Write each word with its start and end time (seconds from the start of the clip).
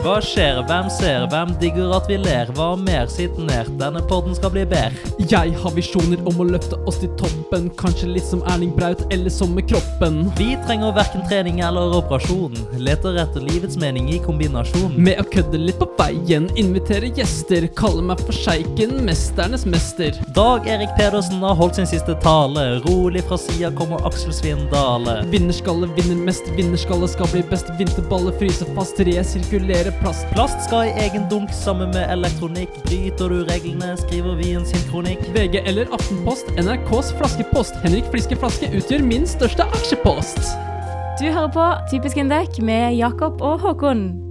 Hva 0.00 0.14
skjer, 0.24 0.62
hvem 0.64 0.86
ser, 0.88 1.26
hvem 1.28 1.50
digger 1.60 1.90
at 1.92 2.06
vi 2.08 2.16
ler? 2.16 2.48
Hva 2.56 2.70
mer? 2.80 3.04
Sitt 3.12 3.36
ned, 3.36 3.68
denne 3.76 4.00
podden 4.08 4.32
skal 4.32 4.48
bli 4.54 4.62
bedre. 4.64 4.96
Jeg 5.28 5.52
har 5.60 5.74
visjoner 5.76 6.22
om 6.24 6.38
å 6.40 6.46
løfte 6.48 6.78
oss 6.88 7.02
til 7.02 7.10
toppen. 7.20 7.66
Kanskje 7.76 8.08
litt 8.08 8.24
som 8.24 8.40
Erling 8.48 8.72
Braut, 8.78 9.02
eller 9.12 9.28
som 9.28 9.52
med 9.52 9.68
kroppen. 9.68 10.22
Vi 10.38 10.54
trenger 10.64 10.94
verken 10.96 11.26
trening 11.28 11.60
eller 11.66 11.92
operasjon. 11.98 12.56
Leter 12.80 13.18
etter 13.20 13.44
livets 13.44 13.76
mening 13.82 14.08
i 14.14 14.16
kombinasjon. 14.24 14.96
Med 14.96 15.20
å 15.20 15.26
kødde 15.34 15.60
litt 15.60 15.76
på 15.82 15.90
veien, 16.00 16.48
invitere 16.56 17.12
gjester. 17.20 17.68
Kalle 17.76 18.06
meg 18.08 18.24
for 18.24 18.40
sjeiken, 18.40 19.02
mesternes 19.04 19.68
mester. 19.68 20.16
Dag 20.34 20.68
Erik 20.68 20.88
Pedersen 20.96 21.42
har 21.42 21.54
holdt 21.54 21.74
sin 21.74 21.86
siste 21.86 22.14
tale. 22.22 22.78
Rolig 22.84 23.22
fra 23.24 23.38
sida 23.38 23.70
kommer 23.74 24.06
Aksel 24.06 24.32
Svindale. 24.32 25.24
Vinnerskalle 25.32 25.88
vinner 25.96 26.20
mest, 26.26 26.46
vinnerskalle 26.56 27.08
skal 27.08 27.26
bli 27.32 27.42
best. 27.50 27.72
Vinterballe 27.78 28.30
fryser 28.38 28.70
fast, 28.76 29.00
resirkulere 29.00 29.90
plast. 29.98 30.30
Plast 30.30 30.62
skal 30.68 30.86
i 30.86 30.94
egen 31.08 31.26
dunk 31.32 31.50
sammen 31.54 31.90
med 31.96 32.06
elektronikk. 32.14 32.78
Bryter 32.86 33.34
du 33.34 33.42
reglene, 33.50 33.96
skriver 34.04 34.38
vi 34.38 34.54
en 34.54 34.70
synkronikk. 34.70 35.26
VG 35.34 35.64
eller 35.64 35.90
Aftenpost, 35.98 36.54
NRKs 36.54 37.10
flaskepost. 37.18 37.82
Henrik 37.82 38.06
Fliske 38.14 38.38
Flaske 38.38 38.70
utgjør 38.70 39.02
min 39.10 39.26
største 39.26 39.66
aksjepost. 39.66 40.42
Du 41.18 41.26
hører 41.26 41.50
på 41.58 41.70
Typisk 41.90 42.22
Indek 42.22 42.62
med 42.62 42.94
Jakob 43.02 43.42
og 43.42 43.58
Håkon. 43.66 44.29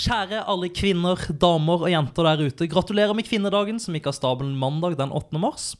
Kjære 0.00 0.46
alle 0.48 0.70
kvinner, 0.72 1.20
damer 1.42 1.82
og 1.84 1.90
jenter 1.92 2.24
der 2.24 2.46
ute. 2.48 2.68
Gratulerer 2.72 3.12
med 3.12 3.26
kvinnedagen, 3.28 3.76
som 3.82 3.92
gikk 3.92 4.06
av 4.08 4.14
stabelen 4.16 4.54
mandag 4.56 4.94
den 4.96 5.10
8. 5.12 5.36
mars. 5.36 5.74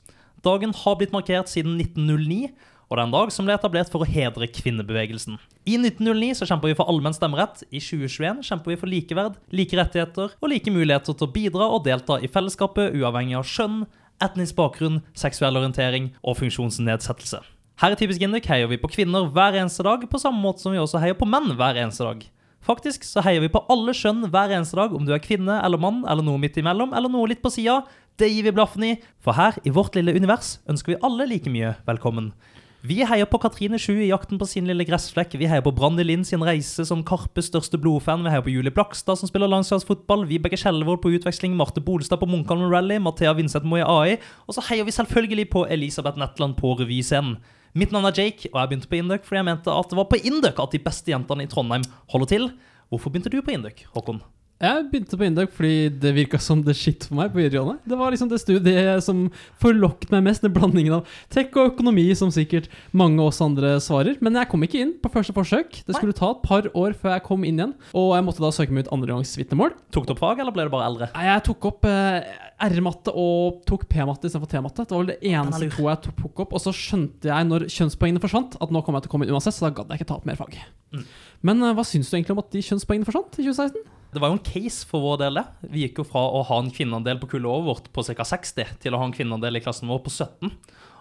Dagen 0.44 0.74
har 0.76 0.96
blitt 1.00 1.14
markert 1.14 1.48
siden 1.48 1.78
1909, 1.80 2.50
og 2.90 2.98
det 2.98 3.00
er 3.00 3.06
en 3.06 3.14
dag 3.14 3.30
som 3.32 3.46
ble 3.48 3.54
etablert 3.56 3.88
for 3.88 4.04
å 4.04 4.08
hedre 4.10 4.50
kvinnebevegelsen. 4.52 5.38
I 5.64 5.78
1909 5.78 6.36
så 6.36 6.48
kjemper 6.50 6.68
vi 6.68 6.76
for 6.76 6.92
allmenn 6.92 7.16
stemmerett. 7.16 7.62
I 7.72 7.80
2021 7.80 8.42
kjemper 8.44 8.74
vi 8.74 8.76
for 8.82 8.92
likeverd, 8.92 9.38
like 9.56 9.78
rettigheter 9.78 10.34
og 10.36 10.52
like 10.52 10.74
muligheter 10.74 11.16
til 11.16 11.28
å 11.28 11.32
bidra 11.38 11.68
og 11.70 11.86
delta 11.86 12.18
i 12.20 12.28
fellesskapet 12.28 12.98
uavhengig 12.98 13.38
av 13.38 13.48
skjønn, 13.48 13.86
etnisk 14.20 14.58
bakgrunn, 14.58 14.98
seksuell 15.16 15.56
orientering 15.62 16.10
og 16.20 16.36
funksjonsnedsettelse. 16.42 17.40
Her 17.80 17.96
i 17.96 17.96
Typisk 17.96 18.20
Induk 18.26 18.50
heier 18.52 18.68
vi 18.68 18.76
på 18.82 18.92
kvinner 18.92 19.32
hver 19.32 19.56
eneste 19.62 19.86
dag, 19.86 20.04
på 20.04 20.20
samme 20.20 20.44
måte 20.44 20.60
som 20.60 20.76
vi 20.76 20.82
også 20.82 21.00
heier 21.00 21.16
på 21.16 21.30
menn 21.30 21.54
hver 21.56 21.80
eneste 21.80 22.04
dag. 22.04 22.28
Faktisk 22.60 23.06
så 23.08 23.22
heier 23.24 23.40
vi 23.40 23.48
på 23.52 23.62
alle 23.72 23.94
skjønn 23.96 24.26
hver 24.28 24.52
eneste 24.52 24.76
dag, 24.76 24.92
om 24.92 25.06
du 25.06 25.14
er 25.16 25.22
kvinne 25.24 25.56
eller 25.64 25.80
mann 25.80 26.02
eller 26.04 26.24
noe 26.26 26.40
midt 26.40 26.58
imellom 26.60 26.92
eller 26.92 27.12
noe 27.12 27.30
litt 27.32 27.40
på 27.40 27.52
sida. 27.52 27.80
Det 28.20 28.28
gir 28.28 28.44
vi 28.44 28.52
blaffen 28.52 28.84
i, 28.84 28.94
for 29.24 29.38
her 29.38 29.56
i 29.64 29.72
vårt 29.72 29.96
lille 29.96 30.12
univers 30.12 30.58
ønsker 30.68 30.92
vi 30.92 31.02
alle 31.06 31.28
like 31.30 31.52
mye 31.52 31.72
velkommen. 31.88 32.34
Vi 32.80 33.02
heier 33.04 33.28
på 33.28 33.36
Katrine 33.40 33.76
Sju 33.80 33.98
i 34.00 34.08
jakten 34.08 34.38
på 34.40 34.46
sin 34.48 34.68
lille 34.68 34.86
gressflekk. 34.88 35.34
Vi 35.36 35.48
heier 35.48 35.64
på 35.64 35.72
Brandy 35.76 36.04
Lind 36.04 36.24
sin 36.24 36.40
reise 36.44 36.86
som 36.88 37.02
Karpes 37.04 37.50
største 37.50 37.76
blodfan. 37.80 38.24
Vi 38.24 38.32
heier 38.32 38.44
på 38.44 38.52
Julie 38.54 38.72
Blakstad 38.72 39.20
som 39.20 39.28
spiller 39.28 39.50
landslagsfotball. 39.52 40.24
Vibeke 40.28 40.56
Skjelvold 40.56 41.02
på 41.02 41.12
utveksling. 41.12 41.52
Marte 41.58 41.84
Bolstad 41.84 42.22
på 42.22 42.28
Munkholmen 42.30 42.72
Rally. 42.72 42.96
Mathea 42.96 43.34
Vinseth 43.36 43.68
Moe 43.68 43.82
i 43.82 43.84
AI. 43.84 44.16
Og 44.48 44.56
så 44.56 44.64
heier 44.70 44.88
vi 44.88 44.96
selvfølgelig 44.96 45.50
på 45.52 45.66
Elisabeth 45.68 46.16
Netland 46.20 46.56
på 46.56 46.72
revyscenen. 46.80 47.36
Mitt 47.70 47.92
navn 47.94 48.08
er 48.08 48.16
Jake, 48.16 48.48
og 48.50 48.58
jeg 48.58 48.70
begynte 48.70 48.88
på 48.90 48.98
Induc 48.98 49.26
fordi 49.28 49.38
jeg 49.38 49.46
mente 49.46 49.70
at 49.70 49.92
det 49.92 49.98
var 50.00 50.08
på 50.10 50.18
Induc 50.26 50.58
at 50.58 50.72
de 50.74 50.82
beste 50.82 51.12
jentene 51.12 51.46
i 51.46 51.50
Trondheim 51.50 51.84
holder 52.10 52.30
til. 52.32 52.48
Hvorfor 52.90 53.12
begynte 53.14 53.30
du 53.30 53.38
på 53.46 53.54
Induc, 53.54 53.84
Håkon? 53.94 54.18
Jeg 54.60 54.82
begynte 54.90 55.16
på 55.16 55.24
Induc 55.24 55.54
fordi 55.56 55.88
det 56.02 56.10
virka 56.12 56.36
som 56.42 56.60
det 56.60 56.74
shit 56.76 57.06
for 57.08 57.16
meg 57.16 57.30
på 57.32 57.38
videregående. 57.40 57.80
Det 57.88 57.96
var 57.96 58.12
liksom 58.12 58.28
det 58.28 58.42
studiet 58.42 59.00
som 59.06 59.22
forlokket 59.62 60.10
meg 60.12 60.26
mest, 60.26 60.44
den 60.44 60.52
blandingen 60.52 60.98
av 60.98 61.14
tech 61.32 61.54
og 61.56 61.70
økonomi, 61.70 62.04
som 62.18 62.28
sikkert 62.34 62.66
mange 62.92 63.16
av 63.22 63.30
oss 63.30 63.40
andre 63.40 63.78
svarer. 63.80 64.18
Men 64.20 64.36
jeg 64.36 64.50
kom 64.52 64.66
ikke 64.66 64.82
inn 64.82 64.92
på 65.00 65.12
første 65.14 65.32
forsøk. 65.32 65.78
Det 65.86 65.96
skulle 65.96 66.16
ta 66.16 66.34
et 66.34 66.42
par 66.44 66.68
år 66.76 66.92
før 66.92 67.14
jeg 67.14 67.24
kom 67.24 67.46
inn 67.48 67.62
igjen. 67.62 67.72
Og 67.96 68.12
jeg 68.18 68.26
måtte 68.26 68.44
da 68.44 68.50
søke 68.52 68.76
meg 68.76 68.84
ut 68.84 68.90
andregangsvitnemål. 68.98 69.72
Tok 69.96 70.10
du 70.10 70.12
opp 70.12 70.20
fag, 70.26 70.42
eller 70.44 70.52
ble 70.52 70.66
du 70.68 70.74
bare 70.74 70.90
eldre? 70.90 71.08
Nei, 71.14 71.24
Jeg 71.30 71.44
tok 71.48 71.68
opp 71.70 71.88
eh, 71.88 72.28
R-matte 72.68 73.14
og 73.16 73.62
tok 73.70 73.86
P-matte 73.88 74.28
istedenfor 74.28 74.50
T-matte. 74.52 74.84
Det 74.84 74.92
var 74.92 75.06
vel 75.06 75.14
det 75.14 75.22
eneste 75.30 75.70
to 75.72 75.86
jeg 75.88 76.02
tok 76.10 76.44
opp. 76.44 76.52
Og 76.52 76.64
så 76.66 76.74
skjønte 76.76 77.32
jeg 77.32 77.48
når 77.48 77.64
kjønnspoengene 77.78 78.20
forsvant, 78.20 78.60
at 78.60 78.76
nå 78.76 78.84
kommer 78.84 79.00
jeg 79.00 79.08
til 79.08 79.14
å 79.14 79.16
komme 79.16 79.24
inn 79.24 79.32
uansett, 79.32 79.56
så 79.56 79.70
da 79.70 79.72
gadd 79.80 79.94
jeg 79.94 80.02
ikke 80.02 80.10
ta 80.12 80.20
opp 80.20 80.28
mer 80.28 80.36
fag. 80.36 80.60
Mm. 80.92 81.08
Men 81.48 81.64
eh, 81.64 81.72
hva 81.80 81.86
syns 81.88 82.12
du 82.12 82.18
egentlig 82.18 82.36
om 82.36 82.44
at 82.44 82.52
de 82.52 82.66
kjønnspoengene 82.68 83.08
forsvant 83.08 83.40
i 83.40 83.48
2016? 83.48 83.88
Det 84.10 84.18
var 84.18 84.32
jo 84.32 84.38
en 84.40 84.42
case 84.42 84.86
for 84.90 85.04
vår 85.04 85.20
del, 85.22 85.38
det. 85.38 85.70
Vi 85.70 85.84
gikk 85.84 86.00
jo 86.02 86.08
fra 86.08 86.22
å 86.34 86.42
ha 86.48 86.56
en 86.58 86.72
kvinneandel 86.74 87.20
på 87.22 87.28
kullet 87.30 87.66
vårt 87.66 87.90
på 87.94 88.02
ca. 88.02 88.26
60 88.26 88.78
til 88.82 88.94
å 88.94 88.98
ha 88.98 89.06
en 89.06 89.14
kvinneandel 89.14 89.58
i 89.58 89.62
klassen 89.62 89.90
vår 89.90 90.02
på 90.02 90.10
17. 90.10 90.50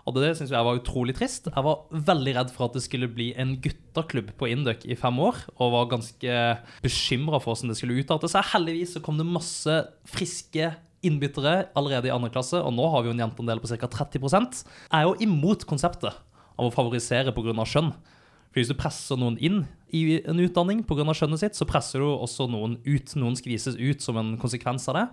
Og 0.09 0.15
det 0.17 0.31
syns 0.37 0.53
jeg 0.53 0.65
var 0.65 0.77
utrolig 0.77 1.15
trist. 1.17 1.49
Jeg 1.49 1.65
var 1.65 1.81
veldig 1.89 2.35
redd 2.37 2.53
for 2.53 2.67
at 2.67 2.77
det 2.77 2.83
skulle 2.85 3.09
bli 3.11 3.31
en 3.37 3.55
gutteklubb 3.61 4.31
på 4.39 4.49
Induc 4.49 4.85
i 4.85 4.97
fem 4.97 5.17
år, 5.21 5.41
og 5.57 5.73
var 5.73 5.89
ganske 5.91 6.37
bekymra 6.85 7.41
for 7.41 7.53
hvordan 7.53 7.73
det 7.73 7.79
skulle 7.81 7.97
utarte 7.99 8.29
seg. 8.31 8.47
Heldigvis 8.53 8.95
så 8.95 9.03
kom 9.05 9.19
det 9.19 9.27
masse 9.27 9.81
friske 10.09 10.71
innbyttere 11.05 11.69
allerede 11.79 12.09
i 12.09 12.13
andre 12.13 12.31
klasse, 12.33 12.59
og 12.59 12.73
nå 12.75 12.87
har 12.93 13.03
vi 13.03 13.11
jo 13.11 13.17
en 13.17 13.25
jenteandel 13.25 13.61
på 13.63 13.71
ca. 13.71 13.89
30 13.89 14.21
Jeg 14.21 14.97
er 14.99 15.05
jo 15.07 15.17
imot 15.23 15.65
konseptet 15.69 16.13
av 16.59 16.67
å 16.67 16.73
favorisere 16.73 17.33
pga. 17.35 17.53
kjønn. 17.65 17.93
Hvis 18.59 18.71
du 18.71 18.75
presser 18.77 19.19
noen 19.19 19.37
inn 19.39 19.63
i 19.95 20.19
en 20.19 20.39
utdanning 20.43 20.83
pga. 20.85 21.07
skjønnet 21.15 21.41
sitt, 21.41 21.57
så 21.57 21.67
presser 21.67 22.03
du 22.03 22.09
også 22.11 22.49
noen 22.51 22.77
ut. 22.85 23.15
Noen 23.15 23.37
skvises 23.39 23.77
ut 23.79 24.03
som 24.03 24.19
en 24.19 24.35
konsekvens 24.41 24.87
av 24.91 24.99
det. 24.99 25.05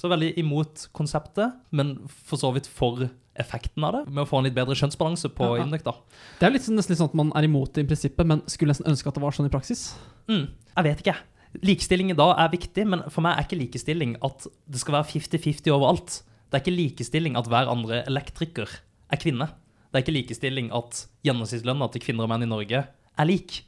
Så 0.00 0.08
veldig 0.10 0.32
imot 0.40 0.86
konseptet, 0.96 1.52
men 1.70 1.98
for 2.08 2.40
så 2.40 2.50
vidt 2.54 2.66
for 2.66 3.06
effekten 3.38 3.84
av 3.84 3.94
det. 3.96 4.02
Med 4.12 4.24
å 4.24 4.28
få 4.28 4.40
en 4.40 4.46
litt 4.48 4.56
bedre 4.56 4.76
kjønnsbalanse 4.76 5.30
på 5.32 5.46
Ja, 5.52 5.60
ja. 5.60 5.66
Induc, 5.66 5.84
da. 5.84 5.94
Det 6.40 6.48
er 6.48 6.58
sånn- 6.58 6.76
nesten 6.76 6.92
litt 6.92 7.00
sånn 7.00 7.12
at 7.12 7.14
man 7.14 7.32
er 7.36 7.44
imot 7.44 7.72
det 7.72 7.84
i 7.84 7.88
prinsippet, 7.88 8.26
men 8.26 8.42
skulle 8.46 8.72
nesten 8.72 8.88
ønske 8.88 9.08
at 9.08 9.14
det 9.14 9.22
var 9.22 9.32
sånn 9.32 9.46
i 9.46 9.52
praksis. 9.52 9.94
Mm, 10.28 10.48
jeg 10.76 10.84
vet 10.84 10.98
ikke. 11.04 11.16
Likestilling 11.62 12.10
i 12.10 12.16
dag 12.16 12.38
er 12.38 12.48
viktig, 12.48 12.86
men 12.86 13.02
for 13.10 13.20
meg 13.20 13.36
er 13.36 13.44
ikke 13.44 13.60
likestilling 13.60 14.16
at 14.24 14.46
det 14.68 14.80
skal 14.80 14.96
være 14.96 15.12
50-50 15.12 15.72
overalt. 15.72 16.22
Det 16.50 16.56
er 16.60 16.64
ikke 16.64 16.76
likestilling 16.76 17.36
at 17.36 17.46
hver 17.48 17.68
andre 17.68 18.02
elektriker 18.08 18.68
er 19.10 19.16
kvinne. 19.16 19.48
Det 19.92 20.00
er 20.00 20.04
ikke 20.06 20.16
likestilling 20.16 20.70
at 20.72 21.04
gjennomsnittslønna 21.26 21.90
til 21.92 22.00
kvinner 22.00 22.24
og 22.24 22.32
menn 22.32 22.46
i 22.46 22.48
Norge 22.48 22.78
er 22.88 23.28
lik. 23.28 23.58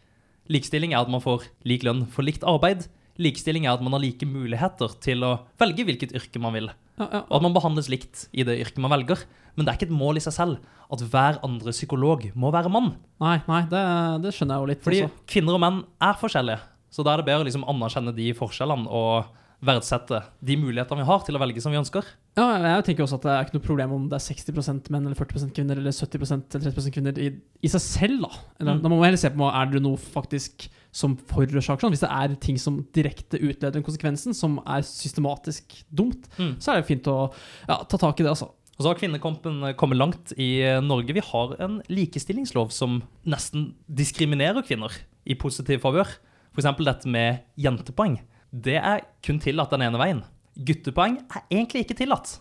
Likestilling 0.48 0.94
er 0.94 1.04
at 1.04 1.12
man 1.12 1.20
får 1.20 1.44
lik 1.68 1.84
lønn 1.84 2.06
for 2.12 2.24
likt 2.24 2.46
arbeid. 2.48 2.86
Likestilling 3.20 3.68
er 3.68 3.76
at 3.76 3.84
man 3.84 3.92
har 3.92 4.00
like 4.02 4.24
muligheter 4.26 4.96
til 5.04 5.20
å 5.24 5.34
velge 5.60 5.84
hvilket 5.84 6.14
yrke 6.16 6.40
man 6.40 6.56
vil. 6.56 6.70
Ja, 6.96 7.06
ja. 7.10 7.20
Og 7.28 7.36
at 7.36 7.44
man 7.44 7.54
behandles 7.54 7.90
likt 7.92 8.26
i 8.32 8.46
det 8.46 8.56
yrket 8.62 8.80
man 8.80 8.94
velger. 8.94 9.20
Men 9.54 9.66
det 9.66 9.74
er 9.74 9.78
ikke 9.78 9.90
et 9.90 10.00
mål 10.00 10.18
i 10.18 10.24
seg 10.24 10.34
selv 10.34 10.64
at 10.94 11.04
hver 11.12 11.38
andre 11.46 11.76
psykolog 11.76 12.26
må 12.38 12.50
være 12.54 12.72
mann. 12.72 12.94
Nei, 13.22 13.36
nei, 13.50 13.62
det, 13.70 13.84
det 14.24 14.32
skjønner 14.34 14.56
jeg 14.56 14.64
jo 14.64 14.70
litt. 14.72 14.84
Fordi 14.86 15.04
også. 15.04 15.24
kvinner 15.36 15.58
og 15.58 15.64
menn 15.66 15.80
er 16.08 16.18
forskjellige. 16.24 16.64
Så 16.94 17.04
da 17.04 17.12
er 17.12 17.20
det 17.20 17.28
bedre 17.28 17.44
å 17.44 17.48
liksom 17.48 17.68
anerkjenne 17.68 18.16
de 18.16 18.32
forskjellene 18.38 18.88
og 18.88 19.32
verdsette 19.64 20.24
de 20.44 20.56
mulighetene 20.60 21.02
vi 21.02 21.08
har 21.08 21.24
til 21.26 21.36
å 21.36 21.42
velge 21.42 21.62
som 21.64 21.74
vi 21.74 21.80
ønsker. 21.80 22.06
Ja, 22.34 22.44
jeg 22.58 22.84
tenker 22.88 23.04
også 23.04 23.14
at 23.20 23.22
det 23.22 23.30
er 23.30 23.44
ikke 23.46 23.54
noe 23.54 23.62
problem 23.68 23.92
om 23.94 24.06
det 24.10 24.16
er 24.18 24.24
60% 24.34 24.88
menn 24.90 25.04
eller 25.06 25.14
40% 25.14 25.52
kvinner 25.54 25.78
eller 25.78 25.94
70% 25.94 26.56
eller 26.58 26.72
30 26.74 26.90
kvinner 26.96 27.18
i, 27.22 27.28
i 27.62 27.68
seg 27.70 27.80
selv. 27.84 28.24
Da 28.24 28.30
eller, 28.58 28.74
Mm. 28.74 28.82
da 28.82 28.88
må 28.90 28.96
man 28.98 29.04
heller 29.06 29.20
se 29.22 29.30
på 29.30 29.46
er 29.54 29.70
det 29.70 29.82
noe 29.84 29.96
faktisk 30.02 30.66
som 30.90 31.14
forårsaker 31.16 31.78
sånn. 31.86 31.94
Hvis 31.94 32.02
det 32.02 32.10
er 32.10 32.34
ting 32.42 32.58
som 32.58 32.80
direkte 32.92 33.38
utleder 33.38 33.72
den 33.78 33.84
konsekvensen, 33.86 34.34
som 34.34 34.58
er 34.66 34.82
systematisk 34.82 35.84
dumt, 35.94 36.26
Mm. 36.38 36.56
så 36.58 36.72
er 36.74 36.80
det 36.82 36.86
fint 36.90 37.06
å 37.06 37.32
ja, 37.68 37.76
ta 37.84 37.96
tak 37.96 38.18
i 38.18 38.24
det, 38.24 38.30
altså. 38.34 38.50
Og 38.76 38.82
så 38.82 38.88
har 38.90 38.98
kvinnekampen 38.98 39.76
kommet 39.76 39.96
langt 39.96 40.32
i 40.36 40.58
Norge. 40.82 41.14
Vi 41.14 41.20
har 41.22 41.54
en 41.62 41.80
likestillingslov 41.88 42.72
som 42.72 43.04
nesten 43.24 43.74
diskriminerer 43.88 44.66
kvinner 44.66 44.90
i 45.24 45.34
positiv 45.34 45.78
favør. 45.86 46.08
F.eks. 46.56 46.76
dette 46.84 47.06
med 47.06 47.42
jentepoeng. 47.56 48.18
Det 48.52 48.74
er 48.82 49.02
kun 49.22 49.38
tillatt 49.38 49.70
den 49.70 49.82
ene 49.82 49.98
veien. 49.98 50.24
Guttepoeng 50.54 51.18
er 51.26 51.46
egentlig 51.50 51.84
ikke 51.84 51.98
tillatt. 51.98 52.38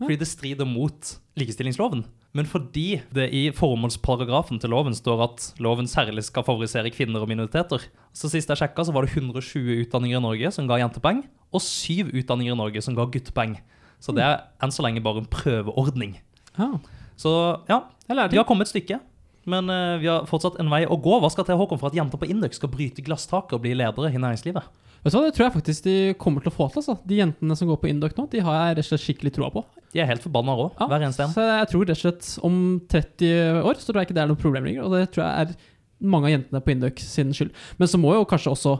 Fordi 0.00 0.16
det 0.16 0.28
strider 0.28 0.68
mot 0.68 1.16
likestillingsloven. 1.40 2.04
Men 2.36 2.46
fordi 2.46 3.00
det 3.12 3.26
i 3.34 3.42
formålsparagrafen 3.54 4.60
til 4.62 4.70
loven 4.70 4.94
står 4.94 5.24
at 5.24 5.46
loven 5.58 5.88
særlig 5.90 6.22
skal 6.28 6.46
favorisere 6.46 6.92
kvinner 6.94 7.24
og 7.24 7.28
minoriteter, 7.28 7.82
så 8.14 8.30
sist 8.30 8.52
jeg 8.52 8.60
sjekka, 8.60 8.86
så 8.86 8.94
var 8.94 9.04
det 9.04 9.16
120 9.16 9.82
utdanninger 9.82 10.20
i 10.20 10.22
Norge 10.22 10.52
som 10.54 10.68
ga 10.70 10.78
jentepoeng, 10.78 11.24
og 11.50 11.64
syv 11.64 12.12
utdanninger 12.14 12.54
i 12.54 12.60
Norge 12.60 12.82
som 12.86 12.94
ga 12.94 13.08
guttepoeng. 13.10 13.58
Så 14.00 14.14
det 14.16 14.24
er 14.24 14.38
enn 14.62 14.72
så 14.72 14.86
lenge 14.86 15.02
bare 15.04 15.24
en 15.24 15.30
prøveordning. 15.32 16.14
Ah. 16.54 16.78
Så 17.18 17.32
ja, 17.68 17.82
de 18.08 18.38
har 18.38 18.46
kommet 18.48 18.68
et 18.68 18.72
stykke. 18.76 19.00
Men 19.48 19.70
eh, 19.72 19.96
vi 20.02 20.08
har 20.10 20.26
fortsatt 20.28 20.58
en 20.60 20.68
vei 20.72 20.82
å 20.84 20.98
gå. 21.00 21.16
Hva 21.22 21.30
skal 21.32 21.46
til 21.48 21.56
Håkon, 21.60 21.80
for 21.80 21.88
at 21.88 21.96
jenter 21.96 22.20
på 22.20 22.28
Indøk 22.28 22.56
skal 22.56 22.72
bryte 22.72 23.04
glasstaket 23.04 23.56
og 23.56 23.62
bli 23.64 23.72
ledere 23.78 24.12
i 24.12 24.20
næringslivet? 24.20 24.66
Vet 25.00 25.14
du 25.14 25.16
hva, 25.16 25.24
Det 25.24 25.34
tror 25.36 25.46
jeg 25.46 25.54
faktisk 25.54 25.84
de 25.86 25.94
kommer 26.20 26.44
til 26.44 26.52
å 26.52 26.56
få 26.58 26.66
til. 26.68 26.82
altså. 26.82 26.98
De 27.08 27.20
jentene 27.22 27.56
som 27.56 27.70
går 27.70 27.78
på 27.80 27.88
Induc 27.88 28.18
nå, 28.18 28.26
de 28.28 28.42
har 28.44 28.58
jeg 28.58 28.76
rett 28.76 28.84
og 28.84 28.90
slett 28.90 29.04
skikkelig 29.06 29.32
troa 29.38 29.48
på. 29.54 29.64
De 29.94 30.02
er 30.02 30.10
helt 30.10 30.22
forbanna 30.24 30.56
rå, 30.58 30.66
Ja, 30.76 30.88
hver 30.90 31.06
eneste 31.06 31.24
en. 31.24 31.32
Så 31.32 31.46
jeg 31.48 31.70
tror 31.72 31.86
rett 31.86 31.96
og 31.96 32.02
slett 32.02 32.28
om 32.44 32.58
30 32.92 33.62
år 33.64 33.80
så 33.80 33.88
tror 33.88 34.00
jeg 34.02 34.10
ikke 34.10 34.18
det 34.18 34.24
er 34.26 34.30
noe 34.34 34.42
problem 34.42 34.68
lenger. 34.68 34.84
Og 34.84 34.92
det 34.92 35.06
tror 35.14 35.24
jeg 35.24 35.46
er 35.46 35.56
mange 36.00 36.28
av 36.28 36.34
jentene 36.36 36.60
på 36.66 36.74
Induc 36.74 37.00
sin 37.00 37.32
skyld. 37.32 37.54
Men 37.80 37.88
så 37.88 38.00
må 38.00 38.12
jo 38.18 38.28
kanskje 38.28 38.52
også 38.52 38.76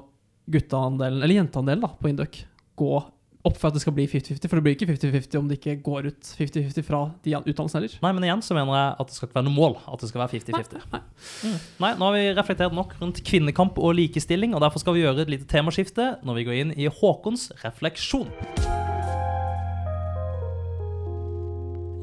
gutteandelen, 0.50 1.22
eller 1.22 1.40
jenteandelen 1.40 1.86
da, 1.86 1.92
på 1.96 2.12
Induc 2.12 2.42
gå 2.80 3.00
opp 3.46 3.56
for 3.56 3.70
at 3.70 3.76
det 3.76 3.80
skal 3.80 3.94
bli 3.96 4.04
50-50, 4.10 4.48
for 4.50 4.58
det 4.58 4.64
blir 4.66 4.74
ikke 4.76 4.88
50-50 4.90 5.38
om 5.40 5.46
det 5.48 5.56
ikke 5.56 5.78
går 5.84 6.10
ut 6.10 6.32
50-50 6.36 6.84
fra 6.84 7.00
de 7.24 7.36
utdannelsene 7.38 7.80
heller. 7.80 7.94
Nei, 8.04 8.12
men 8.16 8.26
igjen 8.26 8.42
så 8.44 8.56
mener 8.56 8.76
jeg 8.76 8.90
at 9.00 9.08
det 9.08 9.16
skal 9.16 9.30
ikke 9.30 9.38
være 9.38 9.48
noe 9.48 9.56
mål 9.56 9.78
at 9.80 10.02
det 10.02 10.10
skal 10.10 10.22
være 10.24 10.34
50-50. 10.36 10.84
Nei. 10.92 11.00
Mm. 11.46 11.56
Nei, 11.86 11.92
nå 11.96 12.10
har 12.10 12.18
vi 12.18 12.26
reflektert 12.36 12.76
nok 12.76 12.92
rundt 13.00 13.22
kvinnekamp 13.24 13.80
og 13.80 13.96
likestilling, 13.96 14.52
og 14.56 14.60
derfor 14.64 14.84
skal 14.84 14.96
vi 14.96 15.06
gjøre 15.06 15.24
et 15.24 15.32
lite 15.32 15.48
temaskifte 15.48 16.12
når 16.26 16.40
vi 16.40 16.46
går 16.50 16.60
inn 16.60 16.76
i 16.76 16.90
Håkons 17.00 17.48
refleksjon. 17.64 18.28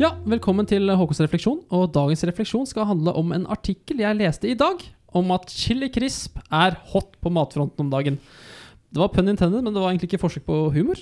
Ja, 0.01 0.11
velkommen 0.29 0.65
til 0.69 0.89
Håkons 0.93 1.21
refleksjon. 1.21 1.63
Og 1.73 1.89
dagens 1.93 2.25
refleksjon 2.29 2.67
skal 2.69 2.89
handle 2.89 3.13
om 3.17 3.33
en 3.33 3.47
artikkel 3.49 4.01
jeg 4.01 4.17
leste 4.19 4.49
i 4.49 4.57
dag 4.57 4.81
om 5.17 5.31
at 5.33 5.49
chili 5.53 5.89
crisp 5.93 6.37
er 6.53 6.77
hot 6.91 7.15
på 7.21 7.31
matfronten 7.33 7.85
om 7.85 7.93
dagen. 7.93 8.19
Det 8.87 9.01
var 9.01 9.09
pun 9.11 9.27
intended, 9.27 9.59
men 9.65 9.73
det 9.75 9.81
var 9.83 9.91
egentlig 9.91 10.07
ikke 10.07 10.21
forsøk 10.21 10.45
på 10.47 10.57
humor. 10.71 10.99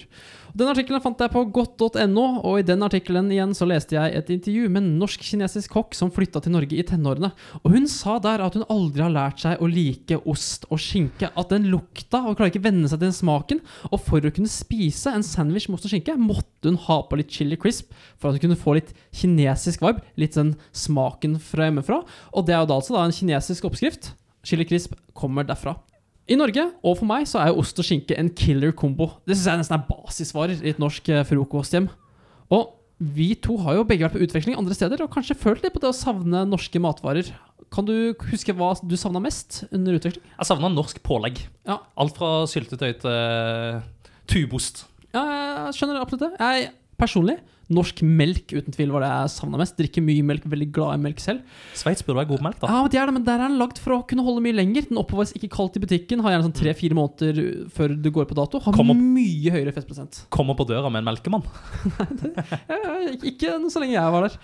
Den 0.57 0.69
artikkelen 0.71 1.03
fant 1.03 1.19
jeg 1.21 1.29
på 1.29 1.43
godt.no, 1.53 2.23
og 2.41 2.57
i 2.57 2.65
den 2.65 2.81
artikkelen 2.81 3.27
igjen 3.29 3.53
så 3.53 3.67
leste 3.69 3.93
jeg 3.93 4.15
et 4.17 4.31
intervju 4.33 4.71
med 4.71 4.81
en 4.81 4.95
norsk-kinesisk 5.03 5.75
kokk 5.75 5.93
som 5.93 6.09
flytta 6.15 6.41
til 6.41 6.55
Norge 6.55 6.79
i 6.79 6.85
tenårene. 6.87 7.29
Og 7.61 7.75
hun 7.75 7.85
sa 7.91 8.17
der 8.23 8.41
at 8.41 8.57
hun 8.57 8.65
aldri 8.73 9.05
har 9.05 9.13
lært 9.13 9.43
seg 9.43 9.61
å 9.61 9.69
like 9.69 10.17
ost 10.25 10.65
og 10.71 10.81
skinke. 10.81 11.29
At 11.37 11.53
den 11.53 11.69
lukta, 11.69 12.23
og 12.25 12.39
klarer 12.39 12.55
ikke 12.55 12.65
venne 12.65 12.89
seg 12.89 12.97
til 12.97 13.05
den 13.05 13.17
smaken. 13.21 13.63
Og 13.91 14.01
for 14.09 14.25
å 14.25 14.33
kunne 14.33 14.49
spise 14.49 15.13
en 15.13 15.25
sandwich 15.25 15.69
med 15.69 15.77
ost 15.77 15.85
og 15.85 15.93
skinke, 15.93 16.17
måtte 16.17 16.71
hun 16.71 16.81
ha 16.89 17.01
på 17.05 17.21
litt 17.21 17.33
chili 17.37 17.59
crisp 17.61 17.93
for 18.17 18.31
at 18.31 18.39
hun 18.39 18.47
kunne 18.47 18.63
få 18.65 18.79
litt 18.79 18.95
kinesisk 19.13 19.85
vibe. 19.85 20.01
Litt 20.17 20.39
sånn 20.39 20.55
smaken 20.73 21.37
fra 21.37 21.69
hjemmefra. 21.69 22.01
Og 22.33 22.49
det 22.49 22.57
er 22.57 22.63
jo 22.63 22.71
da 22.73 22.81
altså 22.81 22.97
da 22.97 23.05
en 23.05 23.13
kinesisk 23.13 23.69
oppskrift. 23.69 24.15
Chili 24.41 24.65
crisp 24.65 24.97
kommer 25.13 25.45
derfra. 25.45 25.77
I 26.25 26.37
Norge, 26.39 26.63
og 26.81 26.95
for 26.97 27.05
meg, 27.05 27.27
så 27.29 27.37
er 27.41 27.51
jo 27.51 27.59
ost 27.61 27.77
og 27.77 27.85
skinke 27.85 28.15
en 28.17 28.31
killer 28.33 28.73
kombo. 28.77 29.11
Det 29.27 29.35
syns 29.35 29.49
jeg 29.51 29.61
nesten 29.61 29.77
er 29.77 29.85
basisvarer 29.85 30.63
i 30.63 30.71
et 30.73 30.81
norsk 30.81 31.11
eh, 31.13 31.25
frokosthjem. 31.29 31.85
Og 32.55 32.71
vi 32.97 33.33
to 33.37 33.57
har 33.61 33.77
jo 33.77 33.85
begge 33.85 34.07
vært 34.07 34.15
på 34.15 34.23
utveksling 34.25 34.57
andre 34.57 34.73
steder 34.77 35.03
og 35.03 35.11
kanskje 35.13 35.37
følt 35.37 35.61
litt 35.65 35.75
på 35.75 35.81
det 35.83 35.91
å 35.91 35.97
savne 35.97 36.45
norske 36.49 36.81
matvarer. 36.81 37.29
Kan 37.73 37.85
du 37.85 38.15
huske 38.31 38.55
hva 38.55 38.71
du 38.81 38.95
savna 38.97 39.21
mest 39.21 39.65
under 39.69 39.97
utveksling? 39.99 40.23
Jeg 40.31 40.49
savna 40.49 40.71
norsk 40.71 41.01
pålegg. 41.05 41.43
Ja. 41.67 41.81
Alt 41.99 42.17
fra 42.17 42.31
syltetøy 42.49 42.93
til 43.03 43.81
tubost. 44.31 44.85
Ja, 45.13 45.21
jeg 45.21 45.77
skjønner 45.77 46.01
absolutt 46.01 46.25
det. 46.25 46.31
Jeg 46.39 46.71
personlig 46.97 47.37
Norsk 47.73 48.01
melk 48.05 48.53
uten 48.53 48.73
tvil 48.75 48.91
var 48.93 49.01
det 49.01 49.09
jeg 49.09 49.31
savna 49.33 49.57
mest. 49.61 49.75
Drikker 49.79 50.03
mye 50.05 50.25
melk, 50.27 50.43
veldig 50.51 50.67
glad 50.75 50.99
i 50.99 51.01
melk 51.07 51.21
selv. 51.23 51.55
Sveits 51.77 52.05
burde 52.05 52.19
være 52.19 52.29
god 52.33 52.43
melk, 52.45 52.59
da. 52.61 52.69
Ja, 52.69 52.81
men 52.83 52.91
det 52.93 52.99
er 53.01 53.09
det, 53.09 53.15
men 53.17 53.25
Der 53.25 53.39
er 53.39 53.47
den 53.49 53.57
lagd 53.61 53.81
for 53.81 53.95
å 53.97 53.99
kunne 54.05 54.25
holde 54.27 54.43
mye 54.45 54.57
lenger. 54.57 54.85
Den 54.89 55.01
oppbevares 55.01 55.33
ikke 55.37 55.49
kaldt 55.55 55.79
i 55.79 55.83
butikken. 55.83 56.21
Har 56.25 56.35
gjerne 56.35 56.49
sånn 56.49 56.57
tre-fire 56.59 56.97
måneder 56.97 57.41
før 57.73 57.95
det 57.97 58.13
går 58.13 58.29
på 58.29 58.37
dato. 58.37 58.61
Har 58.61 58.77
opp. 58.77 58.93
mye 58.93 59.55
høyere 59.55 59.73
festprosent. 59.75 60.23
Kommer 60.35 60.57
på 60.59 60.67
døra 60.69 60.91
med 60.93 61.03
en 61.03 61.09
melkemann. 61.11 61.45
Ja, 62.65 62.77
ja, 62.77 63.11
ikke 63.15 63.55
så 63.71 63.81
lenge 63.81 63.95
jeg 63.95 64.13
var 64.13 64.25
der. 64.27 64.37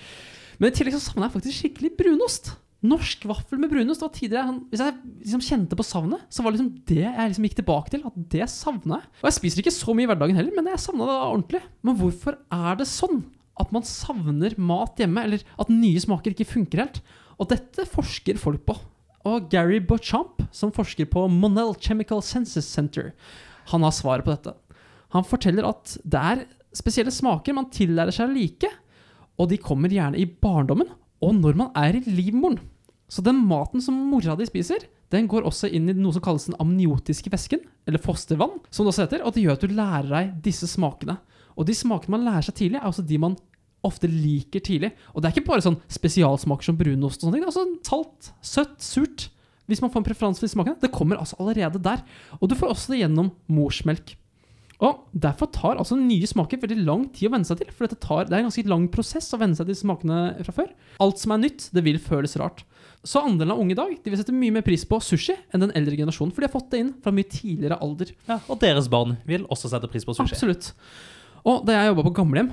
Men 0.61 0.69
i 0.69 0.75
tillegg 0.75 0.95
så 0.95 1.01
savner 1.03 1.27
jeg 1.27 1.35
faktisk 1.35 1.57
skikkelig 1.57 1.91
brunost. 1.97 2.51
Norsk 2.81 3.27
vaffel 3.29 3.59
med 3.61 3.69
brunost. 3.69 4.01
Var 4.01 4.09
tidligere 4.15 4.55
Hvis 4.71 4.81
jeg 4.81 4.95
liksom 5.21 5.43
kjente 5.45 5.77
på 5.77 5.85
savnet, 5.85 6.23
så 6.33 6.41
var 6.41 6.55
liksom 6.55 6.71
det 6.89 7.03
jeg 7.03 7.27
liksom 7.29 7.45
gikk 7.45 7.57
tilbake 7.59 7.93
til. 7.93 8.05
At 8.09 8.15
det 8.33 8.47
savna 8.49 9.01
jeg. 9.01 9.09
Og 9.21 9.27
jeg 9.29 9.37
spiser 9.37 9.61
ikke 9.61 9.75
så 9.75 9.93
mye 9.93 10.07
i 10.07 10.09
hverdagen 10.09 10.39
heller, 10.39 10.55
men 10.55 10.71
jeg 10.71 10.81
savna 10.81 11.09
det 11.09 11.17
ordentlig. 11.19 11.61
Men 11.85 11.99
hvorfor 11.99 12.39
er 12.41 12.79
det 12.79 12.89
sånn 12.89 13.21
at 13.61 13.73
man 13.75 13.85
savner 13.85 14.55
mat 14.57 14.97
hjemme, 14.97 15.27
eller 15.27 15.43
at 15.61 15.69
nye 15.69 16.01
smaker 16.01 16.33
ikke 16.33 16.49
funker 16.49 16.81
helt? 16.81 17.01
Og 17.37 17.51
dette 17.51 17.85
forsker 17.89 18.39
folk 18.41 18.65
på. 18.65 18.77
Og 19.29 19.51
Gary 19.53 19.77
Beauchamp, 19.77 20.41
som 20.49 20.73
forsker 20.73 21.05
på 21.11 21.27
Monell 21.29 21.75
Chemical 21.77 22.23
Senses 22.25 22.65
Center, 22.65 23.11
han 23.69 23.85
har 23.85 23.93
svaret 23.93 24.25
på 24.25 24.33
dette. 24.33 24.55
Han 25.13 25.27
forteller 25.27 25.67
at 25.69 25.99
det 26.01 26.23
er 26.31 26.43
spesielle 26.73 27.13
smaker 27.13 27.53
man 27.53 27.69
tillærer 27.69 28.15
seg 28.15 28.31
å 28.31 28.33
like, 28.33 28.71
og 29.37 29.51
de 29.51 29.59
kommer 29.61 29.93
gjerne 29.93 30.17
i 30.17 30.25
barndommen 30.25 30.89
og 31.21 31.37
når 31.37 31.57
man 31.59 31.71
er 31.77 31.99
i 31.99 32.03
livmoren. 32.07 32.59
Så 33.11 33.23
den 33.25 33.41
maten 33.43 33.83
som 33.83 33.97
mora 34.07 34.37
di 34.39 34.47
spiser, 34.47 34.85
den 35.11 35.27
går 35.27 35.43
også 35.47 35.67
inn 35.67 35.89
i 35.91 35.95
noe 35.97 36.15
som 36.15 36.23
kalles 36.23 36.47
den 36.47 36.55
amniotiske 36.63 37.31
væsken, 37.33 37.65
eller 37.89 37.99
fostervann, 37.99 38.61
som 38.71 38.85
det 38.85 38.93
også 38.93 39.05
heter, 39.05 39.25
og 39.25 39.35
det 39.35 39.43
gjør 39.43 39.57
at 39.57 39.65
du 39.65 39.73
lærer 39.75 40.11
deg 40.13 40.35
disse 40.45 40.69
smakene. 40.71 41.17
Og 41.59 41.67
de 41.67 41.75
smakene 41.75 42.15
man 42.15 42.23
lærer 42.29 42.47
seg 42.47 42.55
tidlig, 42.61 42.79
er 42.79 42.87
også 42.87 43.03
de 43.03 43.19
man 43.19 43.35
ofte 43.85 44.07
liker 44.07 44.63
tidlig. 44.63 44.93
Og 45.11 45.19
det 45.19 45.29
er 45.29 45.35
ikke 45.35 45.49
bare 45.49 45.65
sånn 45.65 45.79
spesialsmaker 45.91 46.69
som 46.69 46.79
brunost 46.79 47.19
og 47.19 47.27
sånne 47.27 47.37
ting. 47.37 47.43
Det 47.43 47.49
er 47.49 47.53
også 47.53 47.89
salt, 47.89 48.31
søtt, 48.45 48.79
surt. 48.85 49.27
Hvis 49.69 49.81
man 49.83 49.91
får 49.91 50.01
en 50.01 50.07
preferanse 50.07 50.41
for 50.41 50.47
de 50.47 50.53
smakene. 50.53 50.79
Det 50.81 50.93
kommer 50.93 51.19
altså 51.19 51.37
allerede 51.41 51.81
der. 51.83 52.03
Og 52.39 52.49
du 52.51 52.57
får 52.59 52.73
også 52.73 52.93
det 52.93 53.01
gjennom 53.03 53.31
morsmelk. 53.51 54.15
Og 54.81 55.03
Derfor 55.13 55.49
tar 55.53 55.77
altså 55.77 55.97
nye 55.97 56.25
smaker 56.29 56.61
veldig 56.61 56.79
lang 56.81 57.05
tid 57.13 57.29
å 57.29 57.35
venne 57.35 57.47
seg 57.47 57.61
til. 57.61 57.73
For 57.75 57.91
tar, 57.91 58.25
det 58.29 58.35
er 58.35 58.41
en 58.41 58.49
ganske 58.49 58.69
lang 58.69 58.87
prosess 58.93 59.29
å 59.35 59.39
venne 59.41 59.57
seg 59.57 59.69
til 59.69 59.77
smakene 59.83 60.21
fra 60.45 60.55
før. 60.61 60.71
Alt 61.03 61.21
som 61.21 61.35
er 61.35 61.43
nytt, 61.43 61.67
det 61.75 61.85
vil 61.85 62.01
føles 62.01 62.37
rart. 62.41 62.63
Så 63.07 63.23
andelen 63.25 63.55
av 63.55 63.61
unge 63.61 63.73
i 63.73 63.77
dag 63.79 63.93
de 63.97 64.11
vil 64.13 64.19
sette 64.19 64.35
mye 64.35 64.53
mer 64.53 64.65
pris 64.65 64.83
på 64.85 64.99
sushi 65.01 65.33
enn 65.53 65.63
den 65.63 65.73
eldre 65.77 65.97
generasjonen. 65.97 66.33
For 66.35 66.43
de 66.43 66.49
har 66.49 66.53
fått 66.53 66.69
det 66.73 66.83
inn 66.83 66.91
fra 67.01 67.13
mye 67.15 67.29
tidligere 67.29 67.79
alder. 67.81 68.11
Ja, 68.27 68.37
og 68.45 68.61
deres 68.61 68.89
barn 68.91 69.15
vil 69.25 69.47
også 69.49 69.71
sette 69.71 69.89
pris 69.89 70.05
på 70.05 70.13
sushi. 70.17 70.37
Absolutt. 70.37 70.71
Og 71.41 71.65
da 71.65 71.79
jeg 71.79 71.91
jobba 71.91 72.05
på 72.05 72.15
gamlehjem, 72.21 72.51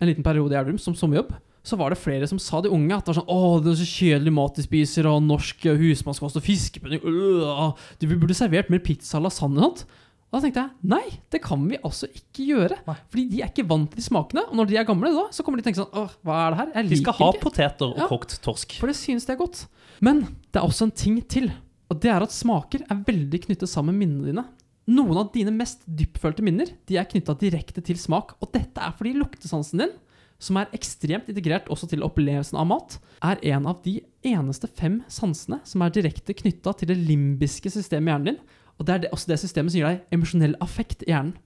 en 0.00 0.08
liten 0.08 0.24
periode 0.24 0.56
i 0.56 0.60
Elverum, 0.60 0.80
som 0.80 0.96
sommerjobb, 0.96 1.34
så 1.60 1.76
var 1.76 1.92
det 1.92 2.00
flere 2.00 2.24
som 2.28 2.38
sa 2.40 2.62
de 2.64 2.70
unge 2.72 2.96
at 2.96 3.04
det 3.04 3.12
var 3.12 3.18
sånn 3.18 3.32
Å, 3.34 3.58
det 3.60 3.74
er 3.74 3.80
så 3.82 3.88
kjedelig 3.90 4.32
mat 4.32 4.56
de 4.56 4.64
spiser, 4.64 5.08
og 5.10 5.20
norsk 5.26 5.66
husmannskost 5.68 6.38
og 6.40 6.46
fiskepudding 6.46 7.02
øh, 7.04 7.74
Du 8.00 8.06
burde 8.14 8.36
servert 8.36 8.72
mer 8.72 8.80
pizza 8.80 9.18
og 9.18 9.26
lasagne 9.26 9.60
og 9.60 9.66
sånt. 9.66 9.98
Og 10.30 10.36
da 10.38 10.40
tenkte 10.44 10.62
jeg 10.62 10.90
nei, 10.92 11.06
det 11.34 11.40
kan 11.42 11.62
vi 11.66 11.78
altså 11.82 12.06
ikke 12.06 12.44
gjøre. 12.46 12.76
Nei. 12.86 12.94
Fordi 13.10 13.24
de 13.32 13.40
er 13.42 13.48
ikke 13.50 13.64
vant 13.66 13.88
til 13.90 13.98
de 13.98 14.04
smakene. 14.06 14.44
Og 14.46 14.54
når 14.60 14.68
de 14.70 14.76
er 14.78 14.84
gamle, 14.86 15.10
da, 15.16 15.24
så 15.34 15.42
kommer 15.42 15.58
de 15.58 15.64
til 15.64 15.72
å 15.72 15.72
tenke 15.72 15.80
sånn 15.82 15.98
Åh, 16.04 16.12
hva 16.22 16.36
er 16.44 16.50
det 16.54 16.58
her? 16.60 16.68
Jeg 16.76 16.84
liker 16.84 16.94
ikke. 16.94 16.94
De 16.94 17.02
skal 17.02 17.18
ha 17.18 17.30
ikke. 17.32 17.42
poteter 17.48 17.86
og 17.88 17.98
Ja. 17.98 18.06
kokt 18.12 18.36
torsk. 18.44 18.76
For 18.78 18.86
det 18.86 18.96
synes 19.00 19.26
det 19.26 19.34
er 19.34 19.40
godt. 19.42 19.64
Men 20.00 20.20
det 20.52 20.60
er 20.62 20.68
også 20.68 20.86
en 20.86 20.94
ting 20.94 21.18
til. 21.26 21.50
Og 21.90 21.98
det 22.00 22.10
er 22.14 22.22
at 22.22 22.30
smaker 22.30 22.84
er 22.88 23.02
veldig 23.08 23.40
knyttet 23.48 23.68
sammen 23.68 23.98
med 23.98 24.06
minnene 24.06 24.26
dine. 24.30 24.44
Noen 24.90 25.18
av 25.18 25.32
dine 25.34 25.50
mest 25.54 25.82
dyptfølte 25.86 26.42
minner 26.46 26.70
de 26.86 26.96
er 26.96 27.04
knytta 27.10 27.34
direkte 27.38 27.82
til 27.82 27.98
smak. 27.98 28.36
Og 28.40 28.52
dette 28.54 28.78
er 28.78 28.94
fordi 28.96 29.16
luktesansen 29.18 29.78
din, 29.82 29.92
som 30.40 30.56
er 30.56 30.70
ekstremt 30.72 31.26
integrert 31.28 31.66
også 31.68 31.88
til 31.90 32.00
opplevelsen 32.06 32.56
av 32.56 32.66
mat, 32.70 32.98
er 33.20 33.36
en 33.50 33.66
av 33.66 33.82
de 33.82 33.98
eneste 34.24 34.70
fem 34.78 35.02
sansene 35.10 35.58
som 35.68 35.82
er 35.82 35.90
direkte 35.90 36.32
knytta 36.38 36.72
til 36.78 36.88
det 36.88 36.96
limbiske 36.96 37.68
systemet 37.74 38.08
i 38.08 38.14
hjernen 38.14 38.30
din. 38.30 38.38
Og 38.80 38.88
det 38.88 38.96
er 38.96 39.04
det, 39.04 39.12
også 39.14 39.30
det 39.30 39.38
systemet 39.42 39.74
som 39.74 39.82
gir 39.82 39.90
deg 39.90 40.16
emosjonell 40.16 40.56
affekt 40.64 41.04
i 41.06 41.12
hjernen. 41.12 41.36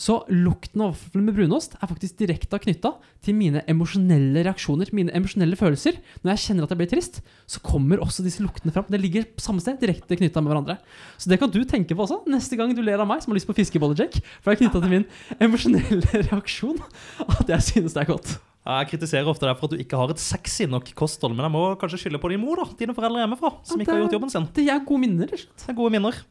Så 0.00 0.14
lukten 0.32 0.80
av 0.80 0.94
vaffel 0.94 1.20
med 1.20 1.34
brunost 1.36 1.74
er 1.76 1.88
faktisk 1.90 2.22
direkte 2.22 2.56
knytta 2.62 2.94
til 3.26 3.34
mine 3.36 3.60
emosjonelle 3.68 4.46
reaksjoner, 4.46 4.88
mine 4.96 5.12
emosjonelle 5.12 5.58
følelser. 5.60 5.98
Når 6.22 6.32
jeg 6.32 6.42
kjenner 6.46 6.64
at 6.64 6.72
jeg 6.72 6.80
blir 6.80 6.88
trist, 6.88 7.18
så 7.44 7.60
kommer 7.60 8.00
også 8.00 8.24
disse 8.24 8.40
luktene 8.40 8.72
fram. 8.72 8.86
Det 8.88 9.00
ligger 9.02 9.26
på 9.28 9.44
samme 9.44 9.60
sted, 9.60 9.76
direkte 9.82 10.16
knytta 10.16 10.40
med 10.40 10.54
hverandre. 10.54 10.78
Så 11.20 11.28
det 11.28 11.36
kan 11.42 11.52
du 11.52 11.60
tenke 11.68 11.92
på 11.92 12.06
også 12.06 12.22
neste 12.32 12.56
gang 12.56 12.72
du 12.72 12.80
ler 12.86 13.02
av 13.02 13.10
meg 13.10 13.20
som 13.20 13.34
har 13.34 13.40
lyst 13.42 13.50
på 13.50 13.58
fiskebolle-Jack. 13.60 14.22
For 14.40 14.48
det 14.48 14.56
er 14.56 14.62
knytta 14.62 14.80
til 14.86 14.94
min 14.94 15.08
emosjonelle 15.36 16.22
reaksjon 16.30 16.80
at 17.26 17.52
jeg 17.58 17.68
synes 17.68 17.98
det 17.98 18.06
er 18.06 18.12
godt. 18.14 18.38
Jeg 18.70 18.90
kritiserer 18.94 19.28
ofte 19.28 19.44
deg 19.48 19.56
for 19.56 19.68
at 19.68 19.76
du 19.76 19.84
ikke 19.84 20.00
har 20.00 20.12
et 20.12 20.20
sexy 20.20 20.64
nok 20.68 20.88
kosthold, 20.96 21.32
men 21.36 21.44
jeg 21.48 21.52
må 21.54 21.62
kanskje 21.80 22.02
skylde 22.06 22.20
på 22.20 22.32
din 22.32 22.40
mor, 22.40 22.60
da. 22.60 22.66
Dine 22.80 22.96
foreldre 22.96 23.24
hjemmefra, 23.24 23.52
som 23.68 23.76
Ja, 23.80 23.84
ikke 23.84 23.94
har 23.96 24.02
gjort 24.06 24.16
jobben 24.16 24.32
sin. 24.32 24.48
Det 24.56 24.66
er 24.68 24.82
gode 24.84 25.04
minner. 25.04 25.28
rett 25.28 25.40
og 25.40 25.44
slett. 25.44 25.64
Det 25.64 25.72
er 25.72 25.78
gode 25.80 25.94
minner. 25.96 26.24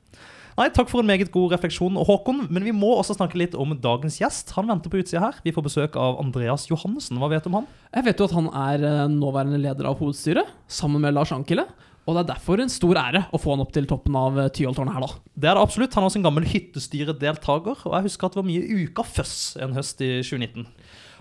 Nei, 0.60 0.68
Takk 0.76 0.90
for 0.92 1.00
en 1.00 1.08
meget 1.08 1.30
god 1.32 1.54
refleksjon, 1.54 1.96
Håkon. 2.04 2.42
Men 2.52 2.66
vi 2.68 2.74
må 2.76 2.90
også 2.98 3.16
snakke 3.16 3.40
litt 3.40 3.54
om 3.56 3.72
dagens 3.80 4.18
gjest. 4.20 4.50
Han 4.58 4.68
venter 4.68 4.92
på 4.92 5.00
utsida 5.00 5.22
her. 5.24 5.38
Vi 5.46 5.54
får 5.56 5.64
besøk 5.70 5.96
av 5.96 6.18
Andreas 6.20 6.66
Johannessen. 6.68 7.16
Hva 7.22 7.30
vet 7.32 7.46
du 7.46 7.48
om 7.48 7.62
han? 7.62 7.70
Jeg 7.96 8.10
vet 8.10 8.20
jo 8.20 8.28
at 8.28 8.36
han 8.36 8.50
er 8.52 8.84
eh, 8.84 9.06
nåværende 9.14 9.62
leder 9.64 9.88
av 9.88 9.96
hovedstyret, 10.02 10.52
sammen 10.68 11.00
med 11.06 11.16
Lars 11.16 11.32
Ankele. 11.32 11.64
Og 12.04 12.12
det 12.12 12.26
er 12.26 12.30
derfor 12.34 12.60
en 12.60 12.74
stor 12.74 13.00
ære 13.00 13.24
å 13.32 13.40
få 13.40 13.54
han 13.54 13.64
opp 13.64 13.72
til 13.72 13.88
toppen 13.88 14.20
av 14.20 14.36
eh, 14.36 14.52
Tyholttårnet 14.52 14.98
her, 14.98 15.08
da. 15.08 15.32
Det 15.32 15.48
er 15.48 15.56
det 15.56 15.64
absolutt. 15.64 15.96
Han 15.96 16.04
er 16.04 16.12
også 16.12 16.20
en 16.20 16.28
gammel 16.28 16.52
hyttestyredeltaker. 16.52 17.86
Og 17.88 17.96
jeg 17.96 18.10
husker 18.10 18.28
at 18.28 18.36
det 18.36 18.42
var 18.42 18.50
mye 18.52 18.84
Uka-føss 18.84 19.36
en 19.64 19.80
høst 19.80 20.04
i 20.04 20.18
2019. 20.20 20.68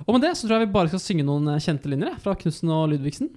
Og 0.02 0.16
med 0.16 0.26
det 0.26 0.34
så 0.34 0.48
tror 0.48 0.58
jeg 0.58 0.66
vi 0.66 0.74
bare 0.80 0.90
skal 0.90 1.04
synge 1.04 1.30
noen 1.30 1.54
eh, 1.54 1.62
kjente 1.62 1.94
linjer 1.94 2.18
fra 2.26 2.34
Knutsen 2.42 2.74
og 2.74 2.88
Ludvigsen. 2.90 3.30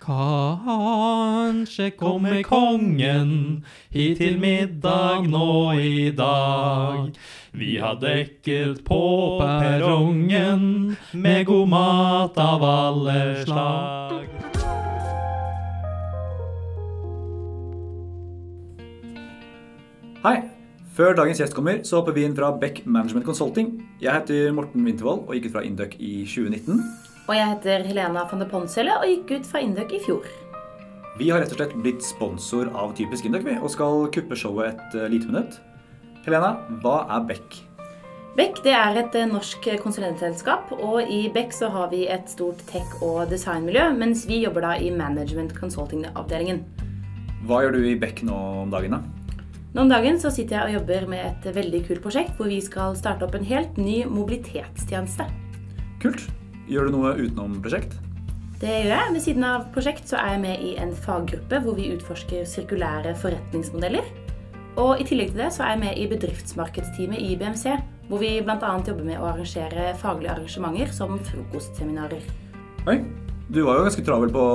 Kanskje 0.00 1.90
kommer 1.90 2.42
kongen 2.42 3.64
hit 3.92 4.16
til 4.22 4.38
middag 4.40 5.26
nå 5.28 5.72
i 5.76 6.08
dag. 6.16 7.10
Vi 7.52 7.74
har 7.82 7.98
dekket 8.00 8.80
på 8.86 9.00
perrongen 9.42 10.96
med 11.12 11.44
god 11.50 11.68
mat 11.68 12.40
av 12.40 12.64
alle 12.64 13.18
slag. 13.44 14.24
Hei! 20.24 20.38
Før 20.96 21.14
dagens 21.16 21.38
gjest 21.40 21.54
kommer, 21.56 21.84
så 21.84 22.00
hopper 22.00 22.16
vi 22.16 22.24
inn 22.26 22.34
fra 22.36 22.50
Beck 22.60 22.82
Management 22.84 23.28
Consulting. 23.28 23.76
Jeg 24.02 24.16
heter 24.16 24.50
Morten 24.56 24.84
Wintervold 24.84 25.28
og 25.28 25.36
gikk 25.36 25.48
ut 25.50 25.54
fra 25.54 25.62
Induc 25.64 25.94
i 26.00 26.24
2019. 26.24 27.09
Og 27.30 27.36
jeg 27.38 27.46
heter 27.46 27.84
Helena 27.86 28.24
van 28.26 28.40
de 28.42 28.46
Ponselle 28.50 28.94
og 28.98 29.06
gikk 29.06 29.28
ut 29.38 29.44
fra 29.46 29.60
Induc 29.62 29.92
i 29.94 30.00
fjor. 30.02 30.24
Vi 31.14 31.28
har 31.30 31.38
rett 31.38 31.52
og 31.54 31.60
slett 31.60 31.76
blitt 31.78 32.02
sponsor 32.02 32.72
av 32.74 32.90
Typisk 32.98 33.28
Induc 33.28 33.46
og 33.52 33.68
skal 33.70 34.08
kuppe 34.10 34.38
showet 34.38 34.74
et 34.74 34.96
uh, 34.98 35.04
lite 35.12 35.30
minutt. 35.30 35.60
Helena, 36.24 36.56
hva 36.82 37.04
er 37.06 37.28
Beck? 37.28 37.60
Beck 38.34 38.58
det 38.64 38.74
er 38.74 38.98
et 38.98 39.14
eh, 39.18 39.28
norsk 39.30 39.68
konsulentselskap, 39.82 40.72
og 40.74 41.06
i 41.06 41.20
Beck 41.30 41.54
så 41.54 41.70
har 41.70 41.92
vi 41.94 42.02
et 42.10 42.26
stort 42.30 42.58
tech- 42.70 42.98
og 43.02 43.30
designmiljø, 43.30 43.88
mens 43.98 44.24
vi 44.26 44.40
jobber 44.42 44.66
da 44.66 44.74
i 44.78 44.90
management 44.94 45.54
consulting-avdelingen. 45.58 46.64
Hva 47.46 47.62
gjør 47.62 47.78
du 47.78 47.88
i 47.90 47.96
Beck 47.98 48.24
nå 48.26 48.42
om 48.64 48.74
dagen, 48.74 48.98
da? 48.98 49.38
Nå 49.70 49.86
om 49.86 49.90
dagen 49.90 50.18
så 50.18 50.34
sitter 50.34 50.58
jeg 50.58 50.66
og 50.66 50.80
jobber 50.80 51.08
med 51.14 51.30
et 51.30 51.50
veldig 51.54 51.84
kult 51.86 52.04
prosjekt 52.06 52.34
hvor 52.38 52.50
vi 52.50 52.58
skal 52.64 52.98
starte 52.98 53.26
opp 53.26 53.38
en 53.38 53.46
helt 53.46 53.78
ny 53.78 54.02
mobilitetstjeneste. 54.10 55.30
Kult. 56.02 56.26
Gjør 56.70 56.86
du 56.86 56.94
noe 56.94 57.16
utenom 57.18 57.56
prosjekt? 57.64 57.96
Det 58.60 58.70
gjør 58.70 58.92
jeg. 58.92 59.12
Ved 59.16 59.22
siden 59.24 59.46
av 59.48 59.64
prosjekt 59.74 60.06
så 60.06 60.20
er 60.20 60.36
jeg 60.36 60.42
med 60.44 60.60
i 60.62 60.74
en 60.78 60.92
faggruppe 60.94 61.58
hvor 61.64 61.74
vi 61.74 61.88
utforsker 61.96 62.44
sirkulære 62.46 63.16
forretningsmodeller. 63.18 64.06
Og 64.78 65.00
i 65.02 65.06
tillegg 65.08 65.32
til 65.32 65.42
det 65.42 65.48
så 65.56 65.64
er 65.66 65.72
jeg 65.74 65.80
med 65.80 65.98
i 65.98 66.04
bedriftsmarkedsteamet 66.12 67.24
i 67.26 67.32
BMC, 67.40 67.74
hvor 68.06 68.22
vi 68.22 68.36
bl.a. 68.46 68.70
jobber 68.86 69.02
med 69.02 69.18
å 69.18 69.26
arrangere 69.32 69.88
faglige 69.98 70.36
arrangementer 70.36 70.94
som 70.94 71.18
frokostseminarer. 71.32 72.22
Oi, 72.86 73.00
du 73.50 73.64
var 73.66 73.80
jo 73.80 73.88
ganske 73.88 74.06
travel 74.06 74.30
på 74.30 74.46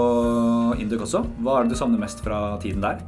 Induk 0.80 1.04
også. 1.04 1.26
Hva 1.44 1.60
er 1.60 1.68
det 1.68 1.76
du 1.76 1.82
savner 1.82 2.00
mest 2.00 2.24
fra 2.24 2.56
tiden 2.64 2.80
der? 2.86 3.04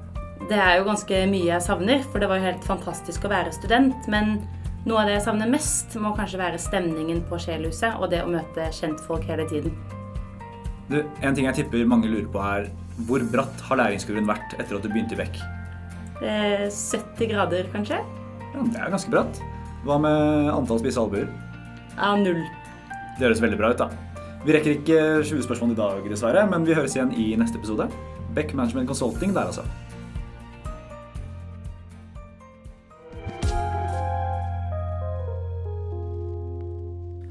Det 0.52 0.60
er 0.60 0.82
jo 0.82 0.88
ganske 0.90 1.24
mye 1.32 1.48
jeg 1.48 1.64
savner, 1.64 2.04
for 2.12 2.20
det 2.20 2.28
var 2.28 2.42
jo 2.42 2.50
helt 2.50 2.68
fantastisk 2.68 3.24
å 3.24 3.32
være 3.32 3.56
student. 3.56 4.12
Men 4.12 4.42
noe 4.88 5.04
av 5.04 5.10
det 5.10 5.18
jeg 5.18 5.26
savner 5.26 5.50
mest, 5.52 5.96
må 6.00 6.14
kanskje 6.16 6.40
være 6.40 6.60
stemningen 6.62 7.20
på 7.28 7.40
Sjelhuset 7.44 8.00
og 8.00 8.12
det 8.14 8.24
å 8.24 8.32
møte 8.32 8.70
kjentfolk 8.76 9.28
hele 9.28 9.48
tiden. 9.50 9.76
Du, 10.88 11.02
en 11.04 11.36
ting 11.36 11.48
jeg 11.50 11.58
tipper 11.60 11.84
mange 11.90 12.08
lurer 12.08 12.30
på 12.32 12.44
er 12.44 12.70
hvor 13.08 13.22
bratt 13.30 13.60
har 13.68 13.82
læringskurven 13.82 14.30
vært 14.30 14.56
etter 14.58 14.78
at 14.78 14.86
du 14.86 14.90
begynte 14.90 15.18
i 15.18 15.20
Beck? 15.20 15.42
Eh, 16.24 16.66
70 16.72 17.30
grader, 17.34 17.68
kanskje? 17.74 18.00
Ja, 18.54 18.64
det 18.64 18.80
er 18.80 18.94
ganske 18.94 19.12
bratt. 19.14 19.42
Hva 19.86 20.00
med 20.02 20.50
antall 20.54 20.80
spisse 20.82 21.02
albuer? 21.04 21.28
Ja, 21.98 22.16
null. 22.18 22.42
Det 23.18 23.28
høres 23.28 23.44
veldig 23.44 23.60
bra 23.60 23.74
ut, 23.74 23.84
da. 23.84 23.90
Vi 24.46 24.56
rekker 24.56 24.78
ikke 24.78 25.02
20 25.28 25.44
spørsmål 25.46 25.76
i 25.76 25.78
dag, 25.82 26.08
dessverre, 26.08 26.46
men 26.50 26.66
vi 26.66 26.78
høres 26.78 26.96
igjen 26.96 27.12
i 27.20 27.34
neste 27.38 27.60
episode. 27.60 27.90
Beck 28.38 28.56
Management 28.58 28.90
Consulting 28.90 29.36
der, 29.36 29.52
altså. 29.52 29.68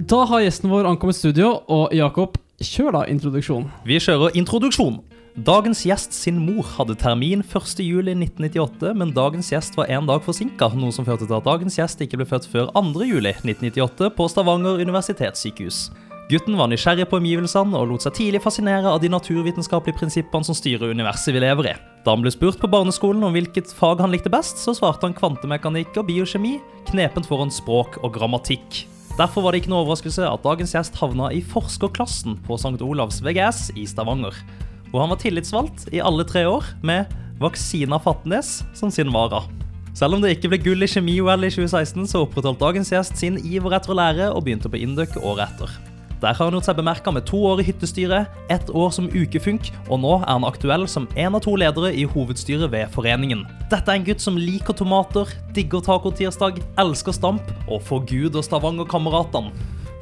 Da 0.06 0.20
har 0.22 0.38
gjesten 0.44 0.70
vår 0.70 0.86
ankommet 0.86 1.16
studio, 1.18 1.48
og 1.66 1.90
Jakob, 1.90 2.36
kjør 2.62 2.92
da 2.94 3.00
introduksjon. 3.10 3.64
Vi 3.82 3.96
kjører 3.98 4.36
introduksjon. 4.38 5.00
Dagens 5.48 5.80
gjest 5.82 6.14
sin 6.14 6.38
mor 6.44 6.68
hadde 6.76 6.94
termin 7.00 7.42
1.7.1998, 7.42 8.92
men 8.94 9.10
dagens 9.16 9.50
gjest 9.50 9.74
var 9.74 9.90
en 9.90 10.06
dag 10.06 10.22
forsinka, 10.22 10.70
noe 10.78 10.94
som 10.94 11.08
førte 11.08 11.26
til 11.26 11.34
at 11.34 11.48
dagens 11.48 11.80
gjest 11.80 12.06
ikke 12.06 12.22
ble 12.22 12.28
født 12.30 12.46
før 12.54 12.70
2.7.1998 12.78 14.14
på 14.14 14.30
Stavanger 14.30 14.78
universitetssykehus. 14.86 15.88
Gutten 16.30 16.54
var 16.58 16.70
nysgjerrig 16.70 17.10
på 17.10 17.18
omgivelsene 17.18 17.74
og 17.74 17.90
lot 17.90 18.06
seg 18.06 18.14
tidlig 18.14 18.46
fascinere 18.46 18.86
av 18.86 19.02
de 19.02 19.10
naturvitenskapelige 19.10 20.04
prinsippene 20.04 20.46
som 20.46 20.54
styrer 20.54 20.94
universet 20.94 21.34
vi 21.34 21.42
lever 21.42 21.74
i. 21.74 21.78
Da 22.06 22.14
han 22.14 22.22
ble 22.22 22.30
spurt 22.30 22.62
på 22.62 22.70
barneskolen 22.70 23.26
om 23.26 23.34
hvilket 23.34 23.74
fag 23.74 24.06
han 24.06 24.14
likte 24.14 24.30
best, 24.30 24.62
så 24.62 24.74
svarte 24.74 25.10
han 25.10 25.18
kvantemekanikk 25.18 25.98
og 25.98 26.12
biokjemi, 26.12 26.60
knepent 26.92 27.26
foran 27.26 27.50
språk 27.50 28.04
og 28.06 28.14
grammatikk. 28.14 28.86
Derfor 29.16 29.46
var 29.46 29.54
det 29.54 29.62
ikke 29.62 29.70
noe 29.72 29.80
overraskelse 29.86 30.26
at 30.28 30.42
dagens 30.44 30.74
gjest 30.74 30.98
havna 31.00 31.30
i 31.32 31.38
forskerklassen 31.40 32.34
på 32.44 32.58
St. 32.60 32.76
Olavs 32.84 33.22
VGS 33.24 33.70
i 33.80 33.86
Stavanger. 33.88 34.36
Og 34.92 34.98
han 35.00 35.08
var 35.08 35.20
tillitsvalgt 35.22 35.86
i 35.96 36.02
alle 36.04 36.26
tre 36.28 36.42
år, 36.44 36.68
med 36.84 37.08
Vaksina 37.40 37.96
Fatnes 37.96 38.58
som 38.76 38.92
sin 38.92 39.08
vara. 39.14 39.40
Selv 39.96 40.18
om 40.18 40.20
det 40.20 40.34
ikke 40.36 40.52
ble 40.52 40.60
gull 40.60 40.84
i 40.84 40.90
kjemi-OL 40.92 41.48
i 41.48 41.52
2016, 41.54 42.04
så 42.12 42.26
opprettholdt 42.26 42.60
dagens 42.60 42.92
gjest 42.92 43.16
sin 43.16 43.40
iver 43.40 43.78
etter 43.78 43.94
å 43.94 43.96
lære 43.96 44.28
og 44.34 44.44
begynte 44.44 44.68
på 44.68 44.84
Induc 44.84 45.16
året 45.16 45.48
etter. 45.48 45.95
Der 46.22 46.32
har 46.32 46.48
han 46.48 46.54
gjort 46.56 46.68
seg 46.68 46.78
bemerka 46.78 47.12
med 47.12 47.26
to 47.28 47.38
år 47.44 47.60
i 47.60 47.66
hyttestyret, 47.68 48.32
ett 48.52 48.70
år 48.72 48.92
som 48.94 49.08
ukefunk, 49.12 49.68
og 49.90 50.00
nå 50.00 50.14
er 50.22 50.30
han 50.30 50.46
aktuell 50.48 50.86
som 50.88 51.08
en 51.12 51.36
av 51.36 51.42
to 51.44 51.56
ledere 51.60 51.92
i 51.92 52.06
hovedstyret 52.08 52.72
ved 52.72 52.92
foreningen. 52.94 53.44
Dette 53.68 53.92
er 53.92 54.00
en 54.00 54.06
gutt 54.06 54.24
som 54.24 54.38
liker 54.40 54.76
tomater, 54.78 55.28
digger 55.56 55.84
tacotirsdag, 55.84 56.62
elsker 56.80 57.16
stamp 57.16 57.52
og 57.66 57.84
forguder 57.84 58.44
Stavanger-kameratene. 58.46 59.52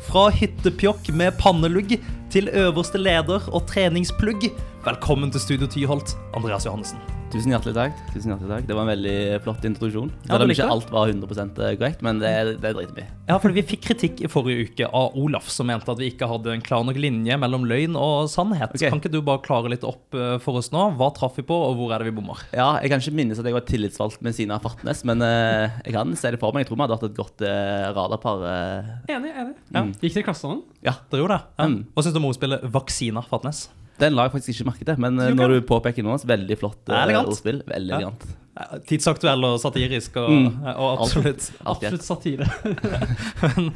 Fra 0.04 0.28
hyttepjokk 0.30 1.10
med 1.16 1.34
pannelugg 1.40 1.96
til 2.30 2.52
øverste 2.52 3.00
leder 3.00 3.48
og 3.50 3.66
treningsplugg. 3.70 4.50
Velkommen 4.84 5.34
til 5.34 5.42
Studio 5.42 5.70
Tyholt, 5.70 6.14
Andreas 6.36 6.68
Johannessen. 6.68 7.13
Tusen 7.34 7.50
hjertelig 7.50 7.74
takk. 7.74 8.02
Tusen 8.12 8.30
hjertelig 8.30 8.50
takk. 8.52 8.66
Det 8.68 8.74
var 8.78 8.84
en 8.84 8.92
veldig 8.92 9.14
flott 9.42 9.64
introduksjon. 9.66 10.10
Ja, 10.22 10.36
Selv 10.36 10.44
om 10.44 10.52
ikke 10.54 10.66
alt 10.70 10.92
var 10.94 11.10
100% 11.10 11.56
korrekt, 11.80 12.04
men 12.06 12.20
det, 12.22 12.30
det 12.62 12.70
driter 12.76 12.94
vi. 12.94 13.06
Ja, 13.26 13.38
for 13.42 13.56
Vi 13.56 13.64
fikk 13.66 13.82
kritikk 13.88 14.22
i 14.22 14.30
forrige 14.30 14.68
uke 14.68 14.86
av 14.86 15.16
Olaf, 15.18 15.48
som 15.50 15.66
mente 15.66 15.90
at 15.90 15.98
vi 15.98 16.12
ikke 16.12 16.28
hadde 16.30 16.52
en 16.54 16.62
klar 16.62 16.86
nok 16.86 17.00
linje 17.02 17.34
mellom 17.42 17.66
løgn 17.66 17.98
og 17.98 18.30
sannhet. 18.30 18.76
Okay. 18.78 18.86
Kan 18.86 19.02
ikke 19.02 19.10
du 19.10 19.18
bare 19.26 19.42
klare 19.42 19.72
litt 19.72 19.82
opp 19.88 20.14
eh, 20.14 20.36
for 20.44 20.62
oss 20.62 20.70
nå? 20.70 20.86
Hva 21.00 21.10
traff 21.18 21.34
vi 21.40 21.46
på, 21.48 21.58
og 21.58 21.74
hvor 21.80 21.90
er 21.90 22.04
det 22.04 22.12
vi 22.12 22.16
bommer? 22.20 22.46
Ja, 22.54 22.76
Jeg 22.78 22.94
kan 22.94 23.02
ikke 23.02 23.18
minnes 23.18 23.42
at 23.42 23.50
jeg 23.50 23.58
var 23.58 23.66
tillitsvalgt 23.66 24.22
med 24.22 24.38
Sina 24.38 24.62
Fartnes, 24.62 25.02
men 25.08 25.26
uh, 25.26 25.74
jeg 25.82 25.98
kan 25.98 26.14
se 26.14 26.36
det 26.36 26.42
for 26.42 26.54
meg. 26.54 26.62
Jeg 26.62 26.70
tror 26.70 26.78
vi 26.78 26.86
hadde 26.86 27.00
hatt 27.00 27.08
et 27.10 27.18
godt 27.18 27.48
uh, 27.48 27.86
radarpar. 27.98 28.46
Uh. 28.46 28.98
Enig, 29.10 29.34
enig. 29.34 29.56
Ja. 29.74 29.88
Gikk 29.90 30.20
dere 30.20 30.22
i 30.22 30.28
klasse 30.30 30.58
ja, 30.84 31.00
Dere 31.10 31.24
gjorde 31.24 31.40
det? 31.40 31.54
Ja. 31.58 31.66
Mm. 31.72 31.80
Hva 31.90 32.04
syns 32.04 32.14
du 32.14 32.22
om 32.22 32.28
ordspillet 32.30 32.70
Vaksina 32.70 33.26
Fatnes? 33.26 33.66
Den 34.00 34.14
la 34.16 34.24
jeg 34.26 34.32
faktisk 34.34 34.54
ikke 34.56 34.66
merke 34.72 34.86
til, 34.88 34.96
men 34.98 35.18
eh, 35.22 35.28
Jo, 35.30 35.36
når 35.38 35.52
du 35.54 35.66
påpeker 35.68 36.02
noe, 36.06 36.16
veldig 36.18 36.56
flott 36.58 36.80
Det 36.88 36.94
eh, 36.96 37.02
elegant. 37.04 37.28
ordspill. 37.30 37.60
Veldig 37.68 37.92
Ja. 37.92 37.98
elegant. 38.00 38.24
Eh, 38.58 38.78
Tidsaktuell 38.90 39.44
og 39.46 39.58
satirisk 39.62 40.16
og, 40.22 40.30
Mm. 40.30 40.48
og 40.74 41.02
absolutt. 41.04 41.46
Absolutt 41.66 42.02
satire. 42.06 42.46
Men, 43.42 43.70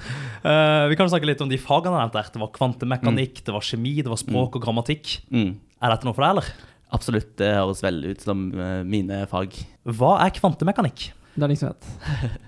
uh, 0.44 0.88
vi 0.90 0.96
kan 0.98 1.06
jo 1.06 1.12
snakke 1.14 1.26
litt 1.30 1.40
om 1.44 1.48
de 1.50 1.58
fagene 1.58 1.94
jeg 1.98 2.10
nevnte. 2.10 2.32
Det 2.34 2.42
var 2.42 2.52
kvantemekanikk, 2.54 3.44
det 3.46 3.54
var 3.54 3.60
kjemi, 3.66 3.96
det 4.02 4.10
var 4.10 4.20
språk 4.20 4.58
og 4.58 4.62
grammatikk. 4.66 5.20
Mm. 5.30 5.54
Er 5.82 5.94
dette 5.94 6.04
noe 6.08 6.14
for 6.18 6.26
deg, 6.26 6.30
eller? 6.37 6.50
Absolutt. 6.94 7.37
Det 7.37 7.50
høres 7.54 7.82
veldig 7.84 8.10
ut 8.16 8.20
som 8.25 8.44
mine 8.88 9.26
fag. 9.30 9.54
Hva 9.87 10.16
er 10.25 10.30
kvantemekanikk? 10.34 11.10
Det 11.38 11.44
er 11.46 11.52
liksom 11.52 11.70
et. 11.70 12.38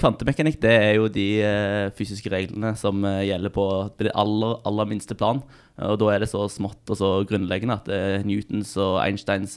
Kvantemekanikk 0.00 0.56
det 0.62 0.72
er 0.72 0.94
jo 0.98 1.10
de 1.12 1.26
eh, 1.44 1.90
fysiske 1.96 2.30
reglene 2.32 2.72
som 2.78 3.04
eh, 3.06 3.26
gjelder 3.28 3.52
på 3.54 3.66
det 4.00 4.12
aller, 4.14 4.58
aller 4.66 4.88
minste 4.90 5.16
plan. 5.18 5.42
Og 5.74 5.96
da 5.98 6.12
er 6.12 6.22
det 6.22 6.28
så 6.30 6.44
smått 6.46 6.90
og 6.92 6.98
så 7.00 7.08
grunnleggende 7.26 7.76
at 7.80 7.88
eh, 7.90 8.22
Newtons 8.26 8.76
og 8.78 9.00
Einsteins 9.02 9.56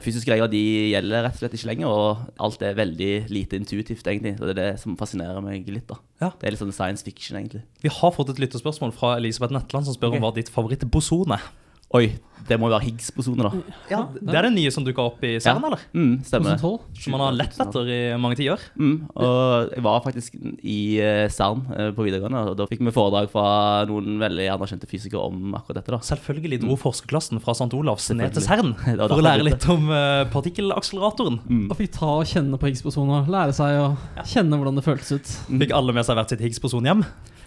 fysiske 0.00 0.32
regler 0.32 0.48
de 0.52 0.62
gjelder 0.94 1.26
rett 1.26 1.36
og 1.36 1.42
slett 1.42 1.56
ikke 1.58 1.70
lenger. 1.70 1.92
Og 1.92 2.42
alt 2.48 2.64
er 2.64 2.78
veldig 2.78 3.12
lite 3.32 3.60
intuitivt, 3.60 4.06
egentlig. 4.08 4.36
Og 4.38 4.48
det 4.48 4.56
er 4.56 4.60
det 4.62 4.82
som 4.82 4.96
fascinerer 5.00 5.44
meg 5.44 5.68
litt. 5.68 5.88
da. 5.90 6.00
Ja. 6.22 6.32
Det 6.32 6.48
er 6.48 6.56
litt 6.56 6.64
sånn 6.64 6.74
science 6.76 7.04
fiction, 7.06 7.40
egentlig. 7.40 7.64
Vi 7.84 7.92
har 7.92 8.14
fått 8.16 8.32
et 8.32 8.42
lytterspørsmål 8.42 8.96
fra 8.96 9.16
Elisabeth 9.20 9.56
Netland 9.56 9.88
som 9.88 9.96
spør 9.96 10.14
okay. 10.14 10.22
om 10.22 10.28
hva 10.28 10.36
ditt 10.40 10.52
favorittboson 10.52 11.36
er. 11.36 11.48
Oi, 11.96 12.10
det 12.48 12.56
må 12.60 12.68
jo 12.68 12.74
være 12.74 12.84
Higgs-bosoner, 12.84 13.46
da. 13.48 13.74
Ja, 13.88 13.98
Det 14.12 14.34
er 14.36 14.44
det 14.44 14.50
nye 14.54 14.70
som 14.72 14.84
dukka 14.84 15.04
opp 15.08 15.22
i 15.24 15.34
serien, 15.40 15.62
eller? 15.64 15.80
Mm, 15.96 16.18
stemmer. 16.24 16.58
2012. 16.60 17.00
Som 17.04 17.14
man 17.14 17.22
har 17.24 17.36
lett 17.36 17.56
etter 17.64 17.88
i 17.92 17.98
mange 18.20 18.36
tiår. 18.36 18.60
Mm, 18.76 18.94
og 19.16 19.72
jeg 19.72 19.84
var 19.86 20.02
faktisk 20.04 20.36
i 20.60 20.76
eh, 21.00 21.24
CERN 21.32 21.62
eh, 21.72 21.88
på 21.96 22.04
videregående, 22.04 22.42
og 22.50 22.58
da 22.60 22.66
fikk 22.68 22.82
vi 22.84 22.92
foredrag 22.92 23.30
fra 23.32 23.46
noen 23.88 24.18
veldig 24.20 24.50
anerkjente 24.54 24.88
fysikere 24.90 25.24
om 25.30 25.56
akkurat 25.56 25.80
dette. 25.80 25.94
da. 25.96 26.00
Selvfølgelig 26.10 26.60
dro 26.66 26.76
forskerklassen 26.80 27.40
fra 27.44 27.56
St. 27.56 27.70
Olavs 27.80 28.10
ned 28.16 28.36
til 28.36 28.44
CERN 28.44 28.74
for 28.84 29.16
å 29.16 29.24
lære 29.24 29.48
litt 29.48 29.68
om 29.72 29.88
partikkelakseleratoren. 29.88 31.40
partikkelakseleratoren. 31.48 31.66
Og 31.72 31.76
fikk 31.80 31.96
ta 31.96 32.12
og 32.20 32.28
kjenne 32.28 32.60
på 32.60 32.68
Higgs-bosonen 32.68 33.16
og 33.22 33.32
lære 33.32 33.56
seg 33.56 33.80
å 33.80 33.88
kjenne 34.28 34.60
hvordan 34.60 34.76
det 34.80 34.84
føltes 34.84 35.16
ut. 35.16 35.34
Fikk 35.64 35.72
alle 35.76 35.96
med 35.96 36.04
seg 36.08 36.20
hvert 36.20 36.36
sitt 36.36 36.44
Higgs-boson 36.44 36.88
hjem? 36.88 37.04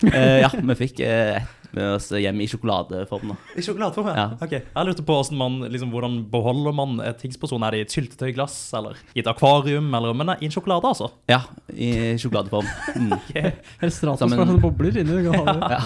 Eh, 0.10 0.42
ja, 0.42 0.50
vi 0.50 0.76
fikk 0.80 1.00
eh, 1.06 1.38
et 1.38 1.61
med 1.78 1.96
oss 1.96 2.10
hjem 2.12 2.42
i 2.44 2.48
sjokoladeform. 2.52 3.34
da. 3.34 3.38
I 3.56 3.66
sjokoladeform, 3.66 4.12
Ja. 4.16 4.28
Ok, 4.42 4.52
Jeg 4.52 4.88
lurte 4.88 5.06
på 5.08 5.18
hvordan, 5.18 5.38
man, 5.38 5.72
liksom, 5.72 5.92
hvordan 5.92 6.18
beholder 6.32 6.76
man 6.76 7.00
et 7.06 7.22
Higgs-boson? 7.22 7.64
Er 7.64 7.72
det 7.72 7.80
i 7.80 7.86
et 7.88 7.96
syltetøyglass 7.96 8.74
eller 8.78 8.96
i 9.16 9.20
et 9.24 9.28
akvarium? 9.28 9.94
Eller, 9.96 10.14
men 10.14 10.32
nei, 10.32 10.38
i 10.42 10.46
en 10.50 10.56
sjokolade, 10.56 10.88
altså. 10.88 11.12
Ja, 11.32 11.42
i 11.74 12.18
sjokoladeform. 12.22 12.68
Mm. 12.96 13.18
Helt 13.82 13.96
stratos 13.96 14.30
med 14.30 14.40
sånne 14.40 14.62
bobler 14.62 15.02
inni. 15.04 15.22
det. 15.28 15.42
Ja. 15.72 15.82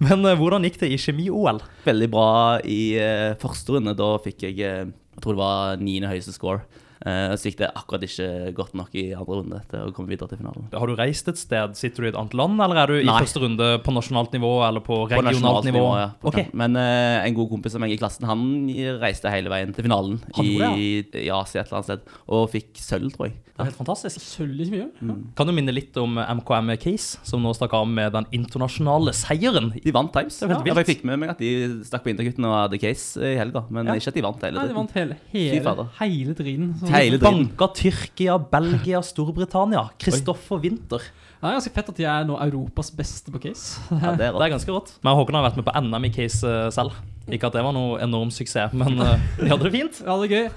Men 0.00 0.24
eh, 0.24 0.36
hvordan 0.36 0.64
gikk 0.64 0.78
det 0.80 0.88
i 0.94 0.96
kjemi-OL? 1.00 1.60
Veldig 1.84 2.08
bra 2.12 2.28
i 2.64 2.96
uh, 2.96 3.36
første 3.40 3.74
runde. 3.74 3.92
Da 3.98 4.14
fikk 4.24 4.46
jeg 4.48 4.56
uh, 4.64 4.88
jeg 5.20 5.24
tror 5.26 5.36
det 5.36 5.42
var 5.42 5.80
niende 5.82 6.08
høyeste 6.08 6.32
score. 6.32 6.62
Eh, 7.00 7.32
så 7.40 7.48
gikk 7.48 7.56
det 7.62 7.70
akkurat 7.72 8.02
ikke 8.04 8.26
godt 8.54 8.74
nok 8.76 8.94
i 9.00 9.06
andre 9.16 9.38
runde 9.38 9.60
til 9.70 9.86
å 9.86 9.92
komme 9.96 10.10
videre 10.12 10.28
til 10.28 10.36
finalen. 10.42 10.66
Har 10.74 10.86
du 10.90 10.94
reist 10.98 11.28
et 11.32 11.38
sted? 11.40 11.72
Sitter 11.78 12.04
du 12.04 12.08
i 12.08 12.10
et 12.12 12.18
annet 12.20 12.34
land, 12.36 12.60
eller 12.60 12.76
er 12.82 12.86
du 12.92 12.96
i 12.98 13.06
Nei. 13.08 13.14
første 13.24 13.40
runde 13.40 13.68
på 13.86 13.94
nasjonalt 13.96 14.34
nivå 14.36 14.50
eller 14.68 14.84
på 14.84 14.98
På 15.06 15.08
regionalt 15.08 15.30
nasjonalt 15.32 15.64
nivå? 15.70 15.80
nivå, 15.80 15.98
ja. 16.02 16.10
På 16.20 16.28
Ok. 16.34 16.52
Men 16.52 16.76
uh, 16.76 17.24
en 17.24 17.34
god 17.34 17.48
kompis 17.54 17.74
av 17.74 17.80
meg 17.80 17.94
i 17.94 17.96
klassen, 18.00 18.26
han 18.28 18.44
reiste 19.00 19.32
hele 19.32 19.48
veien 19.48 19.72
til 19.72 19.86
finalen 19.88 20.20
Han 20.36 20.44
i, 20.44 20.58
ja. 20.60 20.74
i 20.76 21.30
Asia 21.32 21.62
et 21.62 21.70
eller 21.72 21.80
annet 21.80 21.88
sted, 21.88 22.18
og 22.28 22.50
fikk 22.52 22.76
sølv, 22.76 23.08
tror 23.16 23.30
jeg. 23.30 23.38
Det 23.60 23.64
er 23.66 23.68
helt 23.72 23.80
fantastisk. 23.80 24.20
Sølv 24.24 24.60
i 24.64 24.68
mye. 24.72 24.86
Mm. 25.04 25.16
Kan 25.36 25.48
du 25.48 25.52
minne 25.52 25.72
litt 25.74 25.96
om 26.00 26.14
MKM 26.16 26.70
Case, 26.80 27.18
som 27.28 27.42
nå 27.44 27.50
stakk 27.56 27.74
av 27.76 27.88
med 27.88 28.12
den 28.14 28.24
internasjonale 28.32 29.12
seieren? 29.16 29.72
De 29.84 29.92
vant 29.92 30.08
Times. 30.14 30.38
Det 30.40 30.48
var 30.48 30.54
helt 30.56 30.66
Ja, 30.70 30.74
vilt. 30.74 30.86
jeg 30.86 30.96
fikk 30.96 31.04
med 31.04 31.18
meg 31.20 31.32
at 31.34 31.38
de 31.42 31.50
stakk 31.84 32.04
på 32.06 32.12
Intergutten 32.14 32.44
og 32.48 32.54
hadde 32.56 32.80
case 32.80 33.20
i 33.20 33.34
helga, 33.36 33.64
men 33.68 33.86
Ja. 33.86 33.94
ikke 34.00 34.08
at 34.08 34.14
de 34.16 34.22
vant 34.24 34.40
hele 34.42 34.56
Nei, 34.56 34.66
de 34.68 34.74
vant 34.74 34.92
hele, 34.96 35.16
hele, 35.32 35.88
hele 36.00 36.34
driten. 36.34 36.72
Hele 36.92 37.18
driten. 37.18 37.46
banka 37.48 37.68
Tyrkia, 37.78 38.36
Belgia, 38.52 39.00
Storbritannia. 39.04 39.86
Kristoffer 40.00 40.60
Winther. 40.62 41.02
Det 41.40 41.48
er 41.48 41.56
ganske 41.56 41.72
fett 41.72 41.88
at 41.88 41.96
de 41.96 42.04
er 42.04 42.26
nå 42.28 42.34
Europas 42.44 42.90
beste 42.92 43.32
på 43.32 43.40
case. 43.40 43.80
Ja, 43.94 44.12
det 44.18 44.26
er 44.28 44.34
Det 44.38 44.44
er 44.44 44.52
ganske 44.56 44.74
rått. 44.74 44.92
Men 45.00 45.16
Håkon 45.16 45.38
har 45.38 45.46
vært 45.48 45.56
med 45.60 45.64
på 45.70 45.72
NM 45.86 46.04
i 46.04 46.12
case 46.12 46.44
eh, 46.44 46.68
selv. 46.74 46.98
Ikke 47.30 47.48
at 47.48 47.54
det 47.56 47.62
var 47.64 47.72
noe 47.72 47.96
enorm 48.02 48.28
suksess, 48.34 48.74
men 48.76 48.98
eh, 49.00 49.24
de 49.38 49.48
hadde 49.48 49.64
det 49.68 49.72
fint. 49.72 50.00
Ja, 50.06 50.18
det 50.20 50.28
er 50.28 50.34
gøy. 50.36 50.50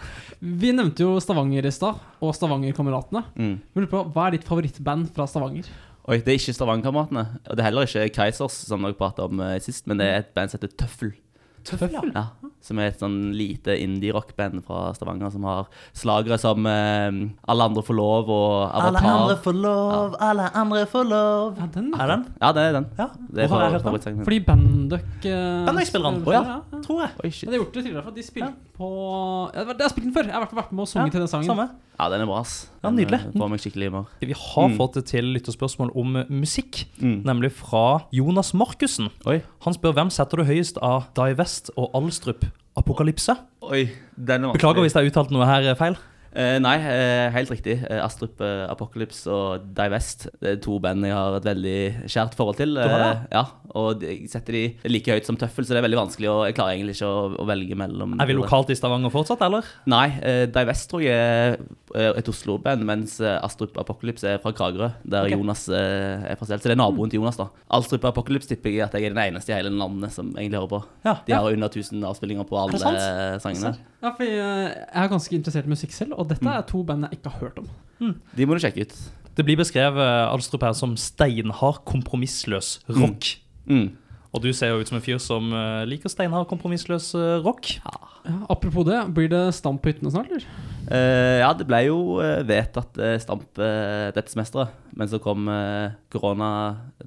Vi 0.43 0.73
nevnte 0.75 1.05
jo 1.05 1.13
Stavanger 1.23 1.63
i 1.69 1.71
stad, 1.71 2.01
og 2.19 2.33
Stavanger-kameratene. 2.35 3.21
Mm. 3.39 3.53
Hva 3.93 4.25
er 4.27 4.35
ditt 4.35 4.47
favorittband 4.47 5.07
fra 5.15 5.27
Stavanger? 5.29 5.69
Oi, 6.03 6.17
det 6.19 6.33
er 6.33 6.39
ikke 6.41 6.55
Stavanger-kameratene. 6.57 7.23
Og 7.47 7.55
det 7.55 7.63
er 7.63 7.69
heller 7.69 7.87
ikke 7.87 8.09
Keisers, 8.17 8.57
som 8.67 8.83
dere 8.83 8.97
pratet 8.99 9.23
om 9.23 9.39
eh, 9.39 9.55
sist, 9.63 9.85
men 9.87 10.01
det 10.01 10.09
er 10.09 10.19
et 10.25 10.33
band 10.35 10.51
som 10.51 10.59
heter 10.59 10.73
Tøffel. 10.83 11.13
Tøffel, 11.63 11.93
ja. 11.95 12.01
Ja, 12.13 12.23
som 12.63 12.79
er 12.79 12.89
et 12.91 12.99
sånn 12.99 13.17
lite 13.35 13.75
indie-rockband 13.79 14.61
fra 14.67 14.89
Stavanger 14.95 15.31
som 15.31 15.45
har 15.47 15.67
slagere 15.95 16.37
som 16.39 16.65
eh, 16.67 17.17
Alle 17.51 17.67
andre 17.69 17.83
får 17.83 17.97
lov 17.97 18.31
og 18.31 18.55
Alle 18.79 18.99
andre 18.99 19.37
får 19.43 19.57
lov, 19.59 20.17
alle 20.19 20.49
andre 20.63 20.83
får 20.91 21.07
lov. 21.09 21.57
Ja, 21.59 21.67
den, 21.75 21.89
Er 21.95 22.13
den? 22.13 22.25
Ja, 22.41 22.51
det 22.55 22.65
er 22.69 22.77
den. 22.79 22.87
Ja. 22.99 23.07
Det 23.29 23.43
er 23.45 23.47
Hvor 23.51 23.59
har 23.63 23.69
jeg 23.71 23.81
hørt 23.81 24.07
den? 24.07 24.23
Fordi 24.27 24.39
Banduck 24.47 25.27
uh, 25.27 25.65
Banduck 25.67 25.87
spiller 25.91 26.11
han. 26.11 26.21
Å, 26.23 26.35
ja. 26.35 26.43
ja. 26.53 26.81
Tror 26.83 27.01
jeg. 27.05 27.11
Oi, 27.23 27.31
Ja, 27.31 27.35
shit. 27.39 27.47
de 27.49 27.55
har 27.55 27.61
gjort 27.63 27.73
det 27.73 27.83
tidligere, 27.87 28.03
for 28.09 28.17
de 28.19 28.23
spilte 28.27 28.53
på 28.77 29.53
ja, 29.53 29.59
det 29.59 29.67
var- 29.67 29.73
Det 29.73 29.81
har 29.81 29.89
jeg 29.89 29.91
spilt 29.91 30.05
den 30.05 30.13
før. 30.13 30.23
Jeg 30.25 30.33
har 30.33 30.47
vært, 30.47 30.71
med 30.71 30.81
og 30.81 30.87
sunget 30.87 31.05
Ja, 31.05 31.11
til 31.11 31.19
den 31.19 31.27
sangen. 31.27 31.45
Samme. 31.45 31.69
Ja, 31.99 32.09
den 32.09 32.21
er 32.21 32.25
bra, 32.25 32.39
ass. 32.39 32.69
Ja, 32.83 32.89
nydelig. 32.89 33.19
eh, 33.25 33.31
Får 33.39 33.49
meg 33.49 33.59
skikkelig 33.59 33.89
humør. 33.91 34.05
Vi 34.19 34.33
har 34.33 34.67
Mm. 34.69 34.77
fått 34.77 35.05
til 35.05 35.23
lytterspørsmål 35.33 35.91
om 35.95 36.25
musikk, 36.29 36.85
Mm. 36.99 37.23
nemlig 37.23 37.51
fra 37.51 38.05
Jonas 38.11 38.53
Markussen. 38.53 39.09
Oi. 39.27 39.41
Han 39.61 39.73
spør 39.73 39.93
hvem 39.93 40.09
setter 40.09 40.37
du 40.37 40.43
høyest 40.43 40.77
av 40.81 41.05
Die 41.13 41.33
West 41.35 41.69
og 41.77 41.91
Alstrup 41.93 42.45
Apokalypse. 42.75 43.37
Oi, 43.61 43.91
den 44.17 44.45
er. 44.45 44.53
Beklager 44.53 44.81
hvis 44.81 44.93
jeg 44.93 45.03
har 45.03 45.09
uttalt 45.11 45.31
noe 45.31 45.45
her 45.45 45.61
eh, 45.71 45.75
feil. 45.75 45.95
Eh, 46.33 46.57
nei, 46.61 46.77
eh, 46.81 47.27
helt 47.33 47.51
riktig. 47.53 47.75
Eh, 47.85 47.99
Astrup 48.01 48.41
eh, 48.41 48.63
Apocalypse 48.71 49.29
og 49.29 49.67
Divest. 49.77 50.27
Det 50.41 50.55
er 50.55 50.61
to 50.63 50.79
band 50.81 51.05
jeg 51.05 51.13
har 51.13 51.37
et 51.37 51.45
veldig 51.45 51.75
kjært 52.09 52.33
forhold 52.37 52.57
til. 52.57 52.73
har 52.79 52.89
det? 52.89 53.11
Eh, 53.11 53.27
ja, 53.37 53.43
og 53.75 53.99
de- 54.01 54.07
jeg 54.07 54.29
setter 54.31 54.57
de 54.57 54.63
like 54.89 55.13
høyt 55.13 55.25
som 55.29 55.37
Tøffel, 55.37 55.63
så 55.65 55.75
det 55.75 55.83
er 55.83 55.87
veldig 55.87 56.01
vanskelig. 56.01 56.29
Og 56.31 56.41
jeg 56.47 56.55
klarer 56.57 56.73
egentlig 56.73 56.97
ikke 56.97 57.11
å, 57.11 57.37
å 57.37 57.45
velge 57.45 57.77
mellom 57.77 58.17
Er 58.19 58.25
vi 58.25 58.33
lokalt 58.33 58.71
i 58.73 58.77
Stavanger 58.79 59.13
fortsatt, 59.13 59.45
eller? 59.45 59.63
Nei, 59.85 60.07
eh, 60.23 60.45
Divest 60.47 60.89
tror 60.89 61.05
jeg 61.05 61.13
er 61.13 62.17
et 62.17 62.27
Oslo-band, 62.27 62.81
mens 62.83 63.19
Astrup 63.21 63.77
Apocalypse 63.77 64.25
er 64.25 64.39
fra 64.41 64.51
Kragerø, 64.51 64.89
der 65.05 65.27
okay. 65.27 65.37
Jonas 65.37 65.67
er 65.69 66.33
fra 66.39 66.49
selv. 66.49 66.63
Så 66.63 66.71
det 66.71 66.73
er 66.73 66.81
naboen 66.81 67.11
til 67.13 67.21
Jonas, 67.21 67.37
da. 67.37 67.49
Astrup 67.69 68.03
Apocalypse 68.09 68.49
tipper 68.49 68.73
jeg 68.73 68.87
at 68.87 68.97
jeg 68.97 69.05
er 69.05 69.13
den 69.13 69.21
eneste 69.21 69.53
i 69.53 69.59
hele 69.59 69.69
landet 69.69 70.11
som 70.11 70.33
egentlig 70.33 70.57
hører 70.57 70.71
på. 70.73 70.83
Ja. 71.05 71.17
De 71.27 71.33
har 71.37 71.53
under 71.53 71.69
1000 71.69 72.01
avspillinger 72.09 72.47
på 72.49 72.57
alle 72.57 72.81
sangene. 73.39 73.75
Ja, 74.03 74.11
for 74.11 74.27
jeg, 74.27 74.35
jeg 74.35 75.03
er 75.03 75.11
ganske 75.11 75.35
interessert 75.37 75.67
i 75.67 75.71
musikk 75.71 75.95
selv, 75.95 76.17
og 76.19 76.27
dette 76.29 76.43
er 76.51 76.65
to 76.67 76.83
band 76.83 77.07
jeg 77.07 77.19
ikke 77.19 77.31
har 77.31 77.45
hørt 77.45 77.61
om. 77.61 77.69
De 78.35 78.47
må 78.47 78.57
du 78.57 78.63
sjekke 78.63 78.83
ut. 78.83 78.95
Det 79.33 79.45
blir 79.47 79.57
beskrevet 79.57 80.03
eh, 80.03 80.27
Alstrup 80.27 80.65
her 80.67 80.75
som 80.77 80.97
steinhard, 80.99 81.81
kompromissløs 81.89 82.75
rock. 82.99 83.37
Mm. 83.65 83.93
Og 84.33 84.43
du 84.43 84.49
ser 84.53 84.73
jo 84.73 84.81
ut 84.81 84.89
som 84.89 84.99
en 84.99 85.05
fyr 85.05 85.21
som 85.23 85.49
eh, 85.55 85.85
liker 85.87 86.11
steinhard, 86.11 86.49
kompromissløs 86.51 87.13
rock. 87.15 87.45
rock. 87.47 87.71
Ja, 88.27 88.37
apropos 88.51 88.85
det, 88.87 88.99
blir 89.15 89.31
det 89.31 89.45
stamp 89.55 89.81
på 89.83 89.93
hyttene 89.93 90.11
snart, 90.11 90.29
eller? 90.31 90.45
Eh, 90.91 91.39
ja, 91.39 91.51
det 91.55 91.67
ble 91.69 91.85
jo 91.87 91.99
uh, 92.19 92.41
vedtatt 92.47 92.97
uh, 92.99 93.15
stamp 93.21 93.61
eh, 93.61 94.09
dette 94.15 94.33
semesteret. 94.33 94.83
Men 94.93 95.09
så 95.09 95.17
kom 95.21 95.47
eh, 95.49 95.93
korona 96.13 96.49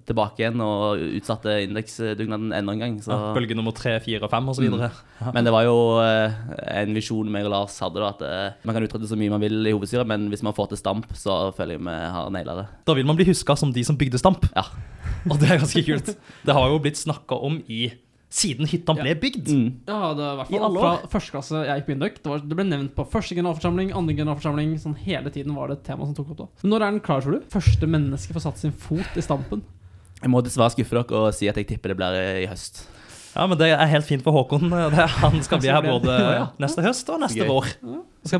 tilbake 0.06 0.42
igjen 0.42 0.62
og 0.62 1.02
utsatte 1.18 1.52
indeksdugnaden 1.66 2.50
enda 2.56 2.75
en 2.75 2.83
gang. 2.83 2.97
Så. 3.02 3.12
Ja, 3.14 3.30
bølge 3.37 3.54
nummer 3.59 3.75
tre, 3.76 3.97
fire, 4.02 4.26
fem 4.30 4.50
osv. 4.50 4.66
Mm. 4.73 5.30
Men 5.37 5.47
det 5.47 5.52
var 5.54 5.66
jo 5.68 5.76
eh, 6.02 6.35
en 6.80 6.97
visjon 6.97 7.30
meg 7.30 7.47
og 7.47 7.54
Lars 7.54 7.78
hadde, 7.83 8.02
da, 8.02 8.11
at 8.11 8.25
eh, 8.26 8.66
man 8.66 8.76
kan 8.76 8.87
utrette 8.88 9.11
så 9.11 9.18
mye 9.18 9.33
man 9.33 9.45
vil 9.45 9.61
i 9.62 9.75
hovedstyret, 9.75 10.09
men 10.11 10.26
hvis 10.33 10.42
man 10.47 10.56
får 10.56 10.73
til 10.73 10.83
stamp, 10.83 11.06
så 11.14 11.38
føler 11.56 11.78
jeg 11.78 11.87
vi 11.87 11.97
har 12.16 12.33
naila 12.35 12.59
det. 12.62 12.66
Da 12.88 12.99
vil 12.99 13.06
man 13.06 13.18
bli 13.18 13.28
huska 13.30 13.59
som 13.59 13.75
de 13.75 13.87
som 13.87 13.99
bygde 13.99 14.18
Stamp. 14.18 14.49
Ja. 14.56 14.66
Og 15.30 15.38
det 15.38 15.50
er 15.52 15.61
ganske 15.61 15.83
kult. 15.87 16.11
Det 16.47 16.54
har 16.56 16.71
jo 16.73 16.83
blitt 16.83 16.99
snakka 16.99 17.38
om 17.47 17.61
i 17.71 17.87
siden 18.33 18.66
hytta 18.68 18.92
ble 18.99 19.12
bygd. 19.23 19.47
Mm. 19.49 19.68
Ja, 19.87 20.11
det 20.18 20.25
var 20.26 20.33
i 20.33 20.37
hvert 20.40 20.50
fall 20.50 20.78
fra 20.80 21.11
første 21.12 21.30
klasse 21.37 21.61
jeg 21.64 21.78
gikk 21.80 21.87
på 21.87 21.95
Induc. 21.95 22.16
Det, 22.25 22.38
det 22.50 22.56
ble 22.59 22.66
nevnt 22.66 22.95
på 22.97 23.04
første 23.12 23.37
generalforsamling, 23.38 23.92
andre 23.97 24.16
generalforsamling. 24.18 24.75
Sånn 24.83 24.97
hele 25.04 25.30
tiden 25.33 25.54
var 25.56 25.71
det 25.71 25.78
et 25.78 25.87
tema 25.92 26.04
som 26.09 26.16
tok 26.18 26.35
opp 26.35 26.40
da. 26.42 26.49
Når 26.66 26.76
er 26.83 26.90
den 26.97 27.00
klar, 27.06 27.23
tror 27.25 27.38
du? 27.38 27.47
Første 27.54 27.87
menneske 27.88 28.35
får 28.37 28.47
satt 28.49 28.59
sin 28.64 28.75
fot 28.75 29.16
i 29.16 29.25
stampen. 29.25 29.62
Jeg 30.23 30.33
må 30.33 30.40
dessverre 30.42 30.73
skuffe 30.75 30.97
dere 30.97 31.23
og 31.23 31.32
si 31.36 31.49
at 31.49 31.58
jeg 31.60 31.69
tipper 31.71 31.93
det 31.95 31.99
blir 32.00 32.19
i 32.43 32.47
høst. 32.50 32.86
Ja, 33.36 33.45
men 33.47 33.58
Det 33.60 33.69
er 33.69 33.86
helt 33.93 34.06
fint 34.08 34.23
for 34.25 34.32
Håkon. 34.32 34.71
Han 34.73 35.43
skal 35.45 35.60
bli 35.60 35.69
her 35.69 35.84
både 35.84 36.08
Ja, 36.19 36.30
ja. 36.41 36.47
neste 36.62 36.80
høst 36.84 37.10
og 37.12 37.21
neste 37.21 37.45
Gøy. 37.45 37.50
vår. 37.52 37.67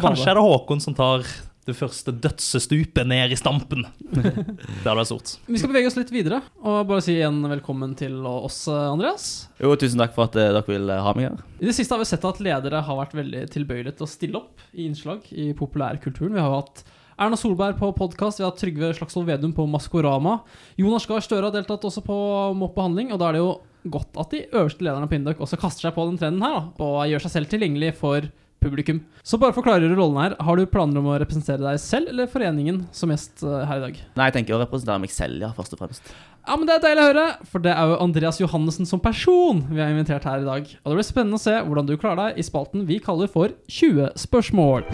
Kanskje 0.01 0.31
er 0.33 0.38
det 0.40 0.44
Håkon 0.46 0.81
som 0.81 0.96
tar 0.96 1.22
det 1.66 1.74
første 1.74 2.12
dødsestupet 2.14 3.09
ned 3.11 3.33
i 3.35 3.38
stampen. 3.38 3.87
Det 4.16 4.85
hadde 4.85 4.96
vært 5.00 5.11
stort. 5.11 5.33
Vi 5.50 5.59
skal 5.59 5.72
bevege 5.72 5.90
oss 5.90 5.98
litt 5.98 6.12
videre, 6.14 6.40
og 6.62 6.85
bare 6.88 7.02
si 7.05 7.16
igjen 7.16 7.40
velkommen 7.50 7.96
til 7.98 8.20
oss, 8.26 8.62
Andreas. 8.70 9.48
Jo, 9.62 9.72
tusen 9.79 10.02
takk 10.02 10.14
for 10.14 10.29
at 10.29 10.38
eh, 10.38 10.52
dere 10.55 10.62
vil 10.68 10.92
eh, 10.92 11.02
ha 11.02 11.14
meg 11.18 11.31
her. 11.31 11.40
I 11.59 11.70
det 11.70 11.74
siste 11.76 11.96
har 11.96 12.02
vi 12.02 12.09
sett 12.09 12.26
at 12.29 12.42
ledere 12.44 12.85
har 12.87 13.00
vært 13.00 13.16
veldig 13.18 13.42
tilbøyelige 13.55 13.98
til 13.98 14.07
å 14.07 14.12
stille 14.12 14.40
opp 14.44 14.62
i 14.76 14.87
innslag 14.87 15.26
i 15.35 15.50
populærkulturen. 15.59 16.37
Vi 16.37 16.44
har 16.44 16.55
hatt 16.55 16.85
Erna 17.18 17.38
Solberg 17.40 17.79
på 17.81 17.90
podkast, 17.96 18.38
vi 18.38 18.44
har 18.44 18.52
hatt 18.52 18.61
Trygve 18.61 18.92
Slagsvold 18.94 19.26
Vedum 19.31 19.55
på 19.57 19.66
Maskorama. 19.72 20.38
Jonas 20.79 21.09
Gahr 21.09 21.24
Støre 21.24 21.48
har 21.48 21.55
deltatt 21.55 21.87
også 21.88 22.05
på 22.05 22.16
Mopp 22.61 22.76
behandling, 22.76 23.11
og 23.14 23.22
da 23.22 23.31
er 23.31 23.38
det 23.38 23.42
jo 23.42 23.55
godt 23.90 24.18
at 24.20 24.35
de 24.35 24.44
øverste 24.50 24.85
lederne 24.85 25.09
på 25.09 25.16
Induc 25.16 25.40
også 25.42 25.59
kaster 25.61 25.88
seg 25.88 25.94
på 25.96 26.05
den 26.11 26.18
trenden 26.20 26.44
her, 26.44 26.59
da, 26.59 26.85
og 26.85 27.07
gjør 27.11 27.24
seg 27.24 27.35
selv 27.38 27.50
tilgjengelig 27.52 27.94
for 27.98 28.29
publikum. 28.66 29.00
Så 29.26 29.38
bare 29.40 29.55
for 29.55 29.64
å 29.64 29.66
klargjøre 29.68 29.96
rollen 29.98 30.20
her, 30.20 30.37
har 30.42 30.59
du 30.59 30.66
planer 30.70 31.00
om 31.00 31.09
å 31.11 31.18
representere 31.22 31.62
deg 31.62 31.81
selv 31.83 32.12
eller 32.12 32.31
foreningen 32.31 32.85
som 32.94 33.12
gjest 33.14 33.44
eh, 33.46 33.64
her 33.68 33.81
i 33.81 33.85
dag? 33.88 34.00
Nei, 34.18 34.29
jeg 34.31 34.37
tenker 34.40 34.59
å 34.59 34.62
representere 34.62 35.02
meg 35.02 35.14
selv, 35.14 35.40
ja, 35.46 35.52
først 35.57 35.76
og 35.76 35.83
fremst. 35.83 36.14
Ja, 36.46 36.55
men 36.55 36.68
Det 36.68 36.76
er 36.76 36.85
deilig 36.85 37.02
å 37.02 37.11
høre, 37.11 37.26
for 37.50 37.64
det 37.64 37.72
er 37.74 37.90
jo 37.90 38.00
Andreas 38.05 38.40
Johannessen 38.42 38.87
som 38.87 39.02
person 39.02 39.64
vi 39.70 39.83
har 39.83 39.90
invitert 39.90 40.26
her 40.29 40.44
i 40.44 40.48
dag. 40.48 40.70
Og 40.83 40.92
det 40.92 41.00
blir 41.00 41.09
spennende 41.09 41.40
å 41.40 41.46
se 41.46 41.57
hvordan 41.59 41.88
du 41.88 41.96
klarer 41.98 42.29
deg 42.29 42.42
i 42.42 42.46
spalten 42.46 42.87
vi 42.87 43.00
kaller 43.02 43.31
for 43.31 43.55
20 43.66 44.14
spørsmål. 44.26 44.87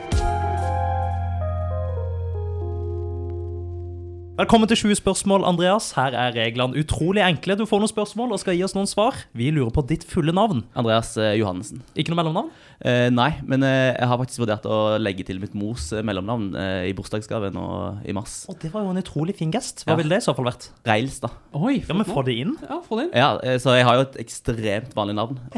Velkommen 4.33 4.65
til 4.67 4.79
20 4.89 4.97
spørsmål, 4.97 5.43
Andreas. 5.45 5.91
Her 5.93 6.15
er 6.17 6.31
reglene 6.33 6.81
utrolig 6.81 7.21
enkle. 7.21 7.53
Du 7.61 7.67
får 7.69 7.83
noen 7.83 7.91
spørsmål 7.91 8.31
og 8.33 8.41
skal 8.41 8.57
gi 8.57 8.63
oss 8.65 8.73
noen 8.73 8.89
svar. 8.89 9.19
Vi 9.37 9.51
lurer 9.53 9.69
på 9.77 9.83
ditt 9.91 10.07
fulle 10.09 10.33
navn. 10.35 10.63
Andreas 10.79 11.11
eh, 11.21 11.35
Johannessen. 11.37 11.83
Ikke 12.01 12.15
noe 12.15 12.19
mellomnavn? 12.23 12.49
Eh, 12.81 13.11
nei, 13.13 13.29
men 13.45 13.63
eh, 13.69 13.91
jeg 13.93 14.09
har 14.09 14.19
faktisk 14.23 14.41
vurdert 14.41 14.65
å 14.73 14.79
legge 14.99 15.27
til 15.29 15.37
mitt 15.43 15.53
mors 15.55 15.91
eh, 15.93 16.01
mellomnavn 16.09 16.49
eh, 16.57 16.87
i 16.89 16.95
bursdagsgave 16.97 17.53
nå 17.53 17.67
i 18.09 18.15
mars. 18.17 18.39
Å, 18.49 18.57
det 18.65 18.73
var 18.73 18.87
jo 18.89 18.95
en 18.95 19.03
utrolig 19.03 19.37
fin 19.39 19.53
gest. 19.53 19.85
Hva 19.85 19.93
Ja. 19.93 20.01
ville 20.01 20.17
det 20.17 20.23
i 20.25 20.27
så 20.31 20.35
fall 20.39 20.49
vært? 20.49 20.71
Reils, 20.89 21.21
da. 21.23 21.29
Oi, 21.61 21.83
Ja, 21.85 21.93
men 22.01 22.09
Få 22.09 22.25
det 22.25 22.39
inn. 22.41 22.57
Ja, 22.65 22.81
få 22.89 23.03
det 23.03 23.11
inn. 23.11 23.15
Ja, 23.21 23.31
eh, 23.45 23.61
så 23.61 23.77
jeg 23.77 23.85
har 23.85 24.01
jo 24.01 24.09
et 24.09 24.17
ekstremt 24.25 24.97
vanlig 24.97 25.19
navn. 25.21 25.37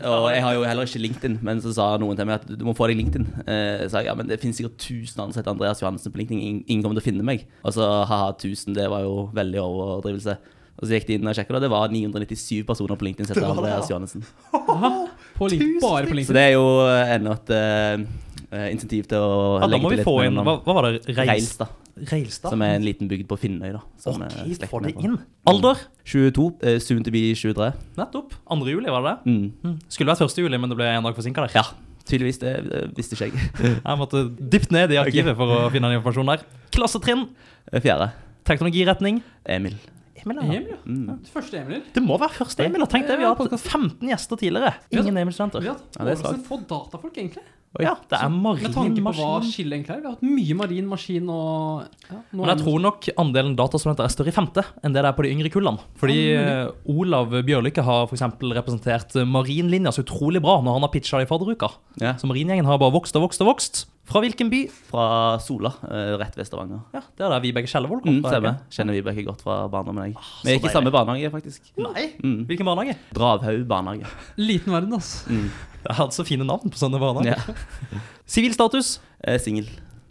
Og 0.00 0.30
jeg 0.32 0.40
har 0.40 0.54
jo 0.56 0.62
heller 0.64 0.86
ikke 0.88 1.00
LinkedIn, 1.02 1.34
men 1.44 1.58
så 1.60 1.74
sa 1.76 1.90
noen 2.00 2.16
til 2.16 2.24
meg 2.24 2.38
at 2.38 2.46
du 2.56 2.62
må 2.64 2.72
få 2.78 2.86
deg 2.88 2.96
LinkedIn. 3.02 3.26
Eh, 3.44 3.82
Så 3.82 3.90
sa 3.92 4.00
jeg 4.00 4.08
ja, 4.08 4.14
men 4.16 4.30
det 4.30 4.38
finnes 4.40 4.56
sikkert 4.56 4.78
tusen 4.80 5.20
andre 5.20 5.34
som 5.34 5.42
heter 5.42 5.52
Andreas 5.52 5.82
Johannessen 5.82 6.14
på 6.14 6.22
LinkedIn. 6.22 6.40
Ingen 6.40 6.62
ingen 6.70 6.84
kommer 6.86 6.96
til 6.96 7.02
å 7.04 7.08
finne 7.10 7.26
meg. 7.26 7.42
Og 7.66 7.74
så 7.76 7.79
ha-ha, 7.80 8.32
tusen, 8.40 8.74
det 8.76 8.88
var 8.90 9.04
jo 9.06 9.28
veldig 9.36 9.60
overdrivelse. 9.62 10.36
Og 10.80 10.88
så 10.88 10.96
gikk 10.96 11.10
de 11.10 11.16
inn 11.18 11.28
og 11.28 11.36
sjekka, 11.36 11.52
og 11.58 11.60
det 11.60 11.68
var 11.68 11.92
997 11.92 12.62
personer 12.68 12.96
på 12.96 13.04
LinkedIn 13.04 13.28
som 13.28 13.36
Det 13.36 13.44
var 13.44 13.58
det, 13.58 13.60
Andreas. 13.60 13.90
Johannessen. 13.90 14.24
Bare 14.54 15.02
på 15.36 15.48
LinkedIn. 15.52 16.28
Så 16.30 16.36
det 16.36 16.44
er 16.46 16.54
jo 16.54 16.64
ennå 16.88 17.34
enda 17.34 17.34
et 17.36 17.52
uh, 17.52 18.64
insentiv 18.70 19.04
til 19.10 19.20
å 19.20 19.58
Ja, 19.60 19.68
da 19.68 19.80
må 19.82 19.92
vi 19.92 20.00
få 20.06 20.16
inn. 20.24 20.40
Hva, 20.40 20.56
hva 20.64 20.76
var 20.78 20.88
det? 20.88 21.02
Reils, 21.10 21.28
Reilstad, 21.28 21.74
Reilstad? 22.10 22.54
som 22.54 22.64
er 22.64 22.78
en 22.78 22.86
liten 22.86 23.10
bygd 23.12 23.28
på 23.28 23.38
Finnøy, 23.42 23.74
da. 23.76 23.82
Som 24.00 24.24
Ok, 24.24 24.32
er 24.40 24.56
slekt 24.56 24.88
det 24.88 24.94
inn. 25.04 25.18
Alder? 25.52 25.84
22, 26.08 26.48
eh, 26.64 26.80
soon 26.80 27.04
to 27.04 27.12
be 27.12 27.26
23. 27.36 27.70
Nettopp. 28.00 28.34
2. 28.48 28.72
juli, 28.72 28.88
var 28.88 29.04
det 29.04 29.12
det? 29.12 29.36
Mm. 29.36 29.46
Mm. 29.60 29.78
Skulle 29.92 30.14
vært 30.14 30.24
1. 30.24 30.42
juli, 30.46 30.64
men 30.64 30.72
det 30.72 30.80
ble 30.80 30.88
en 30.96 31.04
dag 31.10 31.20
forsinka 31.20 31.44
der. 31.44 31.60
Ja, 31.60 31.68
tydeligvis. 32.08 32.40
Det, 32.42 32.54
det 32.66 32.82
visste 32.96 33.16
ikke 33.16 33.30
jeg. 33.30 33.50
Jeg 33.86 34.00
måtte 34.00 34.24
dypt 34.40 34.74
ned 34.74 34.94
i 34.94 35.00
arkivet 35.00 35.36
for 35.38 35.54
å 35.56 35.62
finne 35.72 35.90
den 35.90 36.00
informasjonen 36.00 36.34
der. 36.34 36.44
Klassetrinn. 36.74 37.28
Eh, 37.70 37.80
Fjerde. 37.82 38.10
Teknologiretning. 38.48 39.22
Emil. 39.44 39.76
Emil, 40.20 40.36
ja. 40.36 40.44
Emil, 40.44 40.66
ja. 40.74 40.78
Mm. 40.84 41.20
Første 41.32 41.60
Emil. 41.62 41.80
Det 41.94 42.02
må 42.04 42.18
være 42.20 42.36
første 42.42 42.66
Emil. 42.66 42.84
Tenk 42.92 43.08
det, 43.08 43.16
vi 43.20 43.24
har 43.24 43.38
hatt 43.38 43.56
15 43.56 44.10
gjester 44.10 44.40
tidligere. 44.40 44.74
Ingen 44.92 45.22
Emil-studenter. 45.22 45.64
Vi 45.64 45.70
har 45.72 45.80
hatt 46.20 46.44
få 46.48 46.60
datafolk, 46.68 47.16
egentlig. 47.16 47.44
Ja, 47.78 47.92
det 48.10 48.18
er 48.18 48.30
Med 48.34 48.72
tanke 48.74 48.98
på 48.98 49.12
hva 49.14 49.36
skillet 49.46 49.76
egentlig 49.76 49.94
er. 49.94 50.00
Vi 50.00 50.08
har 50.08 50.16
hatt 50.16 50.24
mye 50.26 50.56
marin 50.58 50.88
maskin 50.90 51.28
og 51.30 51.84
ja, 52.10 52.18
Men 52.34 52.50
jeg 52.50 52.62
tror 52.64 52.80
nok 52.82 53.06
andelen 53.14 53.54
datastudenter 53.58 54.08
er 54.08 54.10
større 54.10 54.32
i 54.32 54.34
femte 54.34 54.64
enn 54.82 54.96
det 54.96 55.04
det 55.04 55.12
er 55.12 55.14
på 55.14 55.22
de 55.22 55.30
yngre 55.30 55.52
kullene. 55.54 55.78
Fordi 56.00 56.18
Ja, 56.32 56.42
eh, 56.66 56.90
Olav 56.90 57.30
Bjørlykke 57.30 57.84
har 57.86 58.08
for 58.10 58.18
eksempel 58.18 58.56
representert 58.58 59.14
marinlinja 59.22 59.94
så 59.94 60.02
utrolig 60.02 60.42
bra 60.42 60.58
når 60.58 60.80
han 60.80 60.86
har 60.88 60.90
pitcha 60.90 61.22
i 61.22 61.30
fadderuka. 61.30 61.70
Ja. 62.02 62.16
Så 62.18 62.26
maringjengen 62.26 62.66
har 62.66 62.82
bare 62.82 62.96
vokst 62.96 63.14
og 63.14 63.28
vokst 63.28 63.44
og 63.46 63.52
vokst. 63.52 63.84
Fra 64.10 64.20
hvilken 64.24 64.48
by? 64.50 64.60
Fra 64.90 65.04
Sola, 65.38 65.70
eh, 65.86 66.16
rett 66.18 66.34
ved 66.36 66.46
Stavanger. 66.48 66.80
Ja, 66.92 67.00
Det 67.16 67.24
er 67.26 67.30
der 67.30 67.40
Vibeke 67.44 67.68
Skjellevold 67.70 68.02
Mm, 68.04 68.22
kommer 68.22 68.30
fra. 68.40 68.50
Mm? 68.50 68.70
Kjenner 68.70 68.92
Vibeke 68.98 69.24
godt 69.26 69.42
fra 69.42 69.68
barndommen. 69.70 70.04
jeg. 70.04 70.14
så 70.18 70.44
Vi 70.44 70.56
gikk 70.58 70.64
i 70.66 70.72
samme 70.74 70.90
barnehage, 70.90 71.30
faktisk. 71.30 71.60
Nei, 71.78 72.12
Mm. 72.22 72.46
hvilken 72.46 72.66
barnehage? 72.66 72.96
Dravhaug 73.14 73.66
barnehage. 73.68 74.06
Liten 74.36 74.72
verden, 74.72 74.92
altså. 74.92 75.28
Mm. 75.30 75.50
Jeg 75.86 75.96
hatt 75.96 76.10
så 76.12 76.24
fine 76.26 76.44
navn 76.44 76.68
på 76.70 76.76
sånne 76.76 76.98
barnehager. 77.00 77.38
Ja. 77.48 77.54
Sivilstatus? 78.26 78.98
Eh, 79.24 79.38
Singel. 79.38 79.68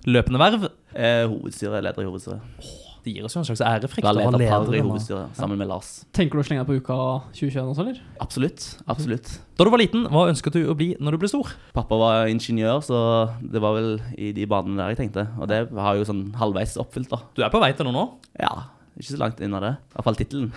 Løpende 0.07 0.39
verv? 0.39 0.69
Eh, 0.95 1.27
hovedstyre, 1.27 1.81
leder 1.83 2.01
i 2.01 2.05
hovedstyret. 2.05 2.41
Det 2.57 2.88
gir 3.09 3.27
oss 3.27 3.35
jo 3.35 3.41
en 3.41 3.47
slags 3.47 3.63
ærefrykt 3.65 4.05
Var 4.05 4.19
ha 4.19 4.31
lederpar 4.33 4.77
i 4.77 4.81
hovedstyret 4.85 5.37
sammen 5.37 5.59
med 5.59 5.69
Lars. 5.71 5.91
Tenker 6.15 6.39
du 6.39 6.43
å 6.43 6.47
slenge 6.47 6.63
deg 6.63 6.69
på 6.69 6.79
uka 6.79 6.97
2021 7.35 7.73
også, 7.73 7.85
eller? 7.85 8.01
Absolutt. 8.23 8.65
Absolutt. 8.89 9.31
Da 9.59 9.67
du 9.67 9.73
var 9.73 9.81
liten, 9.81 10.07
hva 10.13 10.25
ønsket 10.31 10.55
du 10.55 10.63
å 10.71 10.77
bli 10.77 10.93
når 10.99 11.15
du 11.17 11.21
ble 11.23 11.31
stor? 11.31 11.53
Pappa 11.75 11.99
var 11.99 12.31
ingeniør, 12.31 12.81
så 12.85 12.99
det 13.41 13.61
var 13.63 13.77
vel 13.77 13.95
i 14.17 14.33
de 14.35 14.47
banene 14.49 14.79
der 14.81 14.95
jeg 14.95 15.03
tenkte. 15.03 15.27
Og 15.39 15.49
det 15.51 15.65
har 15.75 15.99
jo 15.99 16.07
sånn 16.07 16.29
halvveis 16.39 16.77
oppfylt, 16.81 17.11
da. 17.11 17.23
Du 17.35 17.45
er 17.45 17.53
på 17.53 17.61
vei 17.63 17.73
til 17.75 17.89
noe 17.89 17.97
nå. 17.97 18.05
Ja, 18.39 18.69
ikke 18.99 19.13
så 19.13 19.19
langt 19.21 19.39
unna 19.43 19.59
det. 19.63 19.73
I 19.79 19.95
hvert 19.95 20.07
fall 20.09 20.17
tittelen. 20.19 20.49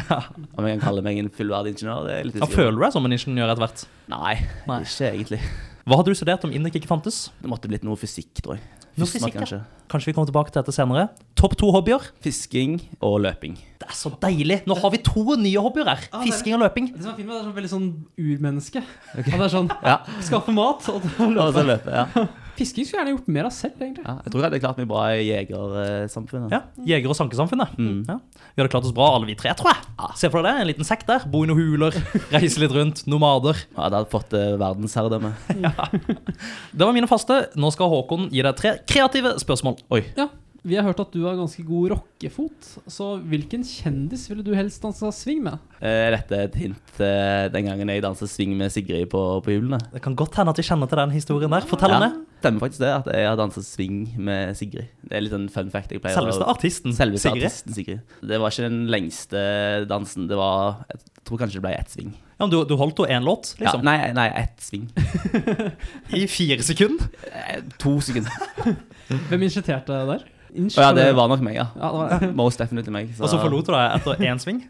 Om 0.56 0.64
jeg 0.68 0.78
kan 0.78 0.84
kalle 0.86 1.02
meg 1.04 1.18
en 1.20 1.32
fullverdig 1.34 1.74
ingeniør, 1.74 2.06
det 2.06 2.14
er 2.14 2.28
litt 2.28 2.38
usikker 2.38 2.56
føler 2.62 2.78
du 2.78 2.84
deg 2.86 2.94
som 2.94 3.08
en 3.08 3.16
ingeniør 3.16 3.52
etter 3.52 3.64
hvert? 3.66 3.82
Nei, 4.12 4.36
Nei. 4.70 4.78
ikke 4.86 5.10
egentlig. 5.10 5.40
Hva 5.84 5.98
hadde 6.00 6.12
du 6.12 6.16
studert 6.16 6.46
om 6.48 6.54
Indek 6.54 6.78
ikke 6.80 6.88
fantes? 6.88 7.26
Det 7.42 7.50
måtte 7.50 7.68
blitt 7.68 7.84
noe 7.84 8.00
fysikk, 8.00 8.32
tror 8.40 8.56
jeg. 8.56 8.79
Noe 8.98 9.06
Fysikk, 9.06 9.34
kanskje. 9.38 9.60
Kanskje 9.90 10.10
vi 10.10 10.14
kommer 10.16 10.28
tilbake 10.30 10.52
til 10.52 10.60
dette 10.62 10.74
senere. 10.74 11.08
Topp 11.38 11.54
to 11.58 11.70
hobbyer? 11.74 12.02
Fisking 12.22 12.76
og 13.02 13.20
løping. 13.24 13.54
Det 13.80 13.88
er 13.88 13.94
så 13.96 14.10
deilig! 14.22 14.60
Nå 14.70 14.76
har 14.78 14.90
vi 14.94 14.98
to 15.06 15.22
nye 15.40 15.62
hobbyer 15.62 15.88
her. 15.88 16.04
Ah, 16.12 16.22
Fisking 16.26 16.54
og 16.58 16.62
løping. 16.64 16.90
Det 16.94 17.02
som 17.04 17.12
er 17.12 17.16
fint 17.18 17.28
med 17.30 17.34
det, 17.34 17.40
er 17.40 17.46
sånn 17.46 17.56
veldig 17.58 17.72
sånn 17.72 17.88
urmenneske. 18.18 18.82
At 19.14 19.24
det 19.30 19.34
er 19.40 19.52
sånn 19.54 19.70
Ja, 19.86 19.96
skaffe 20.26 20.54
mat 20.54 20.86
og 20.92 21.00
og 21.02 21.10
så 21.18 21.30
løpe. 21.30 21.66
løpe. 21.70 21.90
Ja. 21.90 22.26
Fisking 22.60 22.84
skulle 22.84 23.00
jeg 23.00 23.06
gjerne 23.06 23.14
gjort 23.16 23.28
mer 23.32 23.46
av 23.48 23.52
selv, 23.56 23.78
egentlig. 23.80 24.04
ja. 24.04 24.14
Jeg 24.20 24.32
tror 24.34 24.42
jeg 24.42 24.50
hadde 24.50 24.60
klart 24.60 24.80
meg 24.80 24.88
bra 24.90 25.04
i 25.16 25.22
jegersamfunnet. 25.30 26.52
Ja, 26.52 26.60
Jeger- 26.90 27.12
og 27.14 27.16
sankesamfunnet. 27.16 27.72
Mm. 27.80 28.02
Ja. 28.08 28.18
Vi 28.36 28.60
hadde 28.60 28.72
klart 28.74 28.84
oss 28.88 28.92
bra, 28.96 29.06
alle 29.16 29.28
vi 29.30 29.36
tre, 29.40 29.54
tror 29.56 29.72
jeg. 29.72 30.10
Se 30.20 30.28
for 30.32 30.44
deg 30.44 30.50
det, 30.50 30.64
en 30.66 30.68
liten 30.70 30.88
sekk 30.88 31.06
der. 31.08 31.24
Bo 31.32 31.42
i 31.46 31.48
noen 31.48 31.58
huler, 31.60 31.96
reise 32.36 32.60
litt 32.60 32.74
rundt. 32.76 33.02
Nomader. 33.08 33.56
Ja, 33.76 33.88
det 33.88 34.00
hadde 34.02 34.12
fått 34.12 34.36
uh, 34.36 34.54
verdensherredømme. 34.60 35.32
Det 36.76 36.84
var 36.86 36.92
mine 36.96 37.08
faste. 37.10 37.40
Nå 37.60 37.70
skal 37.74 37.90
Håkon 37.92 38.28
gi 38.32 38.42
deg 38.44 38.56
tre 38.58 38.74
kreative 38.88 39.34
spørsmål. 39.42 39.80
Oi. 39.96 40.02
Ja, 40.18 40.28
vi 40.62 40.76
har 40.76 40.84
hørt 40.84 41.00
at 41.00 41.12
du 41.14 41.22
har 41.24 41.36
ganske 41.38 41.62
god 41.64 41.90
rockefot, 41.94 42.66
så 42.92 43.06
hvilken 43.24 43.62
kjendis 43.64 44.26
ville 44.28 44.44
du 44.44 44.50
helst 44.54 44.82
danse 44.84 45.08
swing 45.16 45.40
med? 45.46 45.58
Er 45.80 46.12
dette 46.12 46.36
et 46.44 46.58
hint 46.60 47.00
eh, 47.00 47.46
den 47.54 47.64
gangen 47.70 47.88
jeg 47.88 48.02
danset 48.04 48.28
swing 48.28 48.52
med 48.58 48.68
Sigrid 48.74 49.08
på, 49.12 49.22
på 49.46 49.54
hjulene? 49.54 49.78
Det 49.94 50.02
kan 50.04 50.16
godt 50.18 50.36
hende 50.36 50.52
at 50.52 50.60
vi 50.60 50.66
kjenner 50.68 50.90
til 50.90 51.00
den 51.00 51.14
historien 51.16 51.54
der. 51.54 51.64
Fortell 51.70 51.94
om 51.96 52.04
Ja, 52.04 52.08
det. 52.10 52.26
stemmer 52.42 52.64
faktisk 52.66 52.82
det, 52.84 52.90
at 52.98 53.08
jeg 53.16 53.28
har 53.30 53.38
danset 53.40 53.64
swing 53.68 54.00
med 54.20 54.56
Sigrid. 54.58 54.90
Det 55.06 55.16
er 55.16 55.24
litt 55.24 55.32
sånn 55.36 55.48
fun 55.52 55.70
fact. 55.72 55.92
jeg 55.96 56.02
pleier 56.04 56.18
Selveste 56.20 56.48
artisten 56.52 56.96
Selveste 56.96 57.28
Sigrid. 57.30 57.46
artisten 57.48 57.76
Sigrid. 57.78 58.16
Det 58.32 58.40
var 58.42 58.52
ikke 58.52 58.68
den 58.68 58.82
lengste 58.92 59.44
dansen. 59.88 60.28
Det 60.28 60.36
var 60.40 60.84
Jeg 60.92 61.00
tror 61.24 61.40
kanskje 61.44 61.60
det 61.60 61.64
ble 61.64 61.72
ett 61.78 61.92
sving. 61.96 62.12
Ja, 62.40 62.46
men 62.46 62.52
du, 62.52 62.58
du 62.64 62.76
holdt 62.80 62.96
jo 63.00 63.04
én 63.08 63.24
låt, 63.24 63.54
Ja, 63.58 63.66
liksom. 63.68 63.82
nei, 63.84 64.12
nei, 64.16 64.28
ett 64.40 64.60
sving. 64.64 64.86
I 66.20 66.26
fire 66.28 66.62
sekunder. 66.64 67.08
Eh, 67.32 67.60
To 67.80 67.96
sekunder. 68.04 68.32
Hvem 69.28 69.42
initierte 69.48 69.92
det 69.92 70.06
der? 70.08 70.24
Å 70.50 70.82
ja, 70.82 70.90
det 70.96 71.08
var 71.16 71.28
nok 71.30 71.40
meg, 71.46 71.54
ja. 71.60 71.68
Ja, 71.76 71.88
det 71.94 72.02
var 72.02 72.20
det. 72.26 72.34
Most 72.38 72.58
definitely 72.62 72.92
meg. 72.92 73.14
Og 73.20 73.28
så 73.30 73.38
forlot 73.40 73.66
du 73.70 73.72
deg 73.76 73.96
etter 74.00 74.26
én 74.30 74.38
sving. 74.42 74.60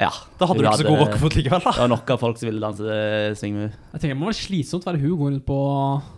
Ja. 0.00 0.08
Da 0.40 0.46
hadde 0.48 0.62
du 0.62 0.64
ikke 0.64 0.78
så 0.80 0.84
god 0.88 1.00
rockefot 1.02 1.34
likevel, 1.36 1.60
da. 1.60 1.72
Det 1.76 1.80
var 1.82 1.88
nok 1.92 2.10
av 2.14 2.20
folk 2.22 2.38
som 2.40 2.48
ville 2.48 2.60
danse 2.62 2.80
swingmove. 3.36 3.36
swing 3.36 3.56
med 3.58 3.74
Jeg 3.92 4.00
tenker 4.00 4.14
Det 4.14 4.20
må 4.22 4.28
være 4.30 4.38
slitsomt 4.38 4.86
å 4.86 4.88
være 4.88 5.00
hun 5.02 5.10
og 5.12 5.18
gå 5.20 5.26
rundt 5.28 5.44
på 5.44 5.58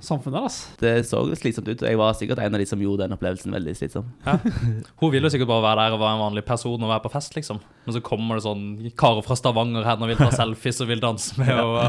samfunnet 0.07 0.37
der, 0.39 0.45
ass. 0.47 0.59
Det 0.79 0.93
så 1.09 1.23
slitsomt 1.41 1.67
ut, 1.73 1.83
og 1.83 1.89
jeg 1.91 1.99
var 1.99 2.15
sikkert 2.15 2.39
en 2.45 2.55
av 2.55 2.63
de 2.63 2.67
som 2.71 2.79
gjorde 2.85 3.09
den 3.09 3.17
opplevelsen 3.17 3.57
veldig 3.59 3.75
slitsom. 3.81 4.07
Hun 4.23 5.11
ville 5.11 5.27
jo 5.27 5.33
sikkert 5.35 5.51
bare 5.51 5.65
være 5.67 5.89
der 5.89 5.97
og 5.97 6.03
være 6.05 6.15
en 6.15 6.23
vanlig 6.29 6.45
person 6.47 6.79
og 6.87 6.93
være 6.95 7.03
på 7.09 7.13
fest, 7.17 7.35
liksom. 7.35 7.59
Men 7.89 7.97
så 7.99 8.05
kommer 8.07 8.39
det 8.39 8.47
sånn 8.47 8.63
karer 9.03 9.27
fra 9.27 9.35
Stavanger 9.43 9.83
her 9.91 9.99
og 9.99 10.13
vil 10.13 10.23
ta 10.23 10.31
selfies 10.45 10.79
og 10.87 10.93
vil 10.95 11.03
danse 11.03 11.35
med 11.43 11.51
og 11.59 11.83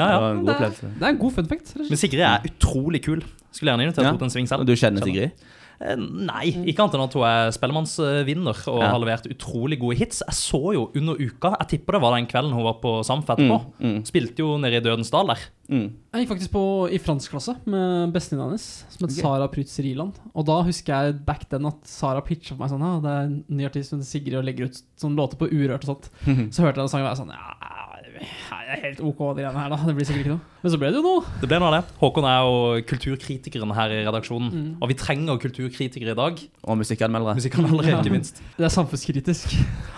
Ja, 0.00 0.06
Det 0.06 0.20
var 0.24 0.30
en 0.32 0.40
god 0.40 0.54
opplevelse. 0.54 0.90
Det 0.96 1.04
er 1.04 1.12
en 1.12 1.18
god 1.20 1.32
fun 1.36 1.48
fact. 1.50 1.74
Men 1.76 1.98
Sigrid 2.00 2.24
er 2.24 2.46
utrolig 2.48 3.02
kul. 3.04 3.20
Skulle 3.52 3.74
gjerne 3.74 3.84
invitert 3.84 4.06
Ja. 4.06 4.14
henne 4.14 4.22
til 4.22 4.30
en 4.30 4.32
sving 4.32 4.48
selv. 4.48 4.64
Du 4.64 4.72
kjenner 4.72 5.04
Sigrid? 5.04 5.36
Eh, 5.80 5.96
Nei, 5.96 6.50
ikke 6.68 6.82
annet 6.84 6.94
enn 6.98 7.04
at 7.06 7.14
hun 7.16 7.22
er 7.24 7.50
spellemannsvinner 7.56 8.58
og 8.68 8.80
Ja. 8.82 8.90
har 8.92 8.98
levert 9.00 9.24
utrolig 9.32 9.78
gode 9.80 9.96
hits. 9.96 10.20
Jeg 10.26 10.36
så 10.36 10.60
jo 10.76 10.90
under 10.94 11.14
uka, 11.16 11.54
jeg 11.60 11.68
tipper 11.72 11.92
det 11.96 12.02
var 12.02 12.16
den 12.18 12.26
kvelden 12.28 12.52
hun 12.52 12.64
var 12.66 12.74
på 12.82 12.98
Samf 13.02 13.24
etterpå. 13.32 13.56
Mm, 13.80 13.86
mm, 13.96 14.04
Spilte 14.04 14.38
jo 14.44 14.58
nede 14.60 14.76
i 14.76 14.80
Dødens 14.84 15.10
dal 15.10 15.26
der. 15.32 15.38
mm. 15.70 15.86
Jeg 16.12 16.26
gikk 16.26 16.32
faktisk 16.34 16.52
på 16.52 16.64
i 16.92 16.98
franskklasse 16.98 17.56
med 17.64 18.12
bestevenninna 18.12 18.50
hennes, 18.50 18.84
som 18.90 19.06
het 19.06 19.12
okay. 19.14 19.22
Sara 19.22 19.48
Prytz 19.48 19.78
Riland. 19.80 20.18
Og 20.34 20.44
da 20.44 20.60
husker 20.62 20.92
jeg 21.06 21.24
back 21.24 21.48
then 21.48 21.64
at 21.66 21.80
Sara 21.86 22.20
pitcha 22.20 22.54
for 22.54 22.60
meg 22.64 22.70
sånn 22.74 22.80
Ja, 22.84 23.00
det 23.00 23.10
er 23.16 23.22
en 23.30 23.44
ny 23.48 23.64
artist 23.64 23.90
som 23.90 24.00
heter 24.00 24.10
Sigrid 24.10 24.34
og 24.36 24.44
legger 24.44 24.66
ut 24.68 24.82
sånn 25.00 25.16
låter 25.16 25.38
på 25.40 25.48
Urørt 25.48 25.88
og 25.88 25.96
sånt. 25.96 26.10
Så 26.52 26.60
hørte 26.66 26.76
jeg 26.76 26.84
den 26.84 26.92
sangen 26.92 27.06
og 27.06 27.16
jeg 27.16 27.16
var 27.16 27.22
sånn 27.24 27.32
Ja, 27.32 27.79
det 28.20 28.74
er 28.76 28.82
helt 28.84 29.00
ok, 29.02 29.20
de 29.34 29.42
greiene 29.42 29.62
her, 29.62 29.72
da. 29.72 29.78
Det 29.88 29.94
blir 29.96 30.06
sikkert 30.06 30.24
ikke 30.24 30.34
noe. 30.34 30.58
Men 30.60 30.72
så 30.72 30.78
ble 30.80 30.90
det 30.92 31.00
jo 31.00 31.02
noe. 31.04 31.34
Det 31.40 31.48
ble 31.50 31.58
noe 31.62 31.70
av 31.70 31.76
det. 31.76 31.96
Håkon 32.00 32.26
er 32.28 32.38
jo 32.44 32.82
kulturkritikeren 32.90 33.74
her 33.76 33.94
i 33.96 34.00
redaksjonen. 34.06 34.50
Mm. 34.52 34.70
Og 34.78 34.92
vi 34.92 34.96
trenger 35.00 35.40
kulturkritikere 35.42 36.14
i 36.14 36.18
dag. 36.18 36.42
Og 36.62 36.80
musikkanmeldere. 36.80 37.36
Musikkanmeldere, 37.40 37.96
ikke 37.98 38.14
minst. 38.14 38.42
Det 38.58 38.68
er 38.68 38.74
samfunnskritisk. 38.74 39.54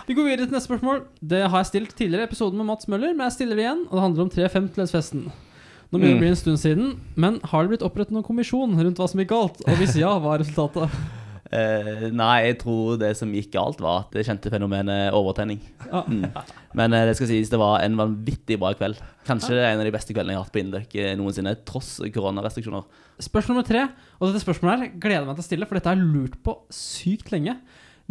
Vi 0.09 0.17
går 0.19 0.29
videre 0.31 0.47
til 0.47 0.57
neste 0.57 0.71
spørsmål. 0.71 1.03
Det 1.21 1.43
har 1.45 1.65
jeg 1.65 1.71
stilt 1.73 1.97
tidligere 1.99 2.27
i 2.27 2.31
episoden 2.31 2.63
med 2.63 2.71
Mats 2.71 2.89
Møller, 2.89 3.13
men 3.13 3.27
jeg 3.27 3.39
stiller 3.39 3.59
det 3.59 3.67
igjen. 3.67 3.87
Og 3.91 3.99
det 3.99 4.05
handler 4.07 4.29
om 4.29 4.35
350-festen. 4.37 5.25
Nå 5.93 6.01
begynner 6.01 6.15
det 6.15 6.21
å 6.21 6.25
bli 6.25 6.31
en 6.33 6.39
stund 6.41 6.61
siden, 6.63 6.93
men 7.21 7.35
har 7.51 7.67
det 7.67 7.75
blitt 7.75 7.83
opprettet 7.85 8.15
noen 8.17 8.25
kommisjon 8.25 8.79
rundt 8.79 9.03
hva 9.03 9.11
som 9.13 9.21
gikk 9.21 9.35
galt? 9.35 9.59
Og 9.67 9.77
hvis 9.77 9.99
ja, 10.01 10.15
hva 10.17 10.39
er 10.39 10.41
resultatet? 10.41 11.21
Eh, 11.53 12.07
nei, 12.17 12.47
jeg 12.47 12.59
tror 12.62 12.97
det 13.01 13.11
som 13.19 13.33
gikk 13.37 13.51
galt, 13.53 13.81
var 13.85 14.07
at 14.07 14.15
det 14.17 14.25
kjente 14.25 14.49
fenomenet 14.53 15.12
overtenning. 15.17 15.61
Ja. 15.85 16.01
Mm. 16.09 16.25
Men 16.79 16.97
uh, 16.97 17.03
det 17.05 17.17
skal 17.19 17.29
sies, 17.29 17.51
det 17.53 17.61
var 17.61 17.83
en 17.85 17.99
vanvittig 17.99 18.57
bra 18.62 18.73
kveld. 18.79 19.01
Kanskje 19.29 19.59
er 19.59 19.75
en 19.75 19.83
av 19.83 19.87
de 19.88 19.93
beste 19.93 20.17
kveldene 20.17 20.33
jeg 20.33 20.41
har 20.41 20.47
hatt 20.49 20.55
på 20.55 20.62
Indøk 20.62 20.97
eh, 20.97 21.12
noensinne, 21.21 21.53
tross 21.69 21.99
koronarestriksjoner. 22.15 22.87
Spørsmål 23.23 23.59
nummer 23.59 23.69
tre, 23.69 23.85
og 24.19 24.31
dette 24.31 24.45
spørsmålet 24.47 24.73
her 24.87 24.95
gleder 24.97 25.21
jeg 25.21 25.29
meg 25.29 25.37
til 25.38 25.45
å 25.45 25.51
stille, 25.51 25.69
for 25.69 25.79
dette 25.79 25.93
har 25.93 26.01
jeg 26.01 26.12
lurt 26.15 26.38
på 26.47 26.57
sykt 26.73 27.35
lenge. 27.35 27.59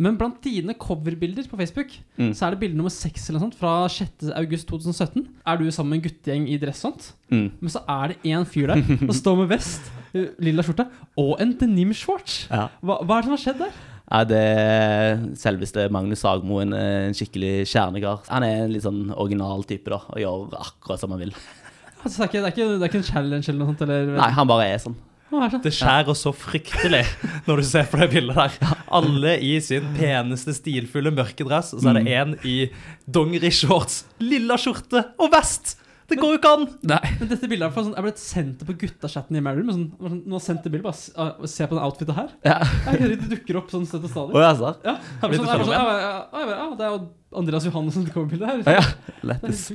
Men 0.02 0.16
blant 0.18 0.38
dine 0.46 0.74
coverbilder 0.80 1.50
på 1.52 1.58
Facebook 1.60 1.98
Mm. 2.18 2.32
så 2.38 2.46
er 2.46 2.54
det 2.54 2.60
bilde 2.62 2.78
nummer 2.78 2.94
seks 2.94 3.26
eller 3.28 3.40
noe 3.40 3.48
sånt 3.50 3.58
fra 3.60 3.72
6. 3.90 4.30
august 4.38 4.68
2017. 4.70 5.26
Er 5.48 5.58
du 5.58 5.66
sammen 5.74 5.96
med 5.96 6.00
en 6.00 6.06
guttegjeng 6.06 6.46
i 6.48 6.58
dress 6.62 6.84
sånt? 6.86 7.10
Mm. 7.32 7.50
Men 7.60 7.74
så 7.74 7.82
er 7.90 8.14
det 8.14 8.32
en 8.32 8.46
fyr 8.46 8.70
der 8.72 8.82
som 9.02 9.12
står 9.18 9.42
med 9.42 9.50
vest, 9.52 9.82
uh, 9.90 10.01
lilla 10.14 10.66
skjorte, 10.66 10.88
og 11.22 11.38
en 11.44 11.56
denim-shorts. 11.60 12.46
Ja. 12.52 12.68
Hva, 12.82 13.00
hva 13.06 13.18
er 13.18 13.24
det 13.24 13.30
som 13.30 13.36
har 13.38 13.44
skjedd 13.46 13.64
der? 13.64 13.80
Ja, 14.12 14.24
det 14.28 14.40
er 14.44 15.22
selveste 15.40 15.86
Magnus 15.94 16.20
Sagmo, 16.26 16.60
en, 16.60 16.74
eh, 16.76 17.08
en 17.08 17.16
skikkelig 17.16 17.68
kjernekar. 17.72 18.26
Han 18.28 18.44
er 18.44 18.66
en 18.66 18.74
litt 18.74 18.84
sånn 18.84 19.06
original 19.16 19.64
type, 19.70 19.88
da, 19.94 20.02
og 20.12 20.20
gjør 20.20 20.58
akkurat 20.60 21.00
som 21.00 21.14
han 21.16 21.24
vil. 21.24 21.32
Altså, 22.02 22.18
det, 22.18 22.26
er 22.26 22.28
ikke, 22.28 22.42
det, 22.42 22.44
er 22.44 22.52
ikke, 22.56 22.68
det 22.68 22.82
er 22.82 22.92
ikke 22.92 23.02
en 23.04 23.08
challenge 23.08 23.48
eller 23.48 23.62
noe 23.62 23.72
sånt? 23.72 23.86
Eller, 23.86 24.12
Nei, 24.18 24.30
han 24.36 24.52
bare 24.52 24.68
er 24.74 24.84
sånn. 24.84 24.98
Er 25.32 25.54
det? 25.64 25.72
Skjærer 25.72 26.18
så 26.18 26.34
fryktelig 26.36 27.06
når 27.46 27.62
du 27.62 27.68
ser 27.70 27.86
på 27.88 28.02
det 28.02 28.10
bildet 28.12 28.36
der. 28.36 28.74
Alle 28.92 29.38
i 29.40 29.54
sin 29.64 29.86
peneste, 29.96 30.52
stilfulle 30.58 31.14
mørkedress, 31.16 31.72
og 31.78 31.86
så 31.86 31.94
er 31.94 32.02
det 32.02 32.18
en 32.18 32.34
i 32.44 32.56
dongerishorts, 33.08 34.02
lilla 34.20 34.60
skjorte 34.60 35.06
og 35.22 35.32
vest! 35.32 35.78
Det 36.12 36.20
går 36.20 36.34
jo 36.34 36.40
ikke 36.40 36.52
an! 36.58 36.66
Nei. 36.92 37.00
Men 37.22 37.32
dette 37.32 37.48
bildet 37.48 37.68
er, 37.68 37.74
for 37.76 37.88
sånn, 37.88 37.96
er 37.98 38.06
blitt 38.06 38.22
sendt 38.22 38.66
på 38.68 38.76
guttachatten 38.84 39.40
i 39.40 39.44
Marriott. 39.44 39.72
Sånn, 39.72 39.88
sånn, 39.96 40.20
nå 40.26 40.36
har 40.36 40.42
jeg 40.42 40.48
sendt 40.50 40.68
det 40.68 40.74
bildet, 40.74 40.90
bare 40.90 41.24
ah, 41.24 41.48
se 41.48 41.68
på 41.70 41.78
den 41.78 41.86
outfitet 41.86 42.18
her. 42.18 42.36
Ja. 42.48 42.60
Jeg 42.92 43.16
Det 43.22 43.32
dukker 43.38 43.62
opp 43.62 43.72
sånn 43.74 43.88
støtt 43.88 44.06
og 44.10 44.14
stadig. 44.14 44.36
Oh, 44.36 44.44
ja, 44.44 44.52
så. 44.60 44.76
Ja, 44.86 44.98
sånn, 45.24 45.36
jeg 45.38 45.44
sånn, 45.48 45.74
ja, 45.74 45.82
ja, 45.88 46.14
ja, 46.36 46.46
ja, 46.52 46.70
det 46.78 46.88
er 46.88 46.96
jo 46.96 47.02
Andreas 47.42 47.66
Johannessen 47.66 48.04
som 48.04 48.12
kommer 48.14 48.32
bildet 48.34 48.50
her. 48.50 48.64
Ja, 48.66 48.82
ja. 48.82 49.14
Lettest. 49.30 49.72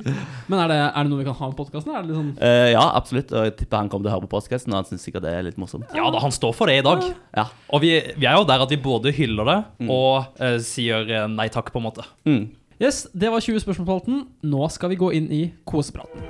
Men 0.51 0.61
er 0.61 0.71
det, 0.71 0.77
er 0.85 1.07
det 1.07 1.09
noe 1.09 1.21
vi 1.23 1.25
kan 1.27 1.37
ha 1.39 1.49
med 1.49 1.57
podkasten? 1.57 1.95
Det 2.05 2.17
sånn 2.17 2.29
Eh, 2.43 2.67
ja, 2.75 2.83
absolutt. 2.99 3.33
Og 3.33 3.47
jeg 3.47 3.55
tipper 3.63 3.81
han 3.81 3.89
kommer 3.89 4.05
til 4.05 4.11
å 4.11 4.15
høre 4.17 4.27
på 4.27 4.33
podkasten, 4.35 4.75
og 4.75 4.81
han 4.81 4.89
syns 4.89 5.07
sikkert 5.07 5.25
det 5.25 5.33
er 5.33 5.47
litt 5.47 5.57
morsomt. 5.61 5.89
Ja 5.97 6.05
da, 6.13 6.21
han 6.21 6.35
står 6.35 6.53
for 6.57 6.69
det 6.69 6.77
i 6.83 6.85
dag. 6.85 7.01
Ja. 7.37 7.47
Og 7.73 7.81
vi, 7.81 7.95
vi 8.19 8.29
er 8.29 8.37
jo 8.37 8.45
der 8.47 8.65
at 8.67 8.73
vi 8.73 8.79
både 8.81 9.13
hyller 9.15 9.49
det 9.49 9.57
og 9.87 10.37
uh, 10.37 10.57
sier 10.63 11.09
eh, 11.09 11.27
nei 11.31 11.49
takk, 11.53 11.71
på 11.73 11.81
en 11.81 11.87
måte. 11.87 12.05
Mm. 12.27 12.43
Yes, 12.77 13.07
det 13.13 13.31
var 13.33 13.41
20 13.41 13.59
spørsmål 13.59 14.01
på. 14.05 14.15
Nå 14.45 14.67
skal 14.69 14.91
vi 14.91 14.99
gå 15.01 15.07
inn 15.17 15.31
i 15.33 15.47
kosepraten. 15.65 16.21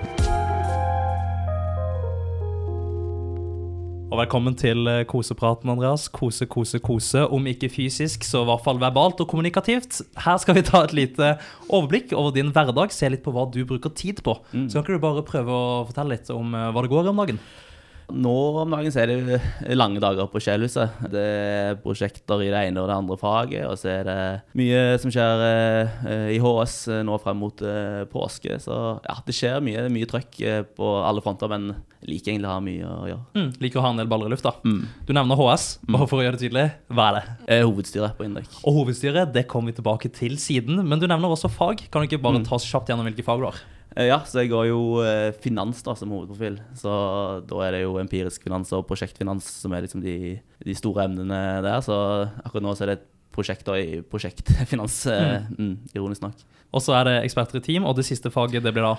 Og 4.07 4.15
velkommen 4.21 4.55
til 4.55 4.87
eh, 4.87 5.01
kosepraten, 5.03 5.67
Andreas. 5.73 6.05
Kose, 6.07 6.47
kose, 6.47 6.79
kose. 6.79 7.25
Om 7.27 7.49
ikke 7.51 7.67
fysisk, 7.69 8.23
så 8.23 8.45
i 8.45 8.47
hvert 8.47 8.63
fall 8.63 8.79
verbalt 8.79 9.19
og 9.19 9.27
kommunikativt. 9.27 9.99
Her 10.23 10.39
skal 10.39 10.55
vi 10.55 10.63
ta 10.69 10.85
et 10.87 10.95
lite 10.95 11.33
overblikk 11.67 12.15
over 12.15 12.31
din 12.31 12.53
hverdag, 12.55 12.95
se 12.95 13.11
litt 13.11 13.25
på 13.27 13.35
hva 13.35 13.43
du 13.51 13.65
bruker 13.67 13.91
tid 13.91 14.23
på. 14.23 14.39
Mm. 14.53 14.69
Så 14.71 14.79
kan 14.79 14.87
ikke 14.87 15.01
du 15.01 15.03
bare 15.03 15.27
prøve 15.27 15.51
å 15.51 15.83
fortelle 15.89 16.15
litt 16.15 16.31
om 16.31 16.55
eh, 16.55 16.69
hva 16.71 16.85
det 16.85 16.93
går 16.95 17.09
i 17.09 17.11
om 17.11 17.25
dagen? 17.25 17.43
Nå 18.07 18.35
om 18.61 18.71
dagen 18.71 18.93
så 18.93 19.01
er 19.03 19.11
det 19.11 19.39
lange 19.75 19.99
dager 19.99 20.29
på 20.31 20.39
Skjellhuset. 20.39 21.01
Det 21.11 21.23
er 21.23 21.79
prosjekter 21.83 22.43
i 22.45 22.49
det 22.53 22.61
ene 22.69 22.79
og 22.79 22.87
det 22.87 22.95
andre 22.95 23.17
faget, 23.19 23.65
og 23.67 23.75
så 23.79 23.91
er 23.97 24.07
det 24.07 24.19
mye 24.57 24.79
som 25.01 25.11
skjer 25.11 25.43
eh, 25.47 26.29
i 26.37 26.39
HS 26.39 26.77
nå 27.07 27.19
frem 27.23 27.41
mot 27.43 27.63
eh, 27.67 28.05
påske. 28.11 28.59
Så 28.63 28.77
ja, 29.03 29.17
det 29.27 29.35
skjer 29.35 29.59
mye, 29.65 29.85
mye 29.91 30.07
trøkk 30.09 30.39
eh, 30.39 30.63
på 30.77 30.93
alle 31.03 31.23
fronter, 31.25 31.51
men 31.51 31.73
liker 32.07 32.31
egentlig 32.31 32.47
å 32.47 32.55
ha 32.55 32.63
mye 32.63 32.87
å 32.87 33.07
gjøre. 33.09 33.23
Mm, 33.35 33.49
liker 33.65 33.81
å 33.81 33.85
ha 33.85 33.93
en 33.93 34.01
del 34.01 34.11
baller 34.11 34.31
i 34.31 34.35
lufta. 34.37 34.55
Mm. 34.63 34.81
Du 35.07 35.15
nevner 35.17 35.43
HS, 35.43 35.69
bare 35.87 36.07
for 36.07 36.21
å 36.21 36.27
gjøre 36.27 36.39
det 36.39 36.45
tydelig. 36.45 36.67
Hva 36.93 37.09
er 37.09 37.17
det? 37.19 37.23
Eh, 37.57 37.65
hovedstyret 37.67 38.15
på 38.17 38.27
Indrek. 38.27 38.61
Og 38.63 38.81
hovedstyret 38.81 39.35
det 39.35 39.47
kommer 39.51 39.73
vi 39.73 39.81
tilbake 39.81 40.13
til 40.15 40.39
siden, 40.41 40.79
men 40.87 41.03
du 41.03 41.09
nevner 41.09 41.35
også 41.35 41.51
fag. 41.51 41.89
Kan 41.91 42.03
du 42.03 42.07
ikke 42.07 42.23
bare 42.23 42.45
ta 42.47 42.55
oss 42.55 42.67
kjapt 42.67 42.93
gjennom 42.93 43.09
hvilke 43.09 43.27
fag 43.27 43.43
du 43.43 43.49
har? 43.51 43.65
Eh, 43.97 44.07
Ja, 44.11 44.21
så 44.29 44.43
jeg 44.43 44.51
går 44.53 44.69
jo 44.69 44.79
eh, 45.01 45.33
finans 45.43 45.81
da 45.85 45.95
som 45.97 46.13
hovedprofil. 46.13 46.59
Så 46.77 46.93
da 47.49 47.61
er 47.65 47.77
det 47.77 47.83
jo 47.83 47.97
empirisk 48.01 48.45
finans 48.45 48.71
og 48.77 48.85
prosjektfinans 48.89 49.47
som 49.63 49.73
er 49.73 49.85
liksom 49.87 50.05
de, 50.05 50.37
de 50.37 50.77
store 50.77 51.09
emnene 51.09 51.41
der. 51.65 51.81
Så 51.85 51.97
akkurat 52.45 52.65
nå 52.65 52.77
så 52.77 52.87
er 52.87 52.95
det 52.95 53.05
prosjekter 53.37 53.77
i 53.77 53.99
prosjektfinans, 54.01 55.03
mm. 55.05 55.57
mm, 55.57 55.75
ironisk 55.93 56.23
nok. 56.23 56.39
Og 56.73 56.81
så 56.81 56.95
er 56.97 57.09
det 57.09 57.17
eksperter 57.27 57.59
i 57.59 57.65
team, 57.65 57.85
og 57.85 57.97
det 57.97 58.07
siste 58.07 58.31
faget 58.33 58.65
det 58.65 58.73
blir 58.73 58.85
da 58.85 58.95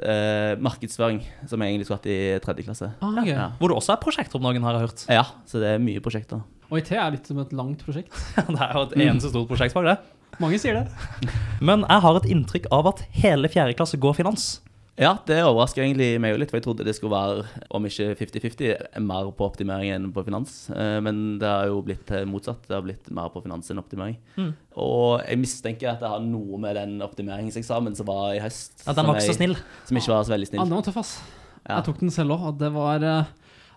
Eh, 0.00 0.54
markedsføring, 0.62 1.20
som 1.44 1.60
jeg 1.60 1.74
egentlig 1.74 1.84
skulle 1.84 1.98
hatt 2.00 2.08
i 2.08 2.40
tredje 2.40 2.64
klasse. 2.64 2.88
Ah, 3.04 3.12
okay. 3.12 3.34
Ja. 3.34 3.50
Hvor 3.58 3.68
det 3.68 3.76
også 3.76 3.92
er 3.92 4.00
prosjekter 4.00 4.38
om 4.38 4.46
dagen, 4.48 4.64
har 4.64 4.78
jeg 4.78 4.86
hørt. 4.86 5.04
ja, 5.08 5.24
så 5.44 5.60
det 5.60 5.68
er 5.74 5.82
mye 5.84 6.00
prosjekter. 6.00 6.40
Og 6.70 6.78
IT 6.80 6.94
er 6.96 7.10
litt 7.12 7.28
som 7.28 7.42
et 7.42 7.52
langt 7.52 7.84
prosjekt. 7.84 8.14
Det 8.48 8.56
er 8.56 8.72
jo 8.72 8.86
et 8.86 8.94
eneste 8.96 9.28
stort 9.28 9.50
prosjektfag, 9.50 9.90
det. 9.90 9.96
Mange 10.40 10.58
sier 10.62 10.80
det. 10.80 10.86
Men 11.68 11.84
jeg 11.88 12.04
har 12.04 12.18
et 12.18 12.28
inntrykk 12.32 12.68
av 12.72 12.88
at 12.94 13.02
hele 13.22 13.50
fjerde 13.52 13.76
klasse 13.78 14.00
går 14.00 14.16
finans. 14.20 14.52
Ja, 15.00 15.14
det 15.24 15.38
overrasker 15.40 15.80
egentlig 15.80 16.18
meg 16.20 16.34
litt, 16.36 16.50
for 16.52 16.58
jeg 16.60 16.66
trodde 16.66 16.84
det 16.84 16.92
skulle 16.98 17.14
være, 17.16 17.46
om 17.72 17.86
ikke 17.88 18.10
50-50, 18.18 18.98
mer 19.00 19.30
på 19.38 19.46
optimering 19.46 19.88
enn 19.94 20.10
på 20.12 20.24
finans. 20.26 20.66
Eh, 20.68 20.98
Men 21.00 21.38
det 21.40 21.48
har 21.48 21.70
jo 21.70 21.78
blitt 21.86 22.10
eh, 22.12 22.26
motsatt. 22.28 22.60
Det 22.68 22.76
har 22.76 22.84
blitt 22.84 23.08
mer 23.14 23.30
på 23.32 23.40
finans 23.44 23.72
enn 23.72 23.80
optimering. 23.80 24.18
Mm. 24.36 24.50
Og 24.84 25.22
jeg 25.24 25.40
mistenker 25.40 25.94
at 25.94 26.04
det 26.04 26.10
har 26.12 26.20
noe 26.20 26.60
med 26.60 26.76
den 26.76 26.98
optimeringseksamen 27.04 27.96
som 27.96 28.10
var 28.10 28.34
i 28.36 28.42
høst. 28.44 28.84
Ja, 28.84 28.92
den 28.98 29.08
var 29.08 29.16
ikke 29.16 29.30
så 29.32 29.38
snill. 29.40 29.56
Som 29.88 29.96
ikke 30.02 30.12
var 30.12 30.28
så 30.28 30.34
veldig 30.36 30.50
snill. 30.50 30.60
Ja, 30.60 30.68
den 30.68 30.76
var 30.76 30.84
tøff, 30.90 31.00
ass. 31.00 31.14
Ja. 31.62 31.78
Jeg 31.78 31.86
tok 31.88 32.00
den 32.04 32.12
selv 32.12 32.36
òg, 32.36 32.44
og 32.52 32.60
det 32.60 32.72
var 32.76 33.08
eh, 33.08 33.32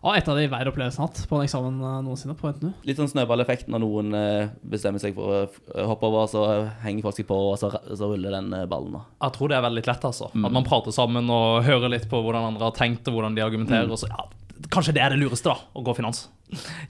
ja, 0.06 0.14
et 0.20 0.28
av 0.30 0.38
de 0.38 0.46
verre 0.52 0.70
opplevelsene 0.72 1.02
jeg 1.02 1.02
har 1.02 1.10
hatt 1.12 1.30
på 1.32 1.40
en 1.40 1.46
eksamen 1.48 1.80
eh, 1.82 1.98
noensinne 2.06 2.36
på 2.38 2.52
NTNU. 2.54 2.72
Litt 2.86 3.02
sånn 3.02 3.12
snøballeffekt 3.12 3.72
når 3.74 3.82
noen 3.82 4.18
eh, 4.20 4.54
bestemmer 4.62 5.02
seg 5.02 5.18
for 5.18 5.50
å 5.50 5.88
hoppe 5.90 6.10
over, 6.12 6.30
så 6.30 6.46
henger 6.86 7.08
folk 7.08 7.18
seg 7.18 7.28
på, 7.30 7.40
og 7.52 7.58
så, 7.62 7.72
så 7.90 8.12
ruller 8.12 8.38
den 8.38 8.54
eh, 8.54 8.68
ballen. 8.70 9.00
da. 9.00 9.04
Jeg 9.26 9.38
tror 9.40 9.52
det 9.52 9.58
er 9.60 9.66
veldig 9.66 9.86
lett, 9.90 10.08
altså. 10.12 10.30
At 10.30 10.56
man 10.60 10.68
prater 10.68 10.96
sammen 10.96 11.30
og 11.34 11.66
hører 11.66 11.92
litt 11.98 12.06
på 12.12 12.22
hvordan 12.22 12.52
andre 12.54 12.70
har 12.70 12.78
tenkt, 12.78 13.10
og 13.10 13.18
hvordan 13.18 13.38
de 13.38 13.46
argumenterer. 13.46 13.90
Og 13.90 14.02
så, 14.02 14.12
ja, 14.14 14.28
kanskje 14.72 14.96
det 14.96 15.04
er 15.04 15.16
det 15.16 15.20
lureste, 15.24 15.50
da, 15.52 15.58
å 15.74 15.84
gå 15.86 15.98
finans. 15.98 16.28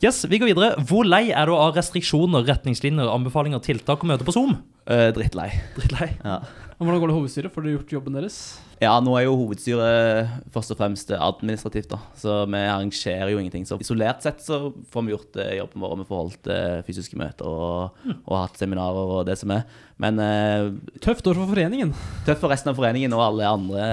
Yes, 0.04 0.26
vi 0.28 0.40
går 0.42 0.52
videre. 0.52 0.86
Hvor 0.90 1.08
lei 1.08 1.30
er 1.32 1.48
du 1.48 1.56
av 1.56 1.76
restriksjoner, 1.78 2.44
retningslinjer, 2.50 3.08
anbefalinger, 3.10 3.64
tiltak 3.64 4.04
og 4.04 4.12
møter 4.12 4.28
på 4.28 4.36
Zoom? 4.36 4.58
Eh, 4.86 5.08
drittlei. 5.16 5.50
Drittlei. 5.78 6.12
Ja. 6.22 6.42
Hvordan 6.76 7.00
går 7.00 7.08
det 7.08 7.14
i 7.14 7.20
hovedstyret? 7.22 7.52
Får 7.56 7.64
dere 7.64 7.78
gjort 7.78 7.94
jobben 7.96 8.16
deres? 8.18 8.38
Ja, 8.84 8.98
nå 9.00 9.14
er 9.16 9.24
jo 9.24 9.38
hovedstyret 9.40 10.50
først 10.52 10.74
og 10.74 10.78
fremst 10.82 11.14
administrativt, 11.16 11.88
da. 11.94 12.00
Så 12.20 12.34
vi 12.52 12.60
arrangerer 12.60 13.32
jo 13.32 13.40
ingenting. 13.40 13.64
Så 13.64 13.78
isolert 13.80 14.26
sett 14.26 14.44
så 14.44 14.58
får 14.92 15.06
vi 15.08 15.14
gjort 15.14 15.40
eh, 15.40 15.54
jobben 15.62 15.86
vår. 15.86 15.94
Vi 16.02 16.08
får 16.10 16.20
holdt 16.20 16.50
eh, 16.52 16.82
fysiske 16.84 17.16
møter 17.22 17.48
og, 17.48 18.04
og 18.18 18.36
hatt 18.42 18.60
seminarer 18.60 19.14
og 19.16 19.24
det 19.30 19.38
som 19.40 19.56
er. 19.56 19.64
Men 20.04 20.20
eh, 20.20 20.68
Tøft 21.00 21.32
år 21.32 21.40
for 21.40 21.54
foreningen. 21.56 21.96
tøft 22.28 22.44
for 22.44 22.52
resten 22.52 22.74
av 22.74 22.80
foreningen 22.82 23.16
og 23.16 23.24
alle 23.24 23.48
andre 23.56 23.90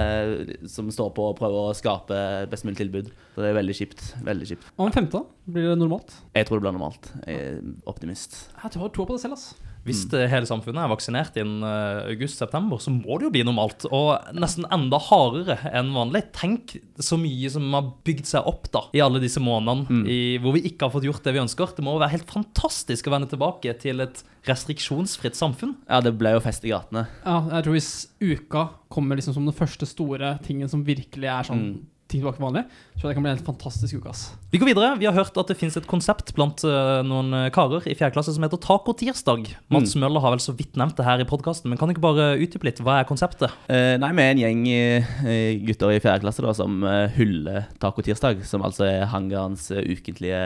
som 0.67 0.91
står 0.91 1.15
på 1.15 1.29
og 1.31 1.39
prøver 1.39 1.71
å 1.71 1.77
skape 1.79 2.19
best 2.51 2.67
mulig 2.67 2.81
tilbud. 2.83 3.13
Så 3.37 3.45
det 3.45 3.53
er 3.53 3.59
veldig 3.63 3.77
kjipt. 3.79 4.09
Veldig 4.27 4.51
kjipt. 4.51 4.67
Og 4.75 4.89
om 4.89 4.95
femte? 4.99 5.23
Blir 5.47 5.71
det 5.71 5.79
normalt? 5.79 6.11
Jeg 6.35 6.49
tror 6.51 6.59
det 6.59 6.67
blir 6.67 6.75
normalt. 6.75 7.13
Jeg 7.23 7.53
er 7.55 7.61
optimist. 7.87 8.41
Jeg 8.59 8.75
har 8.75 8.91
tro 8.91 9.07
på 9.07 9.15
det 9.15 9.23
selv, 9.23 9.39
ass. 9.39 9.53
Hvis 9.83 10.05
eh, 10.15 10.29
hele 10.31 10.47
samfunnet 10.47 10.79
er 10.79 10.91
vaksinert 10.91 11.35
innen 11.41 11.63
eh, 11.67 12.13
august-september, 12.13 12.79
så 12.79 12.93
må 12.93 13.17
det 13.19 13.27
jo 13.27 13.31
bli 13.35 13.43
normalt. 13.43 13.83
Og 13.91 14.35
nesten 14.39 14.67
enda 14.71 14.99
hardere 15.09 15.57
enn 15.75 15.91
vanlig. 15.95 16.21
Tenk 16.37 16.77
så 17.03 17.17
mye 17.19 17.51
som 17.51 17.65
har 17.75 17.89
bygd 18.07 18.29
seg 18.29 18.47
opp 18.47 18.69
da, 18.71 18.85
i 18.95 19.01
alle 19.03 19.19
disse 19.23 19.43
månedene 19.43 20.05
i, 20.07 20.19
hvor 20.43 20.55
vi 20.55 20.63
ikke 20.69 20.87
har 20.87 20.93
fått 20.95 21.07
gjort 21.09 21.25
det 21.27 21.35
vi 21.35 21.43
ønsker. 21.43 21.75
Det 21.75 21.83
må 21.83 21.97
være 21.97 22.13
helt 22.15 22.31
fantastisk 22.31 23.09
å 23.09 23.15
vende 23.17 23.31
tilbake 23.33 23.75
til 23.83 24.03
et 24.05 24.23
restriksjonsfritt 24.47 25.35
samfunn. 25.39 25.75
Ja, 25.89 25.99
det 26.03 26.15
ble 26.19 26.33
jo 26.35 26.43
fest 26.43 26.63
i 26.67 26.71
gatene. 26.71 27.05
Ja, 27.25 27.41
jeg 27.57 27.65
tror 27.67 27.77
hvis 27.77 27.91
uka 28.23 28.67
kommer 28.93 29.19
liksom 29.19 29.35
som 29.35 29.47
den 29.47 29.55
første 29.57 29.87
store 29.89 30.37
tingen 30.45 30.71
som 30.71 30.85
virkelig 30.87 31.27
er 31.31 31.49
sånn 31.49 31.63
Mm. 31.63 31.75
Ting 32.13 32.21
tilbake 32.21 32.37
ikke 32.37 32.45
vanlig, 32.45 32.63
så 32.95 33.09
det 33.09 33.15
kan 33.17 33.25
bli 33.25 33.31
en 33.31 33.37
helt 33.37 33.47
fantastisk 33.47 33.97
uke, 33.99 34.13
ass. 34.13 34.23
Vi 34.53 34.61
går 34.61 34.69
videre. 34.69 34.93
Vi 35.01 35.07
har 35.09 35.15
hørt 35.17 35.37
at 35.39 35.49
det 35.49 35.57
finnes 35.59 35.75
et 35.79 35.89
konsept 35.89 36.33
blant 36.37 36.63
eh, 36.67 37.01
noen 37.07 37.33
eh, 37.37 37.49
karer 37.53 37.85
i 37.89 37.95
fjerde 37.97 38.15
klasse 38.15 38.35
som 38.35 38.45
heter 38.45 38.61
tacotirsdag. 38.63 39.49
Mats 39.73 39.97
Møller 39.99 40.23
har 40.23 40.35
vel 40.35 40.43
så 40.43 40.55
vidt 40.57 40.77
nevnt 40.79 40.97
det 40.99 41.07
her 41.07 41.23
i 41.23 41.27
podkasten, 41.27 41.71
men 41.71 41.81
kan 41.81 41.89
du 41.89 41.95
ikke 41.95 42.05
bare 42.05 42.31
utdype 42.37 42.69
litt? 42.69 42.81
Hva 42.85 43.01
er 43.01 43.09
konseptet? 43.09 43.53
Eh, 43.67 43.95
nei, 44.01 44.13
vi 44.13 44.25
er 44.25 44.33
en 44.35 44.43
gjeng 44.43 44.65
eh, 44.71 45.13
gutter 45.67 45.95
i 45.95 46.01
fjerde 46.03 46.25
klasse 46.25 46.45
da, 46.45 46.55
som 46.57 46.83
hyller 47.17 47.67
tacotirsdag, 47.83 48.43
som 48.47 48.65
altså 48.65 48.87
er 48.89 49.07
hangarens 49.11 49.69
ukentlige 49.73 50.43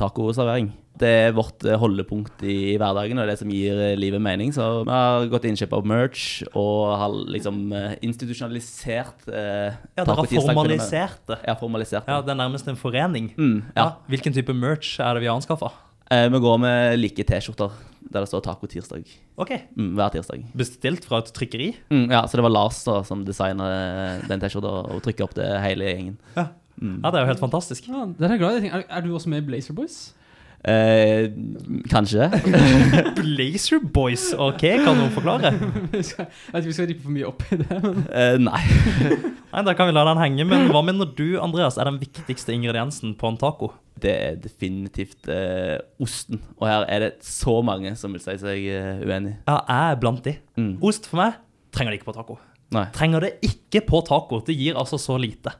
tacoservering. 0.00 0.72
Det 1.00 1.08
er 1.26 1.34
vårt 1.36 1.64
eh, 1.68 1.76
holdepunkt 1.80 2.42
i, 2.46 2.76
hverdagen, 2.80 3.18
og 3.20 3.28
det 3.28 3.36
som 3.40 3.50
gir 3.52 3.78
eh, 3.90 3.96
livet 3.98 4.22
mening. 4.22 4.52
Så 4.56 4.64
vi 4.86 4.92
har 4.94 5.26
gått 5.32 5.48
innkjøp 5.48 5.74
av 5.76 5.88
merch 5.88 6.26
og 6.52 6.94
har 7.00 7.16
liksom 7.34 7.64
eh, 7.76 7.96
institusjonalisert 8.06 9.26
eh, 9.28 9.76
Ja, 9.96 10.04
Dere 10.04 10.16
har 10.16 10.30
formalisert 10.30 11.20
det. 11.28 11.40
Ja, 11.44 11.56
formalisert. 11.60 12.08
Ja, 12.08 12.20
det. 12.20 12.30
Det 12.30 12.36
er 12.36 12.40
nærmest 12.42 12.70
en 12.72 12.80
forening. 12.80 13.32
Mm, 13.36 13.58
ja. 13.74 13.82
Ja. 13.82 13.88
Hvilken 14.12 14.36
type 14.36 14.56
merch 14.56 14.96
er 15.00 15.16
det 15.16 15.26
vi 15.26 15.30
har 15.30 15.36
anskaffa? 15.38 15.72
Eh, 16.10 16.28
vi 16.32 16.42
går 16.42 16.58
med 16.62 16.98
like 17.00 17.26
T-skjorter 17.26 17.72
der 18.06 18.22
det 18.22 18.28
står 18.30 18.44
tacotirsdag 18.44 19.08
Ok. 19.42 19.50
mm, 19.74 19.88
hver 19.98 20.12
tirsdag. 20.14 20.44
Bestilt 20.54 21.04
fra 21.08 21.18
et 21.18 21.32
trykkeri? 21.34 21.72
Mm, 21.90 22.04
ja, 22.14 22.20
så 22.30 22.38
det 22.38 22.44
var 22.46 22.54
Lars 22.54 22.78
da, 22.86 23.00
som 23.04 23.24
designa 23.26 23.66
den 24.28 24.40
T-skjorta 24.40 24.70
og 24.94 25.02
trykka 25.02 25.26
opp 25.26 25.34
det 25.34 25.48
hele 25.64 25.88
gjengen. 25.90 26.14
Ja. 26.36 26.46
Mm. 26.76 27.00
Ja, 27.02 27.10
det 27.10 27.18
er 27.18 27.24
jo 27.24 27.30
helt 27.32 27.42
fantastisk. 27.42 27.88
Ja, 27.88 28.04
er 28.04 28.38
glad 28.38 28.58
i 28.58 28.64
ting. 28.66 28.72
Er, 28.76 28.84
er 28.88 29.04
du 29.04 29.14
også 29.16 29.30
med 29.32 29.42
i 29.42 29.46
Blazer 29.48 29.74
Boys? 29.76 30.12
Eh, 30.66 31.28
kanskje. 31.90 32.26
Blazer 33.20 33.78
Boys, 33.94 34.32
ok, 34.34 34.62
kan 34.82 34.96
noen 34.98 35.12
forklare? 35.14 35.52
Jeg 35.92 35.92
vet 35.92 36.10
ikke 36.10 36.26
om 36.58 36.66
vi 36.66 36.74
skal 36.74 36.88
rippe 36.90 37.04
for 37.04 37.14
mye 37.14 37.28
opp 37.28 37.44
i 37.54 37.58
det, 37.60 37.80
men 37.84 38.00
Eh, 38.10 38.38
nei. 38.42 38.62
Nei, 39.52 39.62
Da 39.68 39.74
kan 39.78 39.88
vi 39.88 39.94
la 39.96 40.02
den 40.08 40.20
henge, 40.20 40.46
men 40.48 40.66
hva 40.72 40.82
mener 40.84 41.08
du, 41.16 41.36
Andreas, 41.40 41.78
er 41.78 41.88
den 41.88 42.00
viktigste 42.02 42.52
ingrediensen 42.56 43.14
på 43.18 43.30
en 43.30 43.38
taco? 43.40 43.70
Det 44.02 44.12
er 44.12 44.34
definitivt 44.42 45.30
eh, 45.32 45.78
osten. 46.02 46.42
Og 46.58 46.66
her 46.68 46.84
er 46.92 47.04
det 47.06 47.12
så 47.24 47.60
mange 47.64 47.94
som 47.96 48.12
vil 48.12 48.20
si 48.24 48.34
seg 48.42 48.66
eh, 48.68 49.04
uenig. 49.06 49.36
Ja, 49.48 49.60
jeg 49.70 49.94
er 49.94 50.00
blant 50.02 50.24
de. 50.26 50.34
Mm. 50.60 50.74
Ost 50.84 51.08
for 51.08 51.22
meg 51.22 51.38
trenger 51.76 51.92
det 51.94 52.00
ikke 52.02 52.10
på 52.10 52.16
taco. 52.18 52.36
Nei. 52.74 52.84
Trenger 52.96 53.22
det 53.24 53.30
ikke 53.46 53.84
på 53.86 54.02
taco. 54.08 54.42
Det 54.44 54.56
gir 54.58 54.76
altså 54.80 54.98
så 55.00 55.16
lite. 55.20 55.54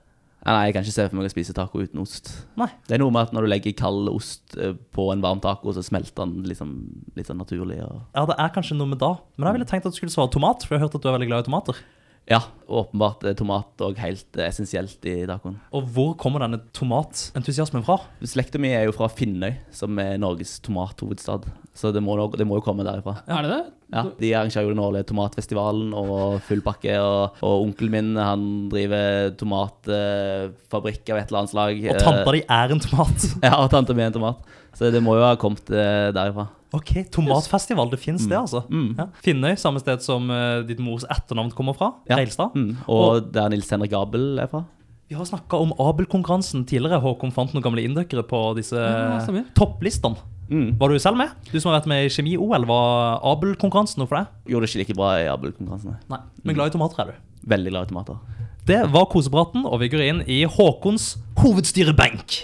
Nei, 0.47 0.69
jeg 0.69 0.77
kan 0.77 0.85
ikke 0.85 0.95
se 0.95 1.05
for 1.09 1.19
meg 1.19 1.27
å 1.27 1.33
spise 1.33 1.55
taco 1.57 1.81
uten 1.83 2.01
ost. 2.03 2.31
Nei. 2.61 2.69
Det 2.87 2.95
er 2.95 3.03
noe 3.03 3.11
med 3.15 3.27
at 3.27 3.33
når 3.35 3.47
du 3.47 3.51
legger 3.51 3.75
kald 3.79 4.07
ost 4.13 4.55
eh, 4.63 4.77
på 4.95 5.09
en 5.11 5.25
varm 5.25 5.41
taco, 5.43 5.75
så 5.75 5.83
smelter 5.83 6.23
den 6.23 6.47
liksom 6.47 6.77
litt 7.19 7.27
sånn 7.27 7.41
naturlig. 7.43 7.81
Og... 7.83 8.05
Ja, 8.15 8.23
det 8.31 8.37
er 8.39 8.53
kanskje 8.55 8.79
noe 8.79 8.93
med 8.93 9.01
da. 9.03 9.17
Men 9.35 9.51
jeg 9.51 9.59
ville 9.59 9.69
tenkt 9.73 9.89
at 9.91 9.97
du 9.97 9.99
skulle 9.99 10.15
svare 10.15 10.31
tomat, 10.31 10.63
for 10.63 10.77
jeg 10.77 10.83
har 10.83 10.87
hørt 10.87 10.99
at 10.99 11.03
du 11.03 11.11
er 11.11 11.17
veldig 11.19 11.31
glad 11.33 11.43
i 11.43 11.49
tomater. 11.51 11.83
Ja, 12.27 12.41
åpenbart 12.67 13.23
er 13.23 13.37
tomat 13.39 13.83
òg 13.87 14.01
helt 14.03 14.35
eh, 14.35 14.49
essensielt 14.49 15.05
i 15.07 15.21
tacoen. 15.31 15.61
Og 15.71 15.87
hvor 15.95 16.17
kommer 16.19 16.43
denne 16.43 16.59
tomatentusiasmen 16.75 17.85
fra? 17.87 18.01
Slekta 18.27 18.59
mi 18.59 18.73
er 18.75 18.89
jo 18.89 18.95
fra 18.97 19.07
Finnøy, 19.13 19.53
som 19.71 19.95
er 20.03 20.19
Norges 20.19 20.57
tomathovedstad. 20.67 21.47
Så 21.77 21.93
det 21.95 22.03
må, 22.03 22.17
det 22.35 22.47
må 22.49 22.59
jo 22.59 22.65
komme 22.67 22.83
derifra. 22.87 23.21
er 23.31 23.47
det 23.47 23.53
det? 23.53 23.63
Ja, 23.95 24.03
De 24.19 24.31
arrangerer 24.35 24.67
jo 24.67 24.73
den 24.75 24.83
årlige 24.83 25.07
tomatfestivalen 25.13 25.93
og 25.95 26.41
full 26.49 26.63
pakke. 26.67 26.97
Og, 26.99 27.37
og 27.47 27.67
onkelen 27.69 27.93
min 27.95 28.09
han 28.19 28.47
driver 28.73 29.31
tomatfabrikk 29.39 31.13
av 31.13 31.21
et 31.21 31.31
eller 31.31 31.43
annet 31.45 31.53
slag. 31.55 31.83
Og 31.93 32.01
tanta 32.03 32.35
di 32.35 32.43
er 32.43 32.75
en 32.75 32.83
tomat. 32.83 33.29
Ja, 33.47 33.55
og 33.63 33.71
tanta 33.71 33.95
mi 33.95 34.03
er 34.03 34.11
en 34.11 34.17
tomat. 34.19 34.55
Så 34.77 34.91
det 34.93 35.01
må 35.05 35.15
jo 35.17 35.25
ha 35.25 35.35
kommet 35.41 35.69
eh, 35.73 36.11
derifra. 36.15 36.49
Ok, 36.77 36.91
tomatfestival, 37.15 37.89
det 37.93 37.99
fins 38.03 38.27
det, 38.29 38.37
altså. 38.37 38.65
Mm. 38.69 38.91
Ja. 38.99 39.07
Finnøy, 39.25 39.55
samme 39.57 39.81
sted 39.81 40.03
som 40.05 40.27
eh, 40.35 40.61
ditt 40.69 40.83
mors 40.85 41.07
etternavn 41.09 41.53
kommer 41.57 41.77
fra. 41.79 41.93
Ja. 42.11 42.19
Reilstad. 42.21 42.53
Mm. 42.59 42.75
Og 42.93 43.31
der 43.33 43.49
Nils 43.55 43.71
Henrik 43.73 43.95
Abel 43.97 44.35
er 44.43 44.51
fra. 44.51 44.65
Vi 45.09 45.15
har 45.15 45.25
snakka 45.29 45.57
om 45.63 45.71
Abel-konkurransen 45.81 46.65
tidligere. 46.67 46.99
Håkon 47.01 47.31
fant 47.33 47.53
noen 47.55 47.63
gamle 47.65 47.85
inndøkkere 47.87 48.25
på 48.27 48.41
disse 48.59 48.75
Ja, 48.77 49.21
stemmer. 49.23 49.47
topplistene. 49.57 50.19
Mm. 50.51 50.75
Var 50.79 50.93
du 50.93 50.99
selv 51.03 51.17
med? 51.19 51.31
Du 51.53 51.57
som 51.59 51.71
har 51.73 51.81
vært 51.81 51.89
med 51.91 52.05
i 52.07 52.11
Kjemi-OL, 52.13 52.67
var 52.69 53.23
Abel-konkurransen 53.33 54.03
noe 54.03 54.11
for 54.11 54.19
deg? 54.21 54.35
Gjorde 54.53 54.67
det 54.67 54.75
ikke 54.75 54.83
like 54.85 54.99
bra 54.99 55.15
i 55.23 55.31
Abel-konkurransen 55.31 55.97
Nei, 56.11 56.21
men 56.45 56.59
glad 56.59 56.71
i 56.71 56.77
tomater 56.77 57.03
er 57.07 57.15
du. 57.15 57.25
Veldig 57.55 57.73
glad 57.73 57.87
i 57.89 57.95
tomater. 57.95 58.21
Det 58.67 58.83
var 58.91 59.07
kosepraten, 59.11 59.65
og 59.67 59.79
vi 59.81 59.89
går 59.95 60.05
inn 60.11 60.23
i 60.27 60.43
Håkons 60.51 61.13
hovedstyrebenk. 61.39 62.43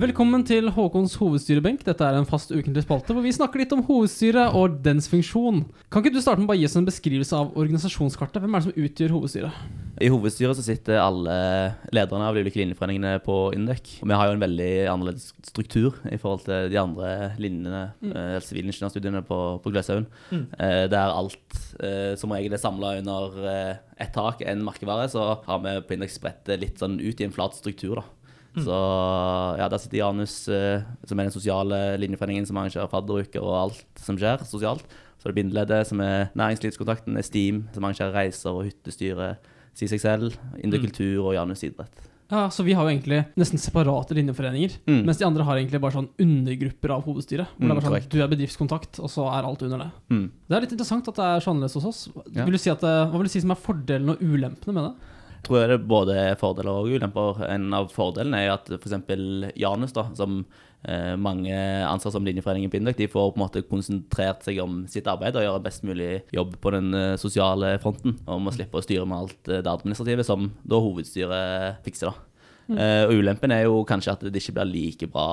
Velkommen 0.00 0.40
til 0.48 0.70
Håkons 0.72 1.12
hovedstyrebenk. 1.20 1.82
Dette 1.84 2.06
er 2.06 2.16
en 2.16 2.24
fast 2.24 2.54
ukentlig 2.54 2.86
spalte 2.86 3.12
hvor 3.12 3.20
vi 3.20 3.34
snakker 3.36 3.60
litt 3.60 3.72
om 3.76 3.82
hovedstyret 3.84 4.54
og 4.56 4.78
dens 4.80 5.10
funksjon. 5.12 5.58
Kan 5.92 6.00
ikke 6.00 6.14
du 6.14 6.22
starte 6.24 6.40
med 6.40 6.46
å 6.46 6.50
bare 6.54 6.60
gi 6.62 6.68
oss 6.70 6.76
en 6.80 6.86
beskrivelse 6.86 7.36
av 7.36 7.50
organisasjonskartet? 7.60 8.40
Hvem 8.40 8.56
er 8.56 8.62
det 8.62 8.68
som 8.70 8.86
utgjør 8.86 9.12
hovedstyret? 9.18 9.58
I 10.00 10.08
hovedstyret 10.08 10.56
så 10.56 10.64
sitter 10.64 11.02
alle 11.02 11.34
lederne 11.92 12.30
av 12.30 12.32
de 12.32 12.46
ulike 12.46 12.62
linjeforeningene 12.62 13.20
på 13.26 13.34
Indek. 13.52 13.90
Og 14.00 14.08
vi 14.08 14.16
har 14.16 14.30
jo 14.30 14.38
en 14.38 14.44
veldig 14.46 14.70
annerledes 14.88 15.34
struktur 15.50 15.98
i 16.08 16.16
forhold 16.22 16.46
til 16.46 16.70
de 16.72 16.78
andre 16.80 17.10
linjene, 17.42 17.82
eh, 18.00 18.38
sivilingeniørstudiene 18.46 19.20
på, 19.28 19.40
på 19.60 19.74
Gløshaugen. 19.74 20.08
Eh, 20.32 20.86
der 20.88 21.12
alt 21.12 21.60
eh, 21.76 22.14
som 22.16 22.32
regel 22.32 22.56
er 22.56 22.62
samla 22.62 22.94
under 23.02 23.36
eh, 23.52 23.84
ett 24.00 24.16
tak, 24.16 24.40
en 24.48 24.64
merkevare, 24.64 25.10
så 25.12 25.34
har 25.44 25.60
vi 25.66 25.76
på 25.84 25.98
Indek 25.98 26.16
spredt 26.16 26.46
det 26.48 26.62
litt 26.64 26.80
sånn 26.80 26.96
ut 27.02 27.20
i 27.20 27.28
en 27.28 27.36
flat 27.36 27.60
struktur, 27.60 28.00
da. 28.00 28.06
Så 28.56 28.76
ja, 29.60 29.68
der 29.70 29.78
sitter 29.78 30.00
Janus, 30.00 30.48
eh, 30.48 30.82
som 31.06 31.18
er 31.20 31.28
den 31.28 31.34
sosiale 31.34 31.78
linjeforeningen 32.02 32.46
som 32.48 32.56
arrangerer 32.58 32.90
fadderuker 32.90 33.42
og 33.44 33.54
alt 33.62 33.84
som 34.02 34.18
skjer 34.18 34.42
sosialt. 34.48 34.82
Så 35.20 35.28
er 35.28 35.32
det 35.34 35.38
Bindeleddet, 35.42 35.86
som 35.86 36.00
er 36.00 36.30
næringslivskontakten, 36.34 37.18
Esteem, 37.20 37.64
som 37.74 37.84
arrangerer 37.84 38.14
reiser 38.16 38.50
og 38.56 38.64
hyttestyre, 38.66 39.34
CSXL, 39.76 40.30
Indre 40.64 40.80
Kultur 40.82 41.28
og 41.28 41.34
Janus 41.36 41.62
idrett. 41.62 42.06
Ja, 42.30 42.44
Så 42.48 42.62
vi 42.62 42.72
har 42.78 42.84
jo 42.86 42.90
egentlig 42.92 43.24
nesten 43.36 43.58
separate 43.58 44.14
linjeforeninger. 44.14 44.76
Mm. 44.86 45.00
Mens 45.04 45.18
de 45.18 45.24
andre 45.26 45.42
har 45.44 45.56
egentlig 45.58 45.80
bare 45.82 45.96
sånn 45.96 46.08
undergrupper 46.22 46.92
av 46.94 47.02
hovedstyret. 47.04 47.48
Hvor 47.56 47.58
det 47.58 47.66
Mm, 47.66 47.70
er 47.70 47.80
bare 47.80 48.00
sånn. 48.00 48.08
Du 48.10 48.18
er 48.22 48.28
bedriftskontakt, 48.30 49.00
og 49.02 49.10
så 49.10 49.26
er 49.34 49.42
alt 49.48 49.62
under 49.66 49.78
det. 49.78 49.90
Mm. 50.10 50.30
Det 50.48 50.56
er 50.56 50.60
litt 50.60 50.72
interessant 50.76 51.08
at 51.08 51.16
det 51.16 51.24
er 51.26 51.40
så 51.40 51.50
annerledes 51.50 51.74
hos 51.74 51.84
oss. 51.90 52.08
Ja. 52.32 52.44
Vil 52.44 52.52
du 52.54 52.58
si 52.58 52.70
at 52.70 52.80
hva 52.80 53.10
vil 53.12 53.24
du 53.26 53.28
si 53.34 53.40
som 53.42 53.50
er 53.50 53.56
fordelen 53.58 54.10
og 54.14 54.22
ulempene 54.22 54.72
med 54.72 54.84
det? 54.84 54.94
Tror 55.46 55.60
jeg 55.60 55.70
det 55.72 55.78
både 55.90 56.16
er 56.16 56.40
fordeler 56.40 56.72
og 56.72 56.90
ulemper. 56.90 57.44
En 57.48 57.70
av 57.76 57.90
fordelene 57.94 58.42
er 58.44 58.54
at 58.54 58.70
f.eks. 58.76 58.96
Janus, 59.58 59.94
da, 59.96 60.06
som 60.18 60.40
eh, 60.84 61.14
mange 61.20 61.54
anser 61.86 62.14
som 62.14 62.26
linjeforeningen 62.26 62.72
på 62.72 62.80
Indøk, 62.80 62.98
de 63.00 63.10
får 63.10 63.32
på 63.32 63.40
en 63.40 63.44
måte 63.44 63.64
konsentrert 63.68 64.46
seg 64.46 64.60
om 64.64 64.82
sitt 64.90 65.08
arbeid 65.10 65.38
og 65.38 65.46
gjøre 65.46 65.64
best 65.66 65.86
mulig 65.86 66.12
jobb 66.36 66.56
på 66.62 66.74
den 66.76 66.94
eh, 66.96 67.18
sosiale 67.20 67.76
fronten. 67.82 68.18
Og 68.26 68.42
må 68.44 68.54
slippe 68.54 68.80
å 68.80 68.84
styre 68.84 69.06
med 69.08 69.24
alt 69.24 69.52
eh, 69.52 69.62
det 69.64 69.72
administrative 69.72 70.26
som 70.26 70.50
da 70.62 70.82
hovedstyret 70.82 71.86
fikser. 71.86 72.12
da. 72.12 72.29
Eh, 72.70 73.04
og 73.08 73.12
ulempen 73.18 73.50
er 73.50 73.64
jo 73.64 73.80
kanskje 73.88 74.12
at 74.12 74.20
det 74.30 74.38
ikke 74.42 74.52
blir 74.54 74.68
like 74.70 75.08
bra 75.10 75.24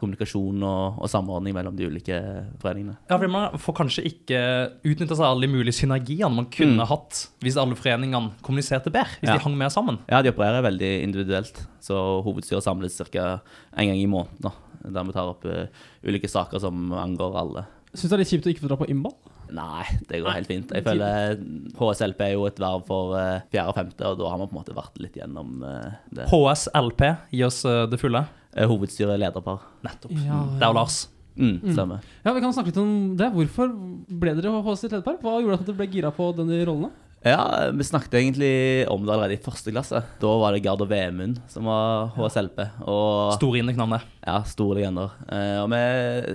kommunikasjon 0.00 0.62
og, 0.64 0.98
og 1.02 1.10
samordning 1.12 1.52
mellom 1.56 1.76
de 1.76 1.86
ulike 1.90 2.16
foreningene. 2.62 2.96
Ja, 3.10 3.18
for 3.18 3.28
Man 3.28 3.58
får 3.60 3.76
kanskje 3.82 4.04
ikke 4.08 4.40
utnytta 4.86 5.16
seg 5.18 5.26
alle 5.28 5.46
de 5.46 5.52
mulige 5.52 5.76
synergiene 5.76 6.32
man 6.34 6.46
kunne 6.46 6.80
Mm. 6.80 6.88
hatt 6.88 7.28
hvis 7.44 7.56
alle 7.60 7.76
foreningene 7.76 8.32
kommuniserte 8.42 8.90
bedre, 8.90 9.18
hvis 9.20 9.28
Ja. 9.28 9.36
de 9.36 9.44
hang 9.44 9.56
mer 9.58 9.68
sammen. 9.68 9.98
Ja, 10.08 10.22
de 10.22 10.30
opererer 10.32 10.62
veldig 10.64 11.02
individuelt, 11.04 11.66
så 11.80 12.22
hovedstyret 12.24 12.62
samles 12.64 12.96
ca. 13.12 13.40
en 13.76 13.86
gang 13.88 13.98
i 13.98 14.06
måneden. 14.06 14.40
da, 14.40 14.50
Der 14.88 15.04
vi 15.04 15.12
tar 15.12 15.28
opp 15.28 15.44
uh, 15.44 15.66
ulike 16.06 16.28
saker 16.28 16.58
som 16.60 16.92
angår 16.92 17.36
alle. 17.36 17.66
Syns 17.94 18.10
det 18.10 18.12
er 18.12 18.18
litt 18.18 18.28
kjipt 18.28 18.46
å 18.46 18.50
ikke 18.54 18.64
få 18.64 18.68
dra 18.68 18.76
på 18.76 18.88
innball? 18.88 19.14
Nei, 19.54 19.84
det 20.08 20.20
går 20.24 20.34
helt 20.34 20.50
fint. 20.50 20.72
Jeg 20.74 20.84
føler 20.86 21.36
HSLP 21.78 22.22
er 22.26 22.32
jo 22.34 22.46
et 22.48 22.58
verv 22.62 22.86
for 22.88 23.16
eh, 23.18 23.44
fjerde 23.52 23.72
og 23.72 23.78
femte, 23.78 24.08
og 24.08 24.18
da 24.20 24.30
har 24.32 24.40
man 24.40 24.50
på 24.50 24.56
en 24.56 24.60
måte 24.60 24.76
vært 24.76 24.98
litt 25.02 25.18
gjennom 25.20 25.60
eh, 25.66 25.98
det. 26.18 26.26
HSLP, 26.32 27.04
gi 27.36 27.44
oss 27.46 27.60
eh, 27.68 27.84
det 27.90 28.00
fulle. 28.02 28.24
Hovedstyret 28.56 29.20
lederpar. 29.20 29.66
Nettopp. 29.84 30.14
Ja, 30.24 30.40
Det 30.56 30.64
er 30.64 30.72
jo 30.72 30.78
Lars. 30.78 31.02
Mm, 31.36 31.58
mm. 31.60 31.90
Ja, 32.24 32.32
Vi 32.32 32.40
kan 32.40 32.54
snakke 32.56 32.72
litt 32.72 32.80
om 32.80 32.92
det. 33.20 33.28
Hvorfor 33.34 33.74
ble 34.08 34.32
dere 34.38 34.62
hos 34.64 34.80
sitt 34.80 34.94
lederpar? 34.94 35.18
Hva 35.20 35.36
gjorde 35.42 35.60
at 35.60 35.66
dere 35.68 35.80
ble 35.82 35.90
gira 35.92 36.12
på 36.16 36.30
denne 36.38 36.62
rollene? 36.64 36.92
Ja, 37.26 37.70
vi 37.74 37.84
snakket 37.84 38.14
egentlig 38.20 38.50
om 38.92 39.02
det 39.02 39.10
allerede 39.10 39.34
i 39.34 39.42
første 39.42 39.72
klasse. 39.74 39.98
Da 40.22 40.34
var 40.38 40.54
det 40.54 40.60
Gard 40.62 40.84
og 40.84 40.90
Vemund 40.92 41.40
som 41.50 41.66
var 41.66 42.12
HSLP. 42.14 42.60
Og 42.86 43.34
Store 43.34 43.64
det. 43.66 43.98
Ja, 44.22 44.36
store 44.46 44.78
legender. 44.78 45.16
Eh, 45.26 45.56
og 45.58 45.72
vi 45.72 45.80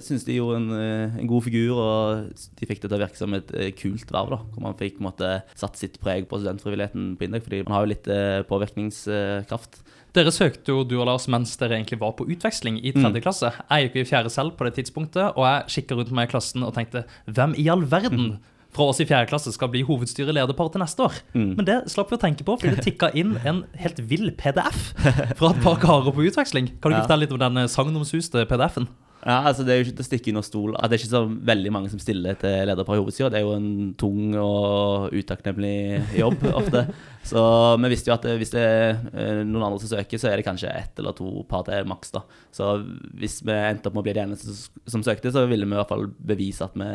syntes 0.04 0.28
de 0.28 0.36
gjorde 0.36 0.60
en, 0.60 0.68
eh, 0.76 1.16
en 1.22 1.32
god 1.32 1.46
figur, 1.48 1.80
og 1.80 2.44
de 2.60 2.68
fikk 2.68 2.84
det 2.84 2.90
til 2.90 2.98
å 2.98 3.02
virke 3.06 3.22
som 3.22 3.38
et 3.40 3.56
eh, 3.56 3.72
kult 3.72 4.12
verv. 4.12 4.36
da, 4.36 4.42
Hvor 4.52 4.68
man 4.68 4.76
fikk 4.76 5.00
måte, 5.00 5.32
satt 5.56 5.80
sitt 5.80 5.96
preg 6.04 6.28
på 6.28 6.42
studentfrivilligheten 6.44 7.16
på 7.16 7.28
Indek, 7.30 7.48
fordi 7.48 7.64
man 7.64 7.78
har 7.78 7.88
jo 7.88 7.94
litt 7.94 8.12
påvirkningskraft. 8.52 9.82
Dere 10.12 10.32
søkte 10.36 10.74
jo 10.76 10.84
du 10.84 10.98
og 11.00 11.08
Lars 11.08 11.30
mens 11.32 11.56
dere 11.56 11.78
egentlig 11.80 12.02
var 12.02 12.18
på 12.20 12.28
utveksling 12.28 12.82
i 12.84 12.92
tredje 12.92 13.24
klasse. 13.24 13.54
Jeg 13.70 13.88
gikk 13.88 14.02
i 14.02 14.10
fjerde 14.10 14.32
selv 14.34 14.58
på 14.60 14.68
det 14.68 14.76
tidspunktet, 14.76 15.38
og 15.40 15.48
jeg 15.48 15.70
kikka 15.78 15.96
rundt 15.96 16.12
meg 16.12 16.28
i 16.28 16.34
klassen 16.34 16.68
og 16.68 16.76
tenkte 16.76 17.06
hvem 17.32 17.56
i 17.56 17.70
all 17.72 17.86
verden 17.88 18.42
fra 18.72 18.88
oss 18.92 19.02
i 19.04 19.06
fjerde 19.10 19.28
klasse 19.32 19.52
skal 19.54 19.68
bli 19.74 19.82
hovedstyre 19.88 20.32
lederpar 20.36 20.70
til 20.72 20.80
neste 20.84 21.04
år? 21.04 21.18
Mm. 21.36 21.50
Men 21.60 21.68
det 21.68 21.78
slapp 21.92 22.12
vi 22.12 22.18
å 22.18 22.22
tenke 22.22 22.46
på, 22.48 22.56
fordi 22.62 22.76
det 22.78 22.86
tikka 22.88 23.12
inn 23.20 23.34
en 23.44 23.64
helt 23.82 24.00
vill 24.08 24.32
PDF 24.40 24.94
fra 25.38 25.52
et 25.52 25.62
par 25.64 25.80
karer 25.84 26.12
på 26.16 26.24
utveksling. 26.30 26.72
Kan 26.80 26.92
du 26.92 26.96
ikke 26.96 27.02
Ja. 27.02 27.08
fortelle 27.08 27.26
litt 27.28 27.36
om 27.36 27.42
den 27.44 27.68
sagnomsuste 27.72 28.46
PDF-en? 28.48 28.88
Ja, 29.26 29.42
altså 29.46 29.64
Det 29.66 29.74
er 29.74 29.80
jo 29.82 29.86
ikke 29.86 29.98
til 30.00 30.06
å 30.06 30.10
stikke 30.10 30.32
under 30.34 30.46
stol 30.48 30.76
at 30.80 30.90
det 30.90 30.98
er 30.98 31.04
ikke 31.04 31.12
så 31.14 31.24
veldig 31.52 31.72
mange 31.76 31.90
som 31.94 32.00
stiller 32.02 32.36
til 32.42 32.66
lederpar 32.70 32.98
i 32.98 33.02
hovedstyret. 33.04 33.32
Det 33.36 33.40
er 33.42 33.46
jo 33.46 33.56
en 33.58 33.94
tung 34.00 34.36
og 34.42 35.12
utakknemlig 35.14 35.76
jobb 36.18 36.44
ofte. 36.62 36.86
Så 37.24 37.42
vi 37.78 37.90
visste 37.94 38.10
jo 38.10 38.16
at 38.16 38.24
det- 38.26 38.38
hvis 38.42 38.50
det 38.56 38.62
er 38.66 38.96
eh, 39.14 39.42
noen 39.46 39.62
andre 39.68 39.80
som 39.84 39.92
søker, 39.94 40.18
så 40.18 40.32
er 40.32 40.38
det 40.42 40.46
kanskje 40.48 40.72
ett 40.74 40.98
eller 40.98 41.14
to 41.14 41.44
par 41.48 41.62
til 41.68 41.86
maks. 41.86 42.10
da. 42.16 42.24
Så 42.52 42.72
hvis 43.14 43.42
vi 43.46 43.54
endte 43.54 43.88
opp 43.92 43.94
med 43.94 44.02
å 44.02 44.08
bli 44.08 44.14
de 44.18 44.24
eneste 44.26 44.56
som- 44.90 45.04
søkte, 45.06 45.30
så 45.32 45.46
ville 45.48 45.66
vi 45.66 45.72
i 45.76 45.78
hvert 45.78 45.88
fall 45.90 46.08
bevise 46.18 46.62
at 46.66 46.74
vi 46.74 46.88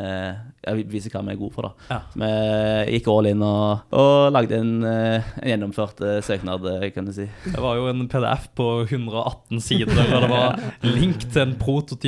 ja, 0.67 0.73
vise 0.83 1.09
hva 1.13 1.23
vi 1.23 1.31
er 1.31 1.39
gode 1.39 1.53
for. 1.55 1.61
da. 1.69 1.71
Ja. 1.95 2.01
Så 2.11 2.19
vi 2.19 2.97
gikk 2.99 3.07
all 3.13 3.25
in 3.31 3.41
og, 3.41 3.81
og 3.95 4.33
lagde 4.35 4.59
en, 4.59 4.73
eh, 4.83 5.23
en 5.43 5.49
gjennomført 5.53 6.03
eh, 6.03 6.19
søknad, 6.27 6.65
eh, 6.75 6.89
kan 6.91 7.05
du 7.07 7.13
si. 7.15 7.29
Det 7.47 7.63
var 7.63 7.75
jo 7.79 7.87
en 7.87 8.03
PDF 8.11 8.49
på 8.57 8.67
118 8.89 9.61
sider, 9.63 9.95
og 10.11 10.21
det 10.27 10.29
var 10.29 10.59
link 10.97 11.23
til 11.31 11.41
en 11.45 11.55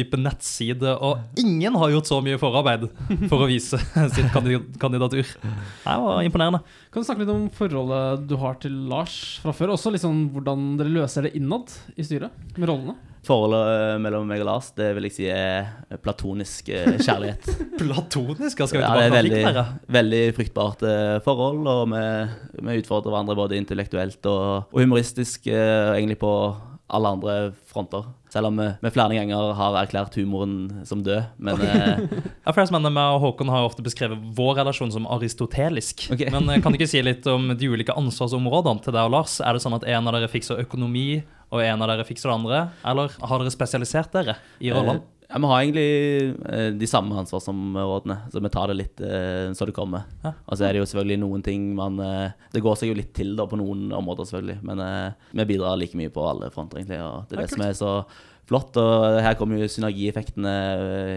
prototype 0.10 0.20
nettside, 0.20 0.96
og 1.00 1.40
ingen 1.40 1.76
har 1.76 1.92
gjort 1.94 2.10
så 2.10 2.20
mye 2.24 2.40
forarbeid 2.40 2.88
for 3.30 3.44
å 3.44 3.50
vise 3.50 3.80
sitt 4.16 4.32
kandidatur. 4.34 5.26
Det 5.26 5.98
var 6.06 6.24
imponerende. 6.24 6.62
Kan 6.92 7.04
du 7.04 7.08
snakke 7.08 7.24
litt 7.24 7.34
om 7.34 7.50
forholdet 7.54 8.26
du 8.30 8.36
har 8.42 8.58
til 8.62 8.74
Lars 8.90 9.40
fra 9.44 9.54
før? 9.54 9.76
Også 9.76 9.94
liksom 9.94 10.30
hvordan 10.34 10.74
dere 10.80 10.94
løser 10.94 11.28
det 11.28 11.36
innad 11.38 11.72
i 11.96 12.06
styret, 12.06 12.34
med 12.58 12.70
rollene? 12.70 12.98
Forholdet 13.28 13.66
eh, 13.68 13.98
mellom 14.00 14.30
meg 14.30 14.40
og 14.40 14.48
Lars 14.48 14.70
det 14.78 14.94
vil 14.96 15.10
jeg 15.10 15.16
si 15.18 15.26
er 15.28 16.00
platonisk 16.02 16.70
eh, 16.72 16.96
kjærlighet. 17.04 17.50
Platonisk, 17.82 18.56
skal 18.64 18.80
vi 18.80 18.86
Ja, 18.86 18.94
det 18.96 19.10
er 19.10 19.16
veldig, 19.18 19.66
veldig 19.92 20.24
fruktbart 20.38 20.86
eh, 20.88 21.18
forhold, 21.26 21.68
og 21.68 21.92
vi, 21.92 22.06
vi 22.64 22.80
utfordrer 22.80 23.12
hverandre 23.12 23.38
både 23.38 23.60
intellektuelt 23.60 24.24
og, 24.32 24.72
og 24.72 24.82
humoristisk, 24.82 25.52
egentlig 25.52 26.20
på 26.22 26.34
alle 26.90 27.12
andre 27.16 27.34
fronter. 27.70 28.08
Selv 28.34 28.50
om 28.50 28.58
vi, 28.62 28.68
vi 28.82 28.92
flere 28.94 29.16
ganger 29.18 29.54
har 29.58 29.78
erklært 29.82 30.16
humoren 30.20 30.84
som 30.90 31.02
død. 31.06 31.32
Men 31.38 31.62
eh, 31.66 32.02
Ja, 32.46 32.52
for 32.52 32.62
jeg 32.62 32.74
mener 32.74 32.94
meg 32.94 33.16
og 33.16 33.24
Håkon 33.24 33.52
har 33.54 33.68
ofte 33.68 33.86
beskrevet 33.86 34.22
vår 34.38 34.60
relasjon 34.62 34.94
som 34.94 35.08
aristotelisk. 35.10 36.08
Okay. 36.14 36.32
Men 36.34 36.50
eh, 36.50 36.62
kan 36.64 36.74
du 36.74 36.80
ikke 36.80 36.90
si 36.90 37.02
litt 37.06 37.28
om 37.30 37.52
de 37.54 37.70
ulike 37.70 37.96
ansvarsområdene 37.98 38.86
til 38.86 38.96
deg 38.96 39.10
og 39.10 39.16
Lars? 39.18 39.38
Er 39.42 39.58
det 39.58 39.64
sånn 39.66 39.78
at 39.78 39.86
en 39.90 40.10
av 40.10 40.18
dere 40.18 40.32
fikser 40.32 40.62
økonomi, 40.66 41.22
og 41.50 41.64
en 41.66 41.86
av 41.86 41.90
dere 41.94 42.06
fikser 42.06 42.30
det 42.30 42.38
andre? 42.38 42.66
Eller 42.86 43.16
har 43.22 43.42
dere 43.42 43.54
spesialisert 43.54 44.14
dere 44.14 44.38
i 44.62 44.74
rollene? 44.74 45.02
eh, 45.02 45.19
ja, 45.30 45.38
vi 45.38 45.50
har 45.52 45.62
egentlig 45.62 45.90
eh, 46.50 46.70
de 46.74 46.88
samme 46.90 47.14
ansvarsområdene, 47.22 48.16
så 48.34 48.42
vi 48.42 48.50
tar 48.50 48.72
det 48.72 48.78
litt 48.80 49.02
eh, 49.06 49.52
så 49.54 49.68
det 49.70 49.76
kommer. 49.78 50.08
Ja. 50.24 50.32
Og 50.50 50.58
så 50.58 50.66
er 50.66 50.74
det 50.74 50.82
jo 50.82 50.88
selvfølgelig 50.90 51.20
noen 51.22 51.44
ting 51.46 51.68
man 51.78 52.02
eh, 52.02 52.34
Det 52.50 52.64
går 52.66 52.80
seg 52.80 52.90
jo 52.90 52.98
litt 52.98 53.12
til 53.14 53.36
da 53.38 53.46
på 53.50 53.60
noen 53.60 53.92
områder, 53.94 54.26
selvfølgelig. 54.26 54.58
Men 54.66 54.82
eh, 54.82 55.30
vi 55.38 55.46
bidrar 55.52 55.78
like 55.78 56.00
mye 56.00 56.10
på 56.14 56.26
alle 56.26 56.50
fronter, 56.56 56.82
egentlig. 56.82 56.98
Og 57.06 57.30
det 57.30 57.38
er 57.38 57.46
det 57.46 57.54
som 57.54 57.66
er 57.68 57.78
så 57.78 57.92
flott. 58.50 58.82
Og 58.82 59.20
her 59.22 59.38
kommer 59.38 59.62
jo 59.62 59.70
synergieffektene 59.70 60.56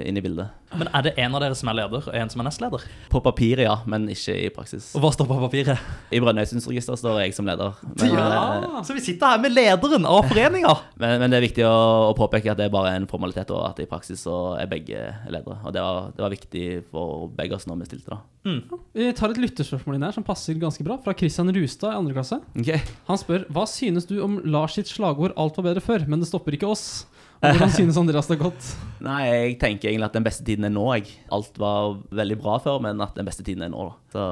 inn 0.05 0.20
i 0.20 0.25
bildet. 0.25 0.53
Men 0.78 0.88
er 0.92 1.04
det 1.06 1.12
en 1.20 1.37
av 1.37 1.42
dere 1.44 1.56
som 1.58 1.70
er 1.72 1.76
leder, 1.82 2.06
og 2.08 2.16
en 2.16 2.32
som 2.32 2.42
er 2.42 2.48
nestleder? 2.48 2.85
På 3.12 3.20
papiret, 3.24 3.64
ja, 3.66 3.76
men 3.88 4.06
ikke 4.12 4.35
i 4.46 4.48
praksis. 4.54 4.90
Og 4.96 5.04
hva 5.04 5.12
står 5.14 5.28
på 5.28 5.38
papiret? 5.42 5.82
I 6.14 6.20
Brønnøysundsregisteret 6.22 7.00
står 7.00 7.20
jeg 7.22 7.37
som 7.37 7.48
leder. 7.48 7.76
Men, 8.00 8.14
ja, 8.16 8.82
Så 8.87 8.96
vi 8.96 9.04
sitter 9.04 9.35
her 9.35 9.42
med 9.42 9.54
lederen 9.54 10.08
av 10.08 10.24
foreninga! 10.30 10.74
men, 11.02 11.16
men 11.22 11.32
det 11.32 11.40
er 11.40 11.46
viktig 11.46 11.66
å, 11.68 11.76
å 12.11 12.16
påpeke 12.18 12.52
at 12.52 12.61
det 12.61 12.68
er 12.68 12.74
bare 12.74 12.94
en 12.96 13.08
formalitet, 13.11 13.52
og 13.54 13.66
at 13.68 13.82
i 13.85 13.88
praksis 13.90 14.24
så 14.24 14.56
er 14.61 14.70
begge 14.70 15.04
ledere. 15.28 15.61
Og 15.62 15.76
det 15.76 15.85
var, 15.85 16.12
det 16.16 16.26
var 16.26 16.37
viktig 16.37 16.66
for 16.90 17.28
begge 17.37 17.58
oss 17.58 17.68
når 17.68 17.85
vi 17.85 17.90
stilte, 17.92 18.16
da. 18.16 18.22
Vi 18.42 19.12
tar 19.14 19.30
et 19.30 19.38
lytterspørsmål 19.38 19.96
inn 19.96 20.06
her 20.08 20.14
som 20.16 20.24
passer 20.26 20.56
ganske 20.58 20.82
bra, 20.87 20.96
fra 21.02 21.14
Christian 21.14 21.52
Rustad 21.54 21.92
i 21.92 22.00
andre 22.00 22.16
klasse. 22.16 22.40
Okay. 22.58 22.82
Han 23.06 23.20
spør 23.20 23.46
hva 23.54 23.68
synes 23.70 24.08
du 24.08 24.16
om 24.24 24.40
Lars 24.42 24.74
sitt 24.78 24.90
slagord 24.90 25.37
'Alt 25.37 25.61
var 25.61 25.70
bedre 25.70 25.85
før', 25.85 26.08
men 26.08 26.22
det 26.22 26.30
stopper 26.30 26.56
ikke 26.58 26.72
oss? 26.72 27.06
Hvordan 27.42 27.72
synes 27.74 27.96
Andreas 27.98 28.28
det 28.31 28.37
har 28.37 28.44
gått? 28.44 28.66
Nei, 29.02 29.22
jeg 29.26 29.55
tenker 29.59 29.90
egentlig 29.90 30.07
at 30.07 30.14
den 30.14 30.26
beste 30.26 30.44
tiden 30.46 30.66
er 30.68 30.70
nå, 30.70 30.85
jeg. 30.94 31.11
Alt 31.35 31.57
var 31.59 31.96
veldig 32.14 32.37
bra 32.38 32.55
før, 32.62 32.78
men 32.85 33.00
at 33.02 33.16
den 33.18 33.26
beste 33.26 33.42
tiden 33.42 33.64
er 33.66 33.72
nå, 33.72 33.88
da. 33.88 33.96
Så 34.12 34.26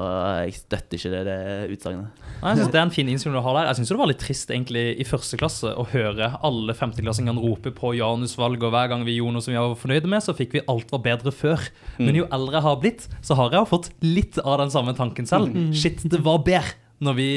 jeg 0.45 0.53
støtter 0.55 0.99
ikke 0.99 1.11
det, 1.11 1.21
det 1.27 1.75
utsagnet. 1.75 2.21
Nei, 2.39 2.53
Jeg 2.53 2.61
synes 2.61 2.71
Det 2.71 2.79
er 2.79 2.85
en 2.85 2.93
fin 2.95 3.09
innstilling 3.11 3.35
du 3.35 3.43
har 3.43 3.57
der. 3.57 3.67
Jeg 3.67 3.79
synes 3.81 3.91
det 3.91 3.97
var 3.99 4.11
litt 4.13 4.23
trist 4.23 4.53
egentlig 4.53 4.85
i 4.95 5.07
første 5.07 5.39
klasse 5.41 5.73
å 5.75 5.85
høre 5.91 6.29
alle 6.47 6.75
femteklassingene 6.77 7.43
rope 7.43 7.73
på 7.75 7.91
Janus-valg, 7.99 8.63
og 8.63 8.75
hver 8.77 8.93
gang 8.93 9.03
vi 9.07 9.17
gjorde 9.17 9.35
noe 9.35 9.43
som 9.43 9.51
vi 9.51 9.59
var 9.59 9.75
fornøyde 9.81 10.13
med, 10.13 10.23
så 10.23 10.37
fikk 10.37 10.55
vi 10.55 10.63
'alt 10.71 10.95
var 10.95 11.03
bedre 11.03 11.35
før'. 11.35 11.67
Men 11.99 12.15
jo 12.15 12.29
eldre 12.31 12.61
jeg 12.61 12.67
har 12.69 12.79
blitt, 12.79 13.09
så 13.21 13.35
har 13.35 13.51
jeg 13.51 13.59
jo 13.59 13.71
fått 13.75 13.91
litt 13.99 14.39
av 14.39 14.59
den 14.63 14.71
samme 14.71 14.95
tanken 14.95 15.27
selv. 15.27 15.51
Shit, 15.75 15.99
det 16.07 16.23
var 16.23 16.39
bedre 16.47 16.79
når 17.01 17.15
vi, 17.17 17.27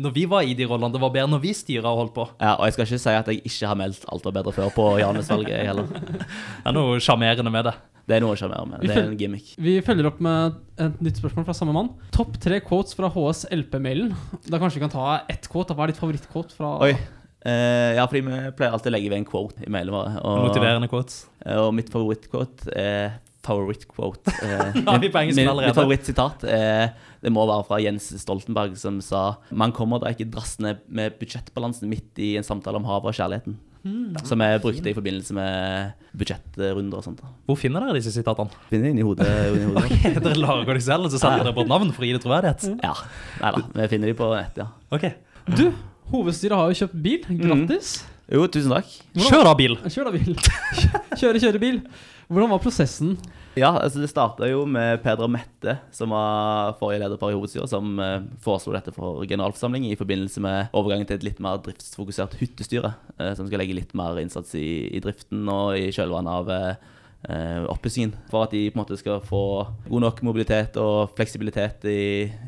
når 0.00 0.12
vi 0.16 0.24
var 0.30 0.42
i 0.48 0.54
de 0.56 0.64
rollene. 0.70 0.92
Det 0.94 1.00
var 1.02 1.12
bedre 1.14 1.30
når 1.34 1.42
vi 1.44 1.52
styra 1.56 1.90
og 1.92 1.98
holdt 2.02 2.14
på. 2.16 2.24
Ja, 2.40 2.54
og 2.56 2.64
jeg 2.68 2.72
skal 2.78 2.86
ikke 2.88 2.98
si 3.04 3.14
at 3.20 3.28
jeg 3.32 3.42
ikke 3.44 3.68
har 3.70 3.76
meldt 3.78 4.04
alt 4.08 4.24
var 4.28 4.34
bedre 4.38 4.52
før 4.56 4.70
på 4.74 4.86
Janus-valget, 5.02 5.64
heller. 5.68 5.88
Det 5.92 6.70
er 6.70 6.76
noe 6.78 7.00
sjarmerende 7.04 7.52
med 7.52 7.68
det. 7.68 7.74
Det 8.08 8.16
er 8.16 8.24
noe 8.24 8.34
å 8.34 8.38
sjarmere 8.40 8.66
med. 8.66 8.80
Det 8.82 8.96
er 8.98 9.04
en 9.06 9.18
gimmick. 9.20 9.52
Vi 9.62 9.76
følger 9.86 10.08
opp 10.08 10.18
med 10.24 10.56
et 10.82 10.96
nytt 11.06 11.20
spørsmål 11.20 11.44
fra 11.46 11.54
samme 11.54 11.74
mann. 11.76 11.92
Topp 12.16 12.34
tre 12.42 12.58
quotes 12.66 12.96
fra 12.98 13.06
HS 13.14 13.44
LP-mailen. 13.54 14.10
Da 14.50 14.58
kanskje 14.58 14.80
vi 14.80 14.86
kan 14.88 14.90
ta 14.96 15.04
ett 15.30 15.46
quote. 15.52 15.76
Hva 15.78 15.86
er 15.86 15.92
ditt 15.92 16.00
favorittquote 16.02 16.56
fra 16.56 16.72
Oi. 16.88 16.96
Uh, 17.46 17.94
ja, 17.98 18.02
fordi 18.10 18.24
vi 18.26 18.40
pleier 18.58 18.74
alltid 18.74 18.90
å 18.90 18.94
legge 18.96 19.08
ved 19.12 19.20
en 19.22 19.28
quote 19.28 19.62
i 19.66 19.70
mailen 19.70 19.94
vår. 19.94 20.16
Og, 20.18 20.40
Motiverende 20.48 20.90
quotes. 20.90 21.20
og 21.54 21.70
mitt 21.78 21.88
favorittquote 21.94 22.74
er 22.78 23.16
favorittquote. 23.46 24.34
Uh, 24.42 24.82
Da 24.82 24.96
er 24.96 25.02
vi 25.02 25.10
på 25.14 25.22
engelsk 25.22 25.38
min- 25.38 25.50
allerede. 25.50 25.70
Mitt 25.72 25.78
favorittsitat 25.80 26.44
er 26.50 26.92
Det 27.22 27.30
må 27.32 27.44
være 27.46 27.64
fra 27.68 27.78
Jens 27.82 28.08
Stoltenberg, 28.18 28.74
som 28.80 28.96
sa 29.04 29.36
Man 29.54 29.70
kommer 29.76 30.00
da 30.02 30.10
ikke 30.10 30.26
drassende 30.32 30.76
med 30.90 31.14
budsjettbalansen 31.20 31.88
midt 31.90 32.18
i 32.18 32.32
en 32.40 32.46
samtale 32.46 32.80
om 32.80 32.88
havet 32.88 33.12
og 33.12 33.18
kjærligheten. 33.18 33.54
Mm, 33.82 34.14
Som 34.26 34.38
jeg 34.44 34.60
brukte 34.62 34.90
i 34.90 34.94
forbindelse 34.94 35.34
med 35.34 35.94
budsjettrunder 36.18 37.00
og 37.00 37.02
sånt. 37.06 37.22
Hvor 37.48 37.56
finner 37.58 37.82
dere 37.82 37.96
disse 37.98 38.12
sitatene? 38.14 38.50
Finner 38.70 38.88
det 38.88 38.92
inni 38.94 39.06
hodet. 39.06 39.26
Inni 39.56 39.64
hodet. 39.72 39.84
okay, 39.88 40.14
Dere 40.22 40.38
lager 40.38 40.78
de 40.78 40.84
selv, 40.86 41.08
og 41.08 41.14
så 41.14 41.18
setter 41.22 41.42
dere 41.48 41.54
på 41.56 41.64
et 41.66 41.70
navn 41.72 41.90
for 41.94 42.04
å 42.06 42.10
gi 42.10 42.14
det 42.14 42.22
troverdighet? 42.22 42.68
Ja. 42.82 42.92
Nei 43.42 43.50
da, 43.56 43.64
vi 43.80 43.88
finner 43.90 44.12
de 44.12 44.16
på 44.20 44.30
nett, 44.34 44.62
ja. 44.62 44.68
Ok, 44.94 45.08
Du, 45.58 45.64
hovedstyret 46.12 46.54
har 46.58 46.70
jo 46.70 46.78
kjøpt 46.84 46.98
bil. 47.02 47.26
Grattis. 47.42 47.92
Jo, 48.32 48.46
tusen 48.54 48.70
takk. 48.72 48.86
Kjør 49.18 49.42
da, 49.50 49.54
bil! 49.58 49.74
Kjør 49.90 50.08
da 50.08 50.12
bil. 50.14 50.36
Kjøre, 51.20 51.40
kjøre 51.42 51.58
bil. 51.60 51.80
Hvordan 52.32 52.52
var 52.52 52.62
prosessen? 52.64 53.16
Ja, 53.58 53.74
altså 53.76 54.00
det 54.00 54.08
starta 54.08 54.46
jo 54.48 54.62
med 54.64 55.02
Peder 55.04 55.28
Mette, 55.28 55.74
som 55.92 56.14
var 56.14 56.72
forrige 56.78 57.02
leder 57.02 57.20
for 57.20 57.34
hovedstyret, 57.34 57.68
som 57.68 57.98
eh, 58.00 58.24
foreslo 58.40 58.72
dette 58.72 58.94
for 58.96 59.26
generalforsamling 59.28 59.90
i 59.90 59.98
forbindelse 60.00 60.40
med 60.40 60.72
overgangen 60.72 61.04
til 61.08 61.18
et 61.18 61.26
litt 61.26 61.42
mer 61.44 61.60
driftsfokusert 61.60 62.38
hyttestyre, 62.40 62.94
eh, 63.18 63.34
som 63.36 63.48
skal 63.48 63.60
legge 63.60 63.76
litt 63.76 63.92
mer 63.98 64.16
innsats 64.22 64.56
i, 64.56 64.88
i 64.96 65.02
driften 65.04 65.44
og 65.52 65.76
i 65.76 65.90
kjølvannet 65.92 66.32
av 66.32 66.52
eh, 66.56 67.66
oppussingen. 67.68 68.14
For 68.30 68.46
at 68.46 68.54
de 68.56 68.62
på 68.70 68.78
en 68.78 68.82
måte 68.82 68.96
skal 68.96 69.20
få 69.26 69.42
god 69.90 70.04
nok 70.06 70.22
mobilitet 70.24 70.78
og 70.80 71.12
fleksibilitet 71.18 71.84
i 71.92 72.02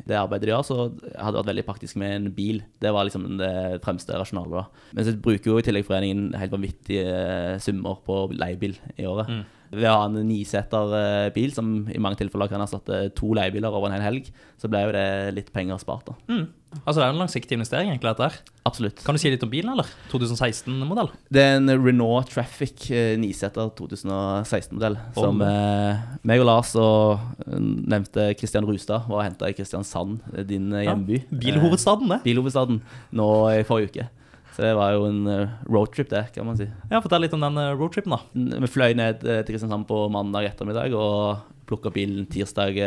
det 0.09 0.17
arbeidet 0.17 0.47
de 0.47 0.53
gjør, 0.55 0.65
så 0.65 0.79
hadde 0.87 1.35
det 1.35 1.41
vært 1.43 1.51
veldig 1.51 1.65
praktisk 1.67 1.99
med 2.01 2.15
en 2.15 2.31
bil. 2.33 2.63
Det 2.81 2.93
var 2.95 3.05
liksom 3.05 3.27
det 3.43 3.53
fremste 3.85 4.17
rasjonalet. 4.17 4.57
da. 4.57 4.89
Men 4.97 5.05
så 5.05 5.13
bruker 5.29 5.51
jo 5.51 5.59
i 5.61 5.67
tillegg 5.67 5.85
foreningen 5.85 6.33
helt 6.41 6.57
vanvittige 6.57 7.05
eh, 7.13 7.59
summer 7.61 8.01
på 8.09 8.23
leiebil 8.33 8.73
i 8.97 9.05
året. 9.05 9.29
Ved 9.71 9.87
å 9.89 9.95
ha 9.99 10.05
en 10.09 10.19
niseter 10.27 10.93
eh, 10.99 11.29
bil, 11.35 11.53
som 11.55 11.87
i 11.91 12.01
mange 12.01 12.19
tilfeller 12.21 12.51
kan 12.51 12.61
erstatte 12.63 13.07
to 13.17 13.33
leiebiler 13.37 13.73
over 13.73 13.89
en 13.89 13.97
hel 13.97 14.05
helg, 14.09 14.29
så 14.61 14.69
ble 14.71 14.85
jo 14.85 14.93
det 14.95 15.07
litt 15.37 15.51
penger 15.55 15.81
spart. 15.81 16.11
da. 16.11 16.15
Mm. 16.29 16.45
Altså, 16.83 16.99
Det 16.99 17.05
er 17.05 17.13
en 17.13 17.21
langsiktig 17.21 17.55
investering, 17.55 17.89
egentlig, 17.89 18.11
dette 18.11 18.27
her. 18.27 18.39
Absolutt. 18.67 18.99
Kan 19.05 19.15
du 19.15 19.21
si 19.21 19.29
litt 19.31 19.43
om 19.45 19.51
bilen, 19.51 19.71
eller? 19.71 19.87
2016-modell? 20.11 21.09
Det 21.31 21.39
er 21.43 21.55
en 21.59 21.71
Renault 21.71 22.27
Traffic 22.33 22.89
eh, 22.91 23.13
niseter 23.21 23.69
2016-modell, 23.79 24.97
som 25.15 25.39
eh, 25.45 26.03
meg 26.27 26.43
og 26.43 26.49
Lars 26.49 26.73
og 26.79 27.23
eh, 27.47 27.55
nevnte 27.61 28.27
Kristian 28.39 28.67
Rustad 28.67 29.07
var 29.11 29.23
henta 29.27 29.47
i 29.49 29.55
Kristiansand, 29.55 30.19
eh, 30.35 30.43
din 30.47 30.67
hjemby. 30.73 31.21
hjemby. 31.23 31.41
Bilhovedstaden, 31.47 32.11
det. 32.11 32.19
Eh, 32.21 32.27
bilhovedstaden 32.27 32.81
nå 33.15 33.29
i 33.53 33.63
forrige 33.67 33.93
uke. 33.93 34.09
Så 34.55 34.63
det 34.63 34.71
var 34.77 34.93
jo 34.95 35.03
en 35.09 35.25
eh, 35.27 35.55
roadtrip, 35.67 36.07
det, 36.09 36.29
kan 36.31 36.47
man 36.47 36.55
si. 36.55 36.69
Ja, 36.87 37.01
Fortell 37.03 37.25
litt 37.25 37.33
om 37.35 37.43
den 37.43 37.59
eh, 37.59 37.73
roadtripen, 37.75 38.15
da. 38.15 38.21
Vi 38.63 38.71
fløy 38.71 38.93
ned 38.95 39.25
eh, 39.27 39.41
til 39.43 39.51
Kristiansand 39.51 39.83
på 39.89 40.05
mandag 40.13 40.47
ettermiddag 40.47 40.95
og 40.95 41.43
plukka 41.67 41.89
bilen 41.91 42.27
tirsdag 42.29 42.77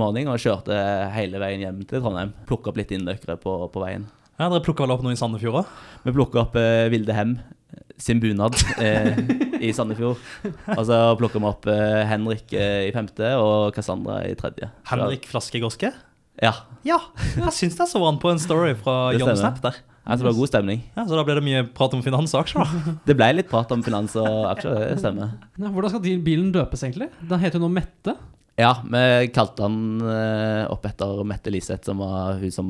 morgen 0.00 0.30
og 0.32 0.40
kjørte 0.40 0.74
hele 1.12 1.38
veien 1.38 1.60
hjem 1.62 1.82
til 1.86 2.00
Trondheim. 2.00 2.32
Plukka 2.48 2.72
opp 2.72 2.80
litt 2.80 2.94
innløkere 2.96 3.36
på, 3.38 3.58
på 3.70 3.82
veien. 3.82 4.06
Ja, 4.36 4.48
Dere 4.50 4.64
plukka 4.64 4.82
vel 4.84 4.96
opp 4.96 5.04
noe 5.04 5.14
i 5.14 5.20
Sandefjord 5.20 5.62
òg? 5.62 5.76
Vi 6.04 6.14
plukka 6.16 6.42
opp 6.42 6.58
eh, 6.60 6.88
Vilde 6.92 7.14
Hem 7.16 7.36
sin 8.00 8.18
bunad 8.20 8.56
eh, 8.82 9.12
i 9.64 9.70
Sandefjord. 9.76 10.20
Og 10.74 10.82
så 10.88 10.98
plukka 11.20 11.40
vi 11.40 11.48
opp 11.48 11.68
eh, 11.70 12.02
Henrik 12.10 12.52
i 12.56 12.90
femte 12.96 13.30
og 13.40 13.70
Cassandra 13.76 14.24
i 14.26 14.34
tredje. 14.36 14.72
Henrik 14.90 15.28
Flaskegoske? 15.30 15.92
Ja. 16.42 16.52
Ja, 16.84 16.98
jeg 17.38 17.52
syns 17.56 17.78
jeg 17.78 17.92
så 17.94 18.02
han 18.02 18.18
på 18.20 18.34
en 18.34 18.42
story 18.42 18.74
fra 18.80 19.14
John. 19.16 19.36
Snap 19.38 19.62
der. 19.64 19.78
Altså, 20.06 20.22
det 20.22 20.28
var 20.30 20.38
god 20.38 20.50
stemning. 20.52 20.82
Ja, 20.94 21.02
Så 21.02 21.16
da 21.18 21.24
ble 21.26 21.34
det 21.34 21.42
mye 21.42 21.64
prat 21.74 21.94
om 21.96 22.02
finans 22.04 22.34
og 22.36 22.44
aksjer, 22.44 22.62
da. 22.62 22.94
Det 23.08 23.16
ble 23.18 23.26
litt 23.40 23.48
prat 23.50 23.72
om 23.74 23.82
finans 23.82 24.14
og 24.20 24.46
aksjer, 24.52 24.76
det 24.92 25.00
stemmer. 25.02 25.32
Ja, 25.58 25.72
hvordan 25.74 25.90
skal 25.90 26.22
bilen 26.22 26.52
døpes, 26.54 26.84
egentlig? 26.86 27.10
Den 27.26 27.42
heter 27.42 27.58
jo 27.58 27.66
nå 27.66 27.72
Mette. 27.74 28.14
Ja, 28.56 28.70
vi 28.88 29.28
kalte 29.36 29.66
han 29.66 30.00
eh, 30.00 30.62
opp 30.72 30.86
etter 30.88 31.18
Mette 31.28 31.50
Liseth, 31.52 31.84
som 31.84 31.98
var 32.00 32.38
hun 32.40 32.52
som 32.54 32.68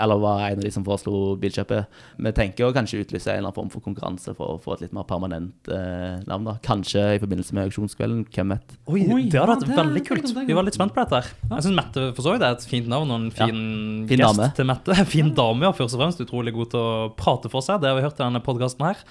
Eller 0.00 0.16
var 0.22 0.38
en 0.46 0.56
av 0.56 0.64
de 0.64 0.70
som 0.72 0.84
foreslo 0.86 1.34
bilkjøpet. 1.42 1.90
Vi 2.24 2.32
tenker 2.38 2.64
å 2.64 2.72
kanskje 2.72 3.02
utlyse 3.04 3.28
en 3.34 3.42
eller 3.42 3.50
annen 3.50 3.56
form 3.58 3.68
for 3.74 3.84
konkurranse 3.84 4.32
for 4.38 4.54
å 4.54 4.62
få 4.64 4.78
et 4.78 4.86
litt 4.86 4.94
mer 4.96 5.04
permanent 5.04 5.68
eh, 5.68 6.16
navn. 6.24 6.48
da 6.48 6.54
Kanskje 6.64 7.04
i 7.18 7.20
forbindelse 7.20 7.52
med 7.52 7.68
auksjonskvelden, 7.68 8.24
hvem 8.32 8.54
vet. 8.56 8.76
Oi, 8.88 9.02
Oi, 9.12 9.20
Det 9.28 9.42
hadde 9.42 9.58
vært 9.68 9.82
veldig 9.82 10.04
kult. 10.08 10.32
Vi 10.48 10.56
var 10.56 10.64
litt 10.70 10.80
spent 10.80 10.96
på 10.96 11.04
dette. 11.04 11.20
her 11.20 11.54
Jeg 11.58 11.68
syns 11.68 11.78
Mette 11.82 12.08
for 12.16 12.24
så 12.24 12.32
vidt 12.38 12.48
er 12.48 12.56
et 12.56 12.68
fint 12.72 12.88
navn 12.88 13.12
og 13.12 13.20
en 13.20 13.28
Ja. 13.36 13.44
fin, 13.44 13.62
Fin 14.08 14.24
gest 14.24 14.40
dame. 14.40 14.50
til 14.56 14.70
Mette. 14.72 15.00
Fin 15.16 15.34
dame, 15.36 15.68
ja, 15.68 15.76
først 15.76 15.98
og 16.00 16.06
fremst. 16.06 16.24
Utrolig 16.24 16.56
god 16.56 16.72
til 16.72 16.80
å 16.80 17.12
prate 17.20 17.52
for 17.52 17.60
seg. 17.60 17.84
Det 17.84 17.92
har 17.92 18.00
vi 18.00 18.08
hørt 18.08 18.16
i 18.16 18.24
denne 18.24 18.40
podkasten 18.40 18.88
her. 18.88 19.04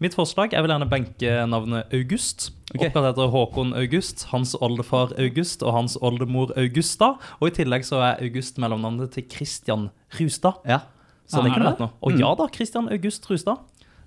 Mitt 0.00 0.14
forslag 0.16 0.54
Jeg 0.54 0.64
vil 0.64 0.72
gjerne 0.72 0.88
benke 0.88 1.32
navnet 1.50 1.90
August. 1.92 2.50
Okay. 2.70 2.88
Oppkalt 2.88 3.10
etter 3.10 3.32
Håkon 3.34 3.74
August, 3.76 4.24
hans 4.30 4.54
oldefar 4.62 5.12
August 5.20 5.64
og 5.66 5.74
hans 5.76 5.96
oldemor 6.00 6.54
Augusta. 6.56 7.14
Og 7.40 7.50
i 7.50 7.56
tillegg 7.58 7.84
så 7.84 7.98
er 8.06 8.22
August 8.24 8.60
mellomnavnet 8.62 9.12
til 9.12 9.26
Christian 9.28 9.90
Rustad. 10.16 10.62
Ja. 10.64 10.80
Så 11.28 11.42
det 11.44 11.52
Er 11.52 11.76
kunne. 11.76 11.90
Og 12.02 12.16
ja 12.18 12.30
da, 12.38 12.46
Christian 12.54 12.88
August 12.90 13.28
Rustad. 13.30 13.60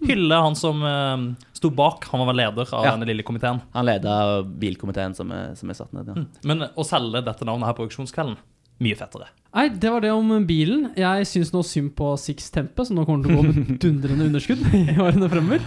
Hylle 0.03 0.35
han 0.35 0.55
som 0.59 0.81
uh, 0.83 1.29
sto 1.55 1.69
bak. 1.71 2.09
Han 2.11 2.23
var 2.23 2.31
vel 2.33 2.41
leder 2.41 2.73
av 2.73 2.87
Ja. 2.87 2.95
denne 2.95 3.07
lille 3.07 3.23
komiteen. 3.23 3.61
Han 3.75 3.85
leda 3.87 4.41
bilkomiteen 4.43 5.13
som 5.15 5.31
er, 5.31 5.53
som 5.55 5.69
er 5.69 5.77
satt 5.77 5.93
ned. 5.95 6.09
Ja. 6.09 6.25
Men 6.43 6.65
å 6.75 6.83
selge 6.87 7.21
dette 7.23 7.45
navnet 7.47 7.69
her 7.69 7.77
på 7.77 7.85
auksjonskvelden, 7.85 8.35
mye 8.83 8.99
fettere. 8.99 9.29
Nei, 9.53 9.67
det 9.69 9.89
var 9.93 10.01
det 10.01 10.11
om 10.13 10.31
bilen. 10.49 10.87
Jeg 10.97 11.27
syns 11.29 11.51
nå 11.53 11.61
synd 11.67 11.91
på 11.97 12.13
Six 12.17 12.49
Tempe, 12.53 12.85
som 12.87 12.97
nå 12.97 13.05
kommer 13.05 13.25
til 13.25 13.35
å 13.35 13.41
gå 13.41 13.49
med 13.49 13.75
dundrende 13.83 14.29
underskudd 14.31 14.63
i 14.73 14.97
årene 14.97 15.29
fremover. 15.29 15.65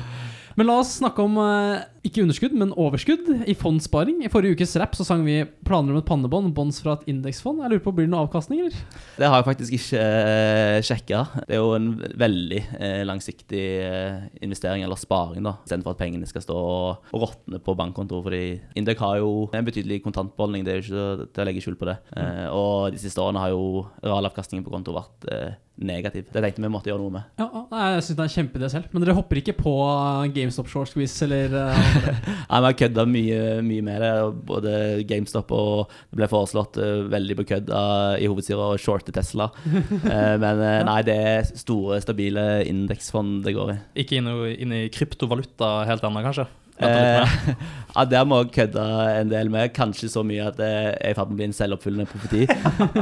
Men 0.56 0.70
la 0.70 0.78
oss 0.80 0.96
snakke 0.98 1.22
om 1.22 1.36
eh, 1.42 1.84
ikke 2.08 2.24
underskudd, 2.24 2.54
men 2.58 2.74
overskudd 2.78 3.28
i 3.48 3.54
fondssparing. 3.58 4.22
I 4.24 4.30
forrige 4.32 4.56
ukes 4.58 4.76
rap 4.80 4.96
så 4.98 5.06
sang 5.06 5.24
vi 5.26 5.40
planer 5.66 5.94
om 5.94 6.00
et 6.00 6.08
pannebånd, 6.08 6.52
bonds 6.56 6.80
fra 6.82 6.96
et 6.96 7.08
indeksfond. 7.12 7.62
Jeg 7.64 7.74
lurer 7.74 7.84
på, 7.84 7.94
Blir 7.96 8.08
det 8.08 8.12
noe 8.12 8.26
avkastning, 8.26 8.64
eller? 8.66 8.80
Det 9.16 9.30
har 9.30 9.40
jeg 9.40 9.48
faktisk 9.48 9.76
ikke 9.78 10.02
uh, 10.02 10.78
sjekka. 10.86 11.22
Det 11.46 11.56
er 11.56 11.62
jo 11.62 11.72
en 11.78 11.88
veldig 12.20 12.62
uh, 12.76 13.02
langsiktig 13.08 13.64
uh, 13.86 14.26
investering, 14.44 14.84
eller 14.86 15.00
sparing, 15.00 15.44
da. 15.46 15.56
Istedenfor 15.66 15.96
at 15.96 16.02
pengene 16.02 16.28
skal 16.28 16.44
stå 16.44 16.56
og, 16.56 17.10
og 17.12 17.26
råtne 17.26 17.62
på 17.64 17.76
bankkontoret. 17.78 18.26
Fordi 18.26 18.42
Indek 18.78 19.00
har 19.04 19.20
jo 19.22 19.46
en 19.56 19.66
betydelig 19.66 20.02
kontantbeholdning, 20.04 20.66
det 20.66 20.74
er 20.74 20.80
jo 20.80 20.86
ikke 20.86 21.30
til 21.32 21.44
å 21.44 21.48
legge 21.48 21.64
skjul 21.64 21.78
på 21.80 21.90
det. 21.90 21.98
Uh, 22.12 22.46
og 22.52 22.94
de 22.94 23.00
siste 23.02 23.22
årene 23.22 23.42
har 23.42 23.54
jo 23.54 23.86
realavkastningen 24.04 24.66
på 24.66 24.72
konto 24.72 24.94
vært 24.96 25.26
eh, 25.32 25.54
negativ. 25.76 26.28
Det 26.32 26.42
tenkte 26.42 26.62
vi 26.64 26.70
måtte 26.72 26.90
gjøre 26.90 27.02
noe 27.02 27.14
med. 27.18 27.26
Ja, 27.40 27.48
Jeg 27.92 28.04
syns 28.06 28.16
det 28.16 28.22
er 28.22 28.28
en 28.28 28.34
kjempeidé 28.36 28.70
selv. 28.72 28.92
Men 28.92 29.04
dere 29.04 29.16
hopper 29.16 29.40
ikke 29.40 29.56
på 29.58 29.74
eh, 29.84 30.28
GameStop 30.36 30.70
Short 30.72 30.92
Squeeze 30.92 31.26
eller 31.26 31.56
eh, 31.60 31.95
Nei, 32.50 32.60
Vi 32.60 32.66
har 32.68 32.76
kødda 32.80 33.04
mye, 33.10 33.40
mye 33.66 33.84
med 33.86 34.02
det. 34.04 34.10
Både 34.48 34.72
GameStop 35.08 35.50
og 35.56 35.92
det 36.10 36.20
ble 36.20 36.28
foreslått 36.30 36.78
uh, 36.82 37.06
veldig 37.12 37.38
på 37.40 37.46
kødd 37.52 37.72
av- 37.74 38.18
i 38.22 38.28
hovedstyret 38.30 38.62
å 38.76 38.80
shorte 38.80 39.14
Tesla. 39.16 39.48
uh, 39.66 40.36
men 40.44 40.62
uh, 40.62 40.82
nei, 40.88 41.00
det 41.06 41.16
er 41.32 41.50
store, 41.52 42.00
stabile 42.04 42.46
indeksfond 42.68 43.42
det 43.46 43.56
går 43.56 43.74
i. 43.74 43.80
Ikke 44.04 44.20
inn 44.20 44.76
i 44.76 44.84
kryptovaluta 44.94 45.80
helt 45.88 46.04
ennå, 46.06 46.22
kanskje? 46.26 46.46
Eh, 46.78 47.36
ja, 47.96 48.04
Der 48.10 48.24
må 48.28 48.42
jeg 48.42 48.50
kødde 48.56 48.86
en 49.22 49.30
del 49.32 49.50
med. 49.52 49.72
Kanskje 49.76 50.10
så 50.12 50.24
mye 50.26 50.48
at 50.50 50.58
det 50.60 50.68
er 50.68 51.12
i 51.12 51.14
ferd 51.16 51.30
med 51.30 51.36
å 51.36 51.40
bli 51.40 51.48
en 51.50 51.56
selvoppfyllende 51.56 52.08
profeti. 52.10 52.46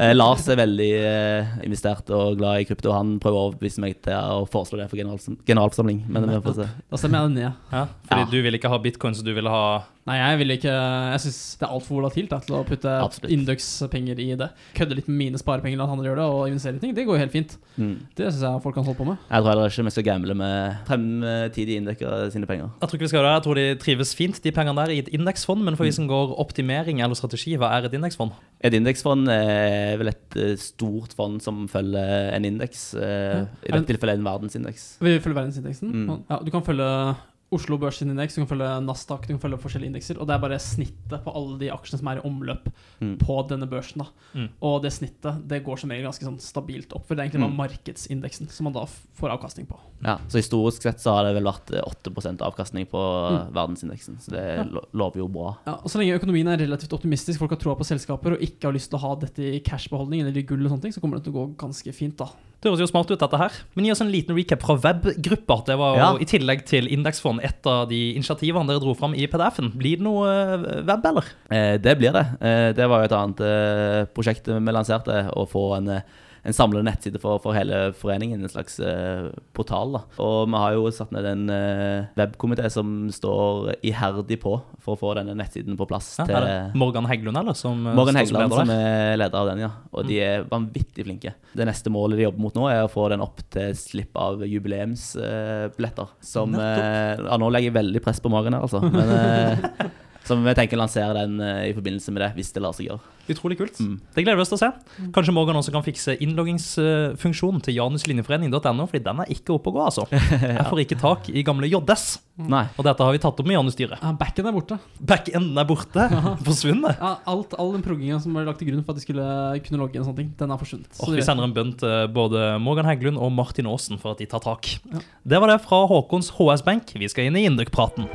Eh, 0.05 0.13
Lars 0.15 0.47
er 0.51 0.59
veldig 0.59 0.91
eh, 1.07 1.53
investert 1.67 2.11
og 2.15 2.39
glad 2.41 2.61
i 2.63 2.67
krypto. 2.69 2.93
Han 2.95 3.17
prøver 3.23 3.39
å 3.41 3.49
overbevise 3.51 3.83
meg 3.83 3.99
til 4.05 4.15
å 4.15 4.45
foreslå 4.51 4.81
det 4.81 4.89
for 4.91 4.99
generalforsamling. 5.01 6.03
Men 6.11 6.29
vi 6.31 6.41
får 6.45 6.59
se. 6.61 6.69
Da 6.91 7.01
så 7.01 7.09
er 7.09 7.15
det 7.17 7.25
ned. 7.37 7.61
Ja, 7.73 7.85
fordi 8.09 8.25
Ja. 8.25 8.31
du 8.31 8.39
vil 8.47 8.59
ikke 8.59 8.73
ha 8.73 8.79
bitcoin, 8.83 9.15
så 9.15 9.25
du 9.27 9.33
vil 9.37 9.49
ha 9.51 9.65
Nei, 10.05 10.19
jeg 10.21 10.39
vil 10.43 10.51
ikke 10.59 10.73
Jeg 10.75 11.21
syns 11.25 11.39
det 11.59 11.65
er 11.65 11.71
altfor 11.73 11.97
volatilt 11.97 12.29
da, 12.29 12.39
til 12.45 12.57
å 12.59 12.65
putte 12.69 12.93
indekspenger 13.33 14.19
i 14.21 14.27
det. 14.37 14.51
Kødde 14.77 14.99
litt 14.99 15.09
med 15.09 15.17
mine 15.17 15.41
sparepenger, 15.41 15.79
la 15.81 15.87
andre 15.89 16.11
gjør 16.11 16.19
det, 16.21 16.27
og 16.35 16.49
investere 16.51 16.77
i 16.77 16.83
ting. 16.83 16.93
Det 16.97 17.07
går 17.09 17.17
jo 17.17 17.23
helt 17.23 17.33
fint. 17.33 17.55
Mm. 17.81 17.95
Det 18.19 18.27
syns 18.29 18.43
jeg 18.45 18.63
folk 18.67 18.77
kan 18.77 18.85
holde 18.85 18.99
på 19.01 19.07
med. 19.09 19.17
Jeg 19.31 19.41
tror 19.45 19.51
heller 19.55 19.73
ikke 19.73 19.87
vi 19.89 19.95
skal 19.97 20.07
gamble 20.11 20.37
med 20.37 20.77
fremtidige 20.91 21.81
indekker 21.81 22.29
sine 22.35 22.47
penger. 22.51 22.69
Jeg 22.83 22.89
tror 22.91 22.99
ikke 22.99 23.07
vi 23.09 23.13
skal 23.15 23.25
det. 23.27 23.33
Jeg 23.39 23.45
tror 23.49 23.61
de 23.61 23.67
trives 23.87 24.15
fint, 24.19 24.41
de 24.45 24.53
pengene 24.61 24.77
der, 24.85 24.93
i 24.95 25.01
et 25.05 25.11
indeksfond. 25.17 25.65
Men 25.65 25.77
for 25.81 25.89
vi 25.89 25.95
som 25.97 26.09
går 26.11 26.37
optimering 26.45 27.01
eller 27.05 27.17
strategi, 27.19 27.57
hva 27.61 27.73
er 27.79 27.89
et 27.89 27.97
indeksfond? 27.97 28.37
Et 28.65 28.77
indeksfond 28.77 29.29
er 29.33 29.97
vel 30.01 30.13
et 30.13 30.37
eh, 30.41 30.55
stort 30.61 31.17
fond 31.17 31.41
som 31.45 31.65
følger 31.69 32.33
en 32.37 32.45
indeks. 32.49 32.95
eh, 32.95 33.45
I 33.45 33.45
det- 33.45 33.73
dette 33.73 33.87
tilfellet 33.95 34.19
en 34.21 34.25
verdensindeks. 34.29 34.99
Vi 35.01 35.19
følger 35.19 35.41
verdensindeksen. 35.41 35.93
Mm. 35.93 36.25
Ja, 36.31 36.39
du 36.45 36.51
kan 36.51 36.63
følge 36.63 37.17
Oslo 37.55 37.79
Børs 37.79 37.99
sin 38.03 38.11
indeks, 38.11 38.35
du 38.35 38.43
kan 38.45 38.51
følge 38.51 38.69
Nasdaq, 38.85 39.27
du 39.29 39.33
kan 39.37 39.43
følge 39.45 39.59
forskjellige 39.63 39.93
indekser. 39.93 40.19
Og 40.21 40.27
det 40.29 40.35
er 40.35 40.43
bare 40.43 40.59
snittet 40.63 41.23
på 41.25 41.33
alle 41.35 41.59
de 41.61 41.71
aksjene 41.75 42.01
som 42.01 42.09
er 42.11 42.21
i 42.21 42.25
omløp 42.29 42.69
Mm. 43.01 43.17
på 43.19 43.35
denne 43.49 43.67
børsen. 43.69 43.99
da 43.99 44.07
Mm. 44.35 44.49
Og 44.63 44.83
det 44.83 44.93
snittet 44.93 45.47
det 45.49 45.63
går 45.65 45.79
som 45.79 45.91
regel 45.91 46.05
ganske 46.07 46.25
sånn 46.25 46.41
stabilt 46.41 46.93
opp. 46.95 47.07
For 47.07 47.15
det 47.15 47.23
er 47.25 47.29
egentlig 47.29 47.43
bare 47.47 47.51
Mm. 47.55 47.63
markedsindeksen 47.85 48.51
som 48.51 48.65
man 48.65 48.73
da 48.73 48.85
får 48.87 49.31
avkastning 49.39 49.67
på. 49.67 49.79
Ja, 50.05 50.19
så 50.29 50.39
historisk 50.39 50.83
sett 50.83 50.99
så 51.01 51.15
har 51.15 51.25
det 51.25 51.35
vel 51.43 51.45
vært 51.53 51.71
eh, 51.75 51.83
8% 51.83 52.39
avkastning 52.43 52.87
på 52.87 52.99
Mm. 52.99 53.53
verdensindeksen. 53.55 54.21
Så 54.21 54.31
det 54.31 54.45
ja. 54.59 54.81
lover 54.93 55.17
jo 55.19 55.29
bra. 55.29 55.57
Ja, 55.67 55.75
og 55.75 55.91
Så 55.91 55.99
lenge 55.99 56.19
økonomien 56.19 56.49
er 56.49 56.59
relativt 56.59 56.93
optimistisk, 56.93 57.39
folk 57.39 57.51
har 57.51 57.59
troa 57.59 57.77
på 57.77 57.85
selskaper 57.85 58.33
og 58.33 58.41
ikke 58.41 58.63
har 58.65 58.73
lyst 58.73 58.91
til 58.91 58.99
å 58.99 59.03
ha 59.03 59.15
dette 59.17 59.39
i 59.43 59.61
cashbeholdning 59.61 60.21
eller 60.21 60.37
i 60.37 60.43
gull, 60.43 60.65
og 60.67 60.73
sånne 60.73 60.83
ting, 60.83 60.93
så 60.93 61.01
kommer 61.01 61.17
det 61.17 61.25
til 61.25 61.33
å 61.33 61.47
gå 61.47 61.57
ganske 61.57 61.93
fint. 61.95 62.17
da 62.17 62.29
Det 62.65 62.71
høres 62.73 62.81
jo 62.81 62.89
smart 62.89 63.11
ut, 63.13 63.21
dette 63.21 63.37
her. 63.37 63.53
Men 63.77 63.85
gi 63.85 63.91
oss 63.93 64.01
en 64.01 64.09
liten 64.11 64.35
recap 64.39 64.63
fra 64.65 64.75
webgrupper. 64.81 65.65
Det 65.69 65.75
var 65.77 65.99
jo 65.99 66.01
Ja. 66.01 66.11
i 66.17 66.25
tillegg 66.25 66.65
til 66.65 66.89
indeksfond 66.89 67.43
et 67.45 67.67
av 67.69 67.89
de 67.91 68.15
initiativene 68.17 68.67
dere 68.71 68.81
dro 68.81 68.95
fram 68.97 69.13
i 69.15 69.27
PDF-en. 69.29 69.69
Blir 69.77 69.99
det 70.01 70.07
noe 70.07 70.25
eh, 70.33 70.83
web, 70.89 71.05
eller? 71.05 71.29
Eh, 71.53 71.77
det 71.79 71.99
blir 72.01 72.13
det. 72.17 72.25
Eh, 72.41 72.73
det 72.73 72.89
var 72.89 73.03
jo 73.05 73.11
et 73.11 73.17
annet 73.19 73.41
eh, 73.45 74.05
prosjekt 74.17 74.49
vi 74.49 74.73
lanserte, 74.73 75.27
å 75.37 75.45
få 75.47 75.77
en, 75.77 75.89
eh, 75.99 76.01
en 76.45 76.57
samlende 76.57 76.91
nettside 76.91 77.21
for, 77.23 77.41
for 77.41 77.57
hele 77.57 77.89
foreningen, 77.97 78.43
en 78.45 78.53
slags 78.53 78.77
uh, 78.83 79.31
portal. 79.57 79.97
da. 79.97 80.03
Og 80.21 80.51
vi 80.51 80.61
har 80.61 80.77
jo 80.77 80.91
satt 80.93 81.15
ned 81.15 81.29
en 81.31 81.45
uh, 81.49 82.11
webkomité 82.21 82.69
som 82.73 83.09
står 83.13 83.79
iherdig 83.81 84.39
på 84.43 84.59
for 84.85 84.95
å 84.95 85.01
få 85.01 85.15
denne 85.17 85.37
nettsiden 85.39 85.79
på 85.81 85.89
plass. 85.89 86.11
Ja, 86.21 86.27
til 86.29 86.77
Morgan 86.81 87.09
Heggelund, 87.09 87.41
eller? 87.41 87.57
Som, 87.57 87.87
eh, 87.89 87.97
Morgan 87.97 88.21
står 88.21 88.45
som 88.45 88.57
som 88.61 88.75
er 88.75 89.17
leder 89.17 89.41
av 89.41 89.49
den, 89.49 89.65
ja. 89.65 89.71
Og 89.97 90.05
de 90.09 90.21
er 90.21 90.45
vanvittig 90.51 91.07
flinke. 91.07 91.33
Det 91.57 91.69
neste 91.69 91.93
målet 91.93 92.21
de 92.21 92.27
jobber 92.27 92.45
mot 92.45 92.61
nå, 92.61 92.69
er 92.69 92.85
å 92.85 92.93
få 92.93 93.09
den 93.15 93.25
opp 93.25 93.41
til 93.55 93.73
slipp 93.79 94.17
av 94.21 94.45
jubileumsbilletter. 94.45 96.17
Som 96.25 96.59
uh, 96.59 97.17
ja, 97.17 97.41
Nå 97.41 97.49
legger 97.49 97.73
jeg 97.73 97.79
veldig 97.81 98.05
press 98.05 98.21
på 98.21 98.33
Morgan 98.33 98.59
her, 98.59 98.69
altså. 98.69 98.85
Men 98.85 99.95
som 100.25 100.45
vi 100.45 100.55
tenker 100.57 100.79
å 100.79 100.83
lansere 100.85 101.13
den 101.19 101.37
eh, 101.45 101.71
i 101.71 101.75
forbindelse 101.77 102.13
med 102.15 102.25
det, 102.25 102.31
hvis 102.39 102.53
det 102.55 102.63
lar 102.65 102.75
seg 102.77 102.89
gjøre. 102.89 103.15
Utrolig 103.33 103.57
kult. 103.57 103.79
Mm. 103.81 103.97
Det 104.13 104.25
gleder 104.25 104.37
vi 104.37 104.45
oss 104.45 104.51
til 104.53 104.59
å 104.59 104.63
se. 104.63 104.69
Kanskje 105.15 105.33
Morgan 105.33 105.57
også 105.57 105.73
kan 105.73 105.85
fikse 105.85 106.15
innloggingsfunksjonen 106.25 107.63
til 107.65 107.79
januslinjeforening.no, 107.79 108.87
fordi 108.91 109.01
den 109.07 109.23
er 109.25 109.33
ikke 109.33 109.55
oppe 109.57 109.73
å 109.73 109.77
gå, 109.79 109.83
altså. 109.87 110.05
Jeg 110.13 110.67
får 110.69 110.83
ikke 110.85 110.99
tak 111.01 111.31
i 111.33 111.45
gamle 111.47 111.71
JS, 111.71 112.07
Nei. 112.51 112.65
og 112.77 112.85
dette 112.89 113.07
har 113.07 113.17
vi 113.17 113.23
tatt 113.23 113.41
opp 113.41 113.49
med 113.49 113.57
Janus-styret. 113.57 114.01
Ja, 114.03 114.13
Backen 114.21 114.49
er 114.51 114.57
borte. 114.57 114.79
Backenden 115.01 115.61
er 115.61 115.69
borte. 115.69 116.09
Forsvunnet. 116.49 117.01
Ja, 117.01 117.15
alt, 117.33 117.57
All 117.61 117.73
den 117.77 117.85
progginga 117.87 118.21
som 118.21 118.37
ble 118.37 118.45
lagt 118.49 118.61
til 118.61 118.73
grunn 118.73 118.85
for 118.85 118.93
at 118.93 119.01
de 119.01 119.07
skulle 119.07 119.29
kunne 119.65 119.81
logge 119.81 119.97
inn, 119.97 120.05
og 120.05 120.11
sånne 120.11 120.21
ting, 120.21 120.33
den 120.41 120.55
er 120.57 120.61
forsvunnet. 120.61 121.05
Og 121.05 121.15
vi 121.17 121.25
sender 121.25 121.49
en 121.49 121.57
bønn 121.57 121.77
til 121.81 122.09
både 122.17 122.49
Morgan 122.65 122.91
Heggelund 122.91 123.21
og 123.21 123.33
Martin 123.37 123.71
Aasen 123.71 124.01
for 124.03 124.13
at 124.13 124.21
de 124.21 124.29
tar 124.29 124.45
tak. 124.45 124.75
Ja. 124.91 125.05
Det 125.35 125.41
var 125.41 125.55
det 125.55 125.63
fra 125.65 125.85
Håkons 125.89 126.35
HS-benk. 126.37 126.97
Vi 127.01 127.13
skal 127.13 127.31
inn 127.31 127.41
i 127.41 127.47
Induc-praten. 127.49 128.11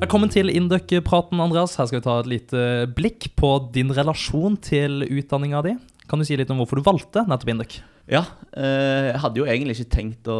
Velkommen 0.00 0.30
til 0.32 0.48
Induc-praten, 0.48 1.36
Andreas. 1.44 1.74
Her 1.76 1.84
skal 1.90 1.98
vi 1.98 2.04
ta 2.06 2.12
et 2.22 2.28
lite 2.30 2.60
blikk 2.96 3.26
på 3.36 3.50
din 3.74 3.90
relasjon 3.92 4.54
til 4.64 5.02
utdanninga 5.04 5.60
di. 5.66 5.74
Kan 6.08 6.22
du 6.22 6.24
si 6.24 6.38
litt 6.40 6.48
om 6.48 6.56
hvorfor 6.62 6.80
du 6.80 6.86
valgte 6.86 7.26
nettopp 7.28 7.50
Induc? 7.52 7.76
Ja, 8.08 8.22
eh, 8.56 9.10
jeg 9.10 9.20
hadde 9.20 9.42
jo 9.42 9.44
egentlig 9.44 9.74
ikke 9.76 9.92
tenkt 9.92 10.30
å 10.32 10.38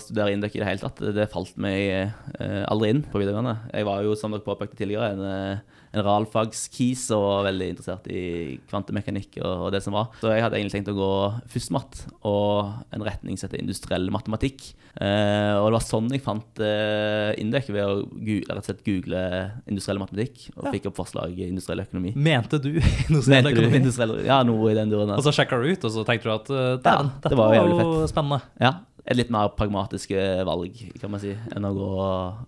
studere 0.00 0.32
Induc 0.32 0.56
i 0.56 0.62
det 0.62 0.70
hele 0.70 0.80
tatt. 0.80 1.04
Det 1.12 1.28
falt 1.28 1.60
meg 1.60 1.92
eh, 1.92 2.62
aldri 2.72 2.88
inn 2.94 3.04
på 3.04 3.20
videregående. 3.20 3.52
Jeg 3.76 3.90
var 3.90 4.00
jo, 4.08 4.16
som 4.16 4.32
dere 4.32 4.46
påpekte 4.48 4.80
tidligere, 4.80 5.12
en, 5.12 5.28
eh, 5.28 5.81
en 5.92 6.04
realfagskis 6.06 7.02
og 7.12 7.22
var 7.26 7.46
veldig 7.50 7.66
interessert 7.74 8.06
i 8.12 8.22
kvantemekanikk 8.70 9.38
og, 9.42 9.66
og 9.66 9.72
det 9.74 9.82
som 9.84 9.92
var. 9.96 10.08
Så 10.22 10.30
jeg 10.32 10.42
hadde 10.44 10.56
egentlig 10.58 10.76
tenkt 10.78 10.92
å 10.92 10.96
gå 10.96 11.10
FUSMAT 11.52 11.98
og 12.28 12.70
en 12.96 13.04
retning 13.06 13.36
som 13.36 13.48
heter 13.50 13.60
industriell 13.60 14.08
matematikk. 14.14 14.70
Eh, 15.00 15.54
og 15.56 15.70
det 15.70 15.76
var 15.78 15.84
sånn 15.84 16.08
jeg 16.12 16.20
fant 16.24 16.60
eh, 16.64 17.32
Indek, 17.40 17.70
ved 17.72 17.84
å 17.84 18.02
google, 18.12 18.52
rett 18.56 18.60
og 18.60 18.66
slett 18.68 18.82
google 18.84 19.22
industriell 19.68 20.00
matematikk, 20.02 20.50
og 20.56 20.66
Ja. 20.68 20.72
fikk 20.76 20.88
opp 20.90 20.98
forslaget 21.00 21.48
industriell 21.48 21.80
økonomi. 21.84 22.12
Mente 22.16 22.60
du 22.60 22.70
industriell 23.08 23.38
Mente 23.42 23.54
du 23.54 23.60
økonomi? 23.62 23.80
industriell, 23.82 24.14
ja, 24.28 24.42
noe 24.48 24.72
i 24.72 24.76
den 24.76 24.92
duren. 24.92 25.14
Og 25.16 25.24
så 25.24 25.32
sjekka 25.32 25.60
du 25.62 25.68
ut, 25.70 25.84
og 25.88 25.94
så 25.96 26.04
tenkte 26.08 26.28
du 26.28 26.34
at 26.34 26.52
Ja, 26.52 26.64
dæven, 26.88 27.12
det 27.14 27.22
dette 27.28 27.40
var 27.40 27.52
var 27.56 27.70
jo 27.72 27.78
fett. 27.80 28.12
spennende. 28.12 28.40
Ja, 28.60 28.72
et 29.02 29.18
litt 29.18 29.32
mer 29.34 29.50
pragmatisk 29.58 30.12
eh, 30.14 30.44
valg, 30.46 30.76
kan 31.00 31.10
man 31.10 31.20
si, 31.22 31.32
enn 31.34 31.66
å 31.66 31.72
gå 31.74 31.88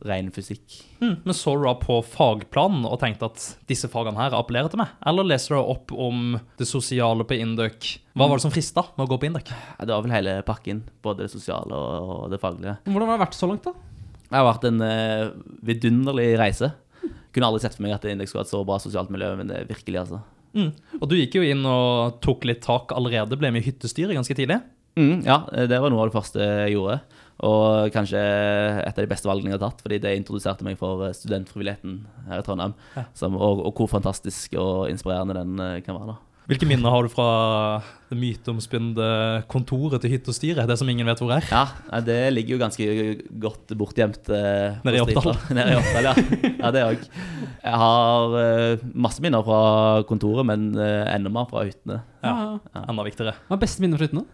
ren 0.07 0.29
fysikk. 0.35 0.77
Mm, 1.01 1.17
men 1.25 1.35
så 1.35 1.57
du 1.59 1.65
da 1.67 1.73
på 1.81 1.97
fagplanen 2.07 2.87
og 2.87 3.01
tenkte 3.03 3.27
at 3.27 3.47
disse 3.71 3.91
fagene 3.91 4.21
her 4.21 4.37
appellerer 4.39 4.71
til 4.71 4.79
meg? 4.79 4.93
Eller 5.11 5.27
leser 5.27 5.57
du 5.57 5.61
opp 5.61 5.91
om 5.91 6.37
det 6.61 6.69
sosiale 6.71 7.27
på 7.27 7.41
Induc? 7.41 7.97
Hva 8.15 8.29
var 8.31 8.39
det 8.39 8.47
som 8.47 8.55
frista 8.55 8.87
med 8.95 9.07
å 9.07 9.11
gå 9.11 9.19
på 9.19 9.29
Induc? 9.31 9.51
Det 9.51 9.91
var 9.91 10.07
vel 10.07 10.15
hele 10.15 10.37
pakken, 10.47 10.85
både 11.03 11.27
det 11.27 11.35
sosiale 11.35 11.75
og, 11.75 12.29
det 12.31 12.39
faglige. 12.43 12.77
Hvordan 12.87 13.11
har 13.11 13.19
det 13.19 13.25
vært 13.27 13.41
så 13.41 13.51
langt, 13.51 13.67
da? 13.67 13.75
Det 14.29 14.39
har 14.39 14.47
vært 14.47 14.69
en 14.71 14.87
eh, 14.87 15.33
vidunderlig 15.67 16.29
reise. 16.39 16.71
Kunne 17.35 17.51
aldri 17.51 17.65
sett 17.65 17.75
for 17.75 17.83
meg 17.83 17.97
at 17.97 18.07
Indeks 18.07 18.31
skulle 18.31 18.45
ha 18.45 18.47
et 18.47 18.55
så 18.55 18.63
bra 18.67 18.79
sosialt 18.83 19.11
miljø, 19.11 19.33
men 19.41 19.51
det 19.51 19.59
er 19.59 19.69
virkelig, 19.75 20.05
altså. 20.05 20.23
Mm. 20.55 20.71
Og 21.01 21.09
du 21.11 21.17
gikk 21.19 21.35
jo 21.41 21.43
inn 21.43 21.67
og 21.67 22.21
tok 22.23 22.47
litt 22.47 22.63
tak 22.63 22.95
allerede, 22.95 23.35
ble 23.39 23.51
med 23.51 23.65
i 23.65 23.73
hyttestyret 23.73 24.15
ganske 24.15 24.37
tidlig. 24.39 24.61
Mm, 24.99 25.25
ja, 25.27 25.41
det 25.67 25.81
var 25.83 25.91
noe 25.91 26.05
av 26.05 26.11
det 26.11 26.17
første 26.17 26.45
jeg 26.45 26.77
gjorde. 26.77 27.01
Og 27.45 27.91
kanskje 27.95 28.21
et 28.21 28.95
av 28.95 29.03
de 29.03 29.11
beste 29.11 29.27
valgene 29.27 29.51
jeg 29.51 29.59
har 29.59 29.65
tatt, 29.67 29.81
fordi 29.83 29.99
det 30.05 30.13
introduserte 30.21 30.65
meg 30.67 30.79
for 30.81 31.09
eh, 31.09 31.17
studentfrivilligheten 31.17 31.97
her 32.29 32.39
i 32.41 32.45
Trondheim. 32.47 32.77
Ja. 32.95 33.09
Som, 33.19 33.35
og, 33.35 33.65
og 33.67 33.75
hvor 33.81 33.91
fantastisk 33.91 34.55
og 34.61 34.87
inspirerende 34.93 35.35
den 35.41 35.59
eh, 35.59 35.81
kan 35.85 35.99
være. 35.99 36.15
da. 36.15 36.21
Hvilke 36.45 36.67
minner 36.69 36.93
har 36.93 37.07
du 37.07 37.09
fra 37.09 37.27
det 38.11 38.19
myteomspunne 38.21 39.05
kontoret 39.49 40.03
til 40.05 40.13
hytt 40.13 40.27
og 40.29 40.37
styre? 40.37 40.67
Det 40.69 40.77
som 40.77 40.91
ingen 40.93 41.09
vet 41.09 41.23
hvor 41.23 41.33
er? 41.33 41.47
Ja, 41.49 42.01
det 42.05 42.19
ligger 42.37 42.55
jo 42.55 42.61
ganske 42.61 42.89
godt 43.41 43.73
bortgjemt. 43.81 44.29
eh, 44.29 44.77
Nede 44.85 45.01
i 45.01 45.03
Oppdal. 45.03 45.33
Nede 45.57 45.73
i 45.73 45.79
Oppdal, 45.81 46.11
ja. 46.11 46.15
ja 46.61 46.73
det 46.77 46.85
òg. 46.85 47.09
Jeg 47.65 47.81
har 47.83 48.39
eh, 48.45 48.85
masse 48.93 49.25
minner 49.25 49.43
fra 49.47 49.61
kontoret, 50.07 50.45
men 50.53 50.71
eh, 50.77 51.03
enda 51.17 51.33
mer 51.33 51.49
fra 51.51 51.65
hyttene. 51.67 52.03
Ja. 52.23 52.37
Enda 52.85 53.09
viktigere. 53.09 53.35
Hva 53.49 53.57
er 53.59 53.65
beste 53.65 53.83
minner 53.85 53.99
fra 53.99 54.07
hyttene? 54.11 54.27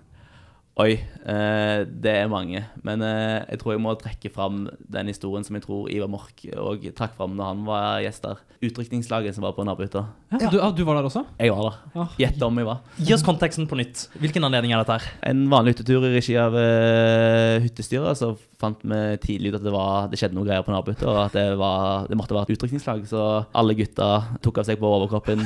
Oi, 0.80 0.94
eh, 1.28 1.82
det 1.84 2.12
er 2.22 2.28
mange. 2.30 2.62
Men 2.86 3.02
eh, 3.04 3.42
jeg 3.50 3.60
tror 3.60 3.74
jeg 3.74 3.82
må 3.84 3.92
trekke 4.00 4.30
fram 4.32 4.62
den 4.80 5.10
historien 5.12 5.44
som 5.44 5.58
jeg 5.58 5.64
tror 5.66 5.90
Ivar 5.92 6.08
Mork 6.08 6.40
òg 6.56 6.86
trakk 6.96 7.16
fram 7.18 7.34
når 7.36 7.50
han 7.52 7.64
var 7.66 7.98
gjest 8.04 8.24
der. 8.24 8.40
Utrykningslaget 8.64 9.36
som 9.36 9.44
var 9.44 9.54
på 9.56 9.64
nabohytta. 9.64 10.02
Ja. 10.36 10.50
Du, 10.52 10.58
ah, 10.60 10.70
du 10.76 10.82
var 10.84 10.98
der 10.98 11.08
også? 11.08 11.24
Jeg 11.40 11.52
var 11.52 11.66
der. 11.66 11.76
Ja. 11.96 12.06
Gjett 12.22 12.44
om 12.46 12.60
jeg 12.60 12.68
var. 12.68 12.80
Gi 13.00 13.14
oss 13.16 13.24
konteksten 13.26 13.68
på 13.68 13.78
nytt. 13.80 14.06
Hvilken 14.20 14.44
anledning 14.46 14.74
er 14.76 14.82
dette 14.82 14.98
her? 14.98 15.08
En 15.32 15.46
vanlig 15.52 15.74
hyttetur 15.74 16.04
i 16.08 16.12
regi 16.14 16.36
av 16.40 16.56
uh, 16.56 17.56
hyttestyret. 17.64 18.20
Så 18.20 18.34
fant 18.60 18.84
vi 18.84 19.00
tidlig 19.24 19.54
ut 19.54 19.58
at 19.60 19.64
det, 19.64 19.72
var, 19.72 20.10
det 20.12 20.20
skjedde 20.20 20.36
noe 20.36 20.44
greier 20.44 20.64
på 20.66 20.74
nabohytta, 20.74 21.08
og 21.08 21.20
at 21.24 21.36
det, 21.38 21.46
var, 21.60 22.04
det 22.10 22.18
måtte 22.20 22.36
være 22.36 22.50
et 22.50 22.58
utrykningslag. 22.58 23.06
Så 23.08 23.24
alle 23.56 23.76
gutta 23.78 24.10
tok 24.44 24.60
av 24.60 24.68
seg 24.68 24.80
på 24.80 24.92
overkroppen, 24.92 25.44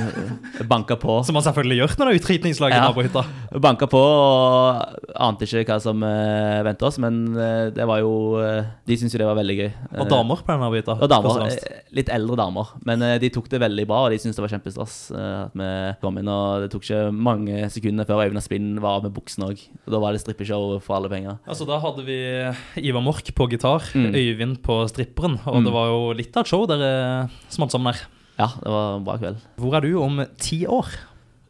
banka 0.67 0.99
på. 0.99 1.21
Som 1.27 1.39
man 1.39 1.47
selvfølgelig 1.47 1.79
gjør 1.81 1.95
når 1.95 2.11
det 2.11 2.13
er 2.17 2.21
utdrikningslag 2.21 2.75
i 2.75 2.79
Ja. 2.79 2.89
nabohytta. 2.89 3.23
Banka 3.63 3.87
på 3.91 4.03
og 4.05 5.24
ante 5.27 5.45
ikke 5.47 5.63
hva 5.67 5.77
som 5.81 6.01
uh, 6.05 6.61
ventet 6.65 6.83
oss, 6.87 6.97
men 7.01 7.15
uh, 7.35 7.69
det 7.73 7.85
var 7.89 7.99
jo 8.01 8.11
uh, 8.37 8.63
De 8.87 8.97
syntes 8.97 9.13
jo 9.15 9.19
det 9.21 9.27
var 9.27 9.37
veldig 9.39 9.55
gøy. 9.59 9.71
Og 9.95 10.03
Eh, 10.05 10.09
damer 10.11 10.41
på 10.41 10.49
denne 10.51 10.65
nabohytta. 10.65 10.95
Og 11.01 11.09
damer, 11.09 11.39
og 11.41 11.51
eh, 11.51 11.81
litt 11.97 12.09
eldre 12.13 12.35
damer. 12.39 12.71
Men 12.85 13.01
eh, 13.01 13.15
de 13.23 13.29
tok 13.33 13.49
det 13.49 13.59
veldig 13.63 13.85
bra, 13.89 14.03
og 14.05 14.11
de 14.13 14.19
syntes 14.21 14.37
det 14.37 14.43
var 14.45 14.53
kjempestas 14.53 14.95
eh, 15.11 15.43
at 15.45 15.55
vi 15.57 15.69
kom 16.01 16.17
inn. 16.21 16.29
Og 16.31 16.65
det 16.65 16.69
tok 16.73 16.85
ikke 16.87 17.01
mange 17.15 17.69
sekunder 17.73 18.05
før 18.09 18.23
Øyvind 18.25 18.41
Asplin 18.41 18.69
var 18.83 18.99
av 18.99 19.07
med 19.07 19.15
buksen 19.15 19.47
òg. 19.47 19.63
Da 19.89 20.01
var 20.03 20.13
det 20.15 20.21
strippeshow 20.23 20.77
for 20.85 20.97
alle 20.99 21.09
penger. 21.11 21.37
Altså, 21.47 21.65
Da 21.69 21.79
hadde 21.83 22.05
vi 22.07 22.19
Ivar 22.85 23.01
Mork 23.05 23.33
på 23.35 23.49
gitar, 23.51 23.81
Mm. 23.95 24.11
Øyvind 24.15 24.61
på 24.61 24.81
stripperen, 24.91 25.39
og 25.45 25.61
Mm. 25.61 25.65
det 25.65 25.73
var 25.73 25.87
jo 25.89 26.13
litt 26.13 26.35
av 26.37 26.41
et 26.45 26.47
show 26.51 26.65
dere 26.67 27.29
smalt 27.49 27.71
sammen 27.71 27.93
her. 27.93 28.01
Ja, 28.37 28.47
det 28.61 28.67
var 28.71 28.97
en 28.97 29.03
bra 29.05 29.17
kveld. 29.17 29.37
Hvor 29.57 29.75
er 29.77 29.81
du 29.81 29.93
om 30.01 30.25
ti 30.37 30.65
år? 30.67 30.85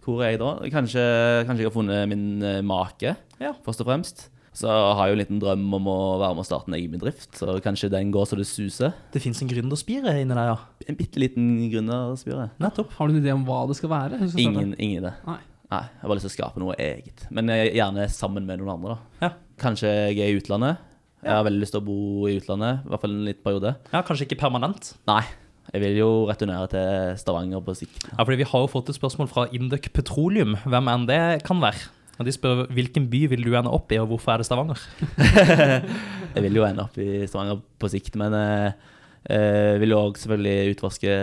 Hvor 0.06 0.22
er 0.22 0.36
jeg 0.36 0.40
da? 0.42 0.52
Kanskje, 0.70 1.04
kanskje 1.48 1.64
jeg 1.66 1.70
har 1.72 1.76
funnet 1.76 2.08
min 2.12 2.26
eh, 2.46 2.62
make, 2.66 3.16
Ja. 3.42 3.54
først 3.66 3.82
og 3.82 3.88
fremst. 3.90 4.28
Så 4.56 4.70
har 4.72 5.02
jeg 5.10 5.12
jo 5.12 5.16
en 5.18 5.20
liten 5.20 5.40
drøm 5.42 5.64
om 5.76 5.88
å 5.92 5.96
være 6.22 6.36
med 6.38 6.46
å 6.46 6.48
starte 6.48 6.70
en 6.72 6.78
egen 6.78 6.94
bedrift, 6.94 7.34
så 7.36 7.58
kanskje 7.60 7.90
den 7.92 8.14
går 8.14 8.24
så 8.30 8.38
det 8.40 8.46
suser. 8.48 8.94
Det 9.12 9.20
fins 9.20 9.42
en 9.44 9.50
gründerspire 9.52 10.14
inni 10.22 10.32
deg, 10.38 10.48
ja. 10.48 10.56
En 10.88 10.96
bitte 10.96 11.20
liten 11.20 11.50
gründerspire. 11.74 12.46
Nettopp. 12.64 12.94
Har 12.96 13.10
du 13.12 13.18
en 13.18 13.20
idé 13.20 13.34
om 13.36 13.44
hva 13.44 13.66
det 13.68 13.76
skal 13.82 13.92
være? 13.92 14.22
Skal? 14.30 14.40
Ingen, 14.46 14.72
ingen 14.80 15.02
idé. 15.04 15.12
Nei. 15.28 15.42
Nei, 15.74 15.82
jeg 15.82 16.00
har 16.04 16.08
bare 16.08 16.16
lyst 16.22 16.28
til 16.30 16.32
å 16.32 16.38
skape 16.38 16.62
noe 16.62 16.76
eget. 16.80 17.26
Men 17.36 17.50
gjerne 17.52 18.06
sammen 18.14 18.46
med 18.48 18.62
noen 18.62 18.76
andre, 18.78 18.96
da. 18.96 19.26
Ja. 19.26 19.32
Kanskje 19.60 19.90
jeg 19.92 20.20
er 20.24 20.30
i 20.32 20.38
utlandet. 20.40 20.78
Jeg 21.26 21.34
har 21.34 21.44
veldig 21.50 21.60
lyst 21.66 21.74
til 21.74 21.82
å 21.82 21.88
bo 21.90 22.28
i 22.30 22.36
utlandet, 22.38 22.84
i 22.86 22.92
hvert 22.94 23.02
fall 23.02 23.16
en 23.18 23.26
liten 23.26 23.44
periode. 23.44 23.72
Ja, 23.92 24.04
Kanskje 24.06 24.28
ikke 24.30 24.38
permanent. 24.46 24.92
Nei, 25.10 25.24
jeg 25.76 25.84
vil 25.84 25.98
jo 26.00 26.10
returnere 26.30 26.70
til 26.72 27.18
Stavanger 27.20 27.60
på 27.64 27.74
sikt. 27.76 28.06
Ja, 28.08 28.24
fordi 28.24 28.40
Vi 28.40 28.48
har 28.48 28.64
jo 28.64 28.72
fått 28.72 28.90
et 28.94 28.96
spørsmål 28.96 29.28
fra 29.28 29.44
Induc 29.52 29.90
Petroleum, 29.92 30.56
hvem 30.64 30.92
enn 30.94 31.08
det 31.10 31.22
kan 31.44 31.60
være. 31.60 31.90
Og 32.16 32.24
De 32.24 32.32
spør 32.32 32.62
hvilken 32.72 33.10
by 33.12 33.26
vil 33.34 33.44
du 33.44 33.52
ende 33.60 33.74
opp 33.76 33.92
i, 33.92 34.00
og 34.00 34.08
hvorfor 34.08 34.32
er 34.32 34.40
det 34.40 34.48
Stavanger? 34.48 34.80
Jeg 36.36 36.44
vil 36.46 36.56
jo 36.62 36.64
ende 36.64 36.86
opp 36.86 36.96
i 36.96 37.26
Stavanger 37.28 37.60
på 37.80 37.90
sikt, 37.92 38.16
men 38.20 38.38
eh, 38.40 38.72
Eh, 39.28 39.80
vil 39.82 39.90
jo 39.90 39.98
òg 40.06 40.20
selvfølgelig 40.22 40.76
utforske 40.76 41.14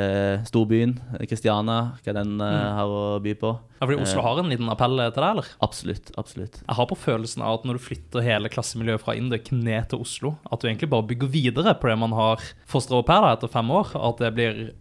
storbyen, 0.49 0.97
Kristiania, 1.31 1.93
hva 2.03 2.15
den 2.17 2.33
eh, 2.41 2.51
Mm. 2.53 2.75
har 2.75 2.87
å 2.89 3.23
by 3.23 3.35
på. 3.39 3.53
Ja, 3.81 3.87
fordi 3.87 4.01
Oslo 4.03 4.19
Eh. 4.19 4.25
har 4.27 4.39
en 4.41 4.51
liten 4.51 4.69
appell 4.71 4.97
til 4.99 5.23
deg, 5.23 5.31
eller? 5.31 5.47
Absolutt. 5.63 6.11
absolutt. 6.19 6.63
Jeg 6.67 6.75
har 6.77 6.87
på 6.87 6.97
følelsen 6.99 7.43
av 7.43 7.61
at 7.61 7.65
når 7.65 7.75
du 7.79 7.85
flytter 7.87 8.23
hele 8.27 8.49
klassemiljøet 8.51 9.01
fra 9.01 9.15
Induk 9.15 9.53
ned 9.53 9.89
til 9.89 10.01
Oslo, 10.01 10.37
at 10.51 10.59
du 10.61 10.67
egentlig 10.69 10.91
bare 10.91 11.07
bygger 11.07 11.29
videre 11.31 11.75
på 11.79 11.89
det 11.89 11.99
man 11.99 12.11
har 12.13 12.37
fostra 12.67 12.99
opp 12.99 13.09
her 13.09 13.21
da, 13.23 13.37
etter 13.37 13.49
fem 13.49 13.71
år. 13.71 13.95
At 13.95 14.19
det 14.19 14.35
blir 14.35 14.73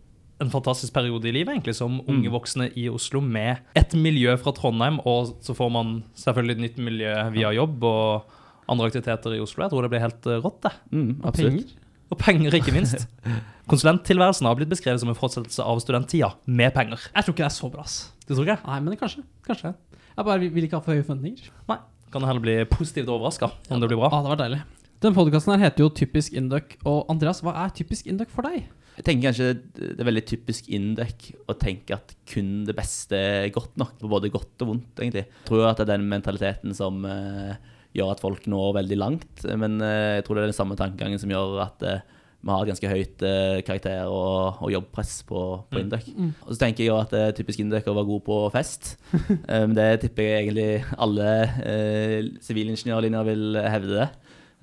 en 0.41 0.49
fantastisk 0.49 0.91
periode 0.91 1.25
i 1.25 1.31
livet, 1.31 1.53
egentlig, 1.61 1.75
som 1.75 2.01
unge 2.09 2.27
voksne 2.31 2.71
i 2.75 2.89
Oslo 2.89 3.21
med 3.21 3.59
et 3.75 3.91
miljø 3.93 4.35
fra 4.41 4.51
Trondheim, 4.51 4.99
og 5.05 5.35
så 5.45 5.53
får 5.53 5.71
man 5.71 6.03
selvfølgelig 6.17 6.55
et 6.57 6.63
nytt 6.65 6.77
miljø 6.81 7.13
via 7.31 7.53
jobb 7.53 7.83
og 7.83 8.23
andre 8.67 8.87
aktiviteter 8.89 9.35
i 9.37 9.41
Oslo. 9.43 9.61
Jeg 9.61 9.69
tror 9.69 9.81
det 9.83 9.91
blir 9.91 9.99
helt 10.01 10.25
eh, 10.25 10.41
rått, 10.41 10.61
det. 10.65 10.71
Mm, 10.91 11.21
absolutt. 11.23 11.73
Og 12.11 12.19
penger, 12.19 12.57
ikke 12.57 12.73
minst. 12.75 13.07
Konsulenttilværelsen 13.71 14.49
har 14.49 14.57
blitt 14.59 14.71
beskrevet 14.71 14.99
som 14.99 15.11
en 15.11 15.17
fortsettelse 15.17 15.63
av 15.63 15.79
studenttida, 15.83 16.33
med 16.45 16.73
penger. 16.75 16.99
Jeg 17.13 17.23
tror 17.23 17.35
ikke 17.35 17.45
det 17.45 17.47
er 17.47 17.55
så 17.55 17.71
bra, 17.71 17.85
ass. 17.87 18.01
Du 18.25 18.33
tror 18.33 18.43
ikke? 18.43 18.59
Nei, 18.67 18.81
men 18.83 18.99
kanskje. 18.99 19.23
Kanskje. 19.47 19.71
Jeg 20.11 20.27
bare 20.27 20.51
vil 20.51 20.67
ikke 20.67 20.79
ha 20.81 20.83
for 20.83 20.95
høye 20.95 21.05
forventninger. 21.07 21.47
Nei. 21.71 21.79
Kan 22.11 22.23
du 22.23 22.27
heller 22.27 22.43
bli 22.43 22.57
positivt 22.67 23.07
overraska 23.07 23.47
om 23.71 23.79
det 23.79 23.87
blir 23.87 24.01
bra. 24.01 24.09
Ja, 24.11 24.19
det 24.25 24.33
var 24.33 24.41
deilig. 24.43 24.59
Den 25.01 25.15
podkasten 25.15 25.55
her 25.55 25.63
heter 25.63 25.85
jo 25.85 25.93
Typisk 25.95 26.35
Induc. 26.37 26.75
Og 26.83 27.07
Andreas, 27.09 27.39
hva 27.41 27.55
er 27.63 27.71
typisk 27.73 28.09
Induc 28.11 28.29
for 28.33 28.45
deg? 28.45 28.67
Jeg 28.97 29.05
tenker 29.07 29.29
kanskje 29.29 29.47
det 29.79 30.03
er 30.03 30.09
veldig 30.09 30.23
typisk 30.27 30.67
Indek 30.75 31.29
å 31.49 31.55
tenke 31.57 31.95
at 31.95 32.11
kun 32.27 32.65
det 32.67 32.75
beste 32.77 33.15
er 33.15 33.47
godt 33.55 33.79
nok. 33.79 33.95
på 34.01 34.11
Både 34.11 34.29
godt 34.33 34.65
og 34.65 34.73
vondt, 34.73 34.91
egentlig. 34.99 35.23
Jeg 35.29 35.47
tror 35.47 35.69
at 35.69 35.79
det 35.79 35.87
er 35.87 35.93
den 35.95 36.09
mentaliteten 36.11 36.75
som 36.75 36.99
eh, 37.07 37.55
gjør 37.97 38.13
at 38.13 38.23
folk 38.23 38.47
når 38.49 38.77
veldig 38.79 38.97
langt. 38.99 39.45
Men 39.59 39.81
eh, 39.83 40.17
jeg 40.19 40.25
tror 40.25 40.37
det 40.37 40.45
er 40.45 40.51
den 40.53 40.57
samme 40.61 40.79
tankegangen 40.79 41.21
som 41.21 41.31
gjør 41.31 41.61
at 41.65 41.85
eh, 41.87 42.03
vi 42.41 42.49
har 42.49 42.65
ganske 42.65 42.89
høyt 42.89 43.23
eh, 43.27 43.59
karakter 43.65 44.09
og, 44.09 44.61
og 44.65 44.71
jobbpress 44.73 45.21
på, 45.29 45.41
på 45.69 45.77
Mm. 45.77 45.83
Indek. 45.83 46.07
Og 46.47 46.55
så 46.55 46.59
tenker 46.63 46.85
jeg 46.85 46.95
at 46.97 47.13
det 47.13 47.21
er 47.21 47.35
typisk 47.37 47.61
Induc 47.61 47.85
å 47.87 47.93
være 47.95 48.09
god 48.09 48.23
på 48.25 48.37
fest. 48.55 48.95
um, 49.53 49.75
det 49.77 49.89
tipper 50.01 50.25
jeg 50.25 50.47
egentlig 50.47 50.69
alle 50.97 51.29
eh, 51.61 52.31
sivilingeniørlinjer 52.41 53.27
vil 53.29 53.61
hevde 53.61 53.93
det. 53.99 54.09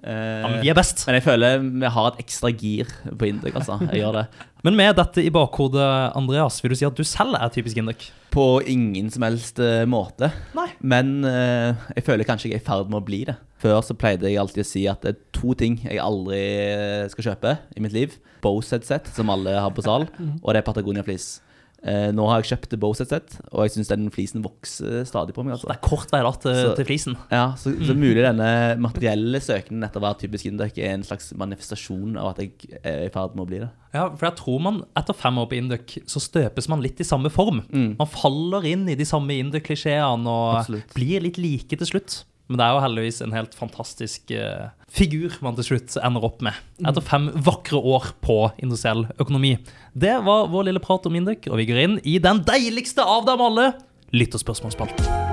Eh, 0.05 0.40
Ja, 0.42 0.49
men 0.49 0.61
vi 0.62 0.70
er 0.70 0.76
best. 0.78 1.07
men 1.07 1.16
jeg 1.18 1.24
føler 1.24 1.59
vi 1.59 1.90
har 1.90 2.12
et 2.12 2.20
ekstra 2.22 2.51
gir 2.55 2.86
på 3.09 3.26
Indek, 3.28 3.57
altså. 3.59 3.80
Jeg 3.90 4.03
gjør 4.05 4.22
det. 4.22 4.28
Men 4.66 4.74
med 4.74 4.96
dette 4.99 5.22
i 5.22 5.30
bakhodet, 5.30 5.84
Andreas, 6.18 6.57
vil 6.61 6.72
du 6.72 6.74
si 6.74 6.84
at 6.84 6.96
du 6.99 7.05
selv 7.07 7.36
er 7.38 7.46
typisk 7.55 7.76
Induk? 7.78 8.09
På 8.34 8.59
ingen 8.66 9.07
som 9.14 9.22
helst 9.22 9.61
eh, 9.62 9.84
måte. 9.86 10.32
Nei. 10.59 10.66
Men 10.82 11.22
uh, 11.22 11.78
jeg 11.94 12.03
føler 12.05 12.26
kanskje 12.26 12.51
jeg 12.51 12.59
er 12.59 12.64
i 12.64 12.66
ferd 12.66 12.90
med 12.90 12.99
å 12.99 13.07
bli 13.07 13.20
det. 13.28 13.36
Før 13.62 13.78
så 13.86 13.94
pleide 13.94 14.26
jeg 14.26 14.40
alltid 14.42 14.64
å 14.64 14.66
si 14.66 14.82
at 14.90 15.07
det 15.07 15.12
er 15.14 15.20
to 15.38 15.55
ting 15.55 15.78
jeg 15.84 16.03
aldri 16.03 16.42
skal 17.14 17.30
kjøpe 17.30 17.55
i 17.78 17.84
mitt 17.86 17.94
liv. 17.94 18.18
Bose-headset, 18.42 19.12
som 19.14 19.30
alle 19.30 19.55
har 19.62 19.70
på 19.74 19.86
sal, 19.86 20.09
og 20.42 20.51
det 20.51 20.59
er 20.61 20.66
Patagonia 20.66 21.07
Fleece. 21.07 21.38
Eh, 21.87 22.09
nå 22.11 22.24
har 22.26 22.41
jeg 22.43 22.49
kjøpt 22.59 22.72
Bose-headset, 22.83 23.37
og 23.53 23.61
jeg 23.62 23.70
syns 23.76 23.91
den 23.93 24.09
flisen 24.11 24.43
vokser 24.43 25.05
stadig 25.07 25.31
på 25.37 25.45
meg. 25.47 25.55
Det 25.55 25.61
altså. 25.61 25.70
er 25.76 25.79
kort 25.87 26.11
vei 26.11 26.20
da 26.26 26.33
til, 26.43 26.57
Så- 26.59 26.72
til 26.74 26.89
flisen. 26.89 27.14
Ja, 27.31 27.45
så, 27.55 27.70
så 27.87 27.95
mulig 27.95 28.24
denne 28.24 28.49
materielle 28.83 29.39
søkningen 29.39 29.85
etter 29.87 30.03
være 30.03 30.18
typisk 30.24 30.47
Induk 30.51 30.76
er 30.83 30.97
en 30.97 31.05
slags 31.07 31.31
manifestasjon 31.39 32.16
av 32.18 32.33
at 32.33 32.41
jeg 32.43 32.81
er 32.83 33.05
i 33.07 33.12
ferd 33.14 33.37
med 33.39 33.45
å 33.45 33.49
bli 33.53 33.61
det. 33.62 33.68
Ja, 33.95 34.09
for 34.11 34.26
jeg 34.26 34.37
tror 34.41 34.59
man 34.66 34.81
etter 34.99 35.14
fem 35.14 35.39
år 35.39 35.47
på 35.53 35.59
Induk, 35.61 35.95
så 36.11 36.18
støpes 36.20 36.66
man 36.68 36.83
litt 36.83 36.99
i 36.99 37.07
samme 37.07 37.31
form. 37.31 37.62
Mm. 37.70 37.95
Man 38.01 38.11
faller 38.11 38.66
inn 38.66 38.83
i 38.91 38.99
de 38.99 39.07
samme 39.07 39.39
Induk-klisjeene 39.39 40.26
og 40.26 40.59
Absolutt. 40.64 40.93
blir 40.99 41.22
litt 41.22 41.39
like 41.39 41.79
til 41.79 41.87
slutt. 41.95 42.24
Men 42.49 42.59
det 42.59 42.64
er 42.66 42.74
jo 42.74 42.83
heldigvis 42.89 43.22
en 43.22 43.33
helt 43.37 43.55
fantastisk 43.55 44.31
eh, 44.35 44.70
figur 44.89 45.36
man 45.45 45.57
til 45.59 45.72
slutt 45.72 45.97
ender 46.01 46.24
opp 46.24 46.43
med. 46.45 46.57
Etter 46.80 47.05
fem 47.05 47.28
vakre 47.34 47.80
år 47.80 48.12
på 48.24 48.41
industriell 48.62 49.07
økonomi. 49.20 49.57
Det 49.93 50.16
var 50.24 50.49
vår 50.53 50.70
lille 50.70 50.82
prat 50.82 51.07
om 51.09 51.18
Indek, 51.18 51.51
og 51.51 51.61
vi 51.61 51.68
går 51.68 51.84
inn 51.84 51.99
i 52.09 52.18
den 52.22 52.43
deiligste 52.49 53.05
av 53.05 53.28
dem 53.28 53.45
alle, 53.45 53.72
lytterspørsmålsspalten. 54.16 55.28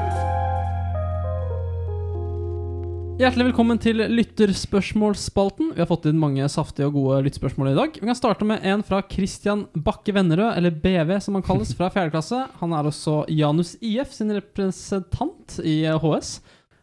Hjertelig 3.15 3.45
velkommen 3.47 3.77
til 3.79 4.01
lytterspørsmålsspalten. 4.11 5.69
Vi 5.71 5.79
har 5.79 5.87
fått 5.87 6.09
inn 6.09 6.17
mange 6.19 6.43
saftige 6.51 6.89
og 6.89 6.97
gode 6.97 7.21
lyttspørsmål 7.29 7.69
i 7.71 7.77
dag. 7.77 7.95
Vi 7.95 8.09
kan 8.09 8.17
starte 8.19 8.43
med 8.43 8.65
en 8.67 8.83
fra 8.83 8.99
Christian 9.07 9.61
Bakke 9.71 10.11
Vennerød, 10.17 10.57
eller 10.57 10.75
BV 10.83 11.13
som 11.23 11.37
han 11.39 11.45
kalles, 11.47 11.71
fra 11.79 11.87
4. 11.93 12.11
klasse. 12.11 12.41
Han 12.59 12.75
er 12.75 12.89
også 12.91 13.21
Janus 13.31 13.77
IF 13.79 14.11
sin 14.11 14.35
representant 14.35 15.55
i 15.63 15.77
HS. 15.87 16.41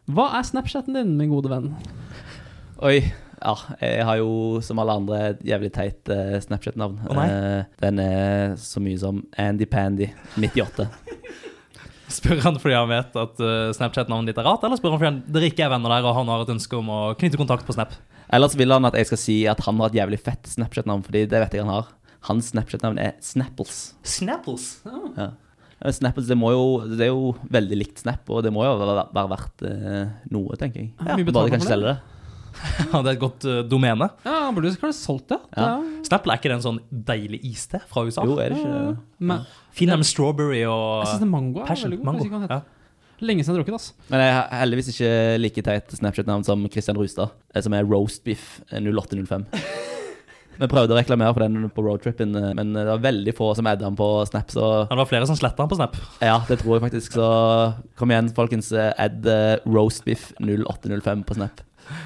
Hva 0.09 0.31
er 0.39 0.49
Snapchaten 0.49 0.97
din, 0.97 1.13
min 1.21 1.29
gode 1.31 1.53
venn? 1.53 1.69
Oi. 2.83 2.99
Ja, 3.43 3.53
jeg 3.79 4.03
har 4.07 4.17
jo 4.19 4.59
som 4.63 4.79
alle 4.79 4.95
andre 4.95 5.19
et 5.33 5.41
jævlig 5.47 5.69
teit 5.75 6.09
eh, 6.11 6.37
Snapchat-navn. 6.43 7.01
Å 7.07 7.15
nei. 7.17 7.25
Eh, 7.31 7.65
den 7.83 7.99
er 8.03 8.53
så 8.59 8.79
mye 8.83 8.99
som 8.99 9.19
Andy 9.39 9.67
Pandy 9.67 10.07
98. 10.39 10.85
Spør 12.17 12.41
han 12.43 12.59
fordi 12.61 12.75
han 12.77 12.91
vet 12.91 13.15
at 13.19 13.41
eh, 13.43 13.71
Snapchat-navnet 13.75 14.31
ditt 14.31 14.39
er 14.39 14.47
rart, 14.47 14.63
eller 14.63 14.79
spør 14.79 14.95
han 14.95 15.01
fordi 15.01 15.09
han, 15.09 15.21
dere 15.35 15.49
ikke 15.51 15.65
er 15.65 15.73
venner 15.73 15.95
der 15.95 16.07
og 16.07 16.15
han 16.19 16.31
har 16.31 16.43
et 16.43 16.53
ønske 16.53 16.77
om 16.77 16.91
å 16.93 17.01
knytte 17.19 17.39
kontakt 17.39 17.67
på 17.67 17.75
Snap? 17.75 17.95
Ellers 18.33 18.55
vil 18.59 18.71
han 18.75 18.87
at 18.87 18.95
jeg 18.99 19.09
skal 19.09 19.21
si 19.21 19.37
at 19.49 19.63
han 19.65 19.79
har 19.81 19.91
et 19.91 19.99
jævlig 19.99 20.19
fett 20.23 20.51
Snapchat-navn, 20.51 21.03
fordi 21.07 21.25
det 21.31 21.43
vet 21.43 21.55
jeg 21.55 21.65
han 21.65 21.73
har. 21.73 21.91
Hans 22.29 22.51
Snapchat-navn 22.53 22.99
er 23.01 23.17
Snapples. 23.23 23.81
Snapples? 24.07 24.69
Ja. 25.17 25.31
Eh, 25.79 25.91
Snapples 25.95 26.29
det, 26.31 26.39
må 26.39 26.53
jo, 26.55 26.65
det 26.87 27.09
er 27.09 27.11
jo 27.11 27.33
veldig 27.51 27.79
likt 27.79 28.03
Snap, 28.03 28.27
og 28.31 28.43
det 28.45 28.53
må 28.55 28.63
jo 28.67 28.75
være, 28.79 29.07
være 29.15 29.35
verdt 29.35 29.67
eh, 29.71 30.01
noe, 30.35 30.59
tenker 30.59 30.83
jeg. 30.85 30.93
Ja, 30.99 31.15
mye 31.15 31.23
Bare 31.23 31.31
betaler 31.31 31.51
de 31.51 31.57
kan 31.57 31.65
for 31.65 31.75
selge 31.75 31.91
det. 31.91 31.97
Ja, 31.97 32.09
det 32.09 32.12
er 32.93 33.09
et 33.13 33.21
godt 33.21 33.47
uh, 33.49 33.61
domene. 33.67 34.07
Ja, 34.25 34.35
han 34.47 34.55
burde 34.55 34.71
kanskje 34.79 34.95
solgt 34.99 35.33
det. 35.33 35.39
Ja. 35.57 35.69
det 35.81 36.07
Snapple 36.09 36.35
er 36.35 36.41
ikke 36.41 36.51
det 36.51 36.57
en 36.59 36.65
sånn 36.67 36.79
deilig 36.91 37.41
iste 37.49 37.81
fra 37.89 38.05
USA? 38.07 38.25
Jo, 38.27 38.37
er 38.39 38.53
det 38.53 38.61
ikke 38.61 38.77
er, 38.79 38.95
men, 39.19 39.43
Fin 39.73 39.93
med 39.93 40.07
strawberry 40.07 40.63
og 40.67 41.03
jeg 41.03 41.13
synes 41.13 41.23
det 41.23 41.63
er 41.63 41.67
passion. 41.67 41.89
veldig 41.91 41.99
god. 41.99 42.05
Mango. 42.09 42.23
hvis 42.23 42.31
ikke 42.31 42.41
han. 42.41 42.49
Ja. 42.51 42.61
Lenge 43.23 43.43
siden 43.45 43.55
jeg 43.55 43.61
har 43.61 43.63
drukket, 43.63 43.79
Altså. 43.79 44.09
Men 44.11 44.23
jeg 44.25 44.33
har 44.35 44.47
heldigvis 44.63 44.91
ikke 44.93 45.11
like 45.39 45.63
teit 45.63 45.95
Snapchat-navn 45.99 46.43
som 46.47 46.67
Christian 46.71 46.99
Rustad, 46.99 47.31
eh, 47.55 47.63
som 47.63 47.73
er 47.77 47.87
Roastbiff 47.87 48.61
0805. 48.73 49.47
Vi 50.53 50.67
prøvde 50.69 50.93
å 50.93 50.97
reklamere 50.99 51.33
for 51.33 51.41
den 51.41 51.69
på 51.73 51.83
roadtrippen, 51.85 52.35
eh, 52.37 52.51
men 52.57 52.75
det 52.75 52.85
var 52.85 53.01
veldig 53.01 53.33
få 53.37 53.49
som 53.57 53.67
adda 53.69 53.87
den 53.87 53.97
på 53.97 54.09
Snap, 54.29 54.51
så 54.53 54.65
Ja, 54.83 54.91
Det 54.91 55.01
var 55.01 55.09
flere 55.09 55.29
som 55.29 55.39
sletta 55.39 55.63
den 55.63 55.71
på 55.71 55.79
Snap. 55.79 55.97
ja, 56.21 56.37
det 56.47 56.59
tror 56.61 56.77
jeg 56.77 56.83
faktisk. 56.85 57.15
Så 57.17 57.27
kom 57.97 58.13
igjen, 58.13 58.29
folkens. 58.35 58.71
eh, 58.71 58.93
Add 58.97 59.25
eh, 59.25 59.57
Roastbiff 59.65 60.31
0805 60.39 61.23
på 61.25 61.39
Snap. 61.39 61.63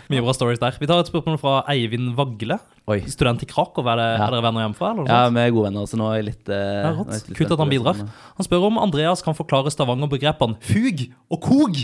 Mye 0.10 0.22
bra 0.26 0.34
stories 0.36 0.60
der. 0.62 0.78
Vi 0.80 0.88
tar 0.90 1.00
et 1.04 1.10
spørsmål 1.12 1.38
fra 1.42 1.54
Eivind 1.74 2.14
Vagle, 2.18 2.60
Oi. 2.88 3.00
student 3.12 3.44
i 3.44 3.50
Krakow. 3.50 3.86
Er, 3.88 3.96
det, 4.00 4.08
Ja. 4.20 4.28
er 4.28 4.32
dere 4.36 4.44
venner 4.48 4.66
hjemmefra? 4.66 4.92
Eller 4.94 5.08
Ja, 5.12 5.30
vi 5.30 5.40
er 5.44 5.52
gode 5.52 5.70
venner, 5.70 5.86
så 5.88 5.98
nå 6.00 6.10
er 6.12 6.16
jeg 6.22 6.26
litt, 6.32 6.50
eh, 6.50 6.84
jeg 6.84 6.98
litt 7.30 7.38
Kult 7.38 7.52
at 7.52 7.60
han 7.60 7.70
bidrar. 7.70 7.96
Han 8.38 8.46
spør 8.48 8.68
om 8.72 8.78
Andreas 8.80 9.22
kan 9.22 9.34
forklare 9.38 9.72
Stavanger-begrepene 9.74 10.58
fug 10.62 11.08
og 11.32 11.42
kog 11.42 11.76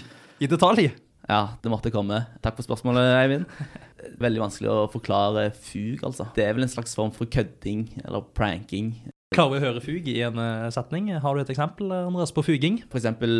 i 0.41 0.47
detalj. 0.47 0.91
Ja, 1.29 1.49
det 1.61 1.71
måtte 1.71 1.91
komme. 1.91 2.25
Takk 2.43 2.57
for 2.57 2.63
spørsmålet, 2.67 3.15
Eivind. 3.23 3.45
Veldig 4.19 4.41
vanskelig 4.43 4.67
å 4.69 4.91
forklare 4.91 5.53
fug, 5.55 6.01
altså. 6.03 6.27
Det 6.35 6.43
er 6.43 6.53
vel 6.53 6.63
en 6.63 6.69
slags 6.69 6.93
form 6.95 7.11
for 7.11 7.25
kødding 7.25 7.87
eller 8.03 8.21
pranking. 8.35 8.95
Klarer 9.33 9.55
vi 9.55 9.59
å 9.59 9.65
høre 9.67 9.81
fug 9.83 10.07
i 10.13 10.15
en 10.27 10.37
eh, 10.41 10.69
setning? 10.75 11.09
Har 11.23 11.35
du 11.35 11.41
et 11.43 11.51
eksempel 11.53 11.91
Andreas, 12.03 12.31
på 12.35 12.43
fuging? 12.45 12.79
For 12.91 13.01
eksempel 13.01 13.33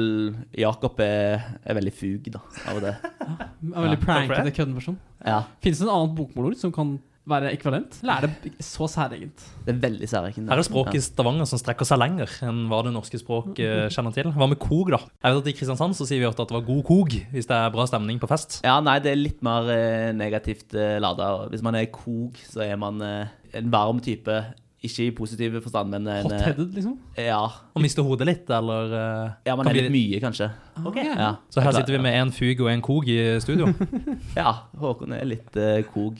Jakob 0.57 0.99
er, 1.05 1.43
er 1.63 1.77
veldig 1.79 1.93
fug, 1.95 2.29
da, 2.33 2.43
av 2.73 2.81
det. 2.83 2.95
Ja, 3.23 3.79
er 3.79 3.85
veldig 3.87 3.97
Ja. 3.99 4.03
prankete 4.03 4.51
køddenversjon. 4.57 4.97
Ja, 5.23 5.41
Finnes 5.63 5.79
det 5.79 5.85
en 5.87 5.93
annen 5.95 6.15
bokmålord 6.17 6.57
som 6.59 6.73
kan 6.75 6.97
være 7.31 7.53
ekvivalent? 7.55 8.01
Eller 8.03 8.17
er 8.17 8.33
det 8.43 8.51
så 8.67 8.83
særegent? 8.91 9.39
det 9.63 9.71
er 9.71 9.77
veldig 9.85 10.09
særegent. 10.11 10.49
Her 10.51 10.59
er 10.59 10.65
språket 10.67 10.97
i 10.99 11.03
Stavanger 11.05 11.47
som 11.47 11.61
strekker 11.61 11.87
seg 11.87 12.01
lenger 12.01 12.33
enn 12.43 12.65
hva 12.67 12.81
det 12.83 12.91
norske 12.91 13.15
språk 13.21 13.61
eh, 13.63 13.85
kjenner 13.93 14.11
til. 14.17 14.27
Hva 14.35 14.49
med 14.51 14.59
kog, 14.59 14.91
da? 14.91 14.99
Jeg 15.23 15.37
vet 15.37 15.39
at 15.45 15.47
I 15.47 15.55
Kristiansand 15.61 15.95
så 15.95 16.07
sier 16.09 16.19
vi 16.19 16.27
ofte 16.27 16.43
at 16.43 16.51
det 16.51 16.57
var 16.57 16.65
god 16.67 16.81
kog 16.89 17.15
hvis 17.31 17.47
det 17.47 17.55
er 17.61 17.71
bra 17.77 17.85
stemning 17.87 18.19
på 18.19 18.27
fest. 18.33 18.57
Ja, 18.67 18.75
nei, 18.83 18.97
det 19.05 19.13
er 19.13 19.21
litt 19.21 19.39
mer 19.47 19.71
eh, 19.71 20.09
negativt 20.19 20.75
lada. 20.75 21.29
Hvis 21.53 21.63
man 21.63 21.79
er 21.79 21.87
kog, 21.95 22.35
så 22.51 22.65
er 22.67 22.75
man 22.83 22.99
en 22.99 23.71
varm 23.71 24.03
type. 24.03 24.41
Ikke 24.83 25.05
i 25.07 25.11
positiv 25.15 25.53
forstand, 25.63 25.93
men 25.93 26.03
en 26.03 26.17
eh, 26.17 26.23
Hot-headed, 26.25 26.73
liksom? 26.75 26.97
Ja, 27.15 27.39
Og 27.71 27.83
miste 27.85 28.03
hodet 28.03 28.27
litt, 28.27 28.49
eller 28.51 28.91
uh, 28.91 29.29
ja 29.47 29.55
man 29.55 29.63
kan 29.69 29.71
er 29.77 29.85
litt 29.85 29.93
mye, 29.95 30.19
kanskje. 30.19 30.49
Ok. 30.83 30.97
Ja. 30.99 31.29
Så 31.53 31.63
her 31.63 31.71
sitter 31.77 31.95
vi 31.95 32.01
med 32.03 32.17
en 32.19 32.33
fug 32.35 32.63
og 32.65 32.71
en 32.73 32.83
kog 32.83 33.07
i 33.07 33.19
studio. 33.43 33.69
Ja, 34.39 34.51
Håkon 34.81 35.15
er 35.15 35.23
litt 35.29 35.55
uh, 35.55 35.79
kog. 35.93 36.19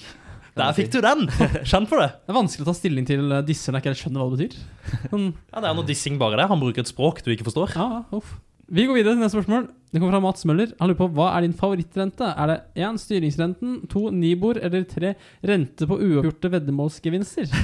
Der 0.56 0.72
fikk 0.78 0.92
du 0.94 1.00
den! 1.02 1.26
Kjenn 1.66 1.88
på 1.90 1.98
det. 2.00 2.12
Det 2.24 2.32
er 2.32 2.38
vanskelig 2.38 2.64
å 2.64 2.70
ta 2.70 2.78
stilling 2.78 3.08
til 3.10 3.36
disse 3.48 3.74
når 3.74 3.82
jeg 3.82 3.90
ikke 3.90 4.02
skjønner 4.06 4.22
hva 4.24 4.32
det 4.32 4.40
betyr. 4.40 5.10
Men, 5.12 5.28
Ja, 5.52 5.60
Det 5.60 5.70
er 5.72 5.78
noe 5.82 5.88
dissing 5.90 6.20
bare 6.22 6.38
det. 6.40 6.48
Han 6.52 6.62
bruker 6.62 6.86
et 6.86 6.92
språk 6.92 7.24
du 7.26 7.32
ikke 7.34 7.48
forstår. 7.50 7.74
ja, 7.76 8.04
uff. 8.16 8.36
Vi 8.74 8.88
går 8.90 8.96
videre 8.98 9.14
til 9.14 9.22
neste 9.22 9.38
spørsmål. 9.38 9.68
Det 9.94 10.00
kommer 10.02 10.16
fra 10.16 10.22
Mats 10.24 10.46
Møller. 10.50 10.72
Han 10.80 10.90
lurer 10.90 10.98
på 10.98 11.08
hva 11.14 11.28
er 11.36 11.46
din 11.46 11.54
favorittrente? 11.54 12.26
Er 12.26 12.50
det 12.50 12.56
1. 12.82 12.96
styringsrenten, 13.04 13.76
2. 13.92 14.02
Nibor 14.18 14.58
eller 14.58 14.88
3. 14.90 15.12
rente 15.46 15.86
på 15.90 16.00
uoppgjorte 16.02 16.50
veddemålsgevinster? 16.56 17.52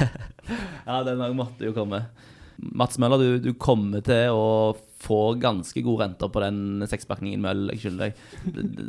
Ja, 0.89 1.03
den 1.05 1.19
dagen 1.21 1.37
måtte 1.37 1.65
jo 1.67 1.73
komme. 1.75 1.99
Mats 2.77 2.97
Møller, 3.01 3.21
du, 3.21 3.39
du 3.41 3.51
kommer 3.61 4.01
til 4.05 4.33
å 4.33 4.45
få 5.01 5.19
ganske 5.41 5.81
gode 5.85 6.01
renter 6.03 6.29
på 6.33 6.41
den 6.43 6.85
sekspakningen 6.89 7.41
møll 7.43 7.67
øl 7.67 7.73
jeg 7.75 7.83
skylder 7.83 8.09
deg. 8.09 8.21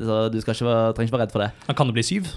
Så 0.01 0.17
du 0.33 0.39
skal 0.41 0.57
ikke 0.57 0.69
være, 0.71 0.95
trenger 0.97 1.11
ikke 1.11 1.17
være 1.19 1.27
redd 1.27 1.35
for 1.37 1.45
det. 1.45 1.51
Han 1.69 1.79
kan 1.79 1.91
det 1.93 1.97
bli 1.99 2.05
syv. 2.09 2.31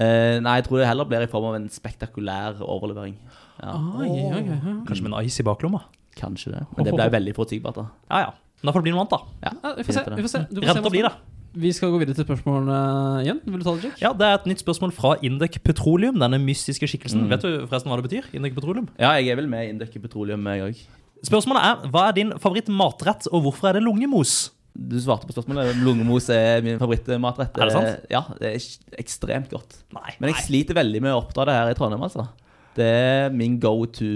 Eh, 0.00 0.36
nei, 0.44 0.56
jeg 0.58 0.66
tror 0.68 0.80
det 0.80 0.88
heller 0.90 1.08
blir 1.08 1.24
i 1.26 1.30
form 1.32 1.50
av 1.50 1.58
en 1.60 1.68
spektakulær 1.72 2.60
overlevering. 2.64 3.16
Ja, 3.60 3.72
Ah, 3.76 4.00
oi, 4.00 4.08
oi, 4.08 4.28
oi. 4.40 4.76
Kanskje 4.88 5.04
med 5.04 5.12
en 5.12 5.18
ice 5.28 5.40
i 5.44 5.48
baklomma? 5.48 5.82
Kanskje 6.16 6.54
det. 6.56 6.62
Men 6.76 6.88
det 6.88 6.96
ble 6.96 7.10
veldig 7.16 7.36
forutsigbart, 7.36 7.80
da. 7.80 7.88
Ja, 8.08 8.22
ja. 8.28 8.49
Da 8.60 8.72
får 8.72 8.82
det 8.82 8.86
bli 8.88 8.94
noe 8.94 9.04
annet, 9.04 9.14
da. 9.16 9.20
Ja, 9.48 9.74
vi 9.78 9.84
får 9.88 9.96
se. 9.96 10.06
Vi 10.16 10.24
får 10.24 10.32
se. 10.32 10.40
Du 10.50 10.60
får 10.60 10.68
se 10.68 10.74
Renta 10.76 10.92
blir 10.92 11.06
det. 11.08 11.12
Vi 11.60 11.72
skal 11.74 11.90
gå 11.90 11.98
videre 11.98 12.14
til 12.14 12.26
spørsmålene 12.28 12.76
igjen. 13.24 13.40
Vil 13.42 13.58
du 13.58 13.64
ta 13.66 13.72
det, 13.74 13.88
Jack? 13.88 14.02
Ja, 14.04 14.12
Det 14.14 14.26
er 14.28 14.36
et 14.38 14.46
nytt 14.46 14.62
spørsmål 14.62 14.92
fra 14.94 15.16
Indek 15.26 15.58
Petroleum, 15.66 16.20
denne 16.20 16.38
mystiske 16.38 16.86
skikkelsen. 16.86 17.24
Mm. 17.24 17.32
Vet 17.32 17.42
du 17.42 17.50
forresten 17.66 17.90
hva 17.90 17.98
det 17.98 18.06
betyr? 18.06 18.28
Indek 18.38 18.54
Petroleum? 18.54 18.86
Ja, 19.00 19.16
jeg 19.18 19.32
er 19.32 19.40
vel 19.40 19.48
med 19.50 19.66
i 19.66 19.72
Indek 19.72 19.96
Petroleum, 19.98 20.46
jeg 20.46 20.62
òg. 20.68 20.84
Spørsmålet 21.26 21.66
er 21.66 21.90
hva 21.90 22.06
er 22.08 22.16
din 22.20 22.30
favorittmatrett, 22.38 23.26
og 23.32 23.42
hvorfor 23.48 23.70
er 23.70 23.80
det 23.80 23.82
lungemos? 23.82 24.52
Du 24.78 24.94
svarte 25.02 25.26
på 25.26 25.34
spørsmålet. 25.34 25.74
Lungemos 25.82 26.28
er 26.30 26.62
min 26.62 26.78
favorittmatrett. 26.78 27.58
Er 27.58 27.66
det 27.66 27.74
sant? 27.74 28.06
Ja, 28.12 28.22
det 28.38 28.52
er 28.52 29.02
ekstremt 29.02 29.50
godt. 29.50 29.80
Nei. 29.96 30.14
Men 30.20 30.30
jeg 30.30 30.46
sliter 30.46 30.78
veldig 30.78 31.02
med 31.02 31.16
å 31.16 31.18
oppdra 31.24 31.48
det 31.50 31.58
her 31.58 31.72
i 31.72 31.74
Trondheim, 31.76 32.06
altså. 32.06 32.28
Det 32.80 32.88
er 32.88 33.30
min 33.36 33.58
go 33.62 33.74
to 33.92 34.08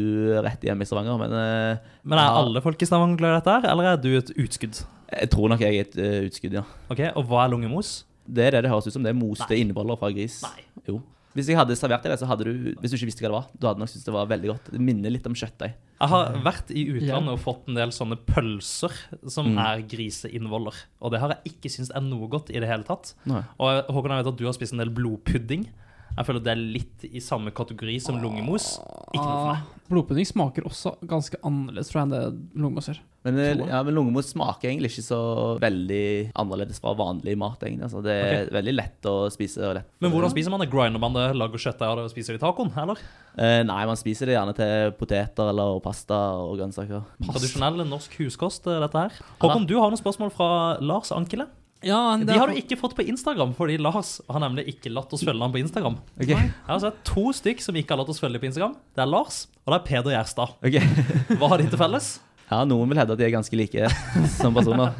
rett 0.46 0.64
hjemme 0.64 0.86
i 0.86 0.88
Stavanger, 0.88 1.18
men 1.20 1.36
eh, 1.36 1.92
Men 2.08 2.20
er 2.22 2.38
alle 2.40 2.62
folk 2.64 2.80
i 2.80 2.88
Stavanger 2.88 3.20
glad 3.20 3.34
i 3.36 3.38
dette, 3.42 3.54
her, 3.58 3.70
eller 3.74 3.92
er 3.92 4.00
du 4.00 4.10
et 4.18 4.32
utskudd? 4.40 4.82
Jeg 5.14 5.30
tror 5.30 5.50
nok 5.52 5.60
jeg 5.62 5.76
er 5.78 5.84
et 5.88 5.96
uh, 6.00 6.20
utskudd, 6.26 6.54
ja. 6.56 6.62
Ok, 6.90 7.00
Og 7.14 7.26
hva 7.28 7.44
er 7.44 7.52
lungemos? 7.52 7.98
Det 8.24 8.46
er 8.48 8.54
det 8.56 8.62
det 8.64 8.70
høres 8.72 8.86
ut 8.88 8.94
som. 8.96 9.04
Det 9.04 9.12
er 9.12 9.18
moste 9.20 9.52
innvoller 9.60 9.98
fra 10.00 10.08
gris. 10.16 10.38
Nei. 10.46 10.62
Jo. 10.88 11.02
Hvis 11.34 11.48
jeg 11.50 11.58
hadde 11.58 11.74
servert 11.76 12.04
deg 12.06 12.12
det, 12.14 12.18
så 12.22 12.28
hadde 12.30 12.44
du 12.46 12.52
Hvis 12.78 12.92
du 12.92 12.96
ikke 12.96 13.08
visste 13.10 13.24
hva 13.24 13.28
det 13.28 13.34
var, 13.34 13.46
du 13.58 13.66
hadde 13.66 13.82
nok 13.82 13.90
syntes 13.90 14.06
det 14.06 14.14
var 14.14 14.28
veldig 14.30 14.48
godt. 14.52 14.68
Det 14.72 14.80
minner 14.86 15.12
litt 15.12 15.24
om 15.28 15.34
kjøttdeig. 15.36 15.72
Jeg 15.98 16.10
har 16.12 16.36
vært 16.46 16.70
i 16.70 16.84
utlandet 16.94 17.34
og 17.34 17.40
fått 17.42 17.68
en 17.68 17.78
del 17.78 17.92
sånne 17.94 18.16
pølser 18.28 18.94
som 19.34 19.50
Mm. 19.52 19.58
er 19.66 19.82
griseinnvoller. 19.92 20.78
Og 21.02 21.12
det 21.12 21.20
har 21.20 21.34
jeg 21.34 21.52
ikke 21.52 21.72
syntes 21.74 21.90
er 21.94 22.04
noe 22.06 22.28
godt 22.32 22.50
i 22.54 22.60
det 22.62 22.68
hele 22.70 22.86
tatt. 22.86 23.12
Nei. 23.28 23.42
Og 23.58 23.90
Håkon, 23.92 24.14
jeg 24.14 24.24
vet 24.24 24.32
at 24.32 24.38
du 24.40 24.44
har 24.46 24.56
spist 24.56 24.72
en 24.76 24.82
del 24.84 24.94
blodpudding. 24.94 25.66
Jeg 26.14 26.28
føler 26.28 26.44
det 26.46 26.52
er 26.52 26.60
litt 26.60 27.06
i 27.10 27.22
samme 27.22 27.50
kategori 27.54 27.96
som 28.02 28.20
lungemos. 28.22 28.76
Ikke 29.10 29.24
noe 29.24 29.38
for 29.40 29.48
meg. 29.50 29.64
Ah, 29.64 29.70
Blodpudding 29.90 30.26
smaker 30.28 30.64
også 30.64 30.94
ganske 31.04 31.36
annerledes 31.44 31.90
tror 31.90 32.00
jeg, 32.00 32.06
enn 32.06 32.14
det 32.14 32.60
lungemos 32.62 32.86
gjør. 32.88 33.00
Men, 33.24 33.38
eh, 33.40 33.62
ja, 33.68 33.80
men 33.84 33.96
lungemos 33.96 34.28
smaker 34.30 34.68
egentlig 34.70 34.92
ikke 34.92 35.04
så 35.06 35.18
veldig 35.60 36.30
annerledes 36.40 36.78
fra 36.80 36.92
vanlig 36.96 37.34
mat. 37.40 37.58
egentlig. 37.64 37.88
Altså, 37.88 38.02
det 38.04 38.14
er 38.14 38.52
veldig 38.54 38.74
lett 38.76 39.08
å 39.10 39.14
spise. 39.32 39.58
Og 39.64 39.74
lett. 39.80 39.90
Men 40.04 40.12
hvordan 40.12 40.32
spiser 40.32 40.54
man 40.54 40.62
det? 40.62 40.70
Grinder 40.72 41.02
man 41.02 41.16
det, 41.16 41.26
lager 41.36 41.64
kjøttdeig 41.66 41.88
av 41.88 41.98
det 41.98 42.06
og 42.06 42.14
spiser 42.14 42.36
det 42.36 42.40
i 42.40 42.44
tacoen? 42.44 42.70
Eller? 42.84 43.02
Eh, 43.34 43.62
nei, 43.66 43.80
man 43.88 43.98
spiser 43.98 44.30
det 44.30 44.36
gjerne 44.36 44.54
til 44.54 44.94
poteter 45.00 45.50
eller 45.50 45.80
pasta 45.84 46.20
og 46.44 46.54
grønnsaker. 46.60 47.02
Tradisjonell 47.26 47.84
norsk 47.88 48.14
huskost, 48.20 48.68
eh, 48.70 48.80
dette 48.86 49.06
her. 49.06 49.20
Håkon, 49.42 49.66
du 49.66 49.76
har 49.80 49.90
noen 49.90 50.00
spørsmål 50.00 50.32
fra 50.32 50.50
Lars 50.80 51.10
Ankele. 51.16 51.48
Ja, 51.84 52.00
De 52.20 52.36
har 52.38 52.50
du 52.50 52.58
ikke 52.58 52.78
fått 52.80 52.94
på 52.96 53.04
Instagram, 53.06 53.52
fordi 53.56 53.76
Lars 53.82 54.16
har 54.30 54.40
nemlig 54.42 54.66
ikke 54.72 54.92
latt 54.92 55.12
oss 55.12 55.24
følge 55.24 55.42
ham 55.44 55.52
på 55.54 55.60
Instagram. 55.60 55.98
Okay. 56.16 56.34
Jeg 56.36 56.68
har 56.68 56.80
sett 56.82 57.00
to 57.08 57.26
stykk 57.36 57.60
som 57.64 57.76
ikke 57.76 57.94
har 57.94 58.00
latt 58.02 58.12
oss 58.14 58.22
følge 58.22 58.40
på 58.42 58.48
Instagram. 58.48 58.76
Det 58.96 59.04
er 59.04 59.10
Lars, 59.10 59.44
og 59.64 59.74
det 59.74 59.80
er 59.80 59.86
Peder 59.90 60.16
Gjerstad. 60.16 60.54
Okay. 60.64 61.04
Hva 61.40 61.52
har 61.52 61.62
de 61.62 61.68
til 61.72 61.80
felles? 61.80 62.10
Ja, 62.50 62.62
Noen 62.68 62.90
vil 62.92 63.00
hevde 63.00 63.16
at 63.16 63.20
de 63.20 63.26
er 63.28 63.34
ganske 63.36 63.58
like 63.58 63.88
som 64.38 64.56
personer. 64.56 64.96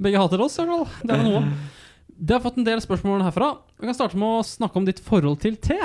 Begge 0.00 0.20
hater 0.22 0.42
oss, 0.42 0.58
i 0.58 0.64
hvert 0.66 0.74
fall. 0.74 1.06
Det 1.06 1.16
er 1.16 1.26
noe. 1.26 1.42
Det 2.20 2.36
har 2.36 2.42
fått 2.44 2.58
en 2.60 2.66
del 2.66 2.80
spørsmål 2.84 3.22
herfra. 3.24 3.54
Vi 3.80 3.88
kan 3.88 3.96
starte 3.96 4.18
med 4.20 4.40
å 4.40 4.44
snakke 4.46 4.76
om 4.80 4.86
ditt 4.88 5.00
forhold 5.04 5.40
til 5.42 5.56
te. 5.60 5.78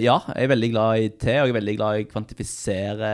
Ja, 0.00 0.16
jeg 0.34 0.46
er 0.46 0.50
veldig 0.54 0.70
glad 0.72 0.98
i 1.04 1.08
te, 1.20 1.34
og 1.40 1.48
jeg 1.48 1.52
er 1.54 1.58
veldig 1.60 1.74
glad 1.76 1.98
i 2.00 2.04
å 2.04 2.08
kvantifisere 2.10 3.10